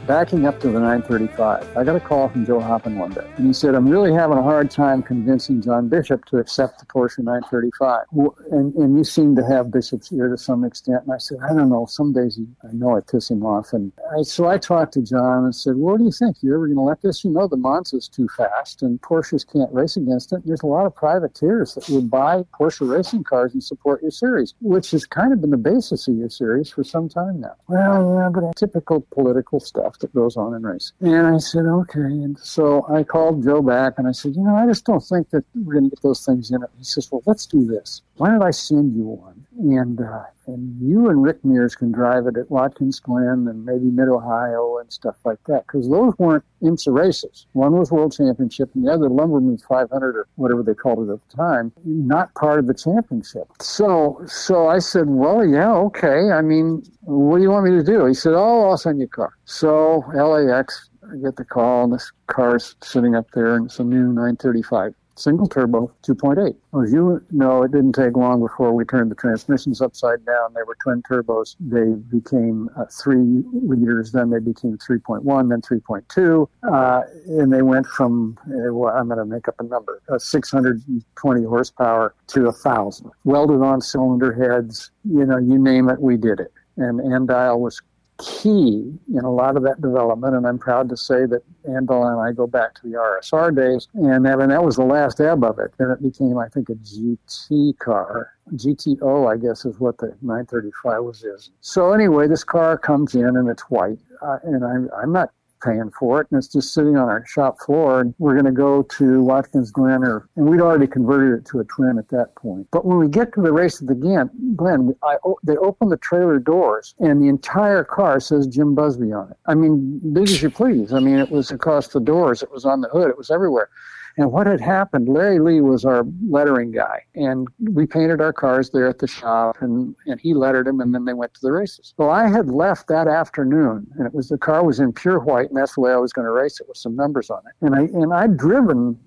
backing 0.07 0.45
up 0.45 0.59
to 0.61 0.67
the 0.67 0.79
935, 0.79 1.75
I 1.75 1.83
got 1.83 1.95
a 1.97 1.99
call 1.99 2.29
from 2.29 2.45
Joe 2.45 2.59
Hoppen 2.59 2.95
one 2.95 3.11
day. 3.11 3.29
And 3.35 3.45
he 3.45 3.53
said, 3.53 3.75
I'm 3.75 3.89
really 3.89 4.13
having 4.13 4.37
a 4.37 4.41
hard 4.41 4.71
time 4.71 5.03
convincing 5.03 5.61
John 5.61 5.89
Bishop 5.89 6.23
to 6.25 6.37
accept 6.37 6.79
the 6.79 6.85
Porsche 6.85 7.19
935. 7.19 8.05
And, 8.51 8.73
and 8.75 8.97
you 8.97 9.03
seem 9.03 9.35
to 9.35 9.45
have 9.45 9.69
Bishop's 9.69 10.11
ear 10.13 10.29
to 10.29 10.37
some 10.37 10.63
extent. 10.63 11.03
And 11.03 11.13
I 11.13 11.17
said, 11.17 11.39
I 11.43 11.53
don't 11.53 11.69
know. 11.69 11.85
Some 11.85 12.13
days 12.13 12.37
he, 12.37 12.47
I 12.63 12.71
know 12.71 12.95
I 12.95 13.01
piss 13.01 13.29
him 13.29 13.45
off. 13.45 13.73
And 13.73 13.91
I, 14.17 14.23
so 14.23 14.47
I 14.47 14.57
talked 14.57 14.93
to 14.93 15.01
John 15.01 15.43
and 15.43 15.53
said, 15.53 15.75
What 15.75 15.97
do 15.97 16.05
you 16.05 16.11
think? 16.11 16.37
You're 16.41 16.55
ever 16.55 16.67
going 16.67 16.77
to 16.77 16.83
let 16.83 17.01
this? 17.01 17.25
You 17.25 17.31
know, 17.31 17.47
the 17.47 17.57
Monza's 17.57 18.07
too 18.07 18.29
fast 18.29 18.81
and 18.81 19.01
Porsches 19.01 19.45
can't 19.45 19.71
race 19.73 19.97
against 19.97 20.31
it. 20.31 20.41
There's 20.45 20.63
a 20.63 20.67
lot 20.67 20.85
of 20.85 20.95
privateers 20.95 21.73
that 21.75 21.89
would 21.89 22.09
buy 22.09 22.45
Porsche 22.57 22.89
racing 22.89 23.25
cars 23.25 23.53
and 23.53 23.63
support 23.63 24.01
your 24.01 24.11
series, 24.11 24.53
which 24.61 24.91
has 24.91 25.05
kind 25.05 25.33
of 25.33 25.41
been 25.41 25.51
the 25.51 25.57
basis 25.57 26.07
of 26.07 26.15
your 26.15 26.29
series 26.29 26.69
for 26.69 26.85
some 26.85 27.09
time 27.09 27.41
now. 27.41 27.55
Well, 27.67 28.15
yeah, 28.15 28.29
but 28.29 28.55
typical 28.55 29.01
political 29.11 29.59
stuff 29.59 29.96
that 29.99 30.13
goes 30.13 30.37
on 30.37 30.53
in 30.53 30.63
racing. 30.63 30.95
And 31.01 31.27
I 31.27 31.37
said, 31.37 31.65
okay. 31.65 31.99
And 31.99 32.37
so 32.37 32.85
I 32.89 33.03
called 33.03 33.43
Joe 33.43 33.61
back 33.61 33.95
and 33.97 34.07
I 34.07 34.11
said, 34.11 34.35
you 34.35 34.43
know, 34.43 34.55
I 34.55 34.65
just 34.65 34.85
don't 34.85 35.01
think 35.03 35.29
that 35.31 35.43
we're 35.55 35.73
going 35.73 35.85
to 35.85 35.89
get 35.89 36.01
those 36.01 36.25
things 36.25 36.51
in 36.51 36.63
it. 36.63 36.69
He 36.77 36.83
says, 36.83 37.09
well, 37.11 37.23
let's 37.25 37.45
do 37.45 37.65
this. 37.65 38.01
Why 38.18 38.30
don't 38.30 38.43
I 38.43 38.51
send 38.51 38.95
you 38.95 39.03
one? 39.03 39.45
And 39.59 40.01
uh, 40.01 40.24
and 40.47 40.80
you 40.82 41.09
and 41.09 41.22
Rick 41.22 41.43
Mears 41.43 41.76
can 41.76 41.91
drive 41.91 42.26
it 42.26 42.38
at 42.38 42.49
Watkins 42.49 42.99
Glen 42.99 43.47
and 43.47 43.65
maybe 43.65 43.86
Mid 43.86 44.07
Ohio 44.07 44.78
and 44.78 44.91
stuff 44.91 45.15
like 45.26 45.39
that 45.47 45.68
because 45.68 45.89
those 45.89 46.13
weren't 46.18 46.43
IMSA 46.63 46.95
races. 46.95 47.45
One 47.53 47.74
was 47.74 47.91
World 47.91 48.15
Championship 48.15 48.70
and 48.74 48.86
the 48.86 48.91
other 48.91 49.09
Lumberman's 49.09 49.63
500 49.63 50.15
or 50.15 50.28
whatever 50.36 50.63
they 50.63 50.74
called 50.74 51.07
it 51.07 51.11
at 51.11 51.20
the 51.30 51.38
time, 51.38 51.72
not 51.86 52.34
part 52.36 52.59
of 52.59 52.68
the 52.68 52.74
championship. 52.74 53.47
So 53.61 54.24
so 54.28 54.68
I 54.68 54.80
said, 54.80 55.07
well, 55.07 55.45
yeah, 55.45 55.72
okay. 55.74 56.32
I 56.32 56.41
mean, 56.41 56.84
what 57.01 57.38
do 57.38 57.43
you 57.43 57.51
want 57.51 57.65
me 57.65 57.72
to 57.72 57.84
do? 57.84 58.05
He 58.05 58.13
said, 58.13 58.34
oh, 58.34 58.70
I'll 58.70 58.78
send 58.78 58.99
you 58.99 59.05
a 59.05 59.09
car. 59.09 59.34
So 59.45 60.03
LAX, 60.13 60.89
I 61.03 61.18
get 61.18 61.36
the 61.36 61.45
call 61.45 61.84
and 61.84 61.93
this 61.93 62.11
car's 62.28 62.76
sitting 62.82 63.15
up 63.15 63.30
there 63.32 63.55
and 63.55 63.68
it's 63.68 63.80
a 63.80 63.84
new 63.84 64.07
935 64.07 64.93
single 65.18 65.47
turbo 65.47 65.91
2.8. 66.03 66.55
As 66.84 66.93
you 66.93 67.22
know, 67.32 67.63
it 67.63 67.72
didn't 67.72 67.93
take 67.93 68.15
long 68.15 68.39
before 68.39 68.74
we 68.74 68.86
turned 68.86 69.11
the 69.11 69.15
transmissions 69.15 69.82
upside 69.82 70.26
down. 70.26 70.53
They 70.53 70.63
were 70.63 70.78
twin 70.82 71.01
turbos. 71.03 71.55
They 71.59 71.93
became 72.15 72.70
uh, 72.78 72.86
three 72.91 73.43
liters, 73.53 74.11
then 74.11 74.30
they 74.30 74.39
became 74.39 74.78
3.1, 74.78 75.49
then 75.49 75.61
3.2, 75.61 76.47
uh, 76.72 77.01
and 77.39 77.51
they 77.51 77.61
went 77.61 77.88
from, 77.88 78.38
uh, 78.47 78.74
well, 78.74 78.95
I'm 78.95 79.07
going 79.07 79.20
to 79.20 79.26
make 79.26 79.47
up 79.47 79.55
a 79.59 79.63
number, 79.63 80.01
uh, 80.09 80.20
620 80.20 81.43
horsepower 81.43 82.15
to 82.28 82.43
1,000. 82.43 83.11
Welded 83.24 83.61
on 83.61 83.82
cylinder 83.82 84.34
heads, 84.34 84.91
you 85.03 85.26
know, 85.26 85.38
you 85.38 85.57
name 85.57 85.89
it, 85.89 86.01
we 86.01 86.18
did 86.18 86.39
it. 86.39 86.51
And 86.78 86.99
Andial 86.99 87.59
was 87.59 87.82
key 88.18 88.97
in 89.13 89.24
a 89.24 89.32
lot 89.32 89.57
of 89.57 89.63
that 89.63 89.82
development. 89.82 90.36
And 90.36 90.45
I'm 90.47 90.57
proud 90.57 90.89
to 90.89 90.97
say 90.97 91.26
that 91.26 91.43
Andial 91.65 92.07
and 92.07 92.20
I 92.20 92.32
go 92.32 92.47
back 92.47 92.74
to 92.76 92.82
the 92.84 92.95
RSR 92.95 93.55
days. 93.55 93.88
And 93.93 94.26
that, 94.26 94.39
and 94.39 94.51
that 94.51 94.63
was 94.63 94.76
the 94.76 94.86
last 94.86 95.20
ebb 95.22 95.43
of 95.43 95.59
it. 95.59 95.74
Then 95.78 95.91
it 95.91 96.01
became, 96.01 96.38
I 96.38 96.49
think, 96.49 96.70
a 96.70 96.76
GT 96.76 97.78
car. 97.80 98.34
GTO, 98.53 99.32
I 99.32 99.38
guess, 99.38 99.65
is 99.65 99.80
what 99.80 99.97
the 99.97 100.07
935 100.22 101.03
was 101.03 101.24
is. 101.24 101.51
So 101.61 101.91
anyway, 101.91 102.28
this 102.28 102.43
car 102.43 102.78
comes 102.78 103.15
in 103.15 103.26
and 103.26 103.49
it's 103.49 103.63
white. 103.63 103.99
Uh, 104.22 104.39
and 104.43 104.63
I'm, 104.63 104.89
I'm 104.97 105.11
not 105.11 105.32
paying 105.63 105.91
for 105.99 106.21
it, 106.21 106.27
and 106.31 106.37
it's 106.37 106.47
just 106.47 106.73
sitting 106.73 106.97
on 106.97 107.09
our 107.09 107.25
shop 107.27 107.57
floor. 107.59 108.01
And 108.01 108.13
we're 108.17 108.33
going 108.33 108.45
to 108.45 108.51
go 108.51 108.83
to 108.83 109.23
Watkins 109.23 109.71
Glen, 109.71 110.03
or 110.03 110.29
and 110.35 110.49
we'd 110.49 110.61
already 110.61 110.87
converted 110.87 111.39
it 111.39 111.45
to 111.51 111.59
a 111.59 111.63
twin 111.65 111.97
at 111.97 112.09
that 112.09 112.35
point. 112.35 112.67
But 112.71 112.85
when 112.85 112.97
we 112.97 113.07
get 113.07 113.33
to 113.33 113.41
the 113.41 113.51
race 113.51 113.81
at 113.81 113.87
the 113.87 113.95
Glen, 113.95 114.29
Glen 114.55 114.95
I, 115.03 115.17
they 115.43 115.57
open 115.57 115.89
the 115.89 115.97
trailer 115.97 116.39
doors, 116.39 116.95
and 116.99 117.21
the 117.21 117.27
entire 117.27 117.83
car 117.83 118.19
says 118.19 118.47
Jim 118.47 118.75
Busby 118.75 119.11
on 119.11 119.31
it. 119.31 119.37
I 119.45 119.55
mean, 119.55 119.99
big 120.13 120.29
as 120.29 120.41
you 120.41 120.49
please. 120.49 120.93
I 120.93 120.99
mean, 120.99 121.17
it 121.17 121.31
was 121.31 121.51
across 121.51 121.89
the 121.89 121.99
doors, 121.99 122.43
it 122.43 122.51
was 122.51 122.65
on 122.65 122.81
the 122.81 122.89
hood, 122.89 123.09
it 123.09 123.17
was 123.17 123.31
everywhere. 123.31 123.69
And 124.18 124.32
what 124.32 124.47
had 124.47 124.59
happened, 124.59 125.07
Larry 125.07 125.39
Lee 125.39 125.61
was 125.61 125.86
our 125.86 126.03
lettering 126.28 126.72
guy, 126.72 127.03
and 127.13 127.47
we 127.59 127.86
painted 127.86 128.20
our 128.20 128.34
cars 128.34 128.72
there 128.72 128.88
at 128.88 128.97
the 128.97 129.07
shop, 129.07 129.57
and, 129.61 129.95
and 130.07 130.20
he 130.20 130.34
lettered 130.34 130.65
them, 130.65 130.82
and 130.82 130.93
then 130.93 131.05
they 131.05 131.13
went 131.13 131.36
to 131.36 131.39
the 131.41 131.51
races. 131.51 131.93
Well, 131.97 132.09
I 132.09 132.28
had 132.28 132.49
left 132.49 132.88
that 132.88 133.07
afternoon, 133.07 133.86
and 133.95 134.07
it 134.07 134.13
was 134.13 134.30
the 134.30 134.38
car 134.39 134.65
was 134.65 134.80
in 134.80 134.91
pure 134.91 135.20
white, 135.20 135.49
and 135.49 135.57
that's 135.57 135.76
the 135.76 135.82
way 135.82 135.91
I 135.91 135.97
was 135.97 136.13
going 136.13 136.26
to 136.26 136.32
race 136.32 136.59
it 136.59 136.68
with 136.68 136.78
some 136.78 136.95
numbers 136.95 137.30
on 137.30 137.41
it. 137.45 137.65
And 137.65 137.76
I 137.76 137.82
and 137.82 138.11
I'd 138.11 138.38
driven 138.38 138.99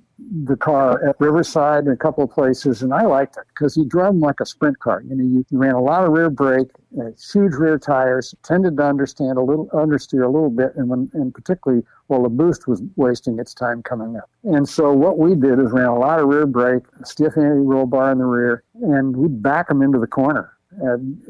the 0.45 0.57
car 0.57 1.03
at 1.09 1.17
Riverside 1.19 1.85
and 1.85 1.93
a 1.93 1.97
couple 1.97 2.23
of 2.23 2.31
places, 2.31 2.83
and 2.83 2.93
I 2.93 3.03
liked 3.03 3.37
it 3.37 3.45
because 3.49 3.75
he 3.75 3.85
drove 3.85 4.17
like 4.17 4.41
a 4.41 4.47
sprint 4.47 4.79
car. 4.79 5.03
You 5.03 5.17
know, 5.17 5.25
you, 5.25 5.45
you 5.51 5.59
ran 5.59 5.75
a 5.75 5.83
lot 5.83 6.05
of 6.05 6.13
rear 6.13 6.31
brake, 6.31 6.69
uh, 7.01 7.11
huge 7.33 7.55
rear 7.55 7.79
tires, 7.79 8.35
tended 8.43 8.77
to 8.77 8.85
understand 8.85 9.39
a 9.39 9.43
little, 9.43 9.67
understeer 9.69 10.25
a 10.25 10.29
little 10.29 10.51
bit, 10.51 10.73
and 10.77 10.89
when, 10.89 11.11
and 11.15 11.35
particularly 11.35 11.83
while 12.07 12.23
the 12.23 12.29
boost 12.29 12.69
was 12.69 12.83
wasting 12.97 13.39
its 13.39 13.55
time 13.55 13.83
coming 13.83 14.17
up. 14.17 14.31
And 14.45 14.69
so 14.69 14.93
what 14.93 15.19
we 15.19 15.35
did 15.35 15.59
is 15.59 15.73
ran 15.73 15.87
a 15.87 15.99
lot 15.99 16.21
of 16.21 16.29
rear 16.29 16.47
brake, 16.47 16.85
stiff 17.05 17.37
anti-roll 17.37 17.87
bar 17.87 18.13
in 18.13 18.19
the 18.19 18.25
rear, 18.25 18.65
and 18.75 19.17
we'd 19.17 19.43
back 19.43 19.69
them 19.69 19.83
into 19.83 19.99
the 19.99 20.07
corner 20.07 20.53
and, 20.79 21.21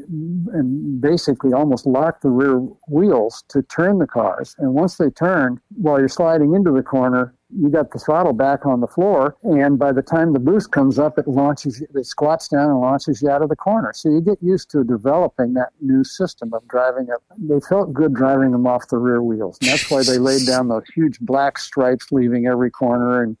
and 0.53 1.01
basically 1.01 1.53
almost 1.53 1.85
lock 1.85 2.21
the 2.21 2.29
rear 2.29 2.59
wheels 2.87 3.43
to 3.49 3.61
turn 3.63 3.97
the 3.97 4.07
cars. 4.07 4.55
And 4.59 4.73
once 4.73 4.97
they 4.97 5.09
turn, 5.09 5.59
while 5.75 5.99
you're 5.99 6.07
sliding 6.07 6.53
into 6.53 6.71
the 6.71 6.83
corner, 6.83 7.33
you 7.55 7.69
got 7.69 7.91
the 7.91 7.99
throttle 7.99 8.33
back 8.33 8.65
on 8.65 8.81
the 8.81 8.87
floor, 8.87 9.35
and 9.43 9.77
by 9.77 9.91
the 9.91 10.01
time 10.01 10.33
the 10.33 10.39
boost 10.39 10.71
comes 10.71 10.99
up, 10.99 11.17
it 11.17 11.27
launches, 11.27 11.81
it 11.81 12.05
squats 12.05 12.47
down 12.47 12.69
and 12.69 12.79
launches 12.79 13.21
you 13.21 13.29
out 13.29 13.41
of 13.41 13.49
the 13.49 13.55
corner. 13.55 13.91
So 13.93 14.09
you 14.09 14.21
get 14.21 14.41
used 14.41 14.69
to 14.71 14.83
developing 14.83 15.53
that 15.53 15.69
new 15.81 16.03
system 16.03 16.53
of 16.53 16.67
driving 16.67 17.07
it. 17.09 17.17
They 17.37 17.59
felt 17.59 17.93
good 17.93 18.13
driving 18.13 18.51
them 18.51 18.67
off 18.67 18.87
the 18.87 18.97
rear 18.97 19.21
wheels, 19.21 19.57
and 19.61 19.69
that's 19.69 19.89
why 19.89 20.03
they 20.03 20.17
laid 20.17 20.45
down 20.45 20.67
those 20.67 20.85
huge 20.93 21.19
black 21.19 21.57
stripes, 21.57 22.11
leaving 22.11 22.47
every 22.47 22.71
corner, 22.71 23.23
and 23.23 23.37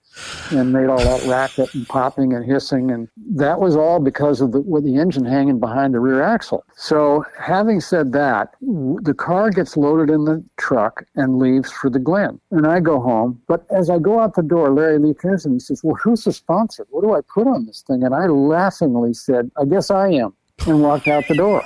and 0.51 0.73
made 0.73 0.87
all 0.87 0.99
that 0.99 1.23
racket 1.25 1.73
and 1.73 1.87
popping 1.87 2.33
and 2.33 2.45
hissing, 2.45 2.91
and 2.91 3.07
that 3.35 3.59
was 3.59 3.75
all 3.75 3.99
because 3.99 4.41
of 4.41 4.51
the 4.51 4.61
with 4.61 4.83
the 4.83 4.97
engine 4.97 5.25
hanging 5.25 5.59
behind 5.59 5.93
the 5.93 5.99
rear 5.99 6.21
axle. 6.21 6.63
So 6.75 7.25
having 7.39 7.79
said 7.79 8.11
that, 8.13 8.53
the 8.59 9.13
car 9.13 9.49
gets 9.49 9.77
loaded 9.77 10.13
in 10.13 10.25
the 10.25 10.43
truck 10.57 11.05
and 11.15 11.39
leaves 11.39 11.71
for 11.71 11.89
the 11.89 11.99
Glen, 11.99 12.39
and 12.51 12.67
I 12.67 12.79
go 12.79 12.99
home. 12.99 13.41
But 13.47 13.65
as 13.71 13.89
I 13.89 13.99
go 14.01 14.19
out 14.19 14.35
the 14.35 14.43
door, 14.43 14.71
Larry 14.71 14.99
Lee 14.99 15.13
turns 15.13 15.45
and 15.45 15.53
he 15.53 15.59
says, 15.59 15.83
Well, 15.83 15.95
who's 15.95 16.23
the 16.23 16.33
sponsor? 16.33 16.85
What 16.89 17.01
do 17.01 17.13
I 17.13 17.21
put 17.21 17.47
on 17.47 17.65
this 17.65 17.83
thing? 17.85 18.03
And 18.03 18.13
I 18.13 18.27
laughingly 18.27 19.13
said, 19.13 19.51
I 19.59 19.65
guess 19.65 19.91
I 19.91 20.09
am, 20.09 20.33
and 20.67 20.81
walked 20.81 21.07
out 21.07 21.27
the 21.27 21.35
door. 21.35 21.63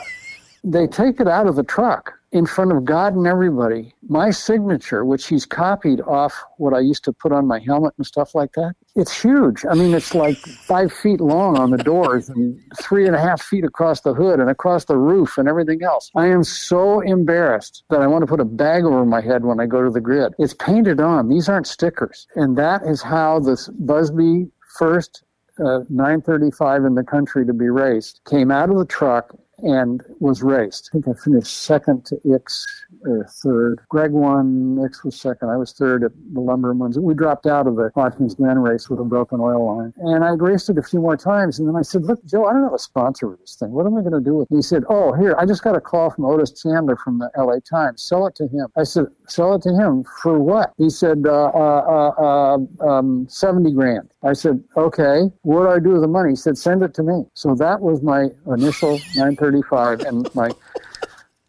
They 0.63 0.87
take 0.87 1.19
it 1.19 1.27
out 1.27 1.47
of 1.47 1.55
the 1.55 1.63
truck 1.63 2.13
in 2.35 2.45
front 2.45 2.73
of 2.73 2.83
God 2.83 3.15
and 3.15 3.25
everybody, 3.25 3.95
my 4.09 4.29
signature, 4.29 5.05
which 5.05 5.27
he's 5.27 5.45
copied 5.45 6.01
off 6.01 6.43
what 6.57 6.73
I 6.73 6.81
used 6.81 7.05
to 7.05 7.13
put 7.13 7.31
on 7.31 7.47
my 7.47 7.59
helmet 7.59 7.93
and 7.95 8.05
stuff 8.05 8.35
like 8.35 8.51
that, 8.53 8.75
it's 8.93 9.21
huge. 9.21 9.63
I 9.71 9.73
mean, 9.73 9.93
it's 9.93 10.13
like 10.13 10.35
five 10.35 10.91
feet 10.91 11.21
long 11.21 11.57
on 11.57 11.71
the 11.71 11.77
doors 11.77 12.27
and 12.27 12.59
three 12.77 13.07
and 13.07 13.15
a 13.15 13.21
half 13.21 13.41
feet 13.41 13.63
across 13.63 14.01
the 14.01 14.13
hood 14.13 14.41
and 14.41 14.49
across 14.49 14.83
the 14.83 14.97
roof 14.97 15.37
and 15.37 15.47
everything 15.47 15.81
else. 15.81 16.11
I 16.13 16.27
am 16.27 16.43
so 16.43 16.99
embarrassed 16.99 17.85
that 17.89 18.01
I 18.01 18.07
want 18.07 18.23
to 18.23 18.27
put 18.27 18.41
a 18.41 18.45
bag 18.45 18.83
over 18.83 19.05
my 19.05 19.21
head 19.21 19.45
when 19.45 19.61
I 19.61 19.65
go 19.65 19.81
to 19.81 19.89
the 19.89 20.01
grid. 20.01 20.33
It's 20.37 20.53
painted 20.53 20.99
on. 20.99 21.29
These 21.29 21.47
aren't 21.47 21.67
stickers. 21.67 22.27
And 22.35 22.57
that 22.57 22.81
is 22.83 23.01
how 23.01 23.39
this 23.39 23.69
Busby 23.69 24.49
first 24.77 25.23
uh, 25.57 25.85
935 25.89 26.83
in 26.83 26.95
the 26.95 27.03
country 27.03 27.45
to 27.45 27.53
be 27.53 27.69
raced 27.69 28.19
came 28.29 28.51
out 28.51 28.69
of 28.69 28.77
the 28.77 28.85
truck 28.85 29.33
and 29.59 30.01
was 30.19 30.41
raced. 30.41 30.89
I 30.91 30.93
think 30.93 31.07
I 31.07 31.13
finished 31.13 31.63
second 31.63 32.05
to 32.07 32.15
Ickx 32.25 32.63
or 33.05 33.27
third. 33.43 33.79
Gregg 33.89 34.11
won, 34.11 34.77
Ickx 34.77 35.03
was 35.03 35.19
second. 35.19 35.49
I 35.49 35.57
was 35.57 35.73
third 35.73 36.03
at 36.03 36.11
the 36.33 36.39
Lumbermans. 36.39 36.97
We 36.97 37.13
dropped 37.13 37.45
out 37.45 37.67
of 37.67 37.75
the 37.75 37.91
Watkins 37.95 38.35
Glen 38.35 38.59
race 38.59 38.89
with 38.89 38.99
a 38.99 39.03
broken 39.03 39.39
oil 39.39 39.77
line. 39.77 39.93
And 39.97 40.23
I 40.23 40.31
raced 40.31 40.69
it 40.69 40.77
a 40.77 40.83
few 40.83 40.99
more 40.99 41.17
times. 41.17 41.59
And 41.59 41.67
then 41.67 41.75
I 41.75 41.81
said, 41.81 42.03
Look, 42.03 42.23
Joe, 42.25 42.45
I 42.45 42.53
don't 42.53 42.63
have 42.63 42.73
a 42.73 42.79
sponsor 42.79 43.29
for 43.29 43.37
this 43.39 43.55
thing. 43.55 43.71
What 43.71 43.85
am 43.85 43.97
I 43.97 44.01
going 44.01 44.13
to 44.13 44.21
do 44.21 44.35
with 44.35 44.51
it? 44.51 44.55
He 44.55 44.61
said, 44.61 44.83
Oh, 44.89 45.13
here, 45.13 45.35
I 45.37 45.45
just 45.45 45.63
got 45.63 45.75
a 45.75 45.81
call 45.81 46.09
from 46.09 46.25
Otis 46.25 46.61
Chandler 46.61 46.95
from 46.97 47.19
the 47.19 47.29
LA 47.37 47.59
Times. 47.69 48.01
Sell 48.01 48.27
it 48.27 48.35
to 48.35 48.47
him. 48.47 48.67
I 48.77 48.83
said, 48.83 49.05
Sell 49.27 49.55
it 49.55 49.61
to 49.63 49.73
him 49.73 50.03
for 50.21 50.39
what? 50.39 50.73
He 50.77 50.89
said, 50.89 51.25
uh, 51.25 51.51
uh, 51.53 52.11
uh, 52.19 52.57
uh 52.83 52.95
um, 52.95 53.27
70 53.29 53.73
grand. 53.73 54.09
I 54.25 54.33
said, 54.33 54.63
Okay, 54.75 55.31
what 55.43 55.61
do 55.63 55.69
I 55.69 55.79
do 55.79 55.89
with 55.91 56.01
the 56.01 56.07
money? 56.07 56.31
He 56.31 56.35
said, 56.35 56.57
Send 56.57 56.81
it 56.81 56.93
to 56.95 57.03
me. 57.03 57.25
So 57.35 57.55
that 57.55 57.79
was 57.81 58.01
my 58.01 58.29
initial 58.47 58.97
935. 59.15 60.01
And 60.01 60.33
my 60.35 60.51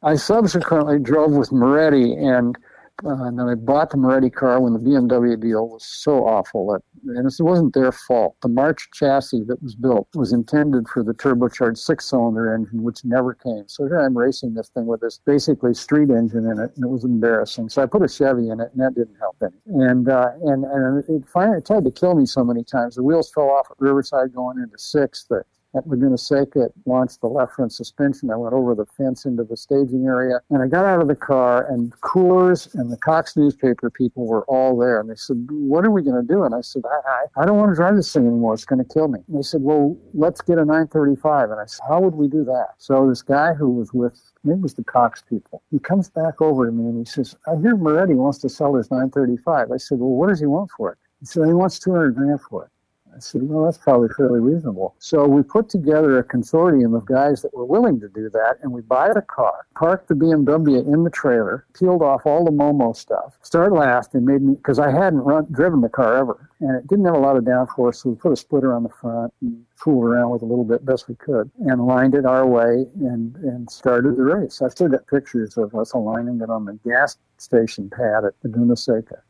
I 0.03 0.15
subsequently 0.15 0.99
drove 1.01 1.33
with 1.33 1.51
Moretti, 1.51 2.13
and, 2.13 2.57
uh, 3.05 3.25
and 3.25 3.39
then 3.39 3.49
I 3.49 3.55
bought 3.55 3.91
the 3.91 3.99
Moretti 3.99 4.31
car 4.31 4.59
when 4.61 4.73
the 4.73 4.79
BMW 4.79 5.39
deal 5.39 5.69
was 5.69 5.85
so 5.85 6.27
awful 6.27 6.73
that, 6.73 6.83
and 7.05 7.27
it 7.27 7.43
wasn't 7.43 7.75
their 7.75 7.93
fault. 7.93 8.37
The 8.41 8.49
March 8.49 8.89
chassis 8.95 9.45
that 9.45 9.63
was 9.63 9.75
built 9.75 10.09
was 10.15 10.33
intended 10.33 10.89
for 10.89 11.03
the 11.03 11.13
turbocharged 11.13 11.77
six-cylinder 11.77 12.55
engine, 12.55 12.83
which 12.83 13.05
never 13.05 13.35
came. 13.35 13.65
So 13.67 13.87
here 13.87 14.01
I'm 14.01 14.17
racing 14.17 14.55
this 14.55 14.71
thing 14.71 14.87
with 14.87 15.03
this 15.03 15.21
basically 15.27 15.75
street 15.75 16.09
engine 16.09 16.47
in 16.47 16.59
it, 16.59 16.73
and 16.77 16.85
it 16.85 16.89
was 16.89 17.05
embarrassing. 17.05 17.69
So 17.69 17.83
I 17.83 17.87
put 17.87 18.03
a 18.03 18.09
Chevy 18.09 18.49
in 18.49 18.61
it, 18.61 18.71
and 18.73 18.81
that 18.81 18.95
didn't 18.95 19.17
help 19.17 19.37
any. 19.43 19.61
And 19.67 20.09
uh, 20.09 20.31
and 20.45 20.65
and 20.65 21.05
it 21.09 21.27
finally 21.27 21.61
tried 21.61 21.85
to 21.85 21.91
kill 21.91 22.15
me 22.15 22.25
so 22.25 22.45
many 22.45 22.65
times. 22.65 22.95
The 22.95 23.03
wheels 23.03 23.31
fell 23.31 23.51
off 23.51 23.67
at 23.71 23.77
Riverside 23.79 24.35
going 24.35 24.59
into 24.59 24.79
sixth. 24.79 25.29
The 25.29 25.45
at 25.77 25.87
Laguna 25.87 26.19
Seca, 26.19 26.67
it 26.67 26.73
launched 26.87 27.21
the 27.21 27.27
left 27.27 27.55
front 27.55 27.73
suspension. 27.73 28.31
I 28.31 28.37
went 28.37 28.55
over 28.55 28.75
the 28.75 28.87
fence 28.87 29.25
into 29.25 29.45
the 29.45 29.57
staging 29.57 30.07
area 30.07 30.41
and 30.51 30.63
I 30.63 30.67
got 30.67 30.85
out 30.85 31.01
of 31.01 31.09
the 31.09 31.17
car 31.17 31.71
and 31.71 31.93
Coors 32.01 32.75
and 32.75 32.91
the 32.91 32.97
Cox 32.97 33.37
newspaper 33.37 33.91
people 33.91 34.27
were 34.27 34.45
all 34.45 34.77
there. 34.79 35.01
And 35.01 35.11
they 35.11 35.15
said, 35.15 35.47
what 35.51 35.85
are 35.85 35.91
we 35.91 36.03
going 36.03 36.21
to 36.21 36.27
do? 36.27 36.45
And 36.45 36.55
I 36.55 36.61
said, 36.61 36.83
I, 36.87 37.11
I, 37.11 37.43
I 37.43 37.47
don't 37.47 37.59
want 37.59 37.71
to 37.71 37.77
drive 37.77 37.97
this 37.97 38.13
thing 38.13 38.27
anymore. 38.27 38.55
It's 38.55 38.65
going 38.65 38.85
to 38.85 38.93
kill 38.93 39.09
me. 39.09 39.21
And 39.29 39.39
they 39.39 39.43
said, 39.43 39.63
well, 39.63 39.97
let's 40.15 40.41
get 40.41 40.59
a 40.59 40.65
935. 40.65 41.51
And 41.51 41.61
I 41.61 41.67
said, 41.67 41.85
how 41.89 42.01
would 42.01 42.15
we 42.15 42.29
do 42.29 42.45
that? 42.45 42.69
So 42.79 43.09
this 43.09 43.23
guy 43.23 43.53
who 43.53 43.71
was 43.71 43.93
with 43.93 44.33
it 44.45 44.61
was 44.61 44.75
the 44.75 44.85
Cox 44.85 45.23
people. 45.23 45.63
He 45.71 45.79
comes 45.79 46.09
back 46.09 46.41
over 46.41 46.67
to 46.67 46.73
me 46.73 46.85
and 46.89 46.99
he 46.99 47.05
says, 47.05 47.37
I 47.47 47.57
hear 47.57 47.77
Moretti 47.77 48.15
wants 48.15 48.39
to 48.39 48.49
sell 48.49 48.75
his 48.75 48.91
935. 48.91 49.71
I 49.73 49.77
said, 49.77 49.99
well, 49.99 50.11
what 50.11 50.29
does 50.29 50.41
he 50.41 50.47
want 50.47 50.71
for 50.77 50.93
it? 50.93 50.99
He 51.21 51.27
said, 51.27 51.47
he 51.47 51.53
wants 51.53 51.79
200 51.79 52.15
grand 52.15 52.41
for 52.41 52.65
it. 52.65 52.71
I 53.17 53.21
said, 53.21 53.43
well, 53.45 53.65
that's 53.65 53.79
probably 53.79 54.09
fairly 54.15 54.41
reasonable. 54.41 54.95
So 54.99 55.27
we 55.27 55.43
put 55.43 55.71
together 55.71 56.19
a 56.19 56.25
consortium 56.25 56.95
of 56.95 57.07
guys 57.07 57.41
that 57.43 57.55
were 57.55 57.65
willing 57.65 57.99
to 58.01 58.09
do 58.09 58.29
that, 58.31 58.59
and 58.63 58.71
we 58.73 58.83
buy 58.83 59.09
a 59.09 59.23
car, 59.23 59.67
parked 59.75 60.09
the 60.09 60.15
BMW 60.15 60.87
in 60.93 61.03
the 61.03 61.11
trailer, 61.11 61.65
peeled 61.73 62.03
off 62.03 62.27
all 62.27 62.45
the 62.45 62.51
Momo 62.51 62.95
stuff, 62.95 63.39
start 63.41 63.73
last, 63.73 64.15
and 64.15 64.27
made 64.27 64.43
me, 64.43 64.55
because 64.55 64.79
I 64.79 64.91
hadn't 64.91 65.21
run, 65.21 65.47
driven 65.51 65.81
the 65.81 65.89
car 65.89 66.17
ever, 66.17 66.51
and 66.61 66.77
it 66.77 66.87
didn't 66.87 67.07
have 67.07 67.15
a 67.15 67.19
lot 67.19 67.37
of 67.37 67.45
downforce, 67.45 67.97
so 67.97 68.11
we 68.11 68.17
put 68.17 68.33
a 68.33 68.37
splitter 68.37 68.75
on 68.75 68.83
the 68.83 68.91
front 68.91 69.33
and 69.41 69.65
fooled 69.75 70.05
around 70.05 70.31
with 70.31 70.43
a 70.43 70.47
little 70.47 70.65
bit 70.65 70.85
best 70.85 71.09
we 71.09 71.15
could, 71.15 71.51
and 71.61 71.87
lined 71.87 72.15
it 72.15 72.27
our 72.27 72.47
way 72.47 72.87
and, 73.01 73.37
and 73.37 73.71
started 73.71 74.17
the 74.17 74.25
race. 74.25 74.61
I 74.61 74.69
still 74.69 74.89
got 74.89 75.07
pictures 75.07 75.57
of 75.57 75.75
us 75.75 75.93
aligning 75.93 76.41
it 76.43 76.51
on 76.51 76.67
the 76.67 76.79
gas 76.85 77.17
station 77.39 77.89
pad 77.89 78.25
at 78.25 78.35
Laguna 78.43 78.77
Seca 78.77 79.23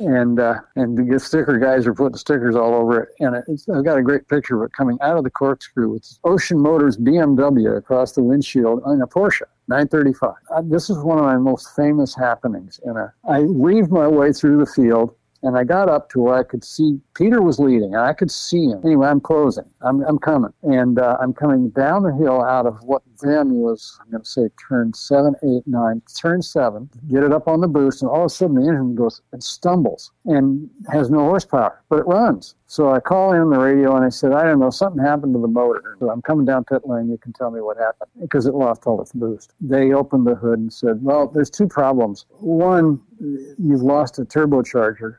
and 0.00 0.40
uh, 0.40 0.54
and 0.76 1.10
the 1.10 1.18
sticker 1.18 1.58
guys 1.58 1.86
are 1.86 1.94
putting 1.94 2.16
stickers 2.16 2.56
all 2.56 2.74
over 2.74 3.02
it. 3.02 3.08
And 3.20 3.42
it's, 3.48 3.68
I've 3.68 3.84
got 3.84 3.98
a 3.98 4.02
great 4.02 4.28
picture 4.28 4.62
of 4.62 4.66
it 4.66 4.72
coming 4.72 4.98
out 5.00 5.16
of 5.16 5.24
the 5.24 5.30
corkscrew 5.30 5.90
with 5.90 6.18
Ocean 6.24 6.58
Motors 6.58 6.96
BMW 6.96 7.76
across 7.76 8.12
the 8.12 8.22
windshield 8.22 8.82
on 8.84 9.00
a 9.02 9.06
Porsche 9.06 9.42
935. 9.68 10.34
Uh, 10.50 10.62
this 10.64 10.90
is 10.90 10.98
one 10.98 11.18
of 11.18 11.24
my 11.24 11.36
most 11.36 11.74
famous 11.74 12.14
happenings. 12.14 12.80
And 12.84 12.98
I 13.28 13.40
weaved 13.40 13.90
my 13.90 14.08
way 14.08 14.32
through 14.32 14.58
the 14.58 14.66
field 14.66 15.14
and 15.42 15.56
I 15.56 15.64
got 15.64 15.88
up 15.88 16.10
to 16.10 16.20
where 16.20 16.34
I 16.34 16.42
could 16.42 16.64
see 16.64 17.00
Peter 17.14 17.42
was 17.42 17.58
leading, 17.58 17.94
and 17.94 18.02
I 18.02 18.12
could 18.12 18.30
see 18.30 18.64
him. 18.64 18.80
Anyway, 18.84 19.06
I'm 19.06 19.20
closing. 19.20 19.64
I'm, 19.82 20.02
I'm 20.02 20.18
coming, 20.18 20.52
and 20.62 20.98
uh, 20.98 21.16
I'm 21.20 21.32
coming 21.32 21.70
down 21.70 22.02
the 22.02 22.14
hill 22.14 22.42
out 22.42 22.66
of 22.66 22.82
what 22.82 23.02
then 23.20 23.54
was 23.54 23.98
I'm 24.00 24.10
going 24.10 24.22
to 24.22 24.28
say 24.28 24.48
turn 24.68 24.94
seven, 24.94 25.34
eight, 25.42 25.66
nine, 25.66 26.02
turn 26.16 26.42
seven. 26.42 26.88
Get 27.10 27.24
it 27.24 27.32
up 27.32 27.48
on 27.48 27.60
the 27.60 27.68
boost, 27.68 28.02
and 28.02 28.10
all 28.10 28.20
of 28.20 28.26
a 28.26 28.28
sudden 28.28 28.56
the 28.56 28.62
engine 28.62 28.94
goes 28.94 29.20
and 29.32 29.42
stumbles 29.42 30.12
and 30.24 30.68
has 30.90 31.10
no 31.10 31.20
horsepower, 31.20 31.82
but 31.88 32.00
it 32.00 32.06
runs. 32.06 32.54
So 32.66 32.92
I 32.92 33.00
call 33.00 33.32
in 33.32 33.50
the 33.50 33.58
radio 33.58 33.96
and 33.96 34.04
I 34.04 34.10
said, 34.10 34.32
I 34.32 34.42
don't 34.42 34.60
know, 34.60 34.68
something 34.68 35.02
happened 35.02 35.32
to 35.34 35.40
the 35.40 35.48
motor. 35.48 35.96
So 36.00 36.10
I'm 36.10 36.20
coming 36.20 36.44
down 36.44 36.64
pit 36.64 36.82
lane. 36.84 37.08
You 37.08 37.16
can 37.16 37.32
tell 37.32 37.50
me 37.50 37.62
what 37.62 37.78
happened 37.78 38.10
because 38.20 38.46
it 38.46 38.54
lost 38.54 38.86
all 38.86 39.00
its 39.00 39.12
boost. 39.12 39.54
They 39.60 39.92
opened 39.92 40.26
the 40.26 40.34
hood 40.34 40.58
and 40.58 40.72
said, 40.72 41.02
Well, 41.02 41.28
there's 41.28 41.50
two 41.50 41.66
problems. 41.66 42.26
One, 42.28 43.00
you've 43.18 43.82
lost 43.82 44.18
a 44.18 44.24
turbocharger 44.24 45.18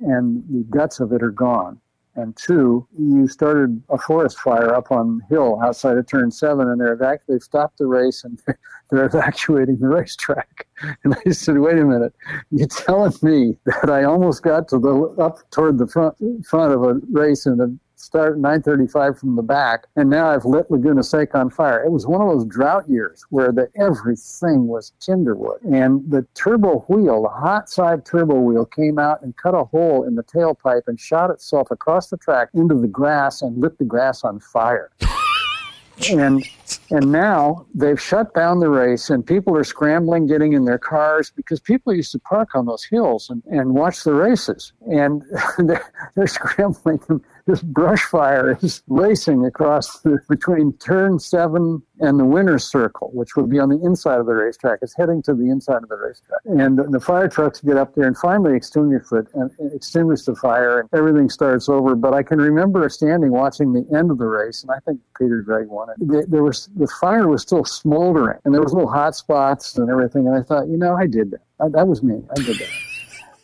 and 0.00 0.44
the 0.48 0.64
guts 0.70 1.00
of 1.00 1.12
it 1.12 1.22
are 1.22 1.30
gone. 1.30 1.80
And 2.14 2.36
two, 2.36 2.84
you 2.98 3.28
started 3.28 3.80
a 3.90 3.98
forest 3.98 4.40
fire 4.40 4.74
up 4.74 4.90
on 4.90 5.20
hill 5.30 5.60
outside 5.62 5.96
of 5.98 6.06
turn 6.08 6.32
seven, 6.32 6.68
and 6.68 6.80
they're 6.80 6.96
evac- 6.96 7.20
they've 7.28 7.40
stopped 7.40 7.78
the 7.78 7.86
race 7.86 8.24
and 8.24 8.40
they're 8.90 9.04
evacuating 9.04 9.78
the 9.78 9.86
racetrack. 9.98 10.66
And 11.04 11.14
I 11.24 11.30
said, 11.30 11.58
wait 11.58 11.78
a 11.78 11.84
minute, 11.84 12.12
you're 12.50 12.66
telling 12.66 13.12
me 13.22 13.56
that 13.66 13.88
I 13.88 14.02
almost 14.02 14.42
got 14.42 14.66
to 14.68 14.80
the 14.80 15.14
up 15.22 15.48
toward 15.52 15.78
the 15.78 15.86
front 15.86 16.16
front 16.44 16.72
of 16.72 16.82
a 16.82 16.94
race 17.12 17.46
and 17.46 17.60
the 17.60 17.78
start 17.98 18.38
935 18.38 19.18
from 19.18 19.36
the 19.36 19.42
back, 19.42 19.86
and 19.96 20.08
now 20.08 20.30
I've 20.30 20.44
lit 20.44 20.70
Laguna 20.70 21.02
Seca 21.02 21.36
on 21.38 21.50
fire. 21.50 21.82
It 21.84 21.90
was 21.90 22.06
one 22.06 22.20
of 22.20 22.28
those 22.28 22.46
drought 22.46 22.88
years 22.88 23.24
where 23.30 23.52
the 23.52 23.68
everything 23.76 24.68
was 24.68 24.92
tinderwood, 25.00 25.58
and 25.64 26.08
the 26.08 26.26
turbo 26.34 26.80
wheel, 26.88 27.22
the 27.22 27.28
hot 27.28 27.68
side 27.68 28.06
turbo 28.06 28.36
wheel, 28.40 28.64
came 28.64 28.98
out 28.98 29.22
and 29.22 29.36
cut 29.36 29.54
a 29.54 29.64
hole 29.64 30.04
in 30.04 30.14
the 30.14 30.22
tailpipe 30.22 30.82
and 30.86 30.98
shot 30.98 31.30
itself 31.30 31.70
across 31.70 32.08
the 32.08 32.16
track 32.16 32.48
into 32.54 32.74
the 32.74 32.88
grass 32.88 33.42
and 33.42 33.60
lit 33.60 33.78
the 33.78 33.84
grass 33.84 34.24
on 34.24 34.38
fire. 34.38 34.90
and 36.10 36.44
and 36.90 37.10
now 37.12 37.66
they've 37.74 38.00
shut 38.00 38.32
down 38.34 38.60
the 38.60 38.70
race 38.70 39.10
and 39.10 39.26
people 39.26 39.56
are 39.56 39.64
scrambling 39.64 40.26
getting 40.26 40.52
in 40.52 40.64
their 40.64 40.78
cars 40.78 41.30
because 41.34 41.60
people 41.60 41.92
used 41.92 42.12
to 42.12 42.18
park 42.20 42.54
on 42.54 42.66
those 42.66 42.84
hills 42.84 43.28
and, 43.28 43.42
and 43.46 43.74
watch 43.74 44.04
the 44.04 44.14
races 44.14 44.72
and 44.90 45.22
they're, 45.58 45.84
they're 46.14 46.26
scrambling 46.26 47.00
this 47.48 47.62
brush 47.62 48.04
fire 48.04 48.58
is 48.62 48.82
racing 48.88 49.46
across 49.46 50.00
the, 50.00 50.18
between 50.28 50.74
turn 50.74 51.18
seven 51.18 51.82
and 51.98 52.20
the 52.20 52.24
winner's 52.24 52.70
circle, 52.70 53.10
which 53.14 53.36
would 53.36 53.48
be 53.48 53.58
on 53.58 53.70
the 53.70 53.80
inside 53.82 54.20
of 54.20 54.26
the 54.26 54.34
racetrack. 54.34 54.80
It's 54.82 54.94
heading 54.94 55.22
to 55.22 55.34
the 55.34 55.48
inside 55.48 55.82
of 55.82 55.88
the 55.88 55.96
racetrack. 55.96 56.40
And 56.44 56.78
the 56.92 57.00
fire 57.00 57.26
trucks 57.26 57.62
get 57.62 57.78
up 57.78 57.94
there 57.94 58.06
and 58.06 58.16
finally 58.18 58.54
extinguish 58.54 59.04
it 59.12 59.28
and 59.32 59.50
extinguish 59.74 60.24
the 60.24 60.34
fire 60.36 60.80
and 60.80 60.90
everything 60.92 61.30
starts 61.30 61.70
over. 61.70 61.94
But 61.94 62.12
I 62.12 62.22
can 62.22 62.38
remember 62.38 62.86
standing 62.90 63.32
watching 63.32 63.72
the 63.72 63.86
end 63.96 64.10
of 64.10 64.18
the 64.18 64.26
race, 64.26 64.62
and 64.62 64.70
I 64.70 64.78
think 64.80 65.00
Peter 65.18 65.40
Gregg 65.40 65.68
won 65.68 65.88
it. 65.88 66.30
There 66.30 66.42
was 66.42 66.68
the 66.76 66.86
fire 67.00 67.28
was 67.28 67.40
still 67.40 67.64
smoldering, 67.64 68.38
and 68.44 68.52
there 68.52 68.62
was 68.62 68.74
little 68.74 68.90
hot 68.90 69.16
spots 69.16 69.78
and 69.78 69.88
everything. 69.90 70.26
And 70.26 70.36
I 70.36 70.42
thought, 70.42 70.68
you 70.68 70.76
know, 70.76 70.94
I 70.94 71.06
did 71.06 71.30
that. 71.30 71.40
I, 71.60 71.70
that 71.70 71.88
was 71.88 72.02
me. 72.02 72.22
I 72.30 72.42
did 72.42 72.58
that. 72.58 72.97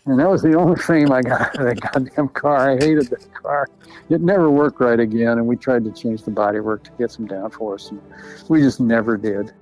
And 0.06 0.18
that 0.20 0.28
was 0.28 0.42
the 0.42 0.54
only 0.54 0.76
fame 0.76 1.10
I 1.12 1.22
got 1.22 1.40
out 1.40 1.58
of 1.58 1.64
that 1.64 1.80
goddamn 1.80 2.28
car. 2.28 2.70
I 2.70 2.74
hated 2.74 3.08
that 3.08 3.32
car. 3.32 3.68
It 4.10 4.20
never 4.20 4.50
worked 4.50 4.78
right 4.80 5.00
again, 5.00 5.38
and 5.38 5.46
we 5.46 5.56
tried 5.56 5.84
to 5.84 5.92
change 5.92 6.24
the 6.24 6.30
bodywork 6.30 6.84
to 6.84 6.90
get 6.98 7.10
some 7.10 7.26
downforce, 7.26 7.90
and 7.90 8.00
we 8.48 8.60
just 8.60 8.80
never 8.80 9.16
did. 9.16 9.52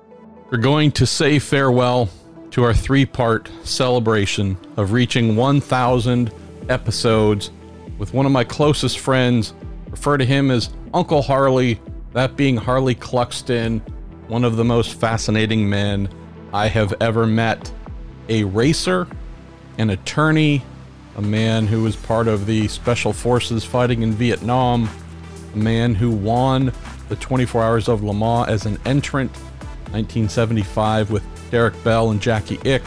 We're 0.51 0.59
going 0.59 0.90
to 0.93 1.06
say 1.06 1.39
farewell 1.39 2.09
to 2.51 2.64
our 2.64 2.74
three 2.74 3.06
part 3.06 3.51
celebration 3.62 4.56
of 4.77 4.93
reaching 4.93 5.36
1,000 5.36 6.32
episodes 6.69 7.52
with 7.98 8.12
one 8.12 8.27
of 8.27 8.32
my 8.32 8.43
closest 8.43 8.98
friends. 8.98 9.55
Refer 9.90 10.16
to 10.16 10.24
him 10.24 10.51
as 10.51 10.70
Uncle 10.93 11.23
Harley, 11.23 11.81
that 12.14 12.36
being 12.36 12.56
Harley 12.56 12.97
Cluxton, 12.97 13.81
one 14.27 14.43
of 14.43 14.56
the 14.56 14.64
most 14.64 14.94
fascinating 14.94 15.69
men 15.70 16.09
I 16.52 16.66
have 16.66 16.94
ever 17.01 17.28
met. 17.28 17.73
A 18.28 18.44
racer 18.44 19.06
an 19.78 19.90
attorney, 19.90 20.62
a 21.16 21.23
man 21.23 21.66
who 21.66 21.82
was 21.82 21.97
part 21.97 22.28
of 22.28 22.47
the 22.47 22.69
special 22.69 23.12
forces 23.12 23.65
fighting 23.65 24.03
in 24.03 24.12
Vietnam, 24.12 24.89
a 25.55 25.57
man 25.57 25.94
who 25.94 26.11
won 26.11 26.73
the 27.09 27.16
24 27.16 27.62
Hours 27.62 27.89
of 27.89 28.03
Le 28.03 28.15
Mans 28.15 28.49
as 28.49 28.66
an 28.66 28.78
entrant, 28.85 29.31
1975, 29.90 31.11
with 31.11 31.23
Derek 31.51 31.74
Bell 31.85 32.11
and 32.11 32.20
Jacky 32.20 32.59
a 32.65 32.81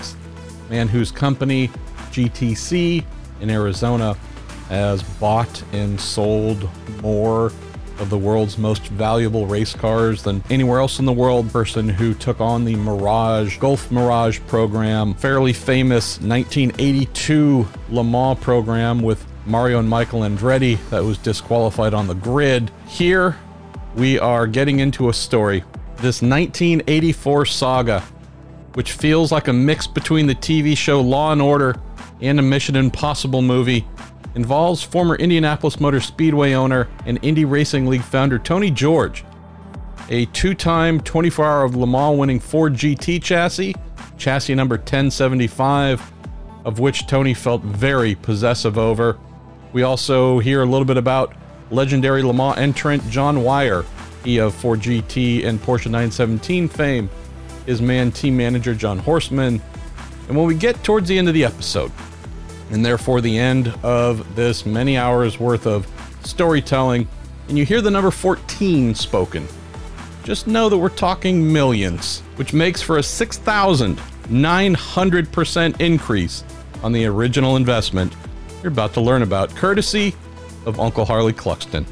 man 0.70 0.88
whose 0.88 1.12
company, 1.12 1.70
GTC 2.12 3.06
in 3.42 3.50
Arizona, 3.50 4.16
has 4.70 5.04
bought 5.04 5.64
and 5.72 6.00
sold 6.00 6.68
more 7.02 7.52
of 8.00 8.10
the 8.10 8.18
world's 8.18 8.58
most 8.58 8.88
valuable 8.88 9.46
race 9.48 9.74
cars 9.74 10.24
than 10.24 10.44
anywhere 10.50 10.80
else 10.80 11.00
in 11.00 11.06
the 11.06 11.14
world. 11.14 11.52
Person 11.52 11.88
who 11.90 12.14
took 12.14 12.40
on 12.42 12.66
the 12.66 12.76
Mirage, 12.76 13.58
Gulf 13.58 13.92
Mirage 13.92 14.40
program, 14.48 15.14
fairly 15.14 15.54
famous 15.54 16.20
1982 16.22 17.68
Le 17.90 18.04
Mans 18.04 18.40
program 18.40 19.02
with 19.02 19.26
Mario 19.46 19.80
and 19.80 19.90
Michael 19.90 20.22
Andretti 20.22 20.78
that 20.90 21.04
was 21.04 21.18
disqualified 21.18 21.94
on 21.94 22.08
the 22.08 22.16
grid. 22.16 22.72
Here, 22.88 23.38
we 23.96 24.20
are 24.20 24.48
getting 24.48 24.80
into 24.80 25.10
a 25.10 25.14
story. 25.14 25.64
This 25.98 26.22
1984 26.22 27.46
saga, 27.46 28.02
which 28.74 28.92
feels 28.92 29.32
like 29.32 29.48
a 29.48 29.54
mix 29.54 29.88
between 29.88 30.28
the 30.28 30.36
TV 30.36 30.76
show 30.76 31.00
Law 31.00 31.32
and 31.32 31.42
Order 31.42 31.76
and 32.22 32.40
a 32.40 32.42
Mission 32.42 32.76
Impossible 32.76 33.42
movie 33.42 33.86
involves 34.36 34.84
former 34.84 35.16
Indianapolis 35.16 35.80
Motor 35.80 36.02
Speedway 36.02 36.54
owner 36.54 36.88
and 37.06 37.18
Indy 37.22 37.46
Racing 37.46 37.88
League 37.88 38.04
founder 38.04 38.38
Tony 38.38 38.70
George, 38.70 39.24
a 40.10 40.26
two 40.28 40.54
time 40.54 41.00
24 41.00 41.46
hour 41.46 41.70
Le 41.70 41.88
Mans 41.88 42.18
winning 42.18 42.40
Ford 42.40 42.74
GT 42.74 43.22
chassis, 43.24 43.74
chassis 44.18 44.56
number 44.56 44.76
1075, 44.76 46.12
of 46.66 46.80
which 46.80 47.08
Tony 47.08 47.34
felt 47.34 47.62
very 47.64 48.16
possessive 48.16 48.78
over. 48.78 49.18
We 49.74 49.84
also 49.84 50.40
hear 50.40 50.62
a 50.62 50.66
little 50.66 50.86
bit 50.86 50.98
about 50.98 51.34
legendary 51.72 52.22
Le 52.22 52.34
Mans 52.34 52.58
entrant 52.58 53.08
John 53.10 53.44
Wyer, 53.44 53.86
he 54.24 54.40
of 54.40 54.54
Ford 54.54 54.80
GT 54.80 55.46
and 55.46 55.60
Porsche 55.60 55.86
917 55.86 56.68
fame, 56.68 57.10
his 57.66 57.82
man 57.82 58.12
team 58.12 58.38
manager 58.38 58.74
John 58.74 59.00
Horsman. 59.00 59.62
And 60.28 60.38
when 60.38 60.48
we 60.48 60.56
get 60.56 60.84
towards 60.84 61.08
the 61.08 61.18
end 61.18 61.28
of 61.28 61.34
the 61.34 61.46
episode, 61.46 61.92
and 62.76 62.86
therefore 62.86 63.22
the 63.22 63.40
end 63.40 63.70
of 63.84 64.36
this 64.36 64.66
many 64.66 64.98
hours 64.98 65.40
worth 65.40 65.66
of 65.66 65.88
storytelling, 66.26 67.08
and 67.48 67.58
you 67.58 67.64
hear 67.64 67.80
the 67.80 67.90
number 67.90 68.12
14 68.12 68.94
spoken, 68.94 69.48
just 70.24 70.46
know 70.46 70.68
that 70.68 70.78
we're 70.78 70.90
talking 70.90 71.54
millions, 71.54 72.20
which 72.36 72.52
makes 72.52 72.82
for 72.82 72.98
a 72.98 73.02
6,900% 73.02 75.82
increase 75.82 76.44
on 76.84 76.92
the 76.92 77.06
original 77.06 77.56
investment 77.56 78.14
you're 78.62 78.74
about 78.74 78.94
to 78.96 79.00
learn 79.00 79.22
about, 79.22 79.56
courtesy 79.56 80.14
of 80.66 80.78
Uncle 80.78 81.06
Harley 81.06 81.32
Cluxton 81.32 81.86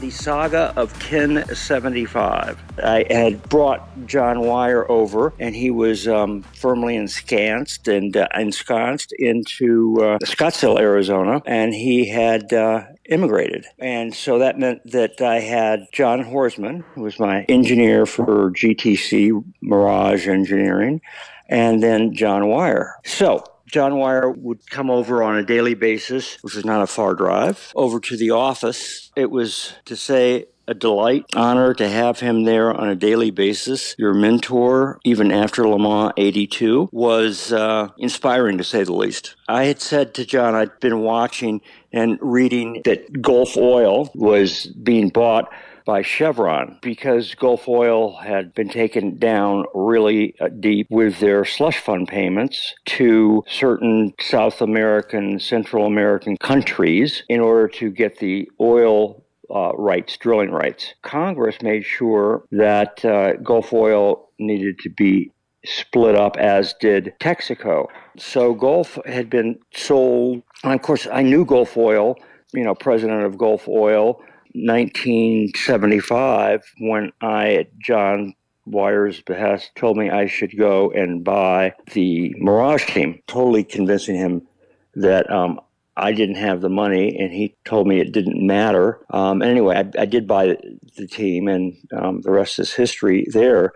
the 0.00 0.10
saga 0.10 0.72
of 0.76 0.98
Ken 0.98 1.44
75. 1.54 2.58
I 2.82 3.04
had 3.10 3.42
brought 3.48 4.06
John 4.06 4.40
Wyer 4.40 4.90
over, 4.90 5.34
and 5.38 5.54
he 5.54 5.70
was 5.70 6.08
um, 6.08 6.42
firmly 6.54 6.96
ensconced 6.96 7.86
and 7.86 8.16
uh, 8.16 8.26
ensconced 8.34 9.12
into 9.18 9.96
uh, 10.00 10.18
Scottsdale, 10.24 10.80
Arizona, 10.80 11.42
and 11.44 11.74
he 11.74 12.08
had 12.08 12.52
uh, 12.52 12.84
immigrated. 13.10 13.66
And 13.78 14.14
so 14.14 14.38
that 14.38 14.58
meant 14.58 14.90
that 14.90 15.20
I 15.20 15.40
had 15.40 15.86
John 15.92 16.24
Horsman, 16.24 16.82
who 16.94 17.02
was 17.02 17.18
my 17.18 17.44
engineer 17.44 18.06
for 18.06 18.50
GTC 18.52 19.44
Mirage 19.60 20.26
Engineering, 20.26 21.02
and 21.48 21.82
then 21.82 22.14
John 22.14 22.48
Wyer. 22.48 22.94
So 23.04 23.44
John 23.70 23.96
Wyer 23.96 24.30
would 24.30 24.68
come 24.68 24.90
over 24.90 25.22
on 25.22 25.36
a 25.36 25.44
daily 25.44 25.74
basis, 25.74 26.38
which 26.42 26.54
was 26.54 26.64
not 26.64 26.82
a 26.82 26.86
far 26.86 27.14
drive, 27.14 27.72
over 27.74 28.00
to 28.00 28.16
the 28.16 28.30
office. 28.30 29.10
It 29.16 29.30
was, 29.30 29.74
to 29.86 29.96
say, 29.96 30.46
a 30.70 30.74
delight, 30.74 31.24
honor 31.34 31.74
to 31.74 31.88
have 31.88 32.20
him 32.20 32.44
there 32.44 32.72
on 32.72 32.88
a 32.88 32.94
daily 32.94 33.32
basis. 33.32 33.96
Your 33.98 34.14
mentor, 34.14 35.00
even 35.04 35.32
after 35.32 35.66
Le 35.66 35.78
Mans 35.78 36.12
82, 36.16 36.90
was 36.92 37.52
uh, 37.52 37.88
inspiring 37.98 38.56
to 38.58 38.64
say 38.64 38.84
the 38.84 38.92
least. 38.92 39.34
I 39.48 39.64
had 39.64 39.80
said 39.80 40.14
to 40.14 40.24
John, 40.24 40.54
I'd 40.54 40.78
been 40.78 41.00
watching 41.00 41.60
and 41.92 42.18
reading 42.20 42.82
that 42.84 43.20
Gulf 43.20 43.56
Oil 43.56 44.10
was 44.14 44.66
being 44.66 45.08
bought 45.08 45.52
by 45.84 46.02
Chevron 46.02 46.78
because 46.82 47.34
Gulf 47.34 47.68
Oil 47.68 48.16
had 48.16 48.54
been 48.54 48.68
taken 48.68 49.18
down 49.18 49.64
really 49.74 50.34
uh, 50.40 50.48
deep 50.48 50.86
with 50.90 51.20
their 51.20 51.44
slush 51.44 51.78
fund 51.78 52.08
payments 52.08 52.74
to 52.86 53.42
certain 53.48 54.14
South 54.20 54.60
American, 54.60 55.38
Central 55.40 55.86
American 55.86 56.36
countries 56.36 57.22
in 57.28 57.40
order 57.40 57.68
to 57.68 57.90
get 57.90 58.18
the 58.18 58.48
oil 58.60 59.24
uh, 59.54 59.72
rights, 59.76 60.16
drilling 60.16 60.50
rights. 60.50 60.94
Congress 61.02 61.56
made 61.62 61.84
sure 61.84 62.44
that 62.52 63.04
uh, 63.04 63.34
Gulf 63.36 63.72
Oil 63.72 64.28
needed 64.38 64.78
to 64.80 64.90
be 64.90 65.32
split 65.64 66.14
up, 66.14 66.36
as 66.36 66.74
did 66.80 67.12
Texaco. 67.20 67.86
So 68.16 68.54
Gulf 68.54 68.98
had 69.06 69.28
been 69.28 69.58
sold. 69.74 70.42
And 70.62 70.72
of 70.72 70.82
course, 70.82 71.06
I 71.12 71.22
knew 71.22 71.44
Gulf 71.44 71.76
Oil, 71.76 72.16
you 72.52 72.64
know, 72.64 72.74
president 72.74 73.24
of 73.24 73.36
Gulf 73.36 73.68
Oil 73.68 74.22
1975 74.54 76.62
when 76.78 77.12
I, 77.20 77.54
at 77.54 77.78
John 77.78 78.34
Wyer's 78.66 79.20
behest, 79.20 79.70
told 79.76 79.96
me 79.96 80.10
I 80.10 80.26
should 80.26 80.56
go 80.56 80.90
and 80.90 81.24
buy 81.24 81.74
the 81.92 82.34
Mirage 82.38 82.86
team, 82.86 83.20
totally 83.26 83.64
convincing 83.64 84.16
him 84.16 84.46
that 84.94 85.30
um, 85.30 85.60
I 85.96 86.12
didn't 86.12 86.36
have 86.36 86.60
the 86.60 86.68
money, 86.68 87.16
and 87.18 87.32
he 87.32 87.56
told 87.64 87.86
me 87.86 88.00
it 88.00 88.12
didn't 88.12 88.44
matter. 88.44 89.00
Um, 89.10 89.42
anyway, 89.42 89.76
I, 89.76 90.02
I, 90.02 90.06
did 90.06 90.26
buy 90.26 90.56
the 90.96 91.06
team, 91.06 91.48
and 91.48 91.76
um, 91.92 92.20
the 92.22 92.30
rest 92.30 92.58
is 92.58 92.72
history 92.72 93.26
there. 93.32 93.72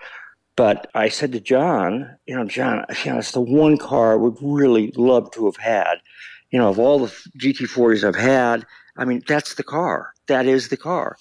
But 0.57 0.89
I 0.95 1.09
said 1.09 1.33
to 1.33 1.41
John, 1.41 2.17
you 2.27 2.37
know, 2.37 2.45
John, 2.45 2.85
you 3.05 3.13
know, 3.13 3.19
it's 3.19 3.33
the 3.33 3.41
one 3.41 3.77
car 3.77 4.13
I 4.13 4.17
would 4.17 4.37
really 4.41 4.93
love 4.97 5.31
to 5.33 5.47
have 5.47 5.57
had. 5.57 5.97
You 6.51 6.61
know, 6.61 6.69
of 6.69 6.79
all 6.79 7.01
the 7.01 7.13
GT40s 7.39 8.05
I've 8.05 8.15
had, 8.15 8.65
I 8.97 9.05
mean, 9.05 9.23
that's 9.27 9.55
the 9.55 9.65
car 9.65 10.15
that 10.27 10.47
is 10.47 10.69
the 10.69 10.77
car. 10.77 11.17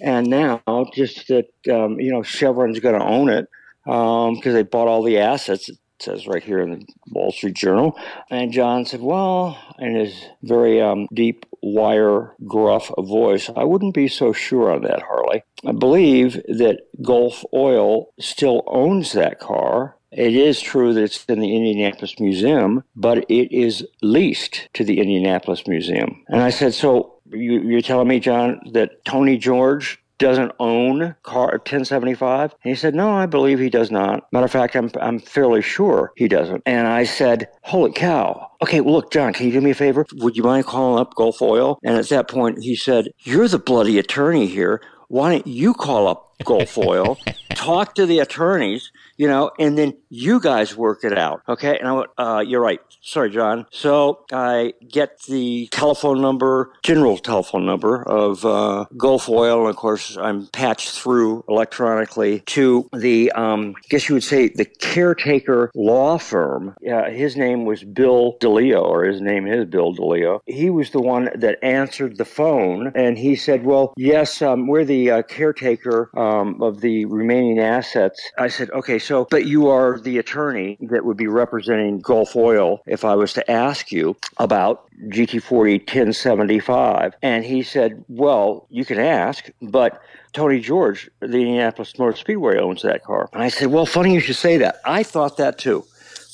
And 0.00 0.26
now, 0.26 0.62
just 0.92 1.28
that 1.28 1.48
um, 1.70 1.98
you 1.98 2.10
know, 2.10 2.22
Chevron's 2.22 2.80
going 2.80 2.98
to 2.98 3.06
own 3.06 3.30
it 3.30 3.48
because 3.84 4.46
um, 4.46 4.52
they 4.52 4.62
bought 4.62 4.88
all 4.88 5.02
the 5.02 5.18
assets. 5.18 5.68
It 5.68 5.78
says 6.00 6.26
right 6.26 6.42
here 6.42 6.60
in 6.60 6.70
the 6.70 6.86
Wall 7.10 7.32
Street 7.32 7.54
Journal. 7.54 7.98
And 8.28 8.52
John 8.52 8.84
said, 8.84 9.00
"Well," 9.00 9.58
in 9.78 9.94
his 9.94 10.26
very 10.42 10.82
um, 10.82 11.08
deep, 11.14 11.46
Wyer, 11.62 12.34
gruff 12.46 12.92
voice, 12.98 13.48
"I 13.56 13.64
wouldn't 13.64 13.94
be 13.94 14.08
so 14.08 14.34
sure 14.34 14.70
on 14.70 14.82
that, 14.82 15.02
Harley. 15.02 15.42
I 15.64 15.72
believe 15.72 16.34
that 16.46 16.80
Gulf 17.02 17.42
Oil 17.54 18.12
still 18.20 18.64
owns 18.66 19.12
that 19.12 19.40
car." 19.40 19.94
It 20.12 20.34
is 20.34 20.60
true 20.60 20.94
that 20.94 21.02
it's 21.02 21.24
in 21.26 21.40
the 21.40 21.54
Indianapolis 21.54 22.18
Museum, 22.20 22.84
but 22.94 23.18
it 23.28 23.54
is 23.54 23.86
leased 24.02 24.68
to 24.74 24.84
the 24.84 24.98
Indianapolis 24.98 25.66
Museum. 25.66 26.24
And 26.28 26.40
I 26.40 26.48
said, 26.48 26.72
So 26.72 27.15
you, 27.30 27.60
you're 27.60 27.80
telling 27.80 28.08
me, 28.08 28.20
John, 28.20 28.60
that 28.72 29.04
Tony 29.04 29.38
George 29.38 29.98
doesn't 30.18 30.52
own 30.58 31.14
car 31.22 31.52
1075? 31.52 32.54
And 32.64 32.70
he 32.70 32.74
said, 32.74 32.94
No, 32.94 33.10
I 33.12 33.26
believe 33.26 33.58
he 33.58 33.70
does 33.70 33.90
not. 33.90 34.26
Matter 34.32 34.46
of 34.46 34.52
fact, 34.52 34.76
I'm, 34.76 34.90
I'm 35.00 35.18
fairly 35.18 35.62
sure 35.62 36.12
he 36.16 36.28
doesn't. 36.28 36.62
And 36.66 36.86
I 36.86 37.04
said, 37.04 37.48
Holy 37.62 37.92
cow. 37.92 38.50
Okay, 38.62 38.80
well, 38.80 38.94
look, 38.94 39.12
John, 39.12 39.32
can 39.32 39.46
you 39.46 39.52
do 39.52 39.60
me 39.60 39.70
a 39.70 39.74
favor? 39.74 40.06
Would 40.14 40.36
you 40.36 40.42
mind 40.42 40.66
calling 40.66 41.00
up 41.00 41.14
Gulf 41.14 41.42
Oil? 41.42 41.78
And 41.84 41.96
at 41.96 42.08
that 42.08 42.28
point, 42.28 42.62
he 42.62 42.76
said, 42.76 43.08
You're 43.20 43.48
the 43.48 43.58
bloody 43.58 43.98
attorney 43.98 44.46
here. 44.46 44.80
Why 45.08 45.32
don't 45.32 45.46
you 45.46 45.72
call 45.72 46.08
up 46.08 46.26
Gulf 46.44 46.76
Oil, 46.76 47.16
talk 47.50 47.94
to 47.94 48.06
the 48.06 48.18
attorneys, 48.18 48.90
you 49.16 49.28
know, 49.28 49.50
and 49.58 49.76
then 49.76 49.94
you 50.08 50.40
guys 50.40 50.76
work 50.76 51.04
it 51.04 51.16
out. 51.16 51.42
Okay. 51.48 51.78
And 51.78 51.88
I 51.88 51.92
went, 51.92 52.10
uh, 52.18 52.44
you're 52.46 52.60
right. 52.60 52.80
Sorry, 53.00 53.30
John. 53.30 53.66
So 53.70 54.24
I 54.32 54.74
get 54.88 55.22
the 55.22 55.68
telephone 55.70 56.20
number, 56.20 56.72
general 56.82 57.18
telephone 57.18 57.66
number 57.66 58.02
of 58.02 58.44
uh, 58.44 58.86
Gulf 58.96 59.28
Oil. 59.28 59.60
And 59.60 59.70
of 59.70 59.76
course, 59.76 60.16
I'm 60.16 60.46
patched 60.48 60.90
through 60.90 61.44
electronically 61.48 62.40
to 62.46 62.88
the, 62.92 63.30
um, 63.32 63.74
I 63.76 63.86
guess 63.88 64.08
you 64.08 64.14
would 64.14 64.24
say, 64.24 64.48
the 64.48 64.64
caretaker 64.64 65.70
law 65.74 66.18
firm. 66.18 66.74
Uh, 66.88 67.10
his 67.10 67.36
name 67.36 67.64
was 67.64 67.84
Bill 67.84 68.36
DeLeo, 68.40 68.82
or 68.82 69.04
his 69.04 69.20
name 69.20 69.46
is 69.46 69.66
Bill 69.66 69.94
DeLeo. 69.94 70.40
He 70.46 70.70
was 70.70 70.90
the 70.90 71.00
one 71.00 71.30
that 71.34 71.58
answered 71.62 72.16
the 72.16 72.24
phone. 72.24 72.92
And 72.94 73.18
he 73.18 73.36
said, 73.36 73.64
Well, 73.64 73.94
yes, 73.96 74.42
um, 74.42 74.66
we're 74.66 74.84
the 74.84 75.10
uh, 75.10 75.22
caretaker 75.22 76.10
um, 76.16 76.62
of 76.62 76.80
the 76.80 77.04
remaining 77.06 77.60
assets. 77.60 78.20
I 78.38 78.48
said, 78.48 78.70
Okay, 78.70 78.98
so, 79.06 79.26
but 79.30 79.46
you 79.46 79.68
are 79.68 79.98
the 80.00 80.18
attorney 80.18 80.76
that 80.80 81.04
would 81.04 81.16
be 81.16 81.28
representing 81.28 82.00
Gulf 82.00 82.34
Oil 82.34 82.80
if 82.86 83.04
I 83.04 83.14
was 83.14 83.32
to 83.34 83.50
ask 83.50 83.92
you 83.92 84.16
about 84.38 84.88
GT40 85.08 85.78
1075. 85.80 87.14
And 87.22 87.44
he 87.44 87.62
said, 87.62 88.04
Well, 88.08 88.66
you 88.68 88.84
can 88.84 88.98
ask, 88.98 89.48
but 89.62 90.00
Tony 90.32 90.60
George, 90.60 91.08
the 91.20 91.26
Indianapolis 91.26 91.96
Motor 91.98 92.16
Speedway, 92.16 92.58
owns 92.58 92.82
that 92.82 93.04
car. 93.04 93.28
And 93.32 93.42
I 93.42 93.48
said, 93.48 93.68
Well, 93.68 93.86
funny 93.86 94.12
you 94.12 94.20
should 94.20 94.36
say 94.36 94.56
that. 94.58 94.80
I 94.84 95.02
thought 95.04 95.36
that 95.36 95.58
too. 95.58 95.84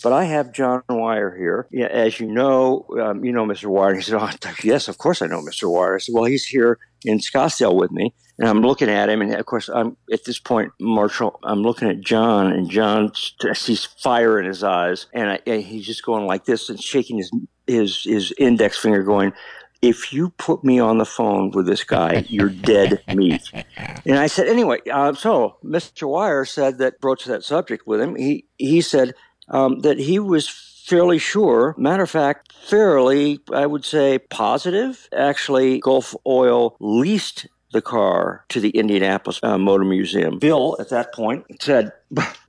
but 0.03 0.13
I 0.13 0.25
have 0.25 0.53
John 0.53 0.83
Wyer 0.89 1.37
here. 1.37 1.69
Yeah, 1.71 1.87
as 1.87 2.19
you 2.19 2.27
know, 2.27 2.87
um, 3.01 3.25
you 3.25 3.33
know 3.33 3.45
Mr. 3.45 3.67
Wyer. 3.67 3.95
He 3.95 4.03
said, 4.03 4.19
oh, 4.21 4.31
yes, 4.65 4.89
of 4.89 4.99
course 4.99 5.23
I 5.23 5.27
know 5.27 5.43
Mr. 5.43 5.71
Wyer. 5.71 5.97
I 5.97 5.99
said, 5.99 6.15
well, 6.15 6.25
he's 6.25 6.47
here 6.47 6.79
in 7.05 7.19
Scottsdale 7.19 7.75
with 7.75 7.93
me. 7.93 8.15
And 8.43 8.49
I'm 8.51 8.61
looking 8.61 8.89
at 8.89 9.09
him, 9.09 9.23
and 9.23 9.33
of 9.37 9.47
course, 9.47 9.69
I'm 9.69 9.97
at 10.13 10.25
this 10.25 10.41
point, 10.41 10.73
Marshall. 10.81 11.39
I'm 11.45 11.63
looking 11.63 11.89
at 11.89 12.01
John, 12.01 12.51
and 12.51 12.69
John 12.69 13.13
sees 13.15 13.85
fire 13.85 14.37
in 14.41 14.47
his 14.47 14.65
eyes, 14.65 15.07
and, 15.13 15.31
I, 15.31 15.39
and 15.47 15.63
he's 15.63 15.87
just 15.87 16.03
going 16.03 16.27
like 16.27 16.45
this 16.45 16.69
and 16.69 16.83
shaking 16.83 17.19
his 17.19 17.31
his 17.69 18.03
his 18.03 18.35
index 18.39 18.77
finger, 18.77 19.05
going, 19.05 19.33
if 19.81 20.13
you 20.13 20.31
put 20.31 20.65
me 20.65 20.81
on 20.81 20.99
the 20.99 21.05
phone 21.05 21.53
with 21.53 21.67
this 21.67 21.85
guy, 21.85 22.25
you're 22.27 22.49
dead 22.49 23.01
meat. 23.15 23.49
And 24.05 24.19
I 24.19 24.27
said, 24.27 24.49
anyway, 24.49 24.79
uh, 24.91 25.15
so 25.15 25.59
Mr. 25.65 26.09
Wyer 26.09 26.45
said 26.45 26.79
that, 26.79 27.01
broached 27.01 27.27
that 27.27 27.45
subject 27.45 27.87
with 27.87 28.01
him. 28.01 28.17
He, 28.17 28.47
he 28.59 28.81
said 28.81 29.15
um, 29.47 29.79
that 29.81 30.01
he 30.01 30.19
was 30.19 30.49
fairly 30.49 31.19
sure, 31.19 31.77
matter 31.79 32.03
of 32.03 32.11
fact, 32.11 32.53
fairly, 32.53 33.39
I 33.53 33.67
would 33.67 33.85
say, 33.85 34.19
positive. 34.19 35.09
Actually, 35.17 35.79
Gulf 35.79 36.17
Oil 36.27 36.77
leased 36.81 37.47
the 37.73 37.83
car 37.83 38.45
to 38.49 38.61
the 38.61 38.71
Indianapolis 38.71 39.41
uh, 39.43 39.59
Motor 39.59 39.85
Museum. 39.85 40.39
Bill, 40.39 40.77
at 40.79 40.91
that 40.91 41.13
point, 41.13 41.45
said, 41.61 41.93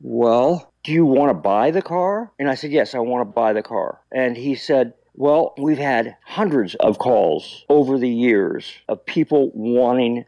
Well, 0.02 0.74
do 0.84 0.92
you 0.92 1.06
want 1.06 1.30
to 1.30 1.34
buy 1.34 1.72
the 1.72 1.82
car? 1.82 2.32
And 2.38 2.50
I 2.50 2.56
said, 2.56 2.72
Yes, 2.72 2.94
I 2.94 3.00
want 3.00 3.28
to 3.28 3.34
buy 3.34 3.54
the 3.54 3.64
car. 3.64 4.02
And 4.12 4.38
he 4.38 4.56
said, 4.56 4.94
well, 5.16 5.54
we've 5.60 5.78
had 5.78 6.18
hundreds 6.26 6.74
of 6.76 6.98
calls 6.98 7.66
over 7.70 8.00
the 8.00 8.10
years 8.10 8.74
of 8.90 9.06
people 9.06 9.52
wanting 9.54 10.26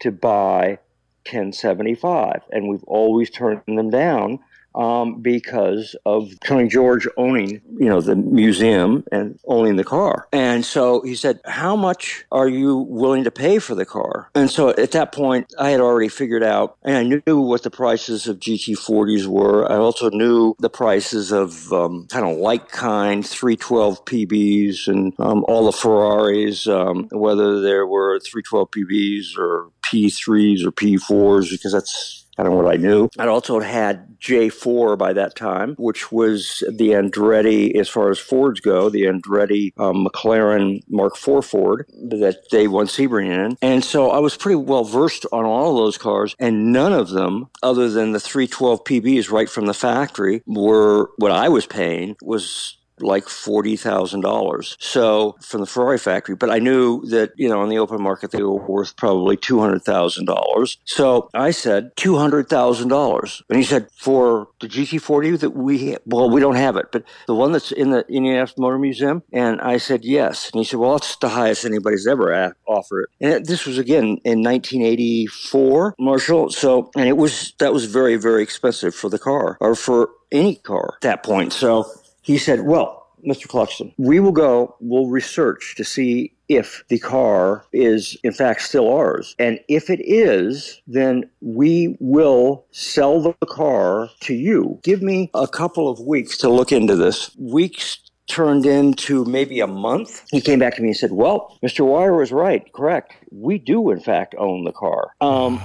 to 0.00 0.12
buy 0.12 0.78
1075, 1.26 2.42
and 2.52 2.68
we've 2.68 2.84
always 2.84 3.30
turned 3.30 3.62
them 3.66 3.90
down 3.90 4.38
um, 4.78 5.20
because 5.20 5.96
of 6.06 6.30
Tony 6.44 6.68
George 6.68 7.08
owning, 7.16 7.60
you 7.78 7.88
know, 7.88 8.00
the 8.00 8.14
museum 8.14 9.04
and 9.10 9.38
owning 9.46 9.76
the 9.76 9.84
car. 9.84 10.28
And 10.32 10.64
so 10.64 11.02
he 11.02 11.16
said, 11.16 11.40
"How 11.44 11.74
much 11.74 12.24
are 12.30 12.48
you 12.48 12.78
willing 12.78 13.24
to 13.24 13.30
pay 13.30 13.58
for 13.58 13.74
the 13.74 13.84
car?" 13.84 14.30
And 14.34 14.48
so 14.48 14.70
at 14.70 14.92
that 14.92 15.10
point, 15.12 15.52
I 15.58 15.70
had 15.70 15.80
already 15.80 16.08
figured 16.08 16.44
out, 16.44 16.76
and 16.82 16.96
I 16.96 17.02
knew 17.02 17.40
what 17.40 17.64
the 17.64 17.70
prices 17.70 18.28
of 18.28 18.38
GT40s 18.38 19.26
were. 19.26 19.70
I 19.70 19.76
also 19.76 20.10
knew 20.10 20.54
the 20.60 20.70
prices 20.70 21.32
of 21.32 21.72
um, 21.72 22.06
kind 22.06 22.24
of 22.24 22.36
like 22.36 22.68
kind 22.68 23.26
312 23.26 24.04
PBs 24.04 24.86
and 24.86 25.12
um, 25.18 25.44
all 25.48 25.66
the 25.66 25.72
Ferraris, 25.72 26.68
um, 26.68 27.08
whether 27.10 27.60
there 27.60 27.86
were 27.86 28.20
312 28.20 28.70
PBs 28.70 29.38
or 29.38 29.70
P3s 29.82 30.64
or 30.64 30.70
P4s, 30.70 31.50
because 31.50 31.72
that's 31.72 32.26
I 32.38 32.44
don't 32.44 32.56
what 32.56 32.72
I 32.72 32.76
knew. 32.76 33.08
I 33.18 33.26
also 33.26 33.60
had 33.60 34.18
J4 34.20 34.96
by 34.96 35.12
that 35.12 35.34
time, 35.34 35.74
which 35.76 36.12
was 36.12 36.62
the 36.70 36.90
Andretti, 36.90 37.74
as 37.76 37.88
far 37.88 38.10
as 38.10 38.18
Fords 38.18 38.60
go, 38.60 38.88
the 38.88 39.02
Andretti 39.02 39.72
um, 39.78 40.06
McLaren 40.06 40.80
Mark 40.88 41.14
IV 41.16 41.44
Ford 41.44 41.86
that 41.88 42.50
they 42.50 42.68
won 42.68 42.86
Sebring 42.86 43.28
in. 43.28 43.56
And 43.60 43.84
so 43.84 44.10
I 44.10 44.18
was 44.18 44.36
pretty 44.36 44.56
well 44.56 44.84
versed 44.84 45.26
on 45.32 45.44
all 45.44 45.70
of 45.70 45.76
those 45.76 45.98
cars, 45.98 46.36
and 46.38 46.72
none 46.72 46.92
of 46.92 47.10
them, 47.10 47.48
other 47.62 47.88
than 47.88 48.12
the 48.12 48.20
312 48.20 48.84
PBs 48.84 49.30
right 49.30 49.48
from 49.48 49.66
the 49.66 49.74
factory, 49.74 50.42
were 50.46 51.10
what 51.16 51.32
I 51.32 51.48
was 51.48 51.66
paying 51.66 52.16
was 52.22 52.76
like 53.02 53.28
forty 53.28 53.76
thousand 53.76 54.20
dollars. 54.20 54.76
So 54.80 55.36
from 55.40 55.60
the 55.60 55.66
Ferrari 55.66 55.98
factory, 55.98 56.34
but 56.36 56.50
I 56.50 56.58
knew 56.58 57.04
that 57.06 57.32
you 57.36 57.48
know 57.48 57.60
on 57.60 57.68
the 57.68 57.78
open 57.78 58.02
market 58.02 58.30
they 58.30 58.42
were 58.42 58.54
worth 58.66 58.96
probably 58.96 59.36
two 59.36 59.60
hundred 59.60 59.82
thousand 59.82 60.26
dollars. 60.26 60.78
So 60.84 61.28
I 61.34 61.50
said 61.50 61.92
two 61.96 62.16
hundred 62.16 62.48
thousand 62.48 62.88
dollars, 62.88 63.42
and 63.48 63.58
he 63.58 63.64
said 63.64 63.88
for 63.92 64.48
the 64.60 64.68
GT40 64.68 65.40
that 65.40 65.50
we 65.50 65.96
well 66.06 66.30
we 66.30 66.40
don't 66.40 66.56
have 66.56 66.76
it, 66.76 66.86
but 66.92 67.04
the 67.26 67.34
one 67.34 67.52
that's 67.52 67.72
in 67.72 67.90
the 67.90 68.06
Indianapolis 68.08 68.58
Motor 68.58 68.78
Museum, 68.78 69.22
and 69.32 69.60
I 69.60 69.78
said 69.78 70.04
yes, 70.04 70.50
and 70.52 70.58
he 70.58 70.64
said 70.64 70.78
well 70.78 70.92
that's 70.92 71.16
the 71.16 71.28
highest 71.28 71.64
anybody's 71.64 72.06
ever 72.06 72.54
offered 72.66 73.02
it, 73.02 73.08
and 73.20 73.46
this 73.46 73.66
was 73.66 73.78
again 73.78 74.18
in 74.24 74.42
1984, 74.42 75.94
Marshall. 75.98 76.50
So 76.50 76.90
and 76.96 77.08
it 77.08 77.16
was 77.16 77.54
that 77.58 77.72
was 77.72 77.84
very 77.86 78.16
very 78.16 78.42
expensive 78.42 78.94
for 78.94 79.08
the 79.08 79.18
car 79.18 79.56
or 79.60 79.74
for 79.74 80.10
any 80.32 80.56
car 80.56 80.94
at 80.96 81.02
that 81.02 81.22
point. 81.22 81.52
So 81.52 81.86
he 82.28 82.36
said, 82.36 82.60
Well, 82.60 83.06
Mr. 83.26 83.46
Cluxton, 83.48 83.92
we 83.96 84.20
will 84.20 84.32
go, 84.32 84.76
we'll 84.80 85.06
research 85.06 85.74
to 85.76 85.82
see 85.82 86.32
if 86.48 86.84
the 86.88 86.98
car 86.98 87.64
is 87.72 88.16
in 88.22 88.32
fact 88.32 88.60
still 88.60 88.92
ours. 88.94 89.34
And 89.38 89.58
if 89.66 89.88
it 89.88 90.00
is, 90.04 90.80
then 90.86 91.28
we 91.40 91.96
will 92.00 92.66
sell 92.70 93.20
the 93.20 93.34
car 93.46 94.10
to 94.20 94.34
you. 94.34 94.78
Give 94.84 95.02
me 95.02 95.30
a 95.32 95.48
couple 95.48 95.88
of 95.88 96.00
weeks 96.00 96.36
to 96.38 96.50
look 96.50 96.70
into 96.70 96.96
this. 96.96 97.34
Weeks 97.38 97.98
turned 98.26 98.66
into 98.66 99.24
maybe 99.24 99.60
a 99.60 99.66
month. 99.66 100.26
He 100.30 100.42
came 100.42 100.58
back 100.58 100.76
to 100.76 100.82
me 100.82 100.88
and 100.88 100.96
said, 100.96 101.12
Well, 101.12 101.58
Mr. 101.64 101.86
Wyer 101.86 102.14
was 102.14 102.30
right, 102.30 102.70
correct. 102.74 103.14
We 103.32 103.56
do, 103.56 103.90
in 103.90 104.00
fact, 104.00 104.34
own 104.36 104.64
the 104.64 104.72
car. 104.72 105.14
Um, 105.22 105.60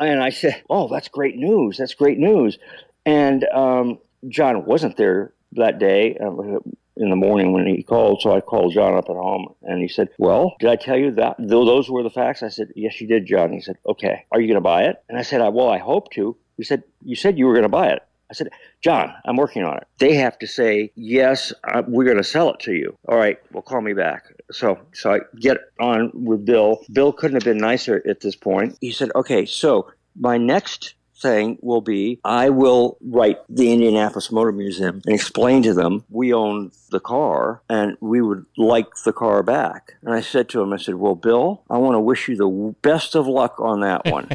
and 0.00 0.20
I 0.20 0.30
said, 0.30 0.64
Oh, 0.68 0.88
that's 0.88 1.06
great 1.06 1.36
news. 1.36 1.76
That's 1.76 1.94
great 1.94 2.18
news. 2.18 2.58
And 3.06 3.44
um, 3.54 4.00
John 4.28 4.64
wasn't 4.64 4.96
there 4.96 5.32
that 5.56 5.78
day 5.78 6.16
uh, 6.18 6.58
in 6.96 7.10
the 7.10 7.16
morning 7.16 7.52
when 7.52 7.66
he 7.66 7.82
called. 7.82 8.20
So 8.22 8.34
I 8.34 8.40
called 8.40 8.72
John 8.72 8.94
up 8.94 9.08
at 9.08 9.16
home 9.16 9.54
and 9.62 9.80
he 9.80 9.88
said, 9.88 10.08
Well, 10.18 10.54
did 10.60 10.70
I 10.70 10.76
tell 10.76 10.96
you 10.96 11.10
that 11.12 11.36
those 11.38 11.90
were 11.90 12.02
the 12.02 12.10
facts? 12.10 12.42
I 12.42 12.48
said, 12.48 12.68
Yes, 12.74 13.00
you 13.00 13.06
did, 13.06 13.26
John. 13.26 13.52
He 13.52 13.60
said, 13.60 13.76
Okay, 13.86 14.24
are 14.32 14.40
you 14.40 14.46
going 14.46 14.56
to 14.56 14.60
buy 14.60 14.84
it? 14.84 15.02
And 15.08 15.18
I 15.18 15.22
said, 15.22 15.40
Well, 15.52 15.68
I 15.68 15.78
hope 15.78 16.10
to. 16.12 16.36
He 16.56 16.64
said, 16.64 16.82
You 17.02 17.16
said 17.16 17.38
you 17.38 17.46
were 17.46 17.52
going 17.52 17.62
to 17.64 17.68
buy 17.68 17.88
it. 17.88 18.02
I 18.28 18.34
said, 18.34 18.48
John, 18.82 19.12
I'm 19.24 19.36
working 19.36 19.62
on 19.62 19.76
it. 19.76 19.86
They 19.98 20.14
have 20.14 20.38
to 20.40 20.46
say, 20.46 20.92
Yes, 20.96 21.52
uh, 21.64 21.82
we're 21.86 22.04
going 22.04 22.16
to 22.16 22.24
sell 22.24 22.50
it 22.50 22.60
to 22.60 22.72
you. 22.72 22.96
All 23.08 23.18
right, 23.18 23.38
well, 23.52 23.62
call 23.62 23.80
me 23.80 23.92
back. 23.92 24.24
So, 24.50 24.78
so 24.92 25.12
I 25.12 25.20
get 25.38 25.58
on 25.80 26.10
with 26.14 26.44
Bill. 26.44 26.80
Bill 26.92 27.12
couldn't 27.12 27.36
have 27.36 27.44
been 27.44 27.58
nicer 27.58 28.02
at 28.08 28.20
this 28.20 28.36
point. 28.36 28.78
He 28.80 28.92
said, 28.92 29.10
Okay, 29.14 29.44
so 29.44 29.90
my 30.18 30.38
next 30.38 30.94
thing 31.20 31.58
will 31.62 31.80
be 31.80 32.20
I 32.24 32.50
will 32.50 32.98
write 33.00 33.38
the 33.48 33.72
Indianapolis 33.72 34.30
Motor 34.30 34.52
Museum 34.52 35.02
and 35.04 35.14
explain 35.14 35.62
to 35.62 35.74
them 35.74 36.04
we 36.10 36.32
own 36.32 36.70
the 36.90 37.00
car 37.00 37.62
and 37.68 37.96
we 38.00 38.20
would 38.20 38.46
like 38.56 38.88
the 39.04 39.12
car 39.12 39.42
back. 39.42 39.94
And 40.02 40.14
I 40.14 40.20
said 40.20 40.48
to 40.50 40.62
him, 40.62 40.72
I 40.72 40.76
said, 40.76 40.96
Well, 40.96 41.14
Bill, 41.14 41.62
I 41.70 41.78
want 41.78 41.94
to 41.94 42.00
wish 42.00 42.28
you 42.28 42.36
the 42.36 42.74
best 42.82 43.14
of 43.14 43.26
luck 43.26 43.58
on 43.58 43.80
that 43.80 44.04
one. 44.10 44.28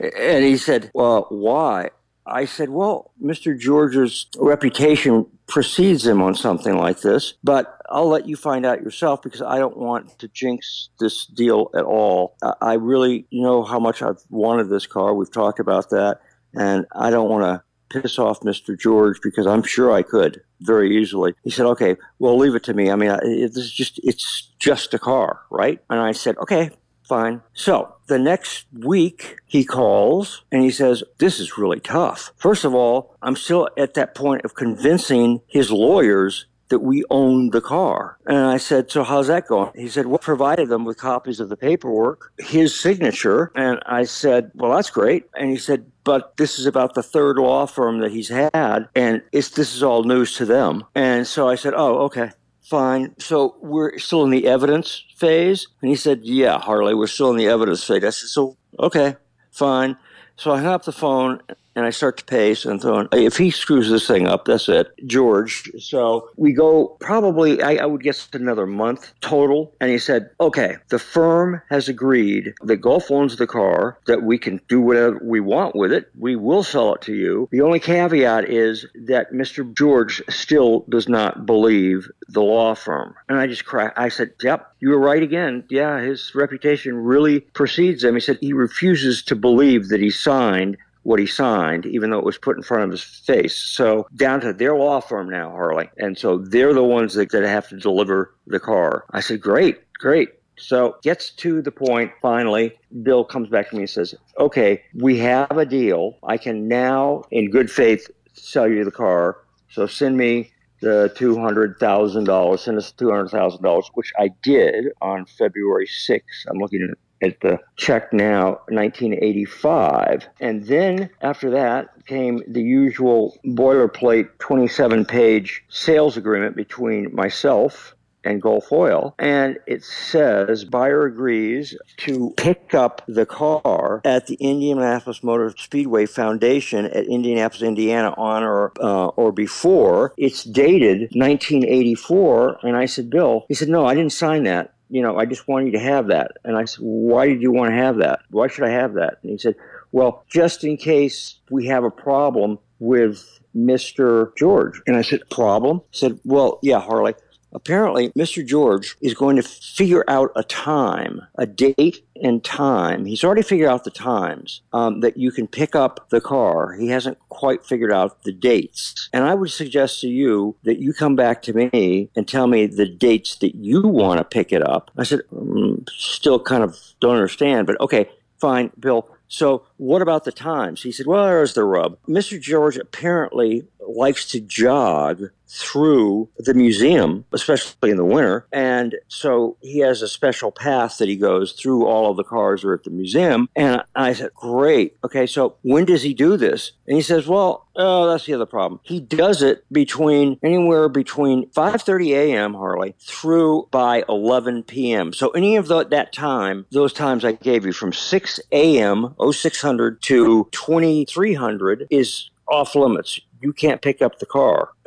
and 0.00 0.44
he 0.44 0.56
said, 0.56 0.90
Well, 0.94 1.26
why? 1.30 1.90
I 2.26 2.44
said, 2.46 2.70
Well, 2.70 3.12
Mr. 3.22 3.58
George's 3.58 4.26
reputation 4.36 5.26
precedes 5.46 6.06
him 6.06 6.22
on 6.22 6.34
something 6.34 6.76
like 6.76 7.00
this, 7.00 7.34
but 7.44 7.73
I'll 7.90 8.08
let 8.08 8.26
you 8.26 8.36
find 8.36 8.64
out 8.64 8.82
yourself 8.82 9.22
because 9.22 9.42
I 9.42 9.58
don't 9.58 9.76
want 9.76 10.18
to 10.18 10.28
jinx 10.28 10.88
this 11.00 11.26
deal 11.26 11.70
at 11.76 11.84
all. 11.84 12.36
I 12.60 12.74
really 12.74 13.26
know 13.32 13.62
how 13.62 13.78
much 13.78 14.02
I've 14.02 14.22
wanted 14.30 14.68
this 14.68 14.86
car. 14.86 15.14
We've 15.14 15.30
talked 15.30 15.60
about 15.60 15.90
that, 15.90 16.20
and 16.54 16.86
I 16.92 17.10
don't 17.10 17.28
want 17.28 17.44
to 17.44 18.00
piss 18.00 18.18
off 18.18 18.40
Mr. 18.40 18.78
George 18.78 19.20
because 19.22 19.46
I'm 19.46 19.62
sure 19.62 19.92
I 19.92 20.02
could 20.02 20.42
very 20.60 20.96
easily. 20.96 21.34
He 21.42 21.50
said, 21.50 21.66
"Okay, 21.66 21.96
well, 22.18 22.36
leave 22.36 22.54
it 22.54 22.64
to 22.64 22.74
me. 22.74 22.90
I 22.90 22.96
mean, 22.96 23.10
this 23.22 23.56
is 23.56 23.72
just—it's 23.72 24.52
just 24.58 24.94
a 24.94 24.98
car, 24.98 25.42
right?" 25.50 25.80
And 25.90 26.00
I 26.00 26.12
said, 26.12 26.36
"Okay, 26.38 26.70
Fine. 27.04 27.42
So 27.52 27.94
the 28.06 28.18
next 28.18 28.64
week 28.72 29.36
he 29.44 29.64
calls 29.64 30.42
and 30.50 30.62
he 30.62 30.70
says, 30.70 31.04
This 31.18 31.38
is 31.38 31.58
really 31.58 31.80
tough. 31.80 32.32
First 32.36 32.64
of 32.64 32.74
all, 32.74 33.14
I'm 33.20 33.36
still 33.36 33.68
at 33.76 33.94
that 33.94 34.14
point 34.14 34.44
of 34.44 34.54
convincing 34.54 35.42
his 35.46 35.70
lawyers 35.70 36.46
that 36.68 36.80
we 36.80 37.04
own 37.10 37.50
the 37.50 37.60
car. 37.60 38.18
And 38.26 38.38
I 38.38 38.56
said, 38.56 38.90
So 38.90 39.04
how's 39.04 39.28
that 39.28 39.46
going? 39.46 39.72
He 39.74 39.88
said, 39.88 40.06
Well, 40.06 40.18
provided 40.18 40.68
them 40.68 40.84
with 40.84 40.96
copies 40.96 41.40
of 41.40 41.48
the 41.48 41.56
paperwork, 41.56 42.32
his 42.38 42.78
signature. 42.78 43.52
And 43.54 43.80
I 43.86 44.04
said, 44.04 44.50
Well, 44.54 44.74
that's 44.74 44.90
great. 44.90 45.24
And 45.34 45.50
he 45.50 45.56
said, 45.56 45.86
but 46.04 46.36
this 46.36 46.58
is 46.58 46.66
about 46.66 46.94
the 46.94 47.02
third 47.02 47.38
law 47.38 47.66
firm 47.66 48.00
that 48.00 48.12
he's 48.12 48.28
had, 48.28 48.88
and 48.94 49.22
it's 49.32 49.48
this 49.50 49.74
is 49.74 49.82
all 49.82 50.04
news 50.04 50.36
to 50.36 50.44
them. 50.44 50.84
And 50.94 51.26
so 51.26 51.48
I 51.48 51.54
said, 51.54 51.72
"Oh, 51.74 52.04
okay." 52.04 52.30
Fine. 52.64 53.14
So 53.18 53.56
we're 53.60 53.98
still 53.98 54.24
in 54.24 54.30
the 54.30 54.46
evidence 54.46 55.04
phase? 55.16 55.68
And 55.82 55.90
he 55.90 55.96
said, 55.96 56.20
Yeah, 56.22 56.58
Harley, 56.58 56.94
we're 56.94 57.08
still 57.08 57.30
in 57.30 57.36
the 57.36 57.46
evidence 57.46 57.84
phase. 57.84 58.02
I 58.02 58.08
said, 58.08 58.28
So, 58.30 58.56
okay, 58.80 59.16
fine. 59.50 59.98
So 60.36 60.50
I 60.50 60.62
hung 60.62 60.72
up 60.72 60.84
the 60.84 60.92
phone 60.92 61.42
and 61.76 61.84
I 61.84 61.90
start 61.90 62.16
to 62.18 62.24
pace 62.24 62.64
and 62.64 62.80
throwing, 62.80 63.08
if 63.12 63.36
he 63.36 63.50
screws 63.50 63.90
this 63.90 64.06
thing 64.06 64.26
up, 64.26 64.44
that's 64.44 64.68
it. 64.68 64.92
George. 65.06 65.70
So 65.78 66.28
we 66.36 66.52
go 66.52 66.96
probably, 67.00 67.62
I, 67.62 67.76
I, 67.76 67.86
would 67.86 68.02
guess 68.02 68.28
another 68.32 68.66
month 68.66 69.12
total. 69.20 69.74
And 69.80 69.90
he 69.90 69.98
said, 69.98 70.30
okay, 70.40 70.76
the 70.88 70.98
firm 70.98 71.60
has 71.70 71.88
agreed 71.88 72.54
that 72.62 72.76
Gulf 72.76 73.10
owns 73.10 73.36
the 73.36 73.46
car, 73.46 73.98
that 74.06 74.22
we 74.22 74.38
can 74.38 74.60
do 74.68 74.80
whatever 74.80 75.20
we 75.22 75.40
want 75.40 75.74
with 75.74 75.92
it. 75.92 76.10
We 76.18 76.36
will 76.36 76.62
sell 76.62 76.94
it 76.94 77.02
to 77.02 77.14
you. 77.14 77.48
The 77.50 77.60
only 77.60 77.80
caveat 77.80 78.48
is 78.48 78.86
that 79.06 79.32
Mr. 79.32 79.72
George 79.74 80.22
still 80.28 80.84
does 80.88 81.08
not 81.08 81.46
believe 81.46 82.08
the 82.28 82.42
law 82.42 82.74
firm. 82.74 83.14
And 83.28 83.38
I 83.38 83.46
just 83.46 83.64
cracked. 83.64 83.98
I 83.98 84.08
said, 84.08 84.32
yep, 84.42 84.74
you 84.80 84.90
were 84.90 84.98
right 84.98 85.22
again. 85.22 85.64
Yeah, 85.68 86.00
his 86.00 86.34
reputation 86.34 86.96
really 86.96 87.40
precedes 87.40 88.04
him. 88.04 88.14
He 88.14 88.20
said 88.20 88.38
he 88.40 88.52
refuses 88.52 89.22
to 89.24 89.36
believe 89.36 89.88
that 89.88 90.00
he 90.00 90.10
signed 90.10 90.76
what 91.04 91.20
he 91.20 91.26
signed, 91.26 91.86
even 91.86 92.10
though 92.10 92.18
it 92.18 92.24
was 92.24 92.38
put 92.38 92.56
in 92.56 92.62
front 92.62 92.82
of 92.82 92.90
his 92.90 93.02
face. 93.02 93.56
So 93.56 94.06
down 94.16 94.40
to 94.40 94.52
their 94.52 94.74
law 94.74 95.00
firm 95.00 95.30
now, 95.30 95.50
Harley. 95.50 95.88
And 95.98 96.18
so 96.18 96.38
they're 96.38 96.74
the 96.74 96.82
ones 96.82 97.14
that, 97.14 97.30
that 97.30 97.44
have 97.44 97.68
to 97.68 97.76
deliver 97.76 98.34
the 98.46 98.60
car. 98.60 99.04
I 99.12 99.20
said, 99.20 99.40
great, 99.40 99.80
great. 99.98 100.30
So 100.56 100.96
gets 101.02 101.30
to 101.30 101.62
the 101.62 101.72
point 101.72 102.12
finally. 102.22 102.74
Bill 103.02 103.24
comes 103.24 103.48
back 103.48 103.70
to 103.70 103.76
me 103.76 103.82
and 103.82 103.90
says, 103.90 104.14
Okay, 104.38 104.82
we 104.94 105.18
have 105.18 105.56
a 105.56 105.66
deal. 105.66 106.16
I 106.22 106.36
can 106.36 106.68
now, 106.68 107.24
in 107.30 107.50
good 107.50 107.70
faith, 107.70 108.08
sell 108.34 108.68
you 108.68 108.84
the 108.84 108.90
car. 108.90 109.38
So 109.70 109.86
send 109.86 110.16
me 110.16 110.52
the 110.80 111.12
$200,000, 111.16 112.58
send 112.58 112.78
us 112.78 112.92
$200,000, 112.92 113.84
which 113.94 114.12
I 114.18 114.28
did 114.42 114.86
on 115.00 115.24
February 115.24 115.86
6th. 115.86 116.20
I'm 116.48 116.58
looking 116.58 116.82
at 116.82 116.96
the 117.30 117.58
check 117.76 118.12
now, 118.12 118.60
1985. 118.68 120.26
And 120.40 120.66
then 120.66 121.10
after 121.20 121.50
that 121.50 121.88
came 122.06 122.42
the 122.46 122.62
usual 122.62 123.38
boilerplate 123.44 124.28
27 124.38 125.04
page 125.04 125.64
sales 125.68 126.16
agreement 126.16 126.56
between 126.56 127.14
myself 127.14 127.94
and 128.24 128.40
Gulf 128.40 128.72
Oil. 128.72 129.14
And 129.18 129.58
it 129.66 129.84
says 129.84 130.64
buyer 130.64 131.06
agrees 131.06 131.76
to 131.98 132.32
pick 132.36 132.74
up 132.74 133.02
the 133.06 133.26
car 133.26 134.00
at 134.04 134.26
the 134.26 134.36
Indianapolis 134.36 135.22
Motor 135.22 135.54
Speedway 135.56 136.06
Foundation 136.06 136.86
at 136.86 137.06
Indianapolis, 137.06 137.62
Indiana 137.62 138.14
on 138.16 138.42
or, 138.42 138.72
uh, 138.80 139.08
or 139.08 139.32
before. 139.32 140.14
It's 140.16 140.44
dated 140.44 141.10
1984. 141.14 142.58
And 142.62 142.76
I 142.76 142.86
said, 142.86 143.10
Bill, 143.10 143.44
he 143.48 143.54
said, 143.54 143.68
no, 143.68 143.86
I 143.86 143.94
didn't 143.94 144.12
sign 144.12 144.44
that. 144.44 144.73
You 144.90 145.02
know, 145.02 145.18
I 145.18 145.24
just 145.24 145.48
want 145.48 145.66
you 145.66 145.72
to 145.72 145.78
have 145.78 146.08
that. 146.08 146.32
And 146.44 146.56
I 146.56 146.64
said, 146.64 146.80
why 146.80 147.26
did 147.26 147.42
you 147.42 147.50
want 147.52 147.70
to 147.70 147.76
have 147.76 147.98
that? 147.98 148.20
Why 148.30 148.48
should 148.48 148.64
I 148.64 148.70
have 148.70 148.94
that? 148.94 149.18
And 149.22 149.32
he 149.32 149.38
said, 149.38 149.56
well, 149.92 150.24
just 150.28 150.64
in 150.64 150.76
case 150.76 151.36
we 151.50 151.66
have 151.66 151.84
a 151.84 151.90
problem 151.90 152.58
with 152.78 153.40
Mr. 153.56 154.36
George. 154.36 154.80
And 154.86 154.96
I 154.96 155.02
said, 155.02 155.28
problem? 155.30 155.80
He 155.90 155.98
said, 155.98 156.18
well, 156.24 156.58
yeah, 156.62 156.80
Harley 156.80 157.14
apparently 157.54 158.10
Mr. 158.10 158.44
George 158.44 158.96
is 159.00 159.14
going 159.14 159.36
to 159.36 159.42
figure 159.42 160.04
out 160.08 160.30
a 160.36 160.42
time, 160.42 161.22
a 161.36 161.46
date 161.46 162.04
and 162.22 162.44
time. 162.44 163.04
He's 163.04 163.24
already 163.24 163.42
figured 163.42 163.68
out 163.68 163.84
the 163.84 163.90
times 163.90 164.62
um, 164.72 165.00
that 165.00 165.16
you 165.16 165.30
can 165.30 165.46
pick 165.46 165.74
up 165.74 166.08
the 166.10 166.20
car. 166.20 166.74
He 166.74 166.88
hasn't 166.88 167.18
quite 167.28 167.64
figured 167.64 167.92
out 167.92 168.22
the 168.22 168.32
dates. 168.32 169.08
And 169.12 169.24
I 169.24 169.34
would 169.34 169.50
suggest 169.50 170.00
to 170.00 170.08
you 170.08 170.56
that 170.64 170.78
you 170.78 170.92
come 170.92 171.16
back 171.16 171.42
to 171.42 171.52
me 171.52 172.10
and 172.14 172.26
tell 172.26 172.46
me 172.46 172.66
the 172.66 172.86
dates 172.86 173.36
that 173.36 173.54
you 173.54 173.82
want 173.82 174.18
to 174.18 174.24
pick 174.24 174.52
it 174.52 174.62
up. 174.62 174.90
I 174.96 175.04
said, 175.04 175.20
mm, 175.32 175.88
still 175.90 176.40
kind 176.40 176.62
of 176.62 176.78
don't 177.00 177.14
understand, 177.14 177.66
but 177.66 177.80
okay, 177.80 178.08
fine, 178.38 178.70
Bill. 178.78 179.08
So, 179.28 179.66
what 179.76 180.02
about 180.02 180.24
the 180.24 180.32
times? 180.32 180.82
He 180.82 180.92
said, 180.92 181.06
Well, 181.06 181.26
there's 181.26 181.54
the 181.54 181.64
rub. 181.64 181.98
Mr. 182.08 182.40
George 182.40 182.76
apparently 182.76 183.66
likes 183.86 184.26
to 184.30 184.40
jog 184.40 185.24
through 185.46 186.28
the 186.38 186.54
museum, 186.54 187.24
especially 187.32 187.90
in 187.90 187.96
the 187.96 188.04
winter. 188.04 188.46
And 188.52 188.96
so 189.08 189.56
he 189.60 189.80
has 189.80 190.02
a 190.02 190.08
special 190.08 190.50
path 190.50 190.98
that 190.98 191.08
he 191.08 191.16
goes 191.16 191.52
through 191.52 191.86
all 191.86 192.10
of 192.10 192.16
the 192.16 192.24
cars 192.24 192.64
are 192.64 192.74
at 192.74 192.84
the 192.84 192.90
museum. 192.90 193.48
And 193.54 193.82
I 193.94 194.12
said, 194.14 194.32
Great. 194.34 194.96
Okay, 195.04 195.26
so 195.26 195.56
when 195.62 195.84
does 195.84 196.02
he 196.02 196.14
do 196.14 196.36
this? 196.36 196.72
And 196.86 196.96
he 196.96 197.02
says, 197.02 197.26
Well, 197.26 197.68
oh, 197.76 198.08
that's 198.08 198.26
the 198.26 198.34
other 198.34 198.46
problem. 198.46 198.80
He 198.82 199.00
does 199.00 199.42
it 199.42 199.64
between 199.72 200.38
anywhere 200.42 200.88
between 200.88 201.50
5:30 201.50 202.10
a.m. 202.10 202.54
Harley 202.54 202.94
through 203.00 203.68
by 203.70 204.04
11 204.08 204.64
p.m. 204.64 205.12
So 205.12 205.30
any 205.30 205.56
of 205.56 205.68
the, 205.68 205.84
that 205.84 206.12
time, 206.12 206.66
those 206.70 206.92
times 206.92 207.24
I 207.24 207.32
gave 207.32 207.66
you 207.66 207.72
from 207.72 207.92
6 207.92 208.40
a.m. 208.52 209.14
Oh 209.18 209.32
0600 209.64 210.02
to 210.02 210.48
2300 210.52 211.86
is 211.90 212.30
off 212.48 212.74
limits. 212.74 213.18
You 213.40 213.52
can't 213.52 213.80
pick 213.80 214.02
up 214.02 214.18
the 214.18 214.26
car. 214.26 214.70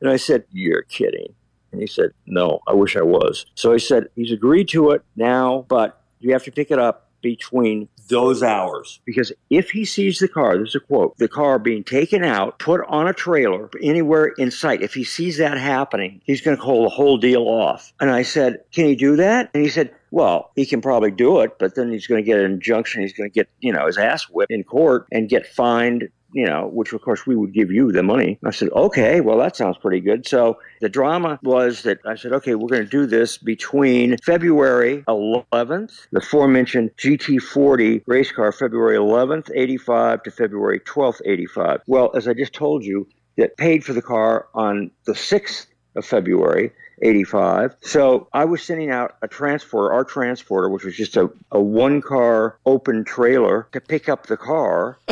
and 0.00 0.08
I 0.08 0.16
said, 0.16 0.44
You're 0.52 0.82
kidding. 0.82 1.34
And 1.72 1.80
he 1.80 1.86
said, 1.88 2.10
No, 2.26 2.60
I 2.68 2.74
wish 2.74 2.96
I 2.96 3.02
was. 3.02 3.46
So 3.56 3.72
I 3.72 3.78
said, 3.78 4.08
He's 4.14 4.30
agreed 4.30 4.68
to 4.68 4.90
it 4.92 5.02
now, 5.16 5.66
but 5.68 6.00
you 6.20 6.32
have 6.32 6.44
to 6.44 6.52
pick 6.52 6.70
it 6.70 6.78
up 6.78 7.08
between 7.20 7.88
those 8.08 8.42
hours. 8.42 9.00
Because 9.04 9.32
if 9.50 9.70
he 9.70 9.84
sees 9.84 10.18
the 10.18 10.28
car, 10.28 10.56
there's 10.56 10.74
a 10.74 10.80
quote, 10.80 11.16
the 11.18 11.28
car 11.28 11.58
being 11.58 11.82
taken 11.82 12.24
out, 12.24 12.58
put 12.58 12.80
on 12.88 13.08
a 13.08 13.12
trailer 13.12 13.70
anywhere 13.80 14.26
in 14.38 14.50
sight, 14.50 14.82
if 14.82 14.94
he 14.94 15.04
sees 15.04 15.38
that 15.38 15.56
happening, 15.58 16.20
he's 16.24 16.40
going 16.40 16.56
to 16.56 16.62
call 16.62 16.82
the 16.82 16.88
whole 16.88 17.16
deal 17.16 17.42
off. 17.42 17.92
And 18.00 18.10
I 18.10 18.22
said, 18.22 18.60
Can 18.72 18.86
he 18.86 18.94
do 18.94 19.16
that? 19.16 19.50
And 19.52 19.64
he 19.64 19.68
said, 19.68 19.92
well, 20.12 20.52
he 20.54 20.66
can 20.66 20.80
probably 20.80 21.10
do 21.10 21.40
it, 21.40 21.58
but 21.58 21.74
then 21.74 21.90
he's 21.90 22.06
going 22.06 22.22
to 22.22 22.26
get 22.26 22.38
an 22.38 22.52
injunction. 22.52 23.00
He's 23.00 23.14
going 23.14 23.28
to 23.28 23.34
get, 23.34 23.48
you 23.60 23.72
know, 23.72 23.86
his 23.86 23.98
ass 23.98 24.24
whipped 24.24 24.52
in 24.52 24.62
court 24.62 25.06
and 25.10 25.28
get 25.28 25.46
fined 25.46 26.08
you 26.34 26.46
know, 26.46 26.66
which 26.72 26.92
of 26.92 27.02
course 27.02 27.26
we 27.26 27.36
would 27.36 27.52
give 27.52 27.70
you 27.70 27.92
the 27.92 28.02
money. 28.02 28.38
I 28.44 28.50
said, 28.50 28.70
okay, 28.70 29.20
well, 29.20 29.38
that 29.38 29.54
sounds 29.56 29.76
pretty 29.78 30.00
good. 30.00 30.26
So 30.26 30.58
the 30.80 30.88
drama 30.88 31.38
was 31.42 31.82
that 31.82 31.98
I 32.06 32.14
said, 32.14 32.32
okay, 32.32 32.54
we're 32.54 32.68
going 32.68 32.84
to 32.84 32.88
do 32.88 33.06
this 33.06 33.36
between 33.36 34.16
February 34.24 35.04
11th, 35.08 36.06
the 36.10 36.18
aforementioned 36.18 36.90
GT40 36.96 38.02
race 38.06 38.32
car, 38.32 38.50
February 38.50 38.96
11th, 38.96 39.50
85 39.54 40.22
to 40.22 40.30
February 40.30 40.80
12th, 40.80 41.20
85. 41.24 41.82
Well, 41.86 42.10
as 42.14 42.26
I 42.26 42.34
just 42.34 42.54
told 42.54 42.84
you, 42.84 43.06
that 43.36 43.56
paid 43.56 43.84
for 43.84 43.92
the 43.92 44.02
car 44.02 44.48
on 44.54 44.90
the 45.04 45.12
6th 45.12 45.66
of 45.96 46.04
February. 46.04 46.72
85. 47.02 47.76
So 47.80 48.28
I 48.32 48.44
was 48.44 48.62
sending 48.62 48.90
out 48.90 49.16
a 49.22 49.28
transporter, 49.28 49.92
our 49.92 50.04
transporter, 50.04 50.68
which 50.68 50.84
was 50.84 50.96
just 50.96 51.16
a, 51.16 51.30
a 51.50 51.60
one 51.60 52.00
car 52.00 52.58
open 52.64 53.04
trailer 53.04 53.68
to 53.72 53.80
pick 53.80 54.08
up 54.08 54.26
the 54.26 54.36
car. 54.36 54.98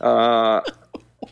Uh, 0.00 0.60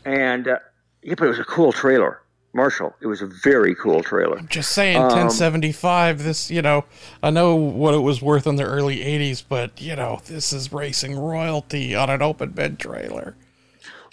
and 0.05 0.47
uh, 0.47 0.57
yeah, 1.03 1.13
but 1.17 1.25
it 1.25 1.29
was 1.29 1.39
a 1.39 1.43
cool 1.43 1.73
trailer. 1.73 2.21
Marshall, 2.53 2.93
it 3.01 3.07
was 3.07 3.21
a 3.21 3.29
very 3.43 3.75
cool 3.75 4.03
trailer. 4.03 4.37
I'm 4.37 4.47
just 4.47 4.71
saying, 4.71 4.97
um, 4.97 5.03
1075. 5.03 6.23
This, 6.23 6.51
you 6.51 6.61
know, 6.61 6.85
I 7.23 7.29
know 7.29 7.55
what 7.55 7.93
it 7.93 7.99
was 7.99 8.21
worth 8.21 8.45
in 8.45 8.57
the 8.57 8.63
early 8.63 8.99
80s, 8.99 9.43
but 9.47 9.81
you 9.81 9.95
know, 9.95 10.21
this 10.25 10.51
is 10.51 10.71
racing 10.71 11.17
royalty 11.17 11.95
on 11.95 12.09
an 12.09 12.21
open 12.21 12.51
bed 12.51 12.79
trailer. 12.79 13.35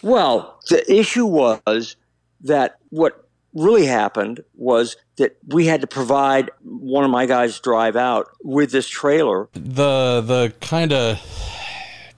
Well, 0.02 0.60
the 0.68 0.92
issue 0.92 1.26
was 1.26 1.96
that 2.42 2.78
what 2.90 3.27
really 3.54 3.86
happened 3.86 4.42
was 4.54 4.96
that 5.16 5.36
we 5.46 5.66
had 5.66 5.80
to 5.80 5.86
provide 5.86 6.50
one 6.62 7.04
of 7.04 7.10
my 7.10 7.26
guys 7.26 7.58
drive 7.60 7.96
out 7.96 8.28
with 8.42 8.70
this 8.70 8.88
trailer. 8.88 9.48
The 9.54 10.20
the 10.20 10.52
kind 10.60 10.92
of 10.92 11.20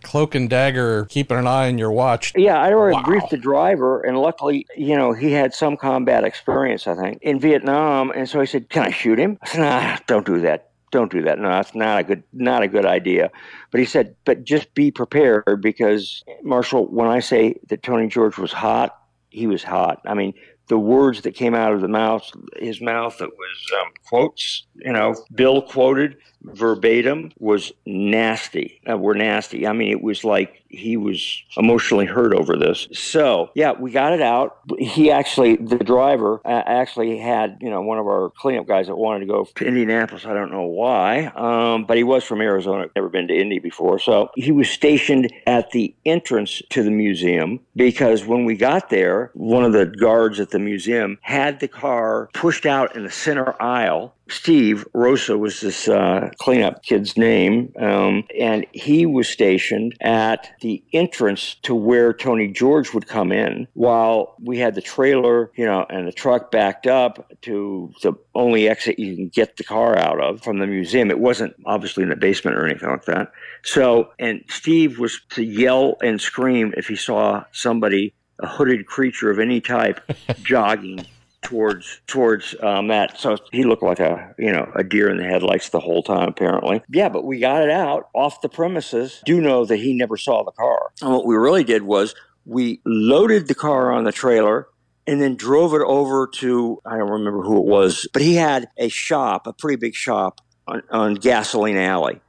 cloak 0.03 0.35
and 0.35 0.51
dagger, 0.51 1.05
keeping 1.07 1.39
an 1.39 1.47
eye 1.47 1.69
on 1.69 1.79
your 1.79 1.93
watch. 1.93 2.33
Yeah, 2.35 2.59
I 2.59 2.73
already 2.73 2.97
wow. 2.97 3.05
briefed 3.05 3.31
the 3.31 3.37
driver, 3.37 4.01
and 4.01 4.19
luckily, 4.19 4.67
you 4.77 4.97
know, 4.97 5.13
he 5.13 5.33
had 5.33 5.55
some 5.55 5.77
combat 5.77 6.25
experience, 6.25 6.87
I 6.87 6.95
think, 6.97 7.19
in 7.23 7.39
Vietnam. 7.39 8.11
And 8.11 8.29
so 8.29 8.41
he 8.41 8.47
said, 8.47 8.69
"Can 8.71 8.83
I 8.83 8.91
shoot 8.91 9.19
him?" 9.19 9.39
I 9.43 9.49
said, 9.49 9.61
"Nah, 9.61 9.99
don't 10.07 10.27
do 10.27 10.41
that." 10.41 10.67
Don't 10.91 11.13
do 11.13 11.23
that. 11.23 11.39
No, 11.39 11.49
that's 11.49 11.73
not 11.73 12.01
a 12.01 12.03
good, 12.03 12.25
not 12.33 12.65
a 12.65 12.69
good 12.69 12.85
idea. 12.85 13.31
But 13.71 13.79
he 13.79 13.87
said, 13.87 14.17
but 14.25 14.43
just 14.43 14.75
be 14.75 14.91
prepared 14.91 15.61
because 15.63 16.25
Marshall, 16.43 16.89
when 16.89 17.07
I 17.07 17.21
say 17.21 17.61
that 17.69 17.85
Tony 17.85 18.09
George 18.09 18.39
was 18.39 18.53
hot, 18.53 18.99
he 19.29 19.47
was 19.47 19.63
hot. 19.63 20.01
I 20.05 20.15
mean, 20.15 20.35
the 20.71 20.79
words 20.79 21.23
that 21.23 21.33
came 21.33 21.53
out 21.53 21.73
of 21.73 21.81
the 21.81 21.89
mouth, 21.89 22.31
his 22.57 22.81
mouth, 22.81 23.19
that 23.19 23.29
was 23.29 23.73
um, 23.81 23.93
quotes, 24.09 24.67
you 24.77 24.93
know, 24.93 25.17
Bill 25.35 25.61
quoted 25.61 26.17
verbatim 26.43 27.33
was 27.39 27.73
nasty. 27.87 28.81
Uh, 28.89 28.97
were 28.97 29.15
nasty. 29.15 29.67
I 29.67 29.73
mean, 29.73 29.91
it 29.91 30.03
was 30.03 30.25
like 30.25 30.63
he 30.69 30.97
was 30.97 31.43
emotionally 31.57 32.07
hurt 32.07 32.33
over 32.33 32.57
this. 32.57 32.89
So 32.93 33.51
yeah, 33.55 33.73
we 33.73 33.91
got 33.91 34.13
it 34.13 34.23
out. 34.23 34.59
He 34.79 35.11
actually, 35.11 35.57
the 35.57 35.79
driver, 35.79 36.41
uh, 36.45 36.63
actually 36.67 37.19
had 37.19 37.59
you 37.61 37.71
know 37.71 37.83
one 37.83 37.99
of 37.99 38.07
our 38.07 38.31
cleanup 38.31 38.67
guys 38.67 38.87
that 38.87 38.97
wanted 38.97 39.21
to 39.21 39.27
go 39.27 39.45
to 39.57 39.65
Indianapolis. 39.65 40.25
I 40.25 40.35
don't 40.35 40.51
know 40.51 40.67
why, 40.67 41.27
um, 41.27 41.85
but 41.85 41.97
he 41.97 42.05
was 42.05 42.25
from 42.25 42.41
Arizona. 42.41 42.87
Never 42.95 43.09
been 43.09 43.29
to 43.29 43.35
Indy 43.35 43.59
before, 43.59 43.99
so 43.99 44.31
he 44.35 44.53
was 44.53 44.71
stationed 44.71 45.33
at 45.47 45.71
the 45.73 45.95
entrance 46.07 46.63
to 46.71 46.83
the 46.83 46.91
museum 46.91 47.61
because 47.77 48.25
when 48.25 48.45
we 48.45 48.57
got 48.57 48.91
there, 48.91 49.31
one 49.35 49.65
of 49.65 49.73
the 49.73 49.87
guards 49.87 50.41
at 50.41 50.51
the 50.51 50.59
museum 50.59 51.19
had 51.23 51.61
the 51.61 51.69
car 51.69 52.29
pushed 52.33 52.67
out 52.67 52.95
in 52.97 53.05
the 53.05 53.11
center 53.11 53.61
aisle 53.61 54.15
Steve 54.31 54.87
Rosa 54.95 55.37
was 55.37 55.61
this 55.61 55.89
uh, 55.89 56.31
cleanup 56.39 56.83
kid's 56.83 57.17
name, 57.17 57.73
um, 57.79 58.25
and 58.39 58.67
he 58.73 59.07
was 59.07 59.29
stationed 59.29 59.95
at 60.01 60.51
the 60.61 60.83
entrance 60.93 61.57
to 61.63 61.75
where 61.75 62.13
Tony 62.13 62.49
George 62.49 62.95
would 62.95 63.07
come 63.07 63.33
in, 63.33 63.67
while 63.75 64.35
we 64.43 64.59
had 64.59 64.75
the 64.75 64.81
trailer, 64.81 65.51
you 65.57 65.65
know, 65.65 65.85
and 65.91 66.07
the 66.07 66.13
truck 66.13 66.51
backed 66.51 66.87
up 66.87 67.31
to 67.43 67.93
the 68.03 68.13
only 68.35 68.69
exit 68.69 68.99
you 68.99 69.17
can 69.17 69.29
get 69.29 69.57
the 69.57 69.65
car 69.65 69.99
out 69.99 70.21
of 70.21 70.43
from 70.43 70.59
the 70.59 70.67
museum. 70.67 71.11
It 71.11 71.19
wasn't 71.19 71.55
obviously 71.67 72.03
in 72.03 72.09
the 72.09 72.17
basement 72.17 72.57
or 72.57 72.67
anything 72.67 72.89
like 72.89 73.05
that. 73.07 73.33
So, 73.63 74.11
and 74.19 74.45
Steve 74.49 74.99
was 74.99 75.21
to 75.31 75.43
yell 75.43 75.97
and 76.03 76.21
scream 76.21 76.73
if 76.77 76.87
he 76.87 76.97
saw 76.97 77.45
somebody, 77.53 78.15
a 78.39 78.47
hooded 78.47 78.87
creature 78.87 79.31
of 79.31 79.39
any 79.39 79.61
type, 79.61 80.01
jogging 80.43 81.05
towards 81.43 82.01
towards 82.07 82.55
uh, 82.63 82.83
Matt. 82.83 83.19
So 83.19 83.37
he 83.53 83.65
looked 83.65 83.83
like 83.83 84.01
a 84.01 84.35
you 84.39 84.53
know 84.53 84.71
a 84.75 84.85
deer 84.85 85.11
in 85.11 85.17
the 85.17 85.25
headlights 85.25 85.71
the 85.71 85.81
whole 85.81 86.03
time 86.03 86.29
apparently. 86.29 86.83
Yeah, 86.89 87.09
but 87.09 87.25
we 87.25 87.39
got 87.41 87.63
it 87.63 87.71
out 87.71 88.09
off 88.15 88.41
the 88.41 88.49
premises. 88.49 89.23
Do 89.25 89.41
know 89.41 89.65
that 89.65 89.77
he 89.77 89.95
never 89.95 90.17
saw 90.17 90.45
the 90.45 90.53
car. 90.53 90.93
And 91.01 91.13
what 91.13 91.27
we 91.27 91.37
really 91.37 91.65
did 91.65 91.83
was 91.83 92.15
we 92.45 92.81
loaded 92.85 93.49
the 93.49 93.55
car 93.55 93.93
on 93.93 94.05
the 94.05 94.13
trailer 94.13 94.69
and 95.07 95.21
then 95.21 95.37
drove 95.37 95.75
it 95.75 95.83
over 95.83 96.27
to 96.27 96.81
I 96.85 96.99
don't 96.99 97.11
remember 97.11 97.43
who 97.43 97.59
it 97.59 97.67
was, 97.67 98.07
but 98.13 98.23
he 98.23 98.35
had 98.35 98.69
a 98.77 98.89
shop, 98.89 99.47
a 99.47 99.53
pretty 99.53 99.77
big 99.77 99.95
shop 99.95 100.41
on, 100.67 100.83
on 100.91 101.15
Gasoline 101.15 101.77
Alley. 101.77 102.21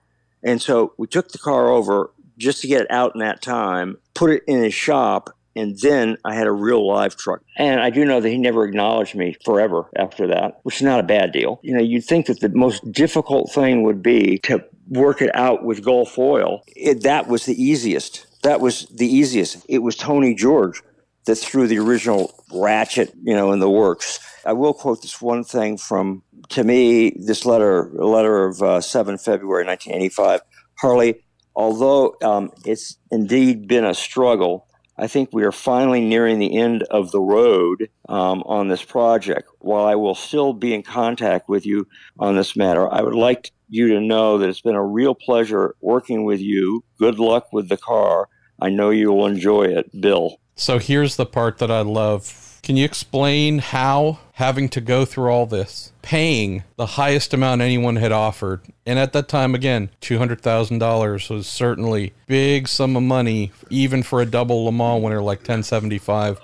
And 0.44 0.62
so 0.62 0.94
we 0.98 1.08
took 1.08 1.32
the 1.32 1.38
car 1.38 1.70
over 1.70 2.12
just 2.38 2.62
to 2.62 2.68
get 2.68 2.82
it 2.82 2.92
out 2.92 3.14
in 3.14 3.20
that 3.20 3.42
time, 3.42 3.98
put 4.16 4.32
it 4.32 4.44
in 4.48 4.64
his 4.64 4.74
shop, 4.74 5.30
and 5.56 5.78
then 5.80 6.18
I 6.24 6.34
had 6.36 6.48
a 6.48 6.52
real 6.52 6.88
live 6.88 7.16
truck. 7.16 7.42
And 7.58 7.80
I 7.82 7.90
do 7.90 8.06
know 8.06 8.22
that 8.22 8.30
he 8.30 8.38
never 8.38 8.64
acknowledged 8.64 9.16
me 9.16 9.36
forever 9.44 9.90
after 9.96 10.28
that, 10.28 10.60
which 10.64 10.78
is 10.78 10.82
not 10.82 11.00
a 11.00 11.04
bad 11.04 11.32
deal. 11.32 11.60
You 11.64 11.74
know, 11.74 11.82
you'd 11.82 12.06
think 12.06 12.28
that 12.28 12.40
the 12.40 12.50
most 12.50 12.90
difficult 12.92 13.52
thing 13.52 13.84
would 13.84 14.02
be 14.02 14.40
to 14.44 14.64
work 14.88 15.22
it 15.22 15.34
out 15.36 15.64
with 15.64 15.84
Gulf 15.84 16.18
Oil. 16.18 16.64
It, 16.68 17.04
that 17.04 17.28
was 17.28 17.46
the 17.46 17.62
easiest. 17.62 18.26
That 18.44 18.62
was 18.62 18.86
the 18.88 19.08
easiest. 19.08 19.66
It 19.68 19.80
was 19.80 19.96
Tony 19.96 20.34
George 20.34 20.82
that 21.26 21.36
threw 21.36 21.68
the 21.68 21.80
original 21.80 22.34
ratchet, 22.52 23.14
you 23.24 23.36
know, 23.36 23.52
in 23.52 23.60
the 23.60 23.70
works. 23.70 24.20
I 24.46 24.54
will 24.54 24.74
quote 24.74 25.02
this 25.02 25.22
one 25.22 25.44
thing 25.44 25.78
from, 25.78 26.24
to 26.50 26.64
me, 26.64 27.12
this 27.12 27.46
letter, 27.46 27.96
a 27.96 28.08
letter 28.08 28.46
of 28.46 28.62
uh, 28.62 28.82
7 28.82 29.18
February 29.18 29.66
1985. 29.66 30.42
Harley, 30.80 31.24
although 31.56 32.16
um, 32.24 32.52
it's 32.66 32.98
indeed 33.12 33.68
been 33.68 33.86
a 33.86 33.94
struggle, 33.94 34.68
I 35.02 35.08
think 35.08 35.30
we 35.34 35.44
are 35.46 35.52
finally 35.52 36.00
nearing 36.00 36.38
the 36.38 36.56
end 36.56 36.84
of 36.84 37.12
the 37.12 37.20
road 37.20 37.90
um, 38.08 38.44
on 38.46 38.68
this 38.68 38.84
project. 38.84 39.50
While 39.58 39.86
I 39.86 39.96
will 39.96 40.14
still 40.14 40.54
be 40.54 40.76
in 40.76 40.84
contact 40.84 41.50
with 41.50 41.66
you 41.66 41.88
on 42.20 42.36
this 42.36 42.56
matter, 42.56 42.88
I 42.88 43.02
would 43.02 43.16
like 43.16 43.52
you 43.68 43.88
to 43.88 44.00
know 44.00 44.38
that 44.38 44.48
it's 44.48 44.62
been 44.62 44.76
a 44.76 44.86
real 44.86 45.16
pleasure 45.16 45.76
working 45.82 46.24
with 46.24 46.40
you. 46.40 46.84
Good 47.00 47.18
luck 47.18 47.52
with 47.52 47.68
the 47.68 47.78
car. 47.78 48.30
I 48.62 48.70
know 48.70 48.92
you 48.92 49.12
will 49.12 49.26
enjoy 49.26 49.64
it, 49.64 49.90
Bill. 50.00 50.40
So 50.56 50.78
here's 50.78 51.16
the 51.16 51.26
part 51.26 51.58
that 51.58 51.72
I 51.72 51.82
love. 51.82 52.51
Can 52.72 52.78
you 52.78 52.86
explain 52.86 53.60
how 53.60 54.20
having 54.36 54.70
to 54.70 54.80
go 54.80 55.04
through 55.04 55.30
all 55.30 55.46
this, 55.46 55.92
paying 56.02 56.64
the 56.78 56.86
highest 56.86 57.34
amount 57.34 57.60
anyone 57.60 57.98
had 57.98 58.14
offered, 58.14 58.62
and 58.86 58.98
at 58.98 59.12
that 59.12 59.28
time 59.28 59.54
again, 59.54 59.90
two 60.00 60.20
hundred 60.20 60.40
thousand 60.40 60.80
dollars 60.80 61.30
was 61.30 61.48
certainly 61.48 62.14
big 62.28 62.70
sum 62.70 62.96
of 62.96 63.04
money, 63.04 63.52
even 63.70 64.04
for 64.04 64.22
a 64.22 64.26
double 64.26 64.64
Le 64.64 64.72
Mans 64.72 65.04
winner 65.04 65.22
like 65.22 65.44
ten 65.44 65.64
seventy 65.64 65.98
five 65.98 66.40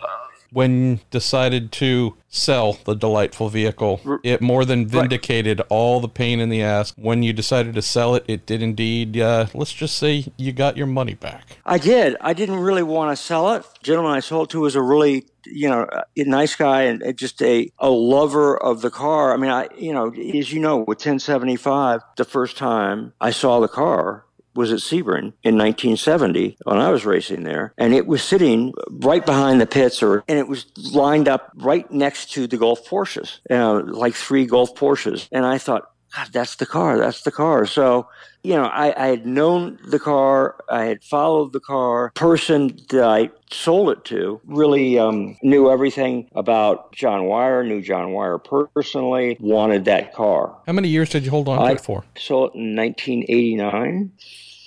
when 0.51 1.01
decided 1.11 1.71
to 1.73 2.15
sell 2.29 2.73
the 2.85 2.95
delightful 2.95 3.49
vehicle. 3.49 4.01
It 4.23 4.41
more 4.41 4.65
than 4.65 4.87
vindicated 4.87 5.59
right. 5.59 5.67
all 5.69 5.99
the 5.99 6.09
pain 6.09 6.39
in 6.39 6.49
the 6.49 6.61
ass. 6.61 6.93
When 6.97 7.23
you 7.23 7.33
decided 7.33 7.75
to 7.75 7.81
sell 7.81 8.15
it, 8.15 8.25
it 8.27 8.45
did 8.45 8.61
indeed. 8.61 9.17
Uh, 9.17 9.47
let's 9.53 9.73
just 9.73 9.97
say 9.97 10.27
you 10.37 10.51
got 10.51 10.77
your 10.77 10.87
money 10.87 11.13
back. 11.13 11.57
I 11.65 11.77
did. 11.77 12.15
I 12.21 12.33
didn't 12.33 12.59
really 12.59 12.83
want 12.83 13.17
to 13.17 13.21
sell 13.21 13.53
it. 13.53 13.63
The 13.63 13.83
gentleman 13.83 14.13
I 14.13 14.19
sold 14.19 14.49
to 14.51 14.61
was 14.61 14.75
a 14.75 14.81
really 14.81 15.25
you 15.49 15.69
know, 15.69 15.87
a 16.17 16.23
nice 16.23 16.55
guy 16.55 16.83
and 16.83 17.17
just 17.17 17.41
a, 17.41 17.69
a 17.79 17.89
lover 17.89 18.57
of 18.57 18.81
the 18.81 18.89
car. 18.89 19.33
I 19.33 19.37
mean, 19.37 19.49
I, 19.49 19.67
you 19.77 19.93
know, 19.93 20.11
as 20.11 20.51
you 20.51 20.59
know, 20.59 20.77
with 20.77 20.97
1075, 20.97 22.01
the 22.17 22.25
first 22.25 22.57
time 22.57 23.13
I 23.21 23.31
saw 23.31 23.59
the 23.59 23.67
car, 23.67 24.25
was 24.57 24.73
at 24.73 24.79
Sebring 24.79 25.33
in 25.43 25.55
1970 25.55 26.57
when 26.63 26.79
I 26.79 26.89
was 26.89 27.05
racing 27.05 27.43
there, 27.43 27.73
and 27.77 27.93
it 27.93 28.07
was 28.07 28.23
sitting 28.23 28.73
right 28.89 29.25
behind 29.25 29.61
the 29.61 29.67
pits, 29.67 30.03
or 30.03 30.23
and 30.27 30.39
it 30.39 30.47
was 30.47 30.65
lined 30.91 31.27
up 31.27 31.51
right 31.55 31.89
next 31.91 32.31
to 32.31 32.47
the 32.47 32.57
Gulf 32.57 32.89
Porsches, 32.89 33.39
know, 33.49 33.77
like 33.77 34.15
three 34.15 34.45
Gulf 34.45 34.75
Porsches, 34.75 35.29
and 35.31 35.45
I 35.45 35.59
thought. 35.59 35.89
God, 36.15 36.29
that's 36.31 36.55
the 36.55 36.65
car. 36.65 36.97
That's 36.97 37.23
the 37.23 37.33
car. 37.33 37.65
So, 37.65 38.07
you 38.41 38.53
know, 38.53 38.63
I, 38.63 38.93
I 38.97 39.07
had 39.07 39.27
known 39.27 39.77
the 39.85 39.99
car. 39.99 40.55
I 40.69 40.85
had 40.85 41.03
followed 41.03 41.51
the 41.51 41.59
car. 41.59 42.11
Person 42.15 42.79
that 42.89 43.03
I 43.03 43.29
sold 43.51 43.89
it 43.89 44.05
to 44.05 44.39
really 44.45 44.97
um, 44.97 45.37
knew 45.43 45.69
everything 45.69 46.29
about 46.33 46.93
John 46.93 47.25
Wyer, 47.25 47.65
knew 47.65 47.81
John 47.81 48.13
Wyer 48.13 48.37
personally, 48.37 49.35
wanted 49.41 49.83
that 49.85 50.13
car. 50.13 50.57
How 50.65 50.73
many 50.73 50.87
years 50.87 51.09
did 51.09 51.25
you 51.25 51.29
hold 51.29 51.49
on 51.49 51.59
to 51.59 51.73
it 51.73 51.81
for? 51.81 52.05
Sold 52.15 52.51
it 52.55 52.57
in 52.57 52.73
1989 52.73 54.13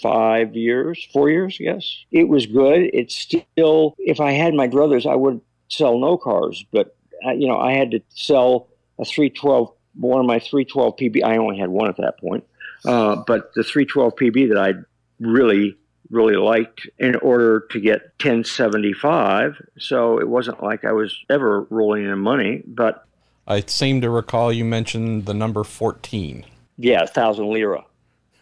five 0.01 0.57
years, 0.57 1.07
four 1.13 1.31
years, 1.31 1.59
yes. 1.61 2.05
It 2.11 2.29
was 2.29 2.47
good. 2.47 2.91
It's 2.93 3.15
still, 3.15 3.95
if 3.99 4.21
I 4.21 4.33
had 4.33 4.55
my 4.55 4.69
druthers, 4.69 5.11
I 5.11 5.15
would 5.15 5.41
sell 5.69 5.99
no 5.99 6.17
cars, 6.17 6.65
but, 6.73 6.97
uh, 7.27 7.33
you 7.33 7.47
know, 7.47 7.59
I 7.59 7.73
had 7.73 7.91
to 7.93 8.01
sell 8.11 8.69
a 8.99 9.05
312, 9.05 9.73
one 9.95 10.21
of 10.21 10.27
my 10.27 10.39
312 10.39 10.97
PB. 10.97 11.25
I 11.25 11.37
only 11.37 11.59
had 11.59 11.69
one 11.69 11.89
at 11.89 11.97
that 11.99 12.19
point, 12.19 12.45
uh, 12.85 13.17
but 13.27 13.53
the 13.55 13.63
312 13.63 14.15
PB 14.17 14.49
that 14.49 14.59
I 14.59 14.75
really, 15.21 15.77
really 16.11 16.37
liked 16.37 16.89
in 16.99 17.17
order 17.17 17.67
to 17.71 17.81
get 17.81 18.03
1075. 18.21 19.63
So 19.79 20.19
it 20.19 20.29
wasn't 20.29 20.63
like 20.63 20.85
I 20.85 20.93
was 20.93 21.17
ever 21.29 21.63
rolling 21.71 22.05
in 22.05 22.19
money, 22.19 22.63
but. 22.67 23.05
I 23.47 23.61
seem 23.61 24.01
to 24.03 24.11
recall 24.11 24.53
you 24.53 24.65
mentioned 24.65 25.27
the 25.27 25.35
number 25.35 25.65
14. 25.65 26.45
Yeah, 26.77 27.01
1,000 27.01 27.51
lira 27.51 27.85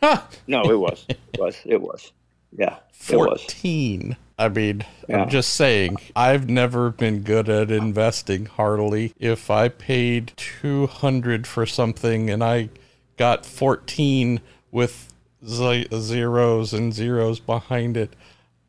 no, 0.46 0.70
it 0.70 0.78
was. 0.78 1.04
It 1.08 1.18
was. 1.38 1.56
It 1.64 1.80
was. 1.80 2.12
Yeah. 2.56 2.76
14. 2.92 4.16
I 4.38 4.48
mean, 4.48 4.84
yeah. 5.08 5.22
I'm 5.22 5.28
just 5.28 5.54
saying, 5.54 5.96
I've 6.14 6.48
never 6.48 6.90
been 6.90 7.22
good 7.22 7.48
at 7.48 7.70
investing 7.70 8.46
heartily. 8.46 9.12
If 9.18 9.50
I 9.50 9.68
paid 9.68 10.32
200 10.36 11.46
for 11.46 11.66
something 11.66 12.30
and 12.30 12.42
I 12.44 12.68
got 13.16 13.44
14 13.44 14.40
with 14.70 15.12
z- 15.44 15.88
zeros 15.92 16.72
and 16.72 16.94
zeros 16.94 17.40
behind 17.40 17.96
it, 17.96 18.14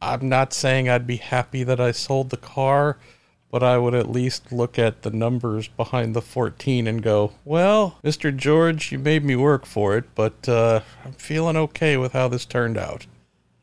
I'm 0.01 0.27
not 0.27 0.53
saying 0.53 0.89
I'd 0.89 1.06
be 1.06 1.18
happy 1.18 1.64
that 1.64 1.80
I 1.80 1.91
sold 1.91 2.30
the 2.31 2.38
car, 2.38 2.97
but 3.52 3.64
I 3.64 3.78
would 3.78 3.96
at 3.96 4.10
least 4.10 4.52
look 4.52 4.78
at 4.78 5.02
the 5.02 5.10
numbers 5.10 5.68
behind 5.68 6.16
the 6.16 6.22
14 6.22 6.88
and 6.88 7.02
go, 7.02 7.34
well, 7.46 7.98
Mr. 8.04 8.36
George, 8.36 8.92
you 8.92 9.00
made 9.00 9.24
me 9.24 9.36
work 9.36 9.66
for 9.66 9.98
it, 9.98 10.06
but 10.16 10.48
uh, 10.48 10.82
I'm 11.04 11.14
feeling 11.14 11.58
okay 11.58 11.98
with 11.98 12.14
how 12.14 12.28
this 12.28 12.46
turned 12.46 12.78
out. 12.78 13.08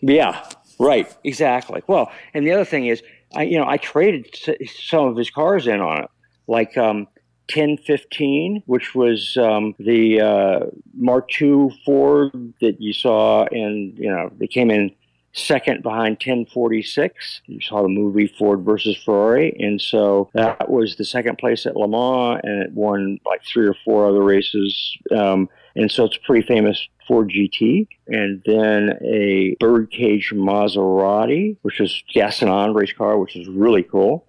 Yeah, 0.01 0.43
right, 0.79 1.15
exactly. 1.25 1.83
Well, 1.87 2.11
and 2.35 2.47
the 2.47 2.53
other 2.53 2.65
thing 2.65 2.87
is, 2.87 3.03
I 3.35 3.43
you 3.43 3.59
know 3.59 3.67
I 3.67 3.77
traded 3.77 4.35
some 4.67 5.07
of 5.07 5.17
his 5.17 5.31
cars 5.31 5.67
in 5.67 5.81
on 5.81 6.05
it, 6.05 6.11
like 6.47 6.77
um, 6.77 7.09
1015, 7.53 8.63
which 8.67 8.95
was 8.95 9.37
um, 9.37 9.75
the 9.79 10.21
uh, 10.21 10.67
Mark 10.95 11.31
II 11.41 11.71
Ford 11.85 12.33
that 12.61 12.81
you 12.81 12.93
saw, 12.93 13.47
and 13.47 13.99
you 13.99 14.11
know 14.11 14.31
they 14.39 14.47
came 14.47 14.71
in 14.71 14.95
second 15.37 15.83
behind 15.83 16.15
1046. 16.15 17.43
You 17.47 17.61
saw 17.61 17.83
the 17.83 17.89
movie 17.89 18.27
Ford 18.27 18.65
versus 18.65 18.97
Ferrari. 18.97 19.55
And 19.61 19.81
so 19.81 20.31
that 20.33 20.71
was 20.71 20.97
the 20.97 21.05
second 21.05 21.39
place 21.39 21.67
at 21.67 21.77
Le 21.77 21.87
Mans, 21.87 22.41
and 22.43 22.63
it 22.63 22.73
won 22.73 23.21
like 23.27 23.43
three 23.45 23.67
or 23.67 23.77
four 23.85 24.09
other 24.09 24.23
races. 24.23 24.97
Um, 25.15 25.49
and 25.77 25.91
so 25.91 26.05
it's 26.05 26.17
pretty 26.17 26.47
famous 26.47 26.89
Ford 27.07 27.31
GT, 27.31 27.87
and 28.09 28.43
then 28.47 28.99
a 29.05 29.57
birdcage 29.61 30.33
Maserati, 30.35 31.57
which 31.63 31.81
is 31.81 32.03
gas 32.13 32.43
and 32.43 32.51
on 32.51 32.75
race 32.75 32.93
car, 32.93 33.19
which 33.19 33.37
is 33.37 33.47
really 33.47 33.83
cool. 33.83 34.27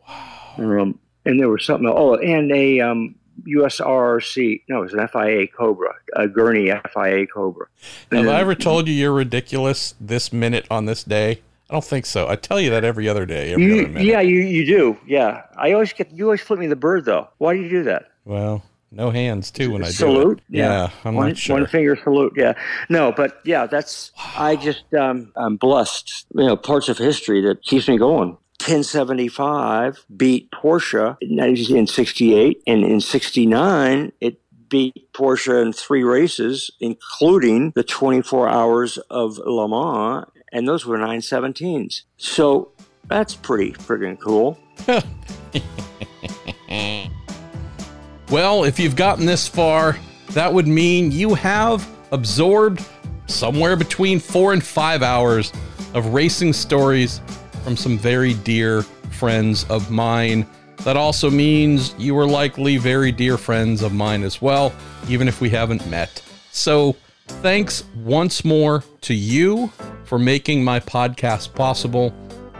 Um, 0.57 0.99
and 1.25 1.39
there 1.39 1.49
was 1.49 1.65
something. 1.65 1.91
Oh, 1.91 2.15
and 2.15 2.51
a 2.51 2.81
um, 2.81 3.15
USRC. 3.45 4.61
No, 4.69 4.79
it 4.79 4.81
was 4.81 4.93
an 4.93 5.07
FIA 5.07 5.47
Cobra, 5.47 5.93
a 6.15 6.27
Gurney 6.27 6.71
FIA 6.93 7.27
Cobra. 7.27 7.67
Have 8.11 8.25
then, 8.25 8.29
I 8.29 8.39
ever 8.39 8.55
told 8.55 8.87
you 8.87 8.93
you're 8.93 9.13
ridiculous 9.13 9.95
this 9.99 10.31
minute 10.31 10.65
on 10.69 10.85
this 10.85 11.03
day? 11.03 11.41
I 11.69 11.73
don't 11.73 11.83
think 11.83 12.05
so. 12.05 12.29
I 12.29 12.37
tell 12.37 12.61
you 12.61 12.69
that 12.69 12.83
every 12.85 13.09
other 13.09 13.25
day. 13.25 13.51
Every 13.51 13.65
you, 13.65 13.85
other. 13.87 14.01
Yeah, 14.01 14.21
you, 14.21 14.39
you 14.39 14.65
do. 14.65 14.97
Yeah, 15.05 15.43
I 15.57 15.73
always 15.73 15.91
get 15.91 16.11
you 16.11 16.25
always 16.25 16.41
flip 16.41 16.59
me 16.59 16.67
the 16.67 16.77
bird 16.77 17.05
though. 17.05 17.27
Why 17.39 17.55
do 17.55 17.61
you 17.61 17.69
do 17.69 17.83
that? 17.83 18.09
Well, 18.23 18.63
no 18.91 19.11
hands 19.11 19.51
too 19.51 19.71
when 19.71 19.83
I 19.83 19.89
salute. 19.89 20.23
do 20.23 20.31
it. 20.31 20.39
Yeah, 20.49 20.69
yeah 20.69 20.89
I'm 21.03 21.15
one, 21.15 21.27
not 21.29 21.37
sure. 21.37 21.57
One 21.57 21.67
finger 21.67 21.97
salute. 22.01 22.33
Yeah, 22.37 22.53
no, 22.89 23.11
but 23.11 23.41
yeah, 23.43 23.65
that's 23.65 24.11
I 24.37 24.55
just 24.55 24.93
um, 24.93 25.33
I'm 25.35 25.57
blessed. 25.57 26.25
You 26.33 26.45
know, 26.45 26.55
parts 26.55 26.87
of 26.87 26.97
history 26.97 27.41
that 27.41 27.63
keeps 27.63 27.89
me 27.89 27.97
going. 27.97 28.37
1075 28.67 30.03
beat 30.17 30.51
Porsche 30.51 31.15
in 31.21 31.87
68, 31.87 32.61
and 32.67 32.83
in 32.83 32.99
69, 32.99 34.11
it 34.19 34.41
beat 34.67 35.13
Porsche 35.13 35.61
in 35.61 35.71
three 35.71 36.03
races, 36.03 36.69
including 36.81 37.71
the 37.75 37.85
24 37.85 38.49
hours 38.49 38.97
of 39.09 39.37
Le 39.37 39.69
Mans, 39.69 40.25
and 40.51 40.67
those 40.67 40.85
were 40.85 40.97
917s. 40.97 42.01
So 42.17 42.73
that's 43.05 43.35
pretty 43.35 43.71
friggin' 43.71 44.19
cool. 44.19 44.59
well, 48.29 48.65
if 48.65 48.79
you've 48.79 48.97
gotten 48.97 49.25
this 49.25 49.47
far, 49.47 49.97
that 50.31 50.53
would 50.53 50.67
mean 50.67 51.13
you 51.13 51.35
have 51.35 51.89
absorbed 52.11 52.83
somewhere 53.27 53.77
between 53.77 54.19
four 54.19 54.51
and 54.51 54.61
five 54.61 55.03
hours 55.03 55.53
of 55.93 56.07
racing 56.07 56.51
stories 56.51 57.21
from 57.67 57.75
some 57.75 57.97
very 57.97 58.33
dear 58.33 58.81
friends 59.11 59.65
of 59.65 59.91
mine. 59.91 60.47
that 60.85 60.95
also 60.95 61.29
means 61.29 61.93
you 61.97 62.17
are 62.17 62.25
likely 62.25 62.77
very 62.77 63.11
dear 63.11 63.37
friends 63.37 63.81
of 63.81 63.91
mine 63.91 64.23
as 64.23 64.41
well, 64.41 64.71
even 65.09 65.27
if 65.27 65.41
we 65.41 65.49
haven't 65.49 65.85
met. 65.89 66.21
So, 66.51 66.95
thanks 67.43 67.83
once 68.05 68.45
more 68.45 68.85
to 69.01 69.13
you 69.13 69.67
for 70.05 70.17
making 70.17 70.63
my 70.63 70.79
podcast 70.79 71.53
possible. 71.55 72.13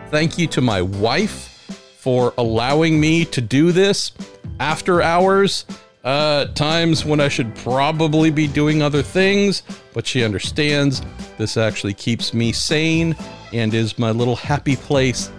Thank 0.10 0.38
you 0.38 0.46
to 0.48 0.60
my 0.60 0.82
wife 0.82 1.72
for 2.00 2.34
allowing 2.38 3.00
me 3.00 3.24
to 3.24 3.40
do 3.40 3.72
this 3.72 4.12
after 4.60 5.02
hours, 5.02 5.64
uh, 6.08 6.46
times 6.54 7.04
when 7.04 7.20
I 7.20 7.28
should 7.28 7.54
probably 7.56 8.32
be 8.32 8.48
doing 8.48 8.82
other 8.82 9.02
things, 9.02 9.64
but 9.94 10.08
she 10.08 10.24
understands 10.24 11.02
this 11.38 11.58
actually 11.58 11.94
keeps 11.96 12.34
me 12.34 12.54
sane 12.54 13.14
and 13.52 13.74
is 13.74 14.00
my 14.00 14.12
little 14.12 14.38
happy 14.38 14.78
place. 14.78 15.30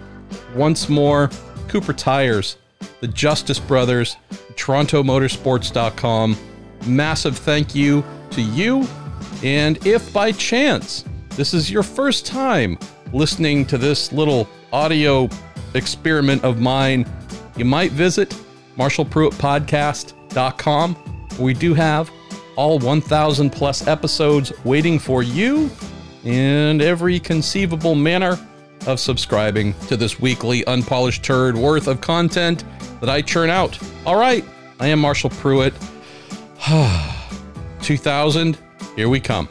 Once 0.53 0.87
more, 0.87 1.31
Cooper 1.69 1.91
Tires, 1.91 2.57
the 2.99 3.07
Justice 3.07 3.59
Brothers, 3.59 4.17
TorontoMotorsports.com. 4.53 6.37
Massive 6.85 7.35
thank 7.35 7.73
you 7.73 8.05
to 8.29 8.41
you. 8.43 8.87
And 9.43 9.83
if 9.87 10.13
by 10.13 10.31
chance 10.33 11.03
this 11.31 11.55
is 11.55 11.71
your 11.71 11.81
first 11.81 12.27
time 12.27 12.77
listening 13.11 13.65
to 13.65 13.79
this 13.79 14.11
little 14.11 14.47
audio 14.71 15.29
experiment 15.73 16.43
of 16.43 16.61
mine, 16.61 17.11
you 17.57 17.65
might 17.65 17.91
visit 17.91 18.35
MarshallPruettPodcast.com. 20.29 20.97
We 21.39 21.53
do 21.53 21.73
have 21.73 22.11
all 22.55 22.79
1,000 22.79 23.49
plus 23.49 23.87
episodes 23.87 24.51
waiting 24.65 24.99
for 24.99 25.23
you 25.23 25.69
in 26.23 26.81
every 26.81 27.19
conceivable 27.19 27.95
manner 27.95 28.37
of 28.87 28.99
subscribing 28.99 29.73
to 29.87 29.95
this 29.95 30.19
weekly 30.19 30.65
unpolished 30.65 31.23
turd 31.23 31.55
worth 31.55 31.87
of 31.87 32.01
content 32.01 32.63
that 32.99 33.09
I 33.09 33.21
churn 33.21 33.49
out. 33.49 33.79
All 34.05 34.17
right, 34.17 34.43
I 34.79 34.87
am 34.87 34.99
Marshall 34.99 35.29
Pruett. 35.29 35.73
2000, 37.81 38.57
here 38.95 39.09
we 39.09 39.19
come. 39.19 39.47